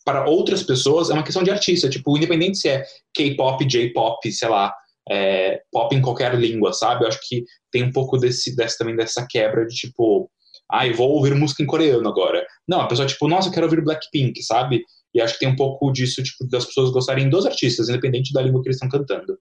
para 0.03 0.27
outras 0.27 0.63
pessoas 0.63 1.09
é 1.09 1.13
uma 1.13 1.23
questão 1.23 1.43
de 1.43 1.51
artista, 1.51 1.89
tipo, 1.89 2.17
independente 2.17 2.57
se 2.57 2.69
é 2.69 2.85
K-pop, 3.15 3.63
J-pop, 3.65 4.31
sei 4.31 4.49
lá, 4.49 4.73
é, 5.09 5.61
pop 5.71 5.95
em 5.95 6.01
qualquer 6.01 6.35
língua, 6.35 6.73
sabe? 6.73 7.03
Eu 7.03 7.07
acho 7.07 7.19
que 7.27 7.43
tem 7.71 7.83
um 7.83 7.91
pouco 7.91 8.17
desse, 8.17 8.55
desse 8.55 8.77
também 8.77 8.95
dessa 8.95 9.25
quebra 9.29 9.65
de 9.65 9.75
tipo, 9.75 10.29
ah, 10.71 10.87
eu 10.87 10.95
vou 10.95 11.09
ouvir 11.11 11.35
música 11.35 11.63
em 11.63 11.67
coreano 11.67 12.07
agora. 12.07 12.45
Não, 12.67 12.81
a 12.81 12.87
pessoa 12.87 13.07
tipo, 13.07 13.27
nossa, 13.27 13.49
eu 13.49 13.53
quero 13.53 13.65
ouvir 13.65 13.83
Blackpink, 13.83 14.41
sabe? 14.43 14.83
E 15.13 15.21
acho 15.21 15.33
que 15.33 15.41
tem 15.41 15.49
um 15.49 15.55
pouco 15.55 15.91
disso, 15.91 16.23
tipo, 16.23 16.47
das 16.47 16.65
pessoas 16.65 16.91
gostarem 16.91 17.29
dos 17.29 17.45
artistas, 17.45 17.89
independente 17.89 18.33
da 18.33 18.41
língua 18.41 18.61
que 18.61 18.69
eles 18.69 18.77
estão 18.77 18.89
cantando. 18.89 19.37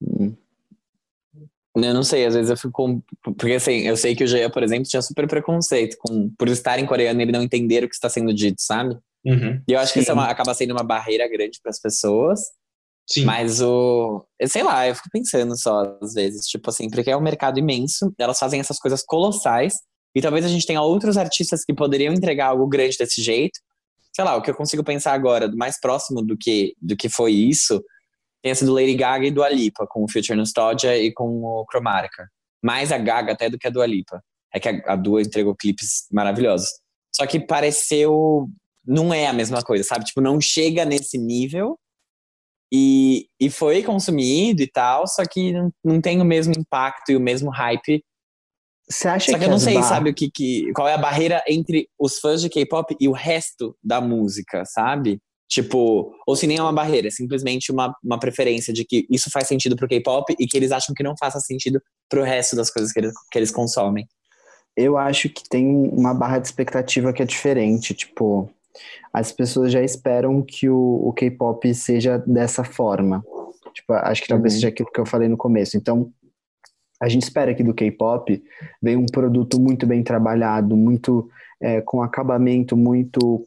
Hum. 0.00 0.36
Eu 1.76 1.92
não 1.92 2.02
sei, 2.04 2.24
às 2.24 2.34
vezes 2.34 2.50
eu 2.50 2.56
fico. 2.56 2.70
com- 2.72 3.02
Porque 3.22 3.52
assim, 3.54 3.78
eu 3.80 3.96
sei 3.96 4.14
que 4.14 4.22
o 4.22 4.26
Jean, 4.26 4.48
por 4.50 4.62
exemplo, 4.62 4.84
tinha 4.88 5.02
super 5.02 5.26
preconceito 5.26 5.96
com 5.98 6.30
por 6.38 6.48
estar 6.48 6.78
em 6.78 6.86
coreano 6.86 7.20
e 7.20 7.24
ele 7.24 7.32
não 7.32 7.42
entender 7.42 7.82
o 7.84 7.88
que 7.88 7.94
está 7.94 8.08
sendo 8.08 8.32
dito, 8.32 8.60
sabe? 8.62 8.96
Uhum. 9.24 9.60
E 9.66 9.72
eu 9.72 9.78
acho 9.80 9.92
que 9.92 9.98
isso 10.00 10.10
é 10.10 10.14
Sim. 10.14 10.20
uma- 10.20 10.28
acaba 10.28 10.54
sendo 10.54 10.70
uma 10.72 10.84
barreira 10.84 11.26
grande 11.28 11.58
para 11.62 11.70
as 11.70 11.80
pessoas. 11.80 12.40
Sim. 13.10 13.24
Mas 13.24 13.60
o. 13.60 14.24
eu 14.38 14.48
Sei 14.48 14.62
lá, 14.62 14.86
eu 14.88 14.94
fico 14.94 15.08
pensando 15.12 15.58
só, 15.60 15.98
às 16.00 16.14
vezes, 16.14 16.46
tipo 16.46 16.70
assim, 16.70 16.88
porque 16.88 17.10
é 17.10 17.16
um 17.16 17.20
mercado 17.20 17.58
imenso, 17.58 18.14
elas 18.18 18.38
fazem 18.38 18.60
essas 18.60 18.78
coisas 18.78 19.02
colossais, 19.02 19.74
e 20.14 20.22
talvez 20.22 20.44
a 20.44 20.48
gente 20.48 20.64
tenha 20.66 20.80
outros 20.80 21.16
artistas 21.18 21.64
que 21.64 21.74
poderiam 21.74 22.14
entregar 22.14 22.46
algo 22.46 22.66
grande 22.68 22.96
desse 22.96 23.20
jeito. 23.20 23.58
Sei 24.14 24.24
lá, 24.24 24.36
o 24.36 24.40
que 24.42 24.48
eu 24.50 24.54
consigo 24.54 24.84
pensar 24.84 25.12
agora, 25.12 25.50
mais 25.56 25.78
próximo 25.80 26.22
do 26.22 26.36
que, 26.36 26.74
do 26.80 26.96
que 26.96 27.08
foi 27.08 27.32
isso, 27.32 27.82
tenha 28.44 28.54
sido 28.54 28.74
Lady 28.74 28.94
Gaga 28.94 29.24
e 29.26 29.30
Dua 29.30 29.48
Lipa, 29.48 29.86
com 29.88 30.04
o 30.04 30.08
Future 30.08 30.36
Nostalgia 30.36 30.98
e 30.98 31.10
com 31.10 31.42
o 31.42 31.64
Chromatica. 31.64 32.28
Mais 32.62 32.92
a 32.92 32.98
Gaga 32.98 33.32
até 33.32 33.48
do 33.48 33.58
que 33.58 33.66
a 33.66 33.70
Dua 33.70 33.86
Lipa. 33.86 34.22
É 34.52 34.60
que 34.60 34.68
a, 34.68 34.92
a 34.92 34.96
Dua 34.96 35.22
entregou 35.22 35.56
clipes 35.56 36.06
maravilhosos. 36.12 36.68
Só 37.10 37.26
que 37.26 37.40
pareceu. 37.40 38.46
Não 38.86 39.14
é 39.14 39.26
a 39.26 39.32
mesma 39.32 39.62
coisa, 39.62 39.82
sabe? 39.82 40.04
Tipo, 40.04 40.20
não 40.20 40.38
chega 40.42 40.84
nesse 40.84 41.16
nível. 41.16 41.78
E, 42.70 43.28
e 43.40 43.48
foi 43.48 43.82
consumido 43.82 44.60
e 44.60 44.66
tal, 44.66 45.06
só 45.06 45.24
que 45.24 45.52
não, 45.52 45.72
não 45.82 46.00
tem 46.00 46.20
o 46.20 46.24
mesmo 46.24 46.52
impacto 46.58 47.12
e 47.12 47.16
o 47.16 47.20
mesmo 47.20 47.48
hype. 47.48 48.04
Você 48.90 49.08
acha 49.08 49.32
Só 49.32 49.38
que 49.38 49.44
eu 49.44 49.48
não 49.48 49.58
sei, 49.58 49.74
bar- 49.74 49.82
sabe, 49.84 50.10
o 50.10 50.14
que, 50.14 50.30
que, 50.30 50.70
qual 50.74 50.86
é 50.86 50.92
a 50.92 50.98
barreira 50.98 51.42
entre 51.48 51.88
os 51.98 52.18
fãs 52.18 52.42
de 52.42 52.50
K-pop 52.50 52.94
e 53.00 53.08
o 53.08 53.12
resto 53.12 53.74
da 53.82 54.02
música, 54.02 54.64
sabe? 54.66 55.18
Tipo, 55.48 56.12
ou 56.26 56.34
se 56.34 56.46
nem 56.46 56.56
é 56.58 56.62
uma 56.62 56.72
barreira, 56.72 57.08
é 57.08 57.10
simplesmente 57.10 57.70
uma, 57.70 57.94
uma 58.02 58.18
preferência 58.18 58.72
de 58.72 58.84
que 58.84 59.06
isso 59.10 59.30
faz 59.30 59.46
sentido 59.46 59.76
pro 59.76 59.86
K-pop 59.88 60.34
e 60.38 60.46
que 60.46 60.56
eles 60.56 60.72
acham 60.72 60.94
que 60.94 61.02
não 61.02 61.14
faça 61.18 61.38
sentido 61.38 61.80
pro 62.08 62.22
resto 62.22 62.56
das 62.56 62.70
coisas 62.70 62.92
que 62.92 63.00
eles, 63.00 63.12
que 63.30 63.38
eles 63.38 63.50
consomem. 63.50 64.06
Eu 64.76 64.96
acho 64.96 65.28
que 65.28 65.48
tem 65.48 65.66
uma 65.92 66.12
barra 66.14 66.38
de 66.38 66.46
expectativa 66.46 67.12
que 67.12 67.22
é 67.22 67.26
diferente. 67.26 67.94
Tipo, 67.94 68.50
as 69.12 69.30
pessoas 69.30 69.70
já 69.70 69.82
esperam 69.82 70.42
que 70.42 70.68
o, 70.68 71.08
o 71.08 71.12
K-pop 71.12 71.72
seja 71.74 72.18
dessa 72.26 72.64
forma. 72.64 73.22
Tipo, 73.74 73.92
acho 73.92 74.22
que 74.22 74.28
talvez 74.28 74.54
Uhum. 74.54 74.60
seja 74.60 74.68
aquilo 74.68 74.90
que 74.90 75.00
eu 75.00 75.06
falei 75.06 75.28
no 75.28 75.36
começo. 75.36 75.76
Então, 75.76 76.10
a 77.00 77.08
gente 77.08 77.22
espera 77.22 77.54
que 77.54 77.62
do 77.62 77.74
K-pop 77.74 78.42
venha 78.82 78.98
um 78.98 79.06
produto 79.06 79.60
muito 79.60 79.86
bem 79.86 80.02
trabalhado, 80.02 80.76
muito 80.76 81.28
é, 81.60 81.80
com 81.80 82.02
acabamento 82.02 82.76
muito 82.76 83.44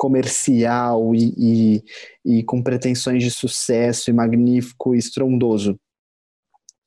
comercial 0.00 1.14
e, 1.14 1.34
e, 2.24 2.38
e 2.38 2.42
com 2.44 2.62
pretensões 2.62 3.22
de 3.22 3.30
sucesso 3.30 4.08
e 4.08 4.14
magnífico 4.14 4.94
e 4.94 4.98
estrondoso. 4.98 5.78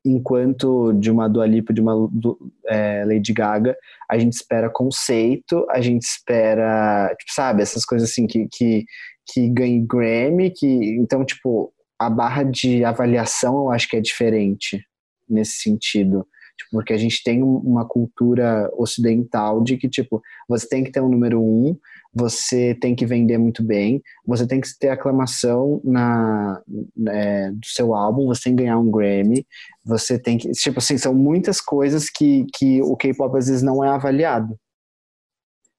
Enquanto 0.05 0.91
de 0.93 1.11
uma 1.11 1.29
Dua 1.29 1.45
Lipa, 1.45 1.71
de 1.73 1.79
uma 1.79 2.09
du- 2.11 2.37
é, 2.67 3.05
Lady 3.05 3.31
Gaga, 3.31 3.77
a 4.09 4.17
gente 4.17 4.33
espera 4.33 4.67
conceito, 4.69 5.65
a 5.69 5.79
gente 5.79 6.01
espera, 6.01 7.15
tipo, 7.17 7.31
sabe, 7.33 7.61
essas 7.61 7.85
coisas 7.85 8.09
assim 8.09 8.25
que, 8.27 8.47
que, 8.51 8.83
que 9.31 9.47
ganhe 9.49 9.79
Grammy, 9.79 10.49
que 10.51 10.65
então, 10.97 11.23
tipo, 11.23 11.71
a 11.99 12.09
barra 12.09 12.43
de 12.43 12.83
avaliação 12.83 13.55
eu 13.59 13.71
acho 13.71 13.87
que 13.87 13.95
é 13.95 14.01
diferente 14.01 14.83
nesse 15.29 15.61
sentido. 15.61 16.27
Tipo, 16.57 16.71
porque 16.71 16.91
a 16.93 16.97
gente 16.97 17.23
tem 17.23 17.41
um- 17.41 17.57
uma 17.59 17.87
cultura 17.87 18.69
ocidental 18.75 19.63
de 19.63 19.77
que, 19.77 19.87
tipo, 19.87 20.21
você 20.49 20.67
tem 20.67 20.83
que 20.83 20.91
ter 20.91 20.99
um 21.01 21.09
número 21.09 21.41
um, 21.41 21.77
você 22.13 22.75
tem 22.75 22.95
que 22.95 23.05
vender 23.05 23.37
muito 23.37 23.63
bem, 23.63 24.01
você 24.25 24.45
tem 24.45 24.61
que 24.61 24.67
ter 24.77 24.89
aclamação 24.89 25.81
na, 25.83 26.61
é, 27.09 27.51
do 27.51 27.65
seu 27.65 27.95
álbum, 27.95 28.27
você 28.27 28.43
tem 28.43 28.55
que 28.55 28.63
ganhar 28.63 28.77
um 28.77 28.91
Grammy, 28.91 29.45
você 29.83 30.19
tem 30.19 30.37
que. 30.37 30.51
Tipo 30.51 30.79
assim, 30.79 30.97
são 30.97 31.13
muitas 31.13 31.59
coisas 31.59 32.09
que, 32.09 32.45
que 32.55 32.81
o 32.81 32.95
K-pop 32.95 33.35
às 33.37 33.47
vezes 33.47 33.63
não 33.63 33.83
é 33.83 33.89
avaliado. 33.89 34.55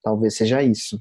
Talvez 0.03 0.35
seja 0.35 0.61
isso. 0.61 0.99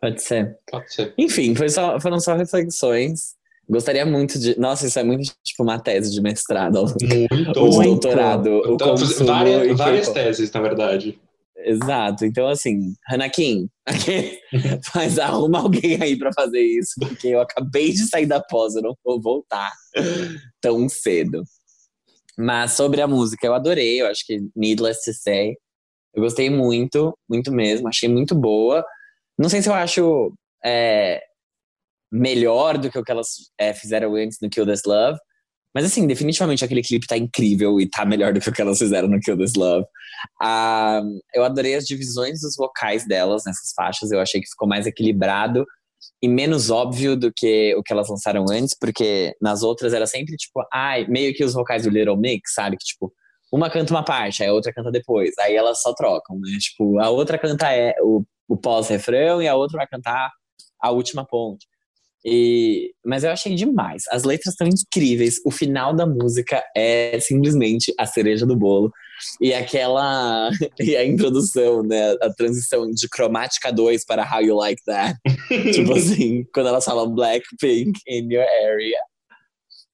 Pode 0.00 0.22
ser. 0.22 0.58
Pode 0.70 0.92
ser. 0.92 1.14
Enfim, 1.18 1.54
foi 1.54 1.68
só, 1.68 1.98
foram 1.98 2.20
só 2.20 2.36
reflexões. 2.36 3.34
Gostaria 3.68 4.04
muito 4.04 4.38
de. 4.38 4.58
Nossa, 4.58 4.86
isso 4.86 4.98
é 4.98 5.02
muito 5.02 5.32
tipo 5.42 5.62
uma 5.62 5.78
tese 5.78 6.12
de 6.12 6.20
mestrado. 6.20 6.84
Muito. 7.00 7.58
Ou 7.58 7.70
de 7.70 7.76
Muito. 7.76 7.90
doutorado. 8.02 8.50
O 8.50 8.74
Então, 8.74 8.94
várias, 9.24 9.76
várias 9.76 10.08
teses, 10.10 10.52
na 10.52 10.60
verdade. 10.60 11.18
Exato. 11.64 12.26
Então, 12.26 12.46
assim, 12.46 12.94
Hanakin, 13.08 13.68
mas 14.94 15.18
arruma 15.18 15.60
alguém 15.60 16.00
aí 16.00 16.16
pra 16.16 16.30
fazer 16.34 16.60
isso, 16.60 16.92
porque 17.00 17.28
eu 17.28 17.40
acabei 17.40 17.90
de 17.90 18.06
sair 18.06 18.26
da 18.26 18.40
pós, 18.40 18.74
eu 18.74 18.82
não 18.82 18.94
vou 19.02 19.20
voltar 19.20 19.72
tão 20.60 20.86
cedo. 20.88 21.42
Mas 22.36 22.72
sobre 22.72 23.00
a 23.00 23.08
música, 23.08 23.46
eu 23.46 23.54
adorei, 23.54 24.02
eu 24.02 24.06
acho 24.06 24.26
que 24.26 24.40
Needless 24.54 25.04
to 25.04 25.16
Say. 25.16 25.54
Eu 26.12 26.22
gostei 26.22 26.50
muito, 26.50 27.16
muito 27.28 27.50
mesmo, 27.50 27.88
achei 27.88 28.08
muito 28.08 28.34
boa. 28.34 28.84
Não 29.38 29.48
sei 29.48 29.62
se 29.62 29.68
eu 29.68 29.74
acho 29.74 30.32
é, 30.64 31.20
melhor 32.12 32.76
do 32.76 32.90
que 32.90 32.98
o 32.98 33.02
que 33.02 33.10
elas 33.10 33.50
é, 33.58 33.72
fizeram 33.72 34.14
antes 34.14 34.38
no 34.40 34.50
Kill 34.50 34.66
This 34.66 34.82
Love, 34.86 35.18
mas 35.74 35.84
assim, 35.84 36.06
definitivamente 36.06 36.64
aquele 36.64 36.82
clipe 36.82 37.06
tá 37.06 37.16
incrível 37.16 37.80
e 37.80 37.88
tá 37.88 38.04
melhor 38.04 38.32
do 38.32 38.40
que 38.40 38.48
o 38.48 38.52
que 38.52 38.62
elas 38.62 38.78
fizeram 38.78 39.08
no 39.08 39.18
Kill 39.18 39.36
This 39.36 39.54
Love. 39.54 39.84
Ah, 40.40 41.02
eu 41.34 41.44
adorei 41.44 41.74
as 41.74 41.84
divisões 41.84 42.40
dos 42.40 42.54
vocais 42.56 43.06
delas 43.06 43.42
nessas 43.44 43.72
faixas. 43.74 44.12
Eu 44.12 44.20
achei 44.20 44.40
que 44.40 44.48
ficou 44.48 44.68
mais 44.68 44.86
equilibrado 44.86 45.66
e 46.22 46.28
menos 46.28 46.70
óbvio 46.70 47.16
do 47.16 47.32
que 47.34 47.74
o 47.74 47.82
que 47.82 47.92
elas 47.92 48.08
lançaram 48.08 48.44
antes, 48.50 48.76
porque 48.78 49.34
nas 49.40 49.62
outras 49.62 49.92
era 49.92 50.06
sempre 50.06 50.36
tipo, 50.36 50.64
ai, 50.72 51.06
meio 51.08 51.34
que 51.34 51.44
os 51.44 51.54
vocais 51.54 51.82
do 51.82 51.90
Little 51.90 52.16
Mix, 52.16 52.54
sabe? 52.54 52.76
Que 52.76 52.84
tipo, 52.84 53.12
uma 53.52 53.68
canta 53.68 53.92
uma 53.92 54.04
parte, 54.04 54.42
aí 54.42 54.48
a 54.48 54.52
outra 54.52 54.72
canta 54.72 54.90
depois. 54.90 55.34
Aí 55.40 55.54
elas 55.56 55.82
só 55.82 55.92
trocam, 55.92 56.38
né? 56.40 56.56
Tipo, 56.58 56.98
a 57.00 57.10
outra 57.10 57.38
canta 57.38 57.72
é 57.72 57.94
o, 58.00 58.24
o 58.48 58.56
pós-refrão 58.56 59.42
e 59.42 59.48
a 59.48 59.54
outra 59.54 59.78
vai 59.78 59.86
cantar 59.86 60.30
a 60.80 60.90
última 60.90 61.26
ponte. 61.26 61.66
E, 62.24 62.92
mas 63.04 63.22
eu 63.22 63.30
achei 63.30 63.54
demais. 63.54 64.04
As 64.10 64.24
letras 64.24 64.54
estão 64.54 64.66
incríveis. 64.66 65.40
O 65.44 65.50
final 65.50 65.94
da 65.94 66.06
música 66.06 66.64
é 66.74 67.18
simplesmente 67.20 67.92
a 67.98 68.06
cereja 68.06 68.46
do 68.46 68.56
bolo. 68.56 68.90
E 69.40 69.52
aquela. 69.52 70.50
E 70.80 70.96
a 70.96 71.04
introdução, 71.04 71.82
né? 71.82 72.12
A 72.22 72.32
transição 72.32 72.90
de 72.90 73.08
cromática 73.08 73.70
2 73.72 74.04
para 74.04 74.24
How 74.24 74.42
You 74.42 74.56
Like 74.56 74.82
That. 74.86 75.18
tipo 75.72 75.92
assim, 75.92 76.44
quando 76.52 76.68
elas 76.68 76.84
falam 76.84 77.14
Blackpink 77.14 77.92
in 78.08 78.32
your 78.32 78.46
area. 78.64 79.00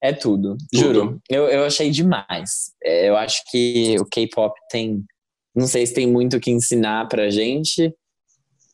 É 0.03 0.12
tudo. 0.12 0.57
Juro. 0.72 1.20
Eu, 1.28 1.47
eu 1.49 1.64
achei 1.64 1.91
demais. 1.91 2.72
É, 2.83 3.09
Eu 3.09 3.16
acho 3.16 3.43
que 3.51 3.97
o 4.01 4.07
K-pop 4.07 4.55
tem. 4.70 5.05
Não 5.55 5.66
sei 5.66 5.85
se 5.85 5.93
tem 5.93 6.07
muito 6.07 6.37
o 6.37 6.41
que 6.41 6.51
ensinar 6.51 7.07
pra 7.09 7.28
gente. 7.28 7.93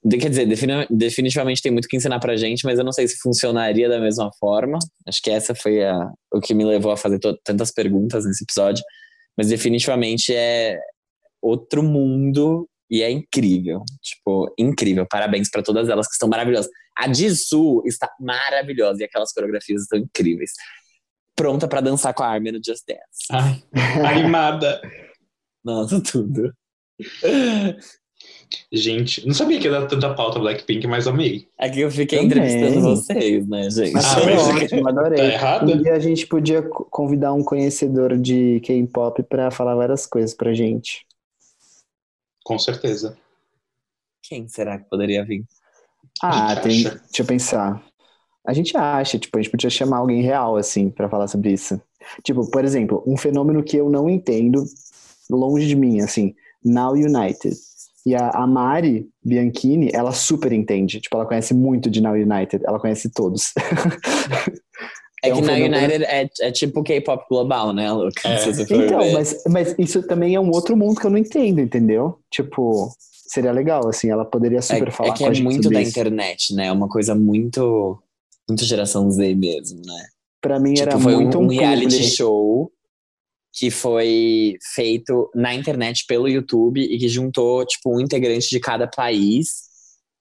Quer 0.09 0.29
dizer, 0.31 0.47
defini- 0.47 0.87
definitivamente 0.91 1.61
tem 1.63 1.73
muito 1.73 1.87
o 1.87 1.89
que 1.89 1.97
ensinar 1.97 2.21
pra 2.21 2.37
gente, 2.37 2.65
mas 2.65 2.79
eu 2.79 2.85
não 2.85 2.93
sei 2.93 3.09
se 3.09 3.17
funcionaria 3.19 3.89
da 3.89 3.99
mesma 4.01 4.31
forma. 4.39 4.79
Acho 5.07 5.21
que 5.23 5.31
essa 5.31 5.55
foi 5.55 5.83
a- 5.85 6.11
o 6.33 6.41
que 6.41 6.55
me 6.55 6.65
levou 6.65 6.93
a 6.93 6.97
fazer 6.97 7.19
tantas 7.45 7.73
perguntas 7.73 8.25
nesse 8.25 8.45
episódio. 8.45 8.85
Mas 9.37 9.49
definitivamente 9.49 10.33
é 10.35 10.79
outro 11.43 11.83
mundo 11.83 12.69
e 12.91 13.03
é 13.03 13.11
incrível. 13.11 13.83
Tipo, 14.03 14.55
incrível. 14.59 15.07
Parabéns 15.11 15.51
pra 15.51 15.63
todas 15.63 15.89
elas 15.89 16.07
que 16.07 16.13
estão 16.13 16.29
maravilhosas. 16.29 16.71
A 16.97 17.13
Jisoo 17.13 17.83
está 17.85 18.09
maravilhosa 18.21 19.03
e 19.03 19.05
aquelas 19.05 19.33
coreografias 19.33 19.83
estão 19.83 19.99
incríveis. 19.99 20.53
Pronta 21.35 21.67
pra 21.69 21.81
dançar 21.83 22.15
com 22.15 22.23
a 22.23 22.29
Armin 22.29 22.53
no 22.53 22.61
Just 22.65 22.85
Dance. 22.87 23.27
Ai, 23.31 23.63
animada. 24.23 24.81
Nossa, 25.65 26.01
tudo. 26.01 26.53
Gente, 28.73 29.27
não 29.27 29.35
sabia 29.35 29.59
que 29.59 29.65
ia 29.67 29.71
dar 29.73 29.87
tanta 29.87 30.13
pauta 30.15 30.39
Blackpink, 30.39 30.87
mas 30.87 31.07
amei. 31.07 31.49
Aqui 31.59 31.81
eu 31.81 31.91
fiquei 31.91 32.19
Também. 32.21 32.27
entrevistando 32.47 32.81
vocês, 32.97 33.47
né, 33.49 33.71
gente? 33.71 33.93
Mas 33.93 34.05
Ah, 34.05 34.25
mas- 34.25 34.63
ótimo, 34.63 34.83
Tá 34.85 34.91
adorei. 34.91 35.21
errado? 35.21 35.73
Um 35.73 35.83
dia 35.83 35.95
a 35.95 35.99
gente 35.99 36.27
podia 36.27 36.63
co- 36.63 36.85
convidar 36.91 37.33
um 37.33 37.43
conhecedor 37.43 38.17
de 38.19 38.61
K-pop 38.61 39.23
pra 39.25 39.51
falar 39.51 39.75
várias 39.75 40.07
coisas 40.07 40.33
pra 40.35 40.55
gente. 40.55 41.05
Com 42.45 42.59
certeza. 42.59 43.17
Quem 44.23 44.47
será 44.49 44.79
que 44.79 44.89
poderia 44.89 45.25
vir? 45.25 45.45
Ah, 46.23 46.57
tem. 46.57 46.87
acha. 46.87 46.91
Deixa 47.07 47.23
eu 47.23 47.27
pensar. 47.27 47.85
A 48.47 48.53
gente 48.53 48.77
acha, 48.77 49.19
tipo, 49.19 49.37
a 49.37 49.43
gente 49.43 49.51
podia 49.51 49.69
chamar 49.71 49.99
alguém 49.99 50.23
real, 50.23 50.57
assim, 50.57 50.89
pra 50.89 51.09
falar 51.09 51.27
sobre 51.27 51.53
isso. 51.53 51.81
Tipo, 52.23 52.49
por 52.51 52.65
exemplo, 52.65 53.03
um 53.07 53.17
fenômeno 53.17 53.63
que 53.63 53.77
eu 53.77 53.91
não 53.91 54.09
entendo, 54.09 54.65
longe 55.29 55.67
de 55.67 55.75
mim, 55.75 56.01
assim, 56.01 56.33
Now 56.65 56.93
United. 56.93 57.57
E 58.07 58.15
a, 58.15 58.31
a 58.31 58.47
Mari 58.47 59.09
Bianchini, 59.25 59.91
ela 59.93 60.13
super 60.13 60.53
entende. 60.53 61.01
Tipo, 61.01 61.17
ela 61.17 61.27
conhece 61.27 61.53
muito 61.53 61.91
de 61.91 62.01
Now 62.01 62.13
United. 62.15 62.65
Ela 62.65 62.79
conhece 62.79 63.11
todos. 63.11 63.53
É, 65.25 65.31
É 65.31 65.33
que 65.33 65.41
na 65.41 65.55
fenômeno- 65.55 65.77
United 65.79 66.05
é, 66.05 66.29
é 66.41 66.53
tipo 66.53 66.83
K-pop 66.83 67.25
global, 67.29 67.73
né, 67.73 67.91
Luca? 67.91 68.29
É. 68.29 68.49
Então, 68.85 69.13
mas, 69.13 69.43
mas 69.49 69.75
isso 69.79 70.03
também 70.03 70.35
é 70.35 70.41
um 70.41 70.51
outro 70.51 70.77
mundo 70.77 71.01
que 71.01 71.07
eu 71.07 71.11
não 71.11 71.17
entendo, 71.19 71.59
entendeu? 71.59 72.19
Tipo, 72.31 72.91
seria 73.27 73.51
legal, 73.51 73.89
assim, 73.89 74.11
ela 74.11 74.27
poderia 74.27 74.59
é, 74.59 74.63
super 74.63 74.93
falar 74.93 75.09
é 75.09 75.13
que 75.15 75.19
com 75.21 75.25
a 75.25 75.31
é 75.31 75.35
gente 75.35 75.43
muito 75.45 75.63
sobre 75.65 75.79
da 75.79 75.83
isso. 75.83 75.91
internet, 75.91 76.55
né? 76.55 76.67
É 76.67 76.73
uma 76.73 76.87
coisa 76.87 77.15
muito, 77.15 77.99
muito 78.47 78.63
geração 78.67 79.11
Z 79.11 79.35
mesmo, 79.35 79.81
né? 79.87 80.07
Pra 80.41 80.61
mim 80.61 80.75
Tipo, 80.75 80.91
era 80.91 80.99
foi 81.01 81.15
muito 81.17 81.39
um, 81.39 81.43
um, 81.43 81.45
um 81.47 81.49
reality 81.49 81.97
publi. 81.97 82.11
show 82.11 82.71
que 83.57 83.71
foi 83.71 84.59
feito 84.75 85.31
na 85.35 85.55
internet 85.55 86.05
pelo 86.07 86.29
YouTube 86.29 86.79
e 86.79 86.99
que 86.99 87.09
juntou, 87.09 87.65
tipo, 87.65 87.97
um 87.97 88.01
integrante 88.01 88.51
de 88.51 88.61
cada 88.61 88.87
país 88.87 89.65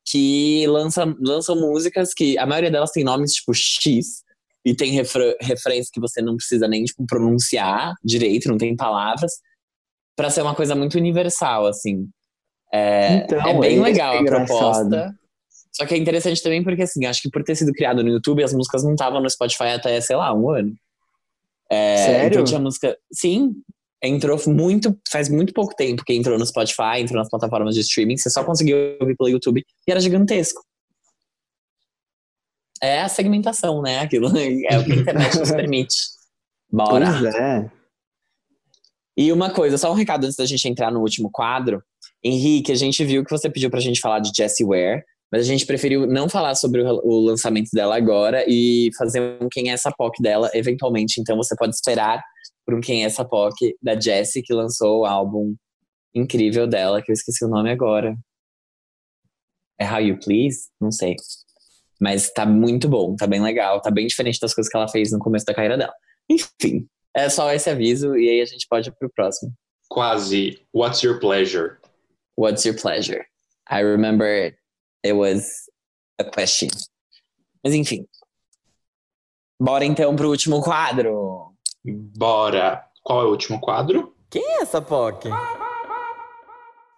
que 0.08 0.66
lança, 0.68 1.04
lançam 1.20 1.56
músicas 1.56 2.14
que 2.14 2.38
a 2.38 2.46
maioria 2.46 2.72
delas 2.72 2.92
tem 2.92 3.04
nomes, 3.04 3.34
tipo, 3.34 3.54
X 3.54 4.24
e 4.64 4.74
tem 4.74 4.94
refrões 4.94 5.90
que 5.92 6.00
você 6.00 6.22
não 6.22 6.38
precisa 6.38 6.66
nem, 6.66 6.86
tipo, 6.86 7.06
pronunciar 7.06 7.94
direito, 8.04 8.48
não 8.48 8.58
tem 8.58 8.74
palavras, 8.74 9.34
pra 10.16 10.30
ser 10.30 10.42
uma 10.42 10.56
coisa 10.56 10.74
muito 10.74 10.98
universal, 10.98 11.68
assim. 11.68 12.08
É, 12.74 13.18
Então, 13.18 13.46
é 13.46 13.60
bem 13.60 13.80
é 13.80 13.82
legal 13.82 14.18
a 14.18 14.24
proposta. 14.24 15.14
Só 15.74 15.86
que 15.86 15.94
é 15.94 15.98
interessante 15.98 16.42
também 16.42 16.64
porque, 16.64 16.84
assim, 16.84 17.06
acho 17.06 17.22
que 17.22 17.30
por 17.30 17.44
ter 17.44 17.56
sido 17.56 17.74
criado 17.74 18.02
no 18.02 18.10
YouTube, 18.10 18.44
as 18.44 18.54
músicas 18.54 18.82
não 18.82 18.94
estavam 18.94 19.22
no 19.22 19.30
Spotify 19.30 19.72
até, 19.76 20.00
sei 20.00 20.16
lá, 20.16 20.34
um 20.34 20.50
ano. 20.50 20.74
É, 21.70 21.98
Sério? 21.98 22.28
Então 22.28 22.44
tinha 22.44 22.60
música. 22.60 22.98
Sim, 23.12 23.56
entrou 24.02 24.40
muito. 24.48 24.98
Faz 25.10 25.30
muito 25.30 25.54
pouco 25.54 25.76
tempo 25.76 26.04
que 26.04 26.14
entrou 26.14 26.38
no 26.38 26.46
Spotify, 26.46 27.00
entrou 27.00 27.18
nas 27.20 27.30
plataformas 27.30 27.76
de 27.76 27.82
streaming. 27.82 28.18
Você 28.18 28.30
só 28.30 28.44
conseguiu 28.44 28.98
ouvir 29.00 29.16
pelo 29.16 29.30
YouTube 29.30 29.66
e 29.88 29.92
era 29.92 30.00
gigantesco. 30.00 30.64
É 32.82 33.02
a 33.02 33.10
segmentação, 33.10 33.82
né? 33.82 34.00
Aquilo 34.00 34.28
é 34.38 34.80
o 34.80 34.86
que 34.86 34.92
a 34.92 34.96
internet 34.96 35.40
nos 35.40 35.52
permite. 35.52 35.96
Bora. 36.72 37.18
Pois 37.20 37.36
é. 37.36 37.72
E 39.18 39.32
uma 39.32 39.50
coisa, 39.50 39.78
só 39.78 39.92
um 39.92 39.96
recado 39.96 40.26
antes 40.26 40.36
da 40.36 40.46
gente 40.46 40.68
entrar 40.68 40.92
no 40.92 41.00
último 41.00 41.30
quadro. 41.32 41.82
Henrique, 42.24 42.72
a 42.72 42.76
gente 42.76 43.04
viu 43.06 43.24
que 43.24 43.32
você 43.32 43.50
pediu 43.50 43.70
pra 43.70 43.80
gente 43.80 44.02
falar 44.02 44.20
de 44.20 44.32
Jessie 44.36 44.66
Ware, 44.66 45.04
mas 45.36 45.42
a 45.42 45.46
gente 45.46 45.66
preferiu 45.66 46.08
não 46.08 46.30
falar 46.30 46.56
sobre 46.56 46.82
o, 46.82 47.02
o 47.04 47.20
lançamento 47.20 47.70
dela 47.74 47.98
agora 47.98 48.46
e 48.48 48.90
fazer 48.98 49.38
um 49.42 49.50
Quem 49.52 49.70
é 49.70 49.74
essa 49.74 49.92
POC 49.92 50.22
dela 50.22 50.50
eventualmente. 50.54 51.20
Então 51.20 51.36
você 51.36 51.54
pode 51.58 51.76
esperar 51.76 52.24
por 52.66 52.74
um 52.74 52.80
Quem 52.80 53.04
é 53.04 53.06
essa 53.06 53.26
POC 53.26 53.76
da 53.82 54.00
Jessie, 54.00 54.42
que 54.42 54.54
lançou 54.54 55.02
o 55.02 55.06
álbum 55.06 55.54
incrível 56.16 56.66
dela, 56.66 57.02
que 57.02 57.12
eu 57.12 57.14
esqueci 57.14 57.44
o 57.44 57.50
nome 57.50 57.70
agora. 57.70 58.16
É 59.78 59.86
How 59.86 60.00
You 60.00 60.18
Please? 60.24 60.70
Não 60.80 60.90
sei. 60.90 61.18
Mas 62.00 62.32
tá 62.32 62.46
muito 62.46 62.88
bom, 62.88 63.14
tá 63.18 63.28
bem 63.28 63.42
legal, 63.42 63.82
tá 63.82 63.92
bem 63.92 64.08
diferente 64.08 64.40
das 64.40 64.54
coisas 64.54 64.72
que 64.72 64.78
ela 64.78 64.88
fez 64.88 65.12
no 65.12 65.20
começo 65.20 65.46
da 65.46 65.54
carreira 65.54 65.78
dela. 65.78 65.94
Enfim, 66.32 66.88
é 67.14 67.28
só 67.28 67.52
esse 67.52 67.70
aviso 67.70 68.16
e 68.16 68.30
aí 68.30 68.40
a 68.40 68.46
gente 68.46 68.66
pode 68.70 68.88
ir 68.88 68.94
pro 68.98 69.12
próximo. 69.14 69.52
Quase. 69.90 70.62
What's 70.74 71.04
your 71.04 71.20
pleasure? 71.20 71.78
What's 72.38 72.64
your 72.66 72.80
pleasure? 72.80 73.26
I 73.70 73.82
remember 73.82 74.56
it 75.06 75.14
was 75.14 75.70
a 76.20 76.24
question. 76.24 76.70
Mas 77.64 77.74
enfim. 77.74 78.06
Bora 79.62 79.86
então 79.86 80.16
pro 80.16 80.30
último 80.30 80.62
quadro. 80.62 81.54
Bora. 82.18 82.84
Qual 83.04 83.22
é 83.22 83.26
o 83.26 83.30
último 83.30 83.62
quadro? 83.62 84.14
Quem 84.30 84.44
é 84.44 84.62
essa 84.62 84.82
POC? 84.82 85.30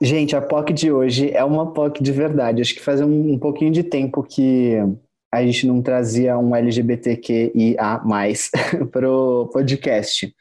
Gente, 0.01 0.35
a 0.35 0.41
POC 0.41 0.73
de 0.73 0.91
hoje 0.91 1.31
é 1.31 1.43
uma 1.43 1.73
POC 1.73 2.01
de 2.01 2.11
verdade. 2.11 2.61
Acho 2.61 2.73
que 2.73 2.81
faz 2.81 3.01
um, 3.01 3.33
um 3.33 3.39
pouquinho 3.39 3.71
de 3.71 3.83
tempo 3.83 4.23
que 4.23 4.75
a 5.31 5.43
gente 5.43 5.67
não 5.67 5.81
trazia 5.81 6.37
um 6.37 6.55
LGBTQIA 6.55 8.01
pro 8.91 9.49
podcast. 9.51 10.33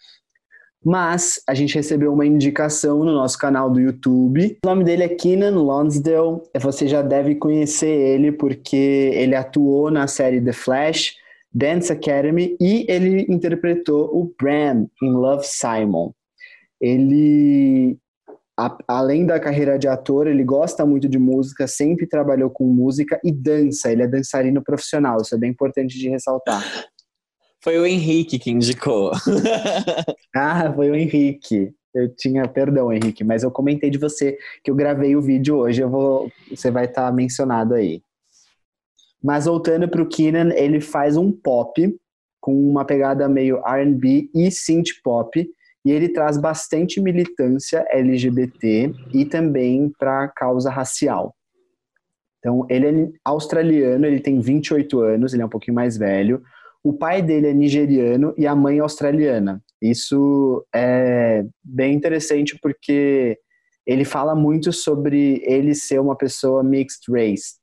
Mas 0.86 1.40
a 1.48 1.52
gente 1.52 1.74
recebeu 1.74 2.12
uma 2.12 2.24
indicação 2.24 3.00
no 3.00 3.12
nosso 3.12 3.36
canal 3.36 3.68
do 3.68 3.80
YouTube. 3.80 4.56
O 4.64 4.68
nome 4.68 4.84
dele 4.84 5.02
é 5.02 5.08
Keenan 5.08 5.50
Lonsdale. 5.60 6.40
Você 6.60 6.86
já 6.86 7.02
deve 7.02 7.34
conhecer 7.34 7.88
ele 7.88 8.30
porque 8.30 9.10
ele 9.14 9.34
atuou 9.34 9.90
na 9.90 10.06
série 10.06 10.40
The 10.40 10.52
Flash, 10.52 11.14
Dance 11.52 11.90
Academy 11.92 12.56
e 12.60 12.86
ele 12.88 13.26
interpretou 13.28 14.04
o 14.16 14.32
Bram 14.40 14.88
em 15.02 15.10
Love 15.10 15.44
Simon. 15.44 16.12
Ele 16.80 17.98
a- 18.58 18.78
além 18.86 19.26
da 19.26 19.40
carreira 19.40 19.78
de 19.78 19.88
ator, 19.88 20.26
ele 20.28 20.44
gosta 20.44 20.86
muito 20.86 21.08
de 21.08 21.18
música, 21.18 21.66
sempre 21.66 22.06
trabalhou 22.06 22.48
com 22.48 22.64
música 22.64 23.20
e 23.24 23.32
dança. 23.32 23.90
Ele 23.90 24.02
é 24.02 24.06
dançarino 24.06 24.62
profissional, 24.62 25.20
isso 25.20 25.34
é 25.34 25.38
bem 25.38 25.50
importante 25.50 25.98
de 25.98 26.08
ressaltar. 26.08 26.62
Foi 27.66 27.80
o 27.80 27.84
Henrique 27.84 28.38
que 28.38 28.52
indicou. 28.52 29.10
Ah, 30.32 30.72
foi 30.72 30.88
o 30.88 30.94
Henrique. 30.94 31.74
Eu 31.92 32.14
tinha, 32.14 32.46
perdão, 32.46 32.92
Henrique, 32.92 33.24
mas 33.24 33.42
eu 33.42 33.50
comentei 33.50 33.90
de 33.90 33.98
você 33.98 34.38
que 34.62 34.70
eu 34.70 34.74
gravei 34.74 35.16
o 35.16 35.22
vídeo 35.22 35.56
hoje, 35.56 35.80
eu 35.80 35.88
vou, 35.88 36.30
você 36.48 36.70
vai 36.70 36.84
estar 36.84 37.10
mencionado 37.12 37.74
aí. 37.74 38.02
Mas 39.20 39.46
voltando 39.46 39.88
para 39.88 40.00
o 40.00 40.06
Keenan, 40.06 40.52
ele 40.54 40.80
faz 40.80 41.16
um 41.16 41.32
pop 41.32 41.98
com 42.38 42.54
uma 42.70 42.84
pegada 42.84 43.28
meio 43.28 43.60
R&B 43.66 44.30
e 44.32 44.48
synth 44.50 44.90
pop, 45.02 45.44
e 45.84 45.90
ele 45.90 46.10
traz 46.10 46.36
bastante 46.36 47.00
militância 47.00 47.84
LGBT 47.88 48.92
e 49.12 49.24
também 49.24 49.90
para 49.98 50.28
causa 50.28 50.70
racial. 50.70 51.34
Então, 52.38 52.64
ele 52.70 52.86
é 52.86 53.08
australiano, 53.24 54.06
ele 54.06 54.20
tem 54.20 54.38
28 54.38 55.00
anos, 55.00 55.32
ele 55.32 55.42
é 55.42 55.46
um 55.46 55.48
pouquinho 55.48 55.74
mais 55.74 55.96
velho. 55.96 56.42
O 56.86 56.92
pai 56.92 57.20
dele 57.20 57.48
é 57.48 57.52
nigeriano 57.52 58.32
e 58.38 58.46
a 58.46 58.54
mãe 58.54 58.78
é 58.78 58.80
australiana. 58.80 59.60
Isso 59.82 60.64
é 60.72 61.44
bem 61.64 61.94
interessante 61.94 62.56
porque 62.62 63.36
ele 63.84 64.04
fala 64.04 64.36
muito 64.36 64.72
sobre 64.72 65.42
ele 65.44 65.74
ser 65.74 65.98
uma 65.98 66.16
pessoa 66.16 66.62
mixed 66.62 67.10
race. 67.10 67.54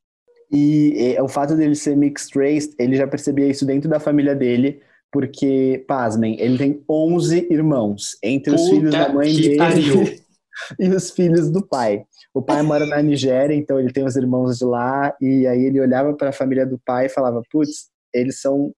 E, 0.52 1.16
e 1.16 1.22
o 1.22 1.30
fato 1.30 1.56
dele 1.56 1.74
ser 1.74 1.96
mixed 1.96 2.38
race, 2.38 2.76
ele 2.78 2.98
já 2.98 3.08
percebia 3.08 3.48
isso 3.48 3.66
dentro 3.66 3.90
da 3.90 3.98
família 3.98 4.36
dele, 4.36 4.82
porque, 5.10 5.86
pasmem, 5.88 6.38
ele 6.42 6.58
tem 6.58 6.84
11 6.90 7.48
irmãos, 7.50 8.18
entre 8.22 8.54
os 8.54 8.62
Puta 8.62 8.76
filhos 8.76 8.92
da 8.92 9.14
mãe 9.14 9.34
dele 9.34 9.58
pariu. 9.58 10.04
e 10.78 10.90
os 10.90 11.12
filhos 11.12 11.50
do 11.50 11.66
pai. 11.66 12.04
O 12.34 12.42
pai 12.42 12.62
mora 12.62 12.86
na 12.86 13.02
Nigéria, 13.02 13.56
então 13.56 13.80
ele 13.80 13.94
tem 13.94 14.04
os 14.04 14.18
irmãos 14.18 14.58
de 14.58 14.66
lá, 14.66 15.16
e 15.22 15.48
aí 15.48 15.64
ele 15.64 15.80
olhava 15.80 16.14
para 16.14 16.30
a 16.30 16.34
família 16.34 16.66
do 16.66 16.78
pai 16.86 17.06
e 17.06 17.10
falava: 17.10 17.42
putz, 17.50 17.90
eles 18.14 18.42
são. 18.42 18.74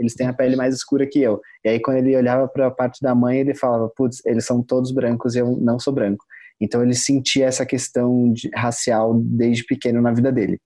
Eles 0.00 0.14
têm 0.14 0.26
a 0.26 0.32
pele 0.32 0.56
mais 0.56 0.74
escura 0.74 1.06
que 1.06 1.20
eu. 1.20 1.40
E 1.64 1.68
aí, 1.68 1.80
quando 1.80 1.98
ele 1.98 2.16
olhava 2.16 2.48
para 2.48 2.66
a 2.68 2.70
parte 2.70 3.00
da 3.02 3.14
mãe, 3.14 3.38
ele 3.38 3.54
falava: 3.54 3.88
putz, 3.94 4.24
eles 4.24 4.46
são 4.46 4.62
todos 4.62 4.90
brancos 4.90 5.36
e 5.36 5.38
eu 5.40 5.58
não 5.60 5.78
sou 5.78 5.92
branco. 5.92 6.24
Então, 6.58 6.82
ele 6.82 6.94
sentia 6.94 7.46
essa 7.46 7.66
questão 7.66 8.32
de, 8.32 8.50
racial 8.54 9.14
desde 9.22 9.64
pequeno 9.64 10.00
na 10.00 10.12
vida 10.12 10.32
dele. 10.32 10.58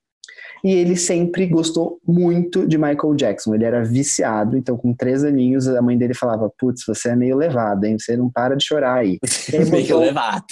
E 0.64 0.72
ele 0.72 0.96
sempre 0.96 1.46
gostou 1.46 2.00
muito 2.08 2.66
de 2.66 2.78
Michael 2.78 3.14
Jackson. 3.14 3.54
Ele 3.54 3.64
era 3.64 3.84
viciado, 3.84 4.56
então 4.56 4.78
com 4.78 4.94
três 4.94 5.22
aninhos 5.22 5.68
a 5.68 5.82
mãe 5.82 5.98
dele 5.98 6.14
falava: 6.14 6.50
Putz, 6.58 6.84
você 6.86 7.10
é 7.10 7.16
meio 7.16 7.36
levado, 7.36 7.84
hein? 7.84 7.98
Você 7.98 8.16
não 8.16 8.30
para 8.30 8.56
de 8.56 8.64
chorar 8.64 8.94
aí. 8.94 9.18
E 9.52 9.56
aí 9.56 9.64
Meio 9.70 9.98
levado. 9.98 10.46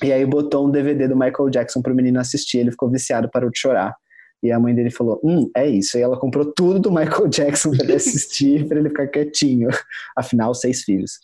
e 0.00 0.12
aí 0.12 0.24
botou 0.24 0.68
um 0.68 0.70
DVD 0.70 1.08
do 1.08 1.16
Michael 1.16 1.50
Jackson 1.50 1.82
pro 1.82 1.94
menino 1.94 2.20
assistir, 2.20 2.58
ele 2.58 2.70
ficou 2.70 2.88
viciado, 2.88 3.28
parou 3.32 3.50
de 3.50 3.58
chorar. 3.58 3.96
E 4.42 4.50
a 4.50 4.58
mãe 4.58 4.74
dele 4.74 4.90
falou: 4.90 5.20
Hum, 5.22 5.50
é 5.56 5.68
isso. 5.68 5.96
E 5.96 6.00
ela 6.00 6.18
comprou 6.18 6.52
tudo 6.52 6.80
do 6.80 6.90
Michael 6.90 7.28
Jackson 7.30 7.70
pra 7.70 7.84
ele 7.84 7.94
assistir, 7.94 8.66
pra 8.66 8.78
ele 8.78 8.88
ficar 8.88 9.06
quietinho. 9.06 9.68
Afinal, 10.16 10.54
seis 10.54 10.82
filhos. 10.82 11.18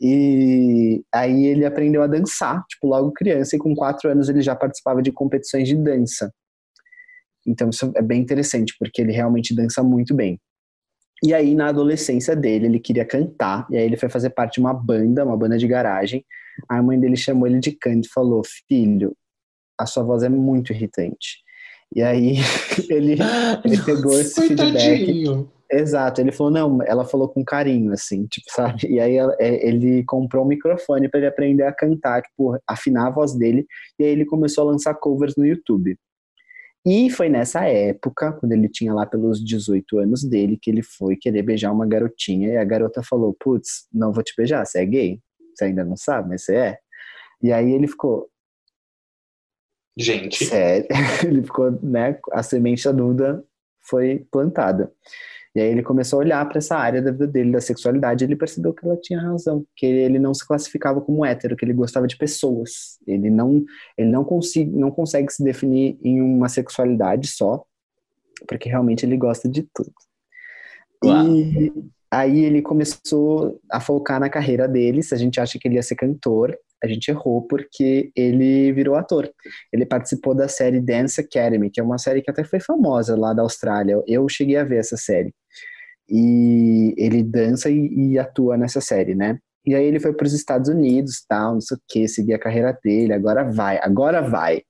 E 0.00 1.02
aí 1.12 1.46
ele 1.46 1.64
aprendeu 1.64 2.02
a 2.02 2.06
dançar, 2.06 2.64
tipo, 2.68 2.86
logo 2.86 3.12
criança, 3.12 3.56
e 3.56 3.58
com 3.58 3.74
quatro 3.74 4.10
anos 4.10 4.28
ele 4.28 4.42
já 4.42 4.54
participava 4.54 5.02
de 5.02 5.10
competições 5.10 5.66
de 5.68 5.74
dança. 5.74 6.30
Então 7.46 7.70
isso 7.70 7.92
é 7.94 8.02
bem 8.02 8.20
interessante, 8.20 8.74
porque 8.78 9.00
ele 9.00 9.12
realmente 9.12 9.54
dança 9.54 9.82
muito 9.82 10.14
bem. 10.14 10.38
E 11.22 11.32
aí, 11.32 11.54
na 11.54 11.68
adolescência 11.68 12.36
dele, 12.36 12.66
ele 12.66 12.78
queria 12.78 13.04
cantar, 13.04 13.66
e 13.70 13.76
aí 13.76 13.84
ele 13.84 13.96
foi 13.96 14.10
fazer 14.10 14.30
parte 14.30 14.54
de 14.54 14.60
uma 14.60 14.74
banda, 14.74 15.24
uma 15.24 15.36
banda 15.36 15.56
de 15.56 15.66
garagem. 15.66 16.24
A 16.68 16.82
mãe 16.82 16.98
dele 17.00 17.16
chamou 17.16 17.46
ele 17.46 17.58
de 17.58 17.72
canto 17.72 18.06
e 18.06 18.12
falou: 18.12 18.42
Filho, 18.68 19.16
a 19.78 19.86
sua 19.86 20.02
voz 20.02 20.22
é 20.22 20.28
muito 20.28 20.72
irritante. 20.72 21.45
E 21.94 22.02
aí 22.02 22.36
ele, 22.90 23.16
ele 23.64 23.82
pegou 23.84 24.12
esse 24.12 24.34
feedback. 24.48 25.04
Coitadinho. 25.04 25.50
Exato, 25.70 26.20
ele 26.20 26.30
falou, 26.30 26.52
não, 26.52 26.78
ela 26.84 27.04
falou 27.04 27.28
com 27.28 27.44
carinho, 27.44 27.92
assim, 27.92 28.24
tipo, 28.26 28.46
sabe? 28.52 28.86
E 28.88 29.00
aí 29.00 29.16
ela- 29.16 29.34
é, 29.40 29.66
ele 29.68 30.04
comprou 30.04 30.44
um 30.44 30.48
microfone 30.48 31.08
para 31.08 31.18
ele 31.18 31.26
aprender 31.26 31.64
a 31.64 31.72
cantar, 31.72 32.22
tipo, 32.22 32.56
afinar 32.68 33.08
a 33.08 33.10
voz 33.10 33.34
dele, 33.36 33.66
e 33.98 34.04
aí 34.04 34.10
ele 34.10 34.24
começou 34.24 34.62
a 34.62 34.70
lançar 34.70 34.94
covers 34.94 35.34
no 35.36 35.44
YouTube. 35.44 35.98
E 36.86 37.10
foi 37.10 37.28
nessa 37.28 37.64
época, 37.64 38.32
quando 38.34 38.52
ele 38.52 38.68
tinha 38.68 38.94
lá 38.94 39.04
pelos 39.04 39.44
18 39.44 39.98
anos 39.98 40.22
dele, 40.22 40.56
que 40.60 40.70
ele 40.70 40.82
foi 40.84 41.16
querer 41.16 41.42
beijar 41.42 41.72
uma 41.72 41.84
garotinha, 41.84 42.50
e 42.50 42.56
a 42.56 42.64
garota 42.64 43.02
falou, 43.02 43.34
putz, 43.40 43.88
não 43.92 44.12
vou 44.12 44.22
te 44.22 44.32
beijar, 44.36 44.64
você 44.64 44.78
é 44.78 44.86
gay? 44.86 45.18
Você 45.52 45.64
ainda 45.64 45.84
não 45.84 45.96
sabe, 45.96 46.28
mas 46.28 46.44
você 46.44 46.54
é? 46.54 46.78
E 47.42 47.52
aí 47.52 47.72
ele 47.72 47.88
ficou, 47.88 48.28
Gente, 49.96 50.44
Sério, 50.44 50.86
ele 51.24 51.42
ficou, 51.42 51.70
né? 51.82 52.18
A 52.32 52.42
semente 52.42 52.84
da 52.84 52.92
dúvida 52.92 53.42
foi 53.80 54.26
plantada. 54.30 54.92
E 55.54 55.60
aí 55.60 55.70
ele 55.70 55.82
começou 55.82 56.18
a 56.18 56.20
olhar 56.20 56.46
para 56.46 56.58
essa 56.58 56.76
área 56.76 57.00
da 57.00 57.10
vida 57.10 57.26
dele, 57.26 57.50
da 57.50 57.62
sexualidade, 57.62 58.22
e 58.22 58.26
ele 58.26 58.36
percebeu 58.36 58.74
que 58.74 58.84
ela 58.84 58.94
tinha 58.98 59.18
razão, 59.18 59.64
que 59.74 59.86
ele 59.86 60.18
não 60.18 60.34
se 60.34 60.46
classificava 60.46 61.00
como 61.00 61.24
hétero, 61.24 61.56
que 61.56 61.64
ele 61.64 61.72
gostava 61.72 62.06
de 62.06 62.14
pessoas. 62.14 62.98
Ele 63.06 63.30
não, 63.30 63.64
ele 63.96 64.10
não, 64.10 64.22
consiga, 64.22 64.70
não 64.78 64.90
consegue 64.90 65.32
se 65.32 65.42
definir 65.42 65.98
em 66.02 66.20
uma 66.20 66.50
sexualidade 66.50 67.28
só, 67.28 67.64
porque 68.46 68.68
realmente 68.68 69.06
ele 69.06 69.16
gosta 69.16 69.48
de 69.48 69.62
tudo. 69.74 69.90
Claro. 71.00 71.34
E 71.34 71.72
Aí 72.16 72.46
ele 72.46 72.62
começou 72.62 73.60
a 73.70 73.78
focar 73.78 74.18
na 74.18 74.30
carreira 74.30 74.66
dele. 74.66 75.02
Se 75.02 75.14
a 75.14 75.18
gente 75.18 75.38
acha 75.38 75.58
que 75.58 75.68
ele 75.68 75.74
ia 75.74 75.82
ser 75.82 75.96
cantor, 75.96 76.56
a 76.82 76.86
gente 76.86 77.10
errou 77.10 77.46
porque 77.46 78.10
ele 78.16 78.72
virou 78.72 78.94
ator. 78.94 79.30
Ele 79.70 79.84
participou 79.84 80.34
da 80.34 80.48
série 80.48 80.80
Dance 80.80 81.20
Academy, 81.20 81.68
que 81.70 81.78
é 81.78 81.84
uma 81.84 81.98
série 81.98 82.22
que 82.22 82.30
até 82.30 82.42
foi 82.42 82.58
famosa 82.58 83.14
lá 83.14 83.34
da 83.34 83.42
Austrália. 83.42 84.02
Eu 84.06 84.26
cheguei 84.30 84.56
a 84.56 84.64
ver 84.64 84.78
essa 84.78 84.96
série. 84.96 85.30
E 86.08 86.94
ele 86.96 87.22
dança 87.22 87.68
e, 87.68 88.12
e 88.12 88.18
atua 88.18 88.56
nessa 88.56 88.80
série, 88.80 89.14
né? 89.14 89.38
E 89.66 89.74
aí 89.74 89.84
ele 89.84 90.00
foi 90.00 90.14
para 90.14 90.26
os 90.26 90.32
Estados 90.32 90.70
Unidos, 90.70 91.22
tal, 91.28 91.54
não 91.54 91.60
sei 91.60 91.76
o 91.76 91.80
que, 91.86 92.08
seguir 92.08 92.32
a 92.32 92.38
carreira 92.38 92.78
dele, 92.82 93.12
agora 93.12 93.44
vai, 93.44 93.78
agora 93.82 94.22
vai. 94.22 94.62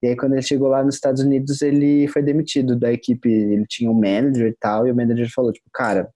E 0.00 0.06
aí 0.06 0.16
quando 0.16 0.34
ele 0.34 0.42
chegou 0.42 0.68
lá 0.68 0.84
nos 0.84 0.94
Estados 0.94 1.22
Unidos, 1.22 1.60
ele 1.60 2.06
foi 2.06 2.22
demitido 2.22 2.78
da 2.78 2.92
equipe, 2.92 3.28
ele 3.28 3.64
tinha 3.68 3.90
um 3.90 3.94
manager 3.94 4.46
e 4.46 4.56
tal, 4.60 4.86
e 4.86 4.92
o 4.92 4.94
manager 4.94 5.28
falou, 5.34 5.52
tipo, 5.52 5.68
cara, 5.72 6.08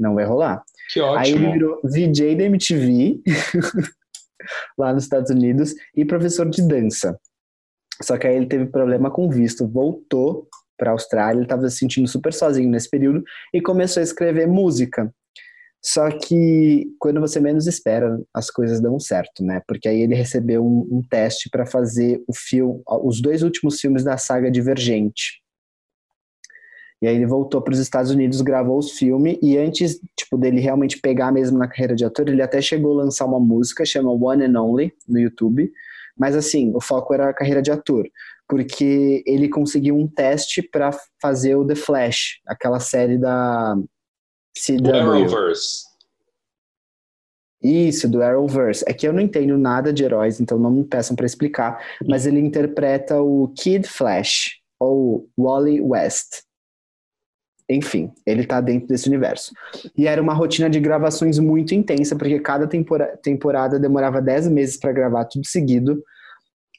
não 0.00 0.14
vai 0.14 0.24
rolar. 0.24 0.62
Que 0.92 1.00
ótimo. 1.00 1.18
Aí 1.18 1.32
ele 1.32 1.52
virou 1.52 1.80
VJ 1.84 2.36
da 2.36 2.44
MTV, 2.44 3.20
lá 4.78 4.92
nos 4.92 5.04
Estados 5.04 5.30
Unidos, 5.30 5.74
e 5.94 6.04
professor 6.04 6.48
de 6.48 6.66
dança. 6.66 7.18
Só 8.02 8.16
que 8.16 8.26
aí 8.26 8.34
ele 8.34 8.46
teve 8.46 8.66
problema 8.66 9.10
com 9.10 9.28
visto, 9.28 9.68
voltou 9.68 10.48
para 10.78 10.90
a 10.90 10.92
Austrália, 10.92 11.38
ele 11.38 11.44
estava 11.44 11.68
se 11.68 11.76
sentindo 11.76 12.08
super 12.08 12.32
sozinho 12.32 12.70
nesse 12.70 12.88
período, 12.88 13.22
e 13.52 13.60
começou 13.60 14.00
a 14.00 14.04
escrever 14.04 14.48
música. 14.48 15.12
Só 15.82 16.10
que 16.10 16.86
quando 16.98 17.20
você 17.20 17.40
menos 17.40 17.66
espera, 17.66 18.18
as 18.34 18.50
coisas 18.50 18.80
dão 18.80 18.98
certo, 18.98 19.42
né? 19.42 19.62
Porque 19.66 19.88
aí 19.88 20.00
ele 20.00 20.14
recebeu 20.14 20.64
um, 20.64 20.86
um 20.90 21.02
teste 21.08 21.48
para 21.50 21.64
fazer 21.64 22.22
o 22.26 22.34
filme, 22.34 22.82
os 22.86 23.20
dois 23.20 23.42
últimos 23.42 23.80
filmes 23.80 24.04
da 24.04 24.16
saga 24.18 24.50
Divergente. 24.50 25.39
E 27.02 27.06
aí 27.06 27.16
ele 27.16 27.26
voltou 27.26 27.62
para 27.62 27.72
os 27.72 27.78
Estados 27.78 28.10
Unidos, 28.10 28.42
gravou 28.42 28.78
os 28.78 28.92
filmes 28.92 29.38
e 29.40 29.56
antes, 29.56 29.98
tipo, 30.16 30.36
dele 30.36 30.60
realmente 30.60 31.00
pegar 31.00 31.32
mesmo 31.32 31.58
na 31.58 31.66
carreira 31.66 31.96
de 31.96 32.04
ator, 32.04 32.28
ele 32.28 32.42
até 32.42 32.60
chegou 32.60 32.92
a 32.92 33.04
lançar 33.04 33.24
uma 33.24 33.40
música 33.40 33.84
chama 33.86 34.12
One 34.12 34.44
and 34.44 34.60
Only 34.60 34.92
no 35.08 35.18
YouTube. 35.18 35.72
Mas 36.16 36.36
assim, 36.36 36.70
o 36.74 36.80
foco 36.80 37.14
era 37.14 37.30
a 37.30 37.34
carreira 37.34 37.62
de 37.62 37.70
ator, 37.70 38.06
porque 38.46 39.22
ele 39.26 39.48
conseguiu 39.48 39.96
um 39.96 40.06
teste 40.06 40.60
para 40.60 40.90
fazer 41.22 41.54
o 41.54 41.66
The 41.66 41.74
Flash, 41.74 42.40
aquela 42.46 42.78
série 42.78 43.16
da 43.16 43.74
CW. 44.54 44.94
Arrowverse. 44.94 45.84
Isso, 47.62 48.08
do 48.08 48.22
Arrowverse. 48.22 48.84
É 48.86 48.92
que 48.92 49.06
eu 49.06 49.12
não 49.12 49.20
entendo 49.20 49.56
nada 49.56 49.92
de 49.92 50.04
heróis, 50.04 50.40
então 50.40 50.58
não 50.58 50.70
me 50.70 50.84
peçam 50.84 51.16
para 51.16 51.26
explicar, 51.26 51.82
mas 52.06 52.26
ele 52.26 52.40
interpreta 52.40 53.20
o 53.20 53.48
Kid 53.56 53.88
Flash, 53.88 54.60
ou 54.78 55.28
Wally 55.38 55.80
West. 55.80 56.42
Enfim, 57.70 58.10
ele 58.26 58.44
tá 58.44 58.60
dentro 58.60 58.88
desse 58.88 59.08
universo. 59.08 59.52
E 59.96 60.08
era 60.08 60.20
uma 60.20 60.34
rotina 60.34 60.68
de 60.68 60.80
gravações 60.80 61.38
muito 61.38 61.72
intensa, 61.72 62.16
porque 62.16 62.40
cada 62.40 62.66
tempora 62.66 63.16
temporada 63.22 63.78
demorava 63.78 64.20
10 64.20 64.48
meses 64.48 64.76
para 64.76 64.92
gravar 64.92 65.24
tudo 65.26 65.46
seguido. 65.46 66.02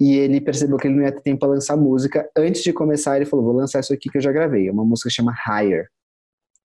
E 0.01 0.15
ele 0.15 0.41
percebeu 0.41 0.77
que 0.77 0.88
ele 0.88 0.95
não 0.95 1.03
ia 1.03 1.11
ter 1.11 1.22
tempo 1.22 1.39
para 1.39 1.49
lançar 1.49 1.77
música. 1.77 2.30
Antes 2.35 2.61
de 2.61 2.73
começar, 2.73 3.15
ele 3.15 3.26
falou: 3.26 3.45
Vou 3.45 3.55
lançar 3.55 3.80
isso 3.80 3.93
aqui 3.93 4.09
que 4.09 4.18
eu 4.18 4.22
já 4.22 4.31
gravei. 4.31 4.68
É 4.68 4.72
uma 4.72 4.84
música 4.84 5.09
chama 5.09 5.34
Higher. 5.47 5.88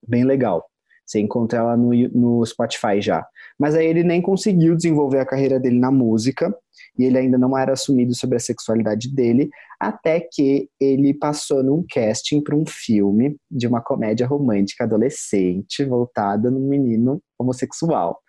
Bem 0.08 0.24
legal. 0.24 0.64
Você 1.06 1.20
encontra 1.20 1.60
ela 1.60 1.76
no, 1.76 1.90
no 2.08 2.44
Spotify 2.44 3.00
já. 3.00 3.24
Mas 3.58 3.74
aí 3.74 3.86
ele 3.86 4.02
nem 4.02 4.20
conseguiu 4.20 4.74
desenvolver 4.74 5.20
a 5.20 5.26
carreira 5.26 5.60
dele 5.60 5.78
na 5.78 5.90
música 5.90 6.52
e 6.98 7.04
ele 7.04 7.18
ainda 7.18 7.38
não 7.38 7.56
era 7.56 7.72
assumido 7.72 8.14
sobre 8.14 8.36
a 8.36 8.40
sexualidade 8.40 9.14
dele, 9.14 9.50
até 9.78 10.20
que 10.20 10.68
ele 10.80 11.14
passou 11.14 11.62
num 11.62 11.84
casting 11.88 12.42
para 12.42 12.56
um 12.56 12.64
filme 12.66 13.36
de 13.50 13.66
uma 13.66 13.80
comédia 13.80 14.26
romântica 14.26 14.84
adolescente 14.84 15.84
voltada 15.84 16.50
num 16.50 16.68
menino 16.68 17.22
homossexual. 17.38 18.20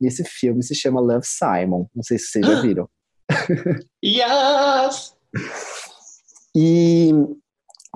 E 0.00 0.06
esse 0.06 0.24
filme 0.24 0.62
se 0.62 0.74
chama 0.74 1.00
Love 1.00 1.24
Simon. 1.24 1.86
Não 1.94 2.02
sei 2.02 2.18
se 2.18 2.26
vocês 2.26 2.46
já 2.46 2.60
viram. 2.62 2.88
yes! 4.04 5.16
E 6.54 7.12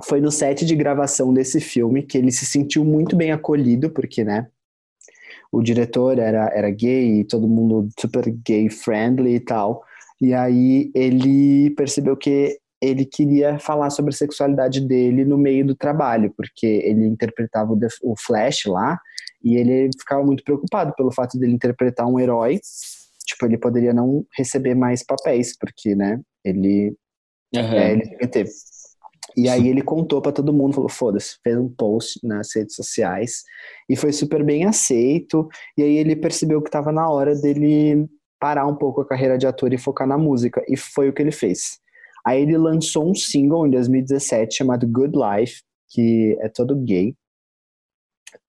foi 0.03 0.21
no 0.21 0.31
set 0.31 0.65
de 0.65 0.75
gravação 0.75 1.33
desse 1.33 1.59
filme 1.59 2.03
que 2.03 2.17
ele 2.17 2.31
se 2.31 2.45
sentiu 2.45 2.83
muito 2.83 3.15
bem 3.15 3.31
acolhido, 3.31 3.89
porque, 3.89 4.23
né, 4.23 4.47
o 5.51 5.61
diretor 5.61 6.17
era, 6.17 6.49
era 6.53 6.69
gay 6.69 7.19
e 7.19 7.25
todo 7.25 7.47
mundo 7.47 7.89
super 7.99 8.23
gay 8.45 8.69
friendly 8.69 9.35
e 9.35 9.39
tal. 9.39 9.83
E 10.21 10.33
aí 10.33 10.91
ele 10.95 11.71
percebeu 11.71 12.15
que 12.15 12.57
ele 12.81 13.05
queria 13.05 13.59
falar 13.59 13.89
sobre 13.89 14.09
a 14.09 14.17
sexualidade 14.17 14.81
dele 14.81 15.25
no 15.25 15.37
meio 15.37 15.65
do 15.65 15.75
trabalho, 15.75 16.33
porque 16.35 16.65
ele 16.65 17.05
interpretava 17.05 17.77
o, 18.01 18.15
Flash 18.17 18.65
lá 18.65 18.97
e 19.43 19.55
ele 19.55 19.89
ficava 19.99 20.23
muito 20.23 20.43
preocupado 20.43 20.93
pelo 20.95 21.11
fato 21.11 21.37
dele 21.37 21.53
interpretar 21.53 22.07
um 22.07 22.19
herói. 22.19 22.59
Tipo, 23.25 23.45
ele 23.45 23.57
poderia 23.57 23.93
não 23.93 24.25
receber 24.35 24.73
mais 24.73 25.03
papéis, 25.03 25.55
porque, 25.57 25.95
né, 25.95 26.19
ele 26.43 26.95
uhum. 27.55 27.61
é 27.61 27.91
LGBT. 27.91 28.45
E 29.35 29.47
aí 29.47 29.67
ele 29.67 29.81
contou 29.81 30.21
para 30.21 30.31
todo 30.31 30.53
mundo, 30.53 30.73
falou, 30.73 30.89
foda-se, 30.89 31.37
fez 31.43 31.57
um 31.57 31.69
post 31.69 32.19
nas 32.23 32.49
redes 32.55 32.75
sociais 32.75 33.43
e 33.89 33.95
foi 33.95 34.11
super 34.11 34.43
bem 34.43 34.65
aceito. 34.65 35.47
E 35.77 35.83
aí 35.83 35.97
ele 35.97 36.15
percebeu 36.15 36.61
que 36.61 36.67
estava 36.67 36.91
na 36.91 37.09
hora 37.09 37.35
dele 37.35 38.07
parar 38.39 38.65
um 38.65 38.75
pouco 38.75 39.01
a 39.01 39.07
carreira 39.07 39.37
de 39.37 39.45
ator 39.45 39.71
e 39.71 39.77
focar 39.77 40.07
na 40.07 40.17
música, 40.17 40.63
e 40.67 40.75
foi 40.75 41.07
o 41.07 41.13
que 41.13 41.21
ele 41.21 41.31
fez. 41.31 41.79
Aí 42.25 42.41
ele 42.41 42.57
lançou 42.57 43.09
um 43.09 43.13
single 43.13 43.67
em 43.67 43.69
2017 43.69 44.57
chamado 44.57 44.87
Good 44.87 45.13
Life, 45.15 45.61
que 45.89 46.37
é 46.41 46.49
todo 46.49 46.75
gay. 46.75 47.15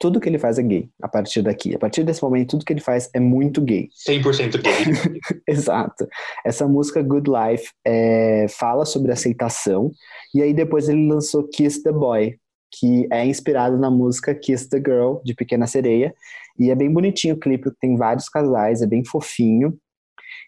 Tudo 0.02 0.18
que 0.18 0.28
ele 0.28 0.36
faz 0.36 0.58
é 0.58 0.64
gay 0.64 0.90
a 1.00 1.06
partir 1.06 1.42
daqui. 1.42 1.76
A 1.76 1.78
partir 1.78 2.02
desse 2.02 2.20
momento, 2.20 2.50
tudo 2.50 2.64
que 2.64 2.72
ele 2.72 2.80
faz 2.80 3.08
é 3.14 3.20
muito 3.20 3.60
gay. 3.60 3.88
100% 4.08 4.60
gay. 4.60 5.12
Exato. 5.46 6.08
Essa 6.44 6.66
música 6.66 7.00
Good 7.00 7.30
Life 7.30 7.70
é, 7.86 8.46
fala 8.48 8.84
sobre 8.84 9.12
aceitação. 9.12 9.92
E 10.34 10.42
aí 10.42 10.52
depois 10.52 10.88
ele 10.88 11.06
lançou 11.06 11.46
Kiss 11.46 11.80
the 11.84 11.92
Boy, 11.92 12.36
que 12.72 13.06
é 13.12 13.24
inspirado 13.24 13.78
na 13.78 13.92
música 13.92 14.34
Kiss 14.34 14.68
the 14.68 14.78
Girl, 14.78 15.18
de 15.24 15.36
Pequena 15.36 15.68
Sereia. 15.68 16.12
E 16.58 16.72
é 16.72 16.74
bem 16.74 16.92
bonitinho 16.92 17.36
o 17.36 17.38
clipe, 17.38 17.70
tem 17.80 17.96
vários 17.96 18.28
casais, 18.28 18.82
é 18.82 18.88
bem 18.88 19.04
fofinho. 19.04 19.78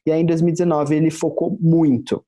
E 0.05 0.10
aí 0.10 0.20
em 0.20 0.26
2019 0.26 0.97
ele 0.97 1.12
focou 1.12 1.56
muito. 1.60 2.24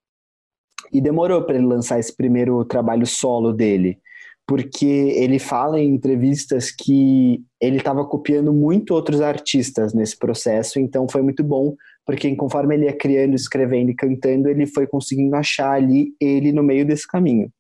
E 0.93 1.01
demorou 1.01 1.43
para 1.43 1.57
ele 1.57 1.67
lançar 1.67 1.99
esse 1.99 2.17
primeiro 2.17 2.65
trabalho 2.65 3.05
solo 3.05 3.53
dele, 3.53 3.99
porque 4.47 4.87
ele 4.87 5.41
fala 5.41 5.81
em 5.81 5.95
entrevistas 5.95 6.71
que 6.71 7.43
ele 7.61 7.79
estava 7.79 8.05
copiando 8.05 8.53
muito 8.53 8.95
outros 8.95 9.21
artistas 9.21 9.93
nesse 9.93 10.17
processo, 10.17 10.79
então 10.79 11.09
foi 11.09 11.21
muito 11.21 11.43
bom, 11.43 11.75
porque 12.05 12.35
conforme 12.37 12.77
ele 12.77 12.85
ia 12.85 12.97
criando, 12.97 13.35
escrevendo 13.35 13.91
e 13.91 13.95
cantando, 13.95 14.49
ele 14.49 14.67
foi 14.67 14.87
conseguindo 14.87 15.35
achar 15.35 15.73
ali 15.73 16.15
ele 16.21 16.53
no 16.53 16.63
meio 16.63 16.87
desse 16.87 17.09
caminho. 17.09 17.51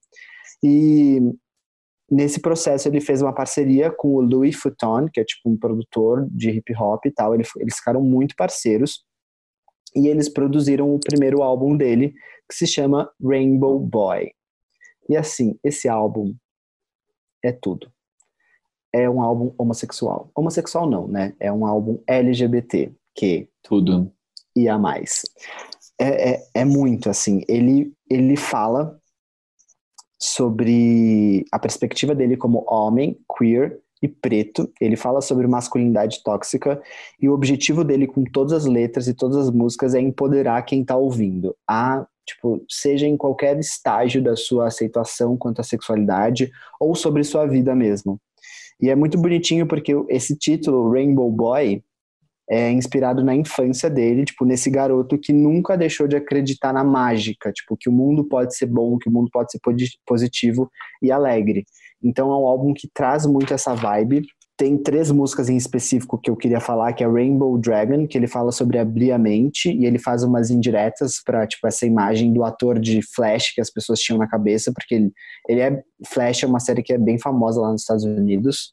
E 0.62 1.20
nesse 2.08 2.40
processo 2.40 2.86
ele 2.86 3.00
fez 3.00 3.20
uma 3.20 3.34
parceria 3.34 3.90
com 3.90 4.14
o 4.14 4.20
Louis 4.20 4.54
Futon, 4.54 5.08
que 5.12 5.18
é 5.18 5.24
tipo 5.24 5.50
um 5.50 5.56
produtor 5.56 6.28
de 6.30 6.50
hip 6.50 6.72
hop 6.78 7.04
e 7.04 7.10
tal, 7.10 7.34
eles 7.34 7.50
ficaram 7.76 8.00
muito 8.00 8.36
parceiros, 8.36 9.04
e 9.94 10.06
eles 10.06 10.28
produziram 10.28 10.94
o 10.94 11.00
primeiro 11.00 11.42
álbum 11.42 11.76
dele, 11.76 12.14
que 12.48 12.54
se 12.54 12.66
chama 12.66 13.10
Rainbow 13.20 13.80
Boy. 13.80 14.30
E 15.08 15.16
assim, 15.16 15.58
esse 15.64 15.88
álbum 15.88 16.32
é 17.46 17.52
tudo. 17.52 17.90
É 18.92 19.08
um 19.08 19.20
álbum 19.20 19.52
homossexual. 19.58 20.30
Homossexual 20.34 20.88
não, 20.88 21.06
né? 21.06 21.34
É 21.38 21.52
um 21.52 21.66
álbum 21.66 22.00
LGBT, 22.06 22.92
que 23.14 23.48
tudo 23.62 24.12
e 24.54 24.68
a 24.68 24.78
mais. 24.78 25.22
É, 25.98 26.32
é, 26.32 26.46
é 26.54 26.64
muito 26.64 27.10
assim. 27.10 27.42
Ele 27.48 27.92
ele 28.08 28.36
fala 28.36 28.98
sobre 30.18 31.44
a 31.52 31.58
perspectiva 31.58 32.14
dele 32.14 32.36
como 32.36 32.64
homem, 32.68 33.18
queer 33.36 33.78
e 34.02 34.08
preto. 34.08 34.70
Ele 34.80 34.96
fala 34.96 35.20
sobre 35.20 35.46
masculinidade 35.46 36.22
tóxica 36.22 36.80
e 37.20 37.28
o 37.28 37.32
objetivo 37.32 37.84
dele 37.84 38.06
com 38.06 38.24
todas 38.24 38.52
as 38.52 38.66
letras 38.66 39.08
e 39.08 39.14
todas 39.14 39.36
as 39.36 39.50
músicas 39.50 39.94
é 39.94 40.00
empoderar 40.00 40.62
quem 40.62 40.82
está 40.82 40.96
ouvindo. 40.96 41.54
A 41.68 42.06
tipo, 42.26 42.64
seja 42.68 43.06
em 43.06 43.16
qualquer 43.16 43.58
estágio 43.58 44.22
da 44.22 44.36
sua 44.36 44.66
aceitação 44.66 45.36
quanto 45.36 45.60
à 45.60 45.62
sexualidade 45.62 46.50
ou 46.80 46.94
sobre 46.94 47.24
sua 47.24 47.46
vida 47.46 47.74
mesmo. 47.74 48.20
E 48.80 48.90
é 48.90 48.94
muito 48.94 49.16
bonitinho 49.16 49.66
porque 49.66 49.92
esse 50.08 50.36
título, 50.36 50.90
Rainbow 50.90 51.30
Boy, 51.30 51.82
é 52.48 52.70
inspirado 52.70 53.24
na 53.24 53.34
infância 53.34 53.90
dele, 53.90 54.24
tipo, 54.24 54.44
nesse 54.44 54.70
garoto 54.70 55.18
que 55.18 55.32
nunca 55.32 55.76
deixou 55.76 56.06
de 56.06 56.14
acreditar 56.14 56.72
na 56.72 56.84
mágica, 56.84 57.52
tipo, 57.52 57.76
que 57.76 57.88
o 57.88 57.92
mundo 57.92 58.24
pode 58.24 58.56
ser 58.56 58.66
bom, 58.66 58.98
que 58.98 59.08
o 59.08 59.12
mundo 59.12 59.28
pode 59.32 59.50
ser 59.50 59.58
positivo 60.06 60.70
e 61.02 61.10
alegre. 61.10 61.64
Então 62.02 62.30
é 62.30 62.36
um 62.36 62.46
álbum 62.46 62.72
que 62.72 62.88
traz 62.92 63.26
muito 63.26 63.52
essa 63.52 63.74
vibe. 63.74 64.24
Tem 64.56 64.78
três 64.78 65.10
músicas 65.10 65.50
em 65.50 65.56
específico 65.56 66.18
que 66.18 66.30
eu 66.30 66.36
queria 66.36 66.60
falar, 66.60 66.94
que 66.94 67.04
é 67.04 67.06
Rainbow 67.06 67.58
Dragon, 67.58 68.06
que 68.06 68.16
ele 68.16 68.26
fala 68.26 68.50
sobre 68.50 68.78
abrir 68.78 69.12
a 69.12 69.18
mente 69.18 69.70
e 69.70 69.84
ele 69.84 69.98
faz 69.98 70.22
umas 70.22 70.50
indiretas 70.50 71.22
para 71.22 71.46
tipo 71.46 71.66
essa 71.66 71.84
imagem 71.84 72.32
do 72.32 72.42
ator 72.42 72.78
de 72.78 73.02
Flash 73.02 73.52
que 73.54 73.60
as 73.60 73.70
pessoas 73.70 74.00
tinham 74.00 74.18
na 74.18 74.26
cabeça, 74.26 74.72
porque 74.72 74.94
ele, 74.94 75.12
ele 75.46 75.60
é 75.60 75.82
Flash 76.06 76.42
é 76.42 76.46
uma 76.46 76.60
série 76.60 76.82
que 76.82 76.94
é 76.94 76.98
bem 76.98 77.18
famosa 77.18 77.60
lá 77.60 77.70
nos 77.70 77.82
Estados 77.82 78.04
Unidos. 78.04 78.72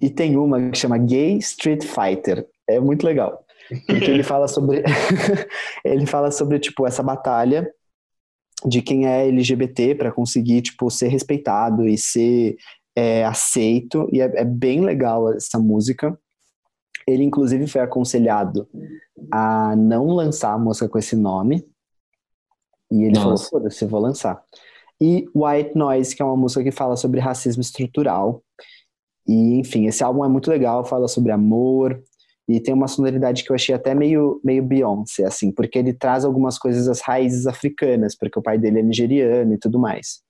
E 0.00 0.10
tem 0.10 0.36
uma 0.36 0.70
que 0.70 0.78
chama 0.78 0.98
Gay 0.98 1.38
Street 1.38 1.84
Fighter. 1.84 2.46
É 2.68 2.80
muito 2.80 3.04
legal. 3.04 3.44
Porque 3.86 4.10
ele 4.10 4.22
fala 4.22 4.48
sobre. 4.48 4.82
ele 5.84 6.06
fala 6.06 6.30
sobre, 6.30 6.58
tipo, 6.58 6.86
essa 6.86 7.02
batalha 7.02 7.70
de 8.66 8.82
quem 8.82 9.06
é 9.06 9.28
LGBT 9.28 9.94
para 9.94 10.12
conseguir, 10.12 10.62
tipo, 10.62 10.90
ser 10.90 11.08
respeitado 11.08 11.86
e 11.86 11.96
ser 11.96 12.56
é, 12.96 13.24
aceito. 13.24 14.08
E 14.12 14.20
é, 14.20 14.40
é 14.40 14.44
bem 14.44 14.80
legal 14.80 15.32
essa 15.32 15.58
música. 15.58 16.18
Ele, 17.06 17.24
inclusive, 17.24 17.66
foi 17.66 17.80
aconselhado 17.80 18.68
a 19.30 19.74
não 19.76 20.08
lançar 20.08 20.52
a 20.52 20.58
música 20.58 20.88
com 20.88 20.98
esse 20.98 21.16
nome. 21.16 21.66
E 22.90 23.04
ele 23.04 23.14
Nossa. 23.14 23.22
falou: 23.22 23.38
foda-se, 23.38 23.84
vou 23.86 24.00
lançar. 24.00 24.42
E 25.00 25.26
White 25.34 25.76
Noise, 25.76 26.14
que 26.14 26.20
é 26.20 26.24
uma 26.24 26.36
música 26.36 26.62
que 26.62 26.70
fala 26.70 26.96
sobre 26.96 27.20
racismo 27.20 27.62
estrutural. 27.62 28.42
E, 29.26 29.58
enfim, 29.58 29.86
esse 29.86 30.02
álbum 30.04 30.24
é 30.24 30.28
muito 30.28 30.50
legal, 30.50 30.84
fala 30.84 31.08
sobre 31.08 31.32
amor. 31.32 32.02
E 32.48 32.58
tem 32.60 32.74
uma 32.74 32.88
sonoridade 32.88 33.44
que 33.44 33.50
eu 33.50 33.54
achei 33.54 33.74
até 33.74 33.94
meio, 33.94 34.40
meio 34.42 34.62
Beyoncé, 34.62 35.24
assim, 35.24 35.52
porque 35.52 35.78
ele 35.78 35.94
traz 35.94 36.24
algumas 36.24 36.58
coisas 36.58 36.86
das 36.86 37.00
raízes 37.00 37.46
africanas, 37.46 38.16
porque 38.16 38.38
o 38.38 38.42
pai 38.42 38.58
dele 38.58 38.80
é 38.80 38.82
nigeriano 38.82 39.54
e 39.54 39.58
tudo 39.58 39.78
mais. 39.78 40.20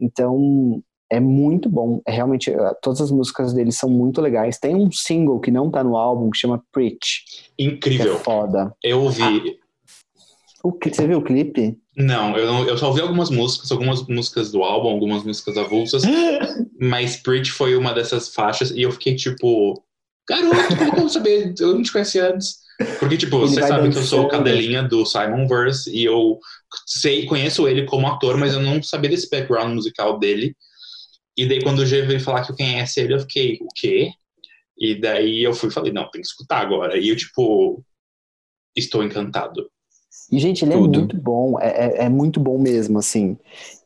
Então, 0.00 0.82
é 1.10 1.18
muito 1.20 1.68
bom. 1.68 2.00
É 2.06 2.12
realmente, 2.12 2.50
eh, 2.50 2.74
todas 2.82 3.00
as 3.00 3.10
músicas 3.10 3.52
dele 3.52 3.72
são 3.72 3.88
muito 3.88 4.20
legais. 4.20 4.58
Tem 4.58 4.74
um 4.74 4.90
single 4.92 5.40
que 5.40 5.50
não 5.50 5.70
tá 5.70 5.82
no 5.82 5.96
álbum, 5.96 6.30
que 6.30 6.38
chama 6.38 6.62
Preach, 6.72 7.22
é 7.58 7.64
Incrível. 7.64 8.18
foda. 8.18 8.74
Eu 8.82 9.02
ouvi. 9.02 9.58
O 10.62 10.72
cli- 10.72 10.92
você 10.94 11.06
viu 11.06 11.18
o 11.18 11.22
clipe? 11.22 11.78
Não, 11.96 12.36
eu, 12.36 12.46
não, 12.46 12.64
eu 12.66 12.76
só 12.76 12.88
ouvi 12.88 13.00
algumas 13.00 13.30
músicas, 13.30 13.70
algumas 13.72 14.06
músicas 14.06 14.50
do 14.50 14.62
álbum, 14.62 14.88
algumas 14.88 15.22
músicas 15.24 15.56
avulsas, 15.56 16.02
mas 16.80 17.16
Preach 17.16 17.50
foi 17.52 17.76
uma 17.76 17.92
dessas 17.92 18.28
faixas 18.34 18.70
e 18.70 18.82
eu 18.82 18.90
fiquei 18.92 19.14
tipo, 19.16 19.82
garoto, 20.28 20.76
como 20.76 20.90
que 20.92 20.96
eu 20.96 21.00
vou 21.02 21.08
saber? 21.08 21.54
Eu 21.58 21.74
não 21.74 21.82
te 21.82 21.92
conheci 21.92 22.18
antes. 22.18 22.56
Porque, 23.00 23.16
tipo, 23.16 23.38
Ele 23.38 23.48
você 23.48 23.62
sabe 23.62 23.90
que 23.90 23.98
eu 23.98 24.02
sou 24.02 24.24
dançando. 24.24 24.30
cadelinha 24.44 24.82
do 24.84 25.04
Simon 25.04 25.48
Verse 25.48 25.90
e 25.90 26.04
eu 26.04 26.38
sei, 26.86 27.26
conheço 27.26 27.66
ele 27.66 27.84
como 27.84 28.06
ator, 28.06 28.36
mas 28.36 28.52
eu 28.54 28.60
não 28.60 28.80
sabia 28.82 29.10
desse 29.10 29.28
background 29.28 29.74
musical 29.74 30.16
dele. 30.18 30.54
E 31.38 31.46
daí, 31.48 31.62
quando 31.62 31.78
o 31.78 31.86
G 31.86 32.02
veio 32.02 32.20
falar 32.20 32.44
que 32.44 32.50
eu 32.52 32.56
conhece 32.56 33.00
ele, 33.00 33.14
eu 33.14 33.20
fiquei, 33.20 33.58
o 33.62 33.68
quê? 33.74 34.10
E 34.76 35.00
daí 35.00 35.42
eu 35.44 35.54
fui 35.54 35.68
e 35.68 35.72
falei, 35.72 35.92
não, 35.92 36.10
tem 36.10 36.20
que 36.20 36.26
escutar 36.26 36.60
agora. 36.60 36.98
E 36.98 37.08
eu, 37.08 37.16
tipo, 37.16 37.84
estou 38.76 39.04
encantado. 39.04 39.70
E, 40.32 40.38
gente, 40.40 40.64
ele 40.64 40.72
Tudo. 40.74 40.94
é 40.96 40.98
muito 40.98 41.16
bom, 41.16 41.60
é, 41.60 41.68
é, 41.68 42.04
é 42.06 42.08
muito 42.08 42.40
bom 42.40 42.58
mesmo, 42.58 42.98
assim. 42.98 43.36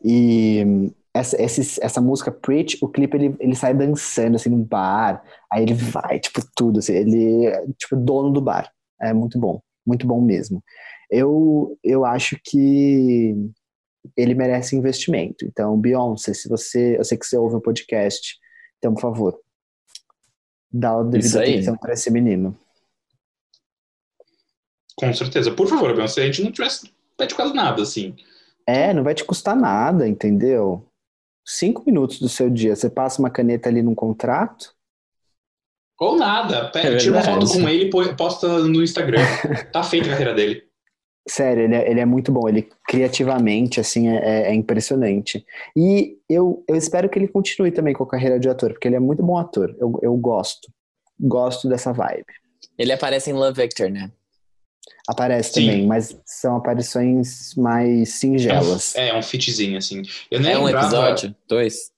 E 0.04 0.90
essa, 1.14 1.40
esses- 1.42 1.78
essa 1.82 2.00
música 2.00 2.32
Preach, 2.32 2.78
o 2.80 2.88
clipe, 2.88 3.16
ele, 3.16 3.36
ele 3.38 3.54
sai 3.54 3.74
dançando, 3.74 4.36
assim, 4.36 4.48
num 4.48 4.64
bar, 4.64 5.22
aí 5.52 5.62
ele 5.62 5.74
vai, 5.74 6.18
tipo, 6.20 6.40
tudo, 6.56 6.78
assim, 6.78 6.94
ele 6.94 7.46
é, 7.46 7.66
tipo, 7.78 7.96
dono 7.96 8.30
do 8.32 8.40
bar. 8.40 8.70
É 9.00 9.12
muito 9.12 9.38
bom, 9.38 9.60
muito 9.86 10.06
bom 10.06 10.20
mesmo. 10.22 10.62
Eu, 11.10 11.78
eu 11.84 12.04
acho 12.04 12.38
que 12.42 13.34
ele 14.16 14.34
merece 14.34 14.76
investimento. 14.76 15.44
Então, 15.44 15.78
Beyoncé, 15.78 16.34
se 16.34 16.48
você, 16.48 16.98
eu 16.98 17.04
sei 17.04 17.16
que 17.18 17.26
você 17.26 17.36
ouve 17.36 17.56
o 17.56 17.60
podcast, 17.60 18.36
então, 18.78 18.94
por 18.94 19.00
favor, 19.00 19.40
dá 20.70 20.96
o 20.96 21.04
devido 21.04 21.38
atenção 21.38 21.76
para 21.76 21.92
esse 21.92 22.10
menino. 22.10 22.58
Com 24.96 25.12
certeza. 25.14 25.52
Por 25.52 25.68
favor, 25.68 25.94
Beyoncé, 25.94 26.14
se 26.14 26.20
a 26.20 26.24
gente 26.24 26.42
não 26.42 26.52
tivesse 26.52 26.92
pede 27.16 27.34
quase 27.34 27.54
nada, 27.54 27.82
assim. 27.82 28.16
É, 28.66 28.92
não 28.92 29.04
vai 29.04 29.14
te 29.14 29.24
custar 29.24 29.56
nada, 29.56 30.08
entendeu? 30.08 30.86
Cinco 31.44 31.84
minutos 31.84 32.20
do 32.20 32.28
seu 32.28 32.48
dia, 32.48 32.74
você 32.74 32.88
passa 32.88 33.20
uma 33.20 33.30
caneta 33.30 33.68
ali 33.68 33.82
num 33.82 33.94
contrato, 33.94 34.74
Ou 36.00 36.16
nada. 36.16 36.68
Pega, 36.70 36.94
É 36.94 36.96
tira 36.96 37.16
uma 37.16 37.22
foto 37.22 37.46
com 37.46 37.68
ele 37.68 37.84
e 37.84 38.16
posta 38.16 38.58
no 38.60 38.82
Instagram. 38.82 39.20
tá 39.72 39.84
feita 39.84 40.08
a 40.08 40.10
carreira 40.10 40.34
dele. 40.34 40.71
Sério, 41.28 41.64
ele 41.64 41.74
é, 41.74 41.90
ele 41.90 42.00
é 42.00 42.04
muito 42.06 42.32
bom, 42.32 42.48
ele 42.48 42.68
criativamente, 42.86 43.78
assim, 43.80 44.08
é, 44.08 44.16
é- 44.16 44.42
é 44.50 44.54
impressionante. 44.54 45.44
E 45.76 46.18
eu, 46.28 46.64
eu 46.68 46.76
espero 46.76 47.08
que 47.08 47.18
ele 47.18 47.28
continue 47.28 47.70
também 47.70 47.94
com 47.94 48.04
a 48.04 48.08
carreira 48.08 48.38
de 48.40 48.48
ator, 48.48 48.72
porque 48.72 48.88
ele 48.88 48.96
é 48.96 49.00
muito 49.00 49.22
bom 49.22 49.36
ator, 49.38 49.74
eu, 49.78 49.98
eu 50.02 50.16
gosto, 50.16 50.72
gosto 51.18 51.68
dessa 51.68 51.92
vibe. 51.92 52.26
Ele 52.78 52.92
aparece 52.92 53.30
em 53.30 53.34
Love 53.34 53.60
Victor, 53.62 53.90
né? 53.90 54.10
Aparece 55.08 55.52
Sim. 55.52 55.66
também, 55.66 55.86
mas 55.86 56.16
são 56.24 56.56
aparições 56.56 57.54
mais 57.56 58.14
singelas. 58.14 58.94
É, 58.96 59.08
é 59.08 59.14
um 59.16 59.22
fitzinho, 59.22 59.76
assim. 59.78 60.02
Eu 60.30 60.40
nem 60.40 60.52
É 60.52 60.58
um 60.58 60.64
lembrava. 60.64 60.86
episódio? 60.86 61.36
Dois? 61.48 61.90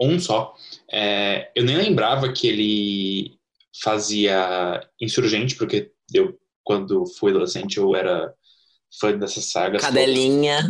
Um 0.00 0.18
só. 0.18 0.54
É, 0.90 1.50
eu 1.54 1.64
nem 1.64 1.76
lembrava 1.76 2.32
que 2.32 2.48
ele 2.48 3.38
fazia 3.82 4.80
Insurgente, 5.00 5.56
porque 5.56 5.92
eu, 6.12 6.38
quando 6.64 7.04
fui 7.18 7.30
adolescente, 7.30 7.78
eu 7.78 7.94
era 7.94 8.32
fã 9.00 9.16
dessas 9.16 9.46
sagas. 9.46 9.82
Cadelinha. 9.82 10.60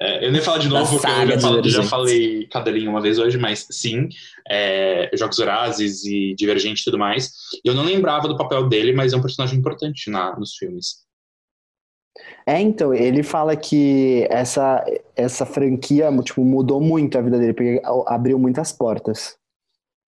É, 0.00 0.24
eu 0.26 0.30
nem 0.30 0.40
falo 0.40 0.58
de 0.60 0.68
novo, 0.68 0.84
porque 0.92 0.96
eu 0.96 1.00
saga 1.00 1.34
já, 1.34 1.40
falo- 1.40 1.68
já 1.68 1.82
falei 1.82 2.46
Cadelinha 2.48 2.88
uma 2.88 3.00
vez 3.00 3.18
hoje, 3.18 3.36
mas 3.36 3.66
sim, 3.70 4.08
é, 4.48 5.10
Jogos 5.14 5.38
Vorazes 5.38 6.04
e 6.04 6.34
Divergente 6.36 6.82
e 6.82 6.84
tudo 6.84 6.98
mais. 6.98 7.32
E 7.64 7.68
eu 7.68 7.74
não 7.74 7.84
lembrava 7.84 8.28
do 8.28 8.36
papel 8.36 8.68
dele, 8.68 8.92
mas 8.92 9.12
é 9.12 9.16
um 9.16 9.22
personagem 9.22 9.58
importante 9.58 10.08
na, 10.08 10.38
nos 10.38 10.54
filmes. 10.54 11.06
É, 12.46 12.60
então, 12.60 12.94
ele 12.94 13.22
fala 13.22 13.56
que 13.56 14.26
essa, 14.30 14.84
essa 15.14 15.44
franquia 15.44 16.08
tipo, 16.22 16.44
mudou 16.44 16.80
muito 16.80 17.18
a 17.18 17.22
vida 17.22 17.38
dele, 17.38 17.52
porque 17.52 17.82
abriu 18.06 18.38
muitas 18.38 18.72
portas. 18.72 19.36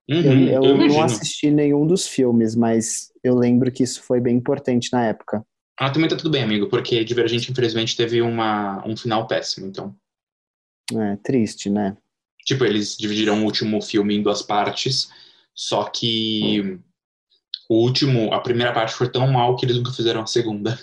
Uhum, 0.08 0.48
Eu, 0.48 0.64
eu 0.64 0.76
eu 0.80 0.88
não 0.88 1.02
assisti 1.02 1.50
nenhum 1.50 1.86
dos 1.86 2.06
filmes, 2.06 2.56
mas 2.56 3.09
eu 3.22 3.34
lembro 3.34 3.70
que 3.70 3.82
isso 3.82 4.02
foi 4.02 4.20
bem 4.20 4.36
importante 4.36 4.90
na 4.92 5.04
época. 5.06 5.44
Ah, 5.78 5.90
também 5.90 6.08
tá 6.08 6.16
tudo 6.16 6.30
bem, 6.30 6.42
amigo, 6.42 6.68
porque 6.68 7.04
Divergente, 7.04 7.50
infelizmente, 7.50 7.96
teve 7.96 8.20
uma, 8.20 8.86
um 8.86 8.96
final 8.96 9.26
péssimo, 9.26 9.66
então. 9.66 9.94
É 10.92 11.16
triste, 11.16 11.70
né? 11.70 11.96
Tipo, 12.44 12.64
eles 12.64 12.96
dividiram 12.96 13.40
o 13.40 13.44
último 13.44 13.80
filme 13.80 14.16
em 14.16 14.22
duas 14.22 14.42
partes, 14.42 15.10
só 15.54 15.84
que 15.84 16.78
o 17.68 17.76
último, 17.76 18.32
a 18.34 18.40
primeira 18.40 18.72
parte 18.72 18.94
foi 18.94 19.08
tão 19.08 19.26
mal 19.28 19.56
que 19.56 19.64
eles 19.64 19.76
nunca 19.76 19.92
fizeram 19.92 20.22
a 20.22 20.26
segunda. 20.26 20.78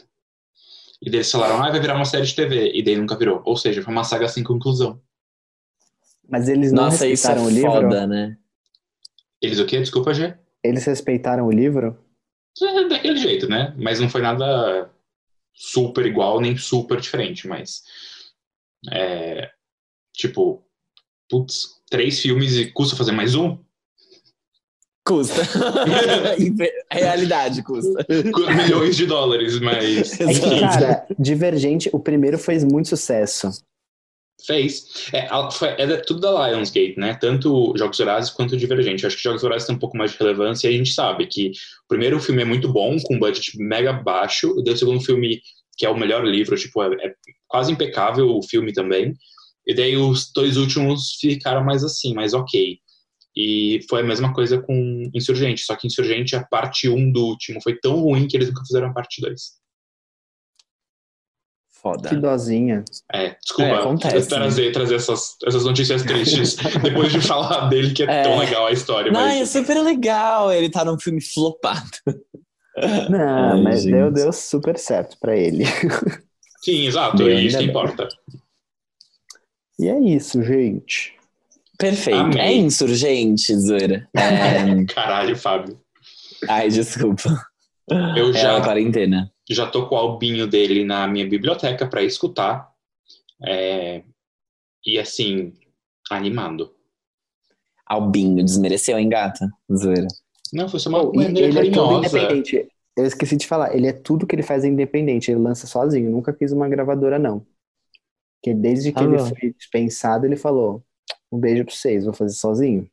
E 1.01 1.09
daí 1.11 1.18
eles 1.18 1.31
falaram, 1.31 1.64
ah, 1.64 1.69
vai 1.69 1.80
virar 1.80 1.95
uma 1.95 2.05
série 2.05 2.26
de 2.26 2.34
TV, 2.35 2.72
e 2.73 2.84
daí 2.84 2.95
nunca 2.95 3.15
virou. 3.18 3.41
Ou 3.45 3.55
seja, 3.55 3.84
foi 3.84 3.93
uma 3.93 4.03
saga 4.03 4.27
sem 4.27 4.43
conclusão. 4.43 4.99
Mas 6.27 6.49
eles 6.49 6.72
não 6.72 6.85
Nossa, 6.85 7.07
isso 7.07 7.27
é 7.27 7.34
respeitaram 7.35 7.45
o 7.45 7.49
livro? 7.49 7.72
foda, 7.72 8.07
né? 8.07 8.38
Eles 9.41 9.59
o 9.59 9.65
quê? 9.65 9.80
Desculpa, 9.80 10.14
Gê? 10.14 10.35
Eles 10.64 10.85
respeitaram 10.85 11.45
o 11.45 11.51
livro? 11.51 11.97
É 12.61 12.88
daquele 12.88 13.17
jeito, 13.17 13.47
né? 13.47 13.73
Mas 13.77 13.99
não 13.99 14.09
foi 14.09 14.21
nada 14.21 14.89
super 15.53 16.05
igual, 16.05 16.39
nem 16.39 16.57
super 16.57 16.99
diferente, 16.99 17.47
mas. 17.47 17.84
É, 18.91 19.49
tipo, 20.13 20.63
putz, 21.29 21.81
três 21.89 22.21
filmes 22.21 22.55
e 22.55 22.71
custa 22.71 22.95
fazer 22.95 23.11
mais 23.11 23.35
um? 23.35 23.57
Custa. 25.05 25.41
Realidade 26.91 27.63
custa. 27.63 28.05
Milhões 28.55 28.95
de 28.95 29.05
dólares, 29.05 29.59
mas. 29.59 30.19
É 30.19 30.34
que, 30.34 30.59
cara, 30.59 31.07
Divergente, 31.17 31.89
o 31.93 31.99
primeiro 31.99 32.38
fez 32.38 32.63
muito 32.63 32.89
sucesso. 32.89 33.49
Fez. 34.45 35.09
É, 35.14 35.27
foi- 35.51 35.69
é 35.69 35.97
tudo 35.97 36.19
da 36.22 36.47
Lionsgate, 36.49 36.95
né? 36.97 37.15
Tanto 37.15 37.73
Jogos 37.76 37.97
Vorazes 37.97 38.30
quanto 38.30 38.55
Divergente. 38.55 39.05
Acho 39.05 39.18
que 39.18 39.23
Jogos 39.23 39.41
Vorazes 39.41 39.68
tem 39.68 39.76
um 39.76 39.80
pouco 39.80 39.97
mais 39.97 40.11
de 40.11 40.18
relevância 40.18 40.68
e 40.69 40.73
a 40.76 40.77
gente 40.77 40.93
sabe 40.93 41.26
que 41.27 41.49
o 41.49 41.88
primeiro 41.88 42.19
filme 42.19 42.41
é 42.43 42.45
muito 42.45 42.72
bom, 42.72 42.97
com 43.03 43.15
um 43.15 43.19
budget 43.19 43.57
mega 43.57 43.91
baixo. 43.93 44.53
E 44.65 44.69
o 44.69 44.77
segundo 44.77 45.01
filme, 45.01 45.41
que 45.77 45.85
é 45.85 45.89
o 45.89 45.97
melhor 45.97 46.23
livro, 46.26 46.55
tipo, 46.55 46.81
é, 46.84 46.88
é 47.07 47.14
quase 47.47 47.72
impecável 47.72 48.30
o 48.30 48.43
filme 48.43 48.72
também. 48.72 49.14
E 49.65 49.73
daí 49.73 49.97
os 49.97 50.31
dois 50.31 50.55
últimos 50.55 51.15
ficaram 51.19 51.64
mais 51.64 51.84
assim, 51.84 52.14
mais 52.14 52.34
ok. 52.34 52.77
E 53.35 53.81
foi 53.89 54.01
a 54.01 54.03
mesma 54.03 54.34
coisa 54.34 54.59
com 54.61 55.09
Insurgente. 55.14 55.61
Só 55.61 55.76
que 55.76 55.88
Insurgente, 55.88 56.35
a 56.35 56.43
parte 56.43 56.88
1 56.88 57.11
do 57.11 57.26
último 57.26 57.61
foi 57.61 57.76
tão 57.77 57.99
ruim 57.99 58.27
que 58.27 58.38
eles 58.38 58.47
nunca 58.49 58.64
fizeram 58.65 58.88
a 58.88 58.93
parte 58.93 59.19
2. 59.22 59.41
Foda. 61.91 62.09
Que 62.09 62.15
dozinha. 62.15 62.84
É, 63.14 63.35
desculpa 63.41 63.72
É, 63.72 63.73
acontece, 63.80 64.27
trazer, 64.30 64.72
trazer 64.72 64.95
essas, 64.95 65.35
essas 65.45 65.64
notícias 65.64 66.03
tristes 66.03 66.55
depois 66.84 67.11
de 67.11 67.22
falar 67.22 67.68
dele 67.69 67.93
que 67.93 68.03
é, 68.03 68.05
É. 68.05 68.23
tão 68.23 68.38
legal 68.39 68.68
a 68.68 68.72
história. 68.72 69.11
Não, 69.11 69.22
é 69.22 69.39
mas 69.39 69.49
super 69.49 69.80
legal 69.81 70.51
ele 70.51 70.69
tá 70.69 70.84
num 70.85 70.99
filme 70.99 71.22
flopado. 71.22 71.89
Não, 73.09 73.53
Ai, 73.53 73.61
mas 73.61 73.81
gente. 73.84 73.91
deu, 73.93 74.11
deu 74.11 74.31
super 74.31 74.77
certo 74.77 75.18
pra 75.19 75.35
ele. 75.35 75.64
sim, 76.64 76.85
exato, 76.85 77.18
Bem, 77.18 77.39
e 77.39 77.47
isso 77.47 77.57
que 77.57 77.64
ainda 77.64 77.72
importa. 77.72 78.07
E 79.80 79.88
é 79.88 79.99
isso, 79.99 80.43
gente. 80.43 81.14
Perfeito. 81.77 82.19
Amei. 82.19 82.39
É 82.39 82.53
insurgente, 82.53 83.55
Zura. 83.55 84.07
É... 84.15 84.84
Caralho, 84.93 85.35
Fábio. 85.35 85.80
Ai, 86.47 86.69
desculpa. 86.69 87.30
Eu 87.89 88.27
É 88.34 88.39
a 88.39 88.41
já, 88.57 88.61
quarentena. 88.61 89.31
Já 89.53 89.69
tô 89.69 89.88
com 89.88 89.95
o 89.95 89.98
albinho 89.98 90.48
dele 90.48 90.84
na 90.84 91.07
minha 91.07 91.28
biblioteca 91.28 91.88
para 91.88 92.03
escutar. 92.03 92.72
É, 93.45 94.03
e 94.86 94.98
assim, 94.99 95.53
animado. 96.10 96.74
Albinho, 97.86 98.44
desmereceu, 98.44 98.98
hein, 98.99 99.10
gata? 99.10 99.49
Zoeira. 99.74 100.07
Não, 100.53 100.68
foi 100.68 100.80
só 100.80 100.90
uma 100.90 101.02
Oh, 101.03 101.14
maneira 101.14 101.48
ele 101.48 101.60
é 101.60 101.72
todo 101.72 102.02
carinhosa. 102.02 102.19
independente. 102.19 102.68
Eu 102.98 103.06
esqueci 103.06 103.38
de 103.38 103.45
falar, 103.48 103.76
ele 103.76 103.88
é 103.88 103.94
tudo 103.94 104.26
que 104.26 104.36
ele 104.36 104.44
faz 104.44 104.64
é 104.64 104.68
independente, 104.68 105.30
ele 105.30 105.40
lança 105.40 105.68
sozinho, 105.68 106.10
nunca 106.10 106.34
quis 106.34 106.52
uma 106.52 106.68
gravadora, 106.68 107.19
não. 107.19 107.45
Porque 108.41 108.53
desde 108.56 108.91
que 108.91 108.99
Ah, 108.99 109.03
ele 109.03 109.18
não. 109.18 109.26
foi 109.28 109.53
dispensado, 109.53 110.26
ele 110.26 110.36
falou: 110.36 110.84
um 111.32 111.40
beijo 111.40 111.64
pra 111.64 111.74
vocês, 111.74 112.06
vou 112.06 112.14
fazer 112.14 112.34
sozinho. 112.36 112.90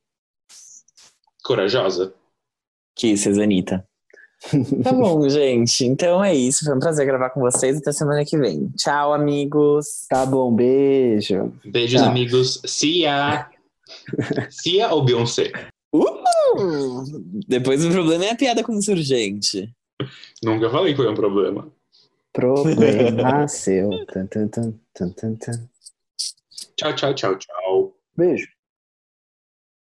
Corajosa. 1.43 2.15
Kisses, 2.95 3.39
Anitta. 3.39 3.87
Tá 4.83 4.93
bom, 4.93 5.27
gente. 5.29 5.85
Então 5.87 6.23
é 6.23 6.35
isso. 6.35 6.65
Foi 6.65 6.75
um 6.77 6.81
prazer 6.81 7.07
gravar 7.07 7.31
com 7.31 7.41
vocês. 7.41 7.79
Até 7.79 7.93
semana 7.93 8.25
que 8.25 8.37
vem. 8.39 8.69
Tchau, 8.77 9.13
amigos. 9.15 10.07
Tá 10.09 10.27
bom, 10.27 10.53
beijo. 10.55 11.53
Beijos, 11.65 12.01
Tá. 12.01 12.09
amigos. 12.09 12.61
Cia. 12.67 13.49
Cia 14.51 14.91
ou 14.95 15.05
Beyoncé? 15.05 15.51
Uh! 15.95 17.05
Depois 17.49 17.85
o 17.85 17.91
problema 17.91 18.25
é 18.27 18.31
a 18.33 18.37
piada 18.37 18.63
com 18.63 18.75
insurgente. 18.75 19.73
Nunca 20.43 20.69
falei 20.71 20.93
que 20.93 20.97
foi 20.99 21.09
um 21.11 21.15
problema. 21.15 21.71
Problema 22.33 23.47
seu. 23.49 23.89
Tan, 24.07 24.27
tan, 24.27 24.49
tan, 24.49 24.73
tan, 24.93 25.35
tan. 25.37 25.69
Tchau, 26.77 26.95
tchau, 26.95 27.15
tchau, 27.15 27.37
tchau. 27.39 27.97
Beijo. 28.17 28.49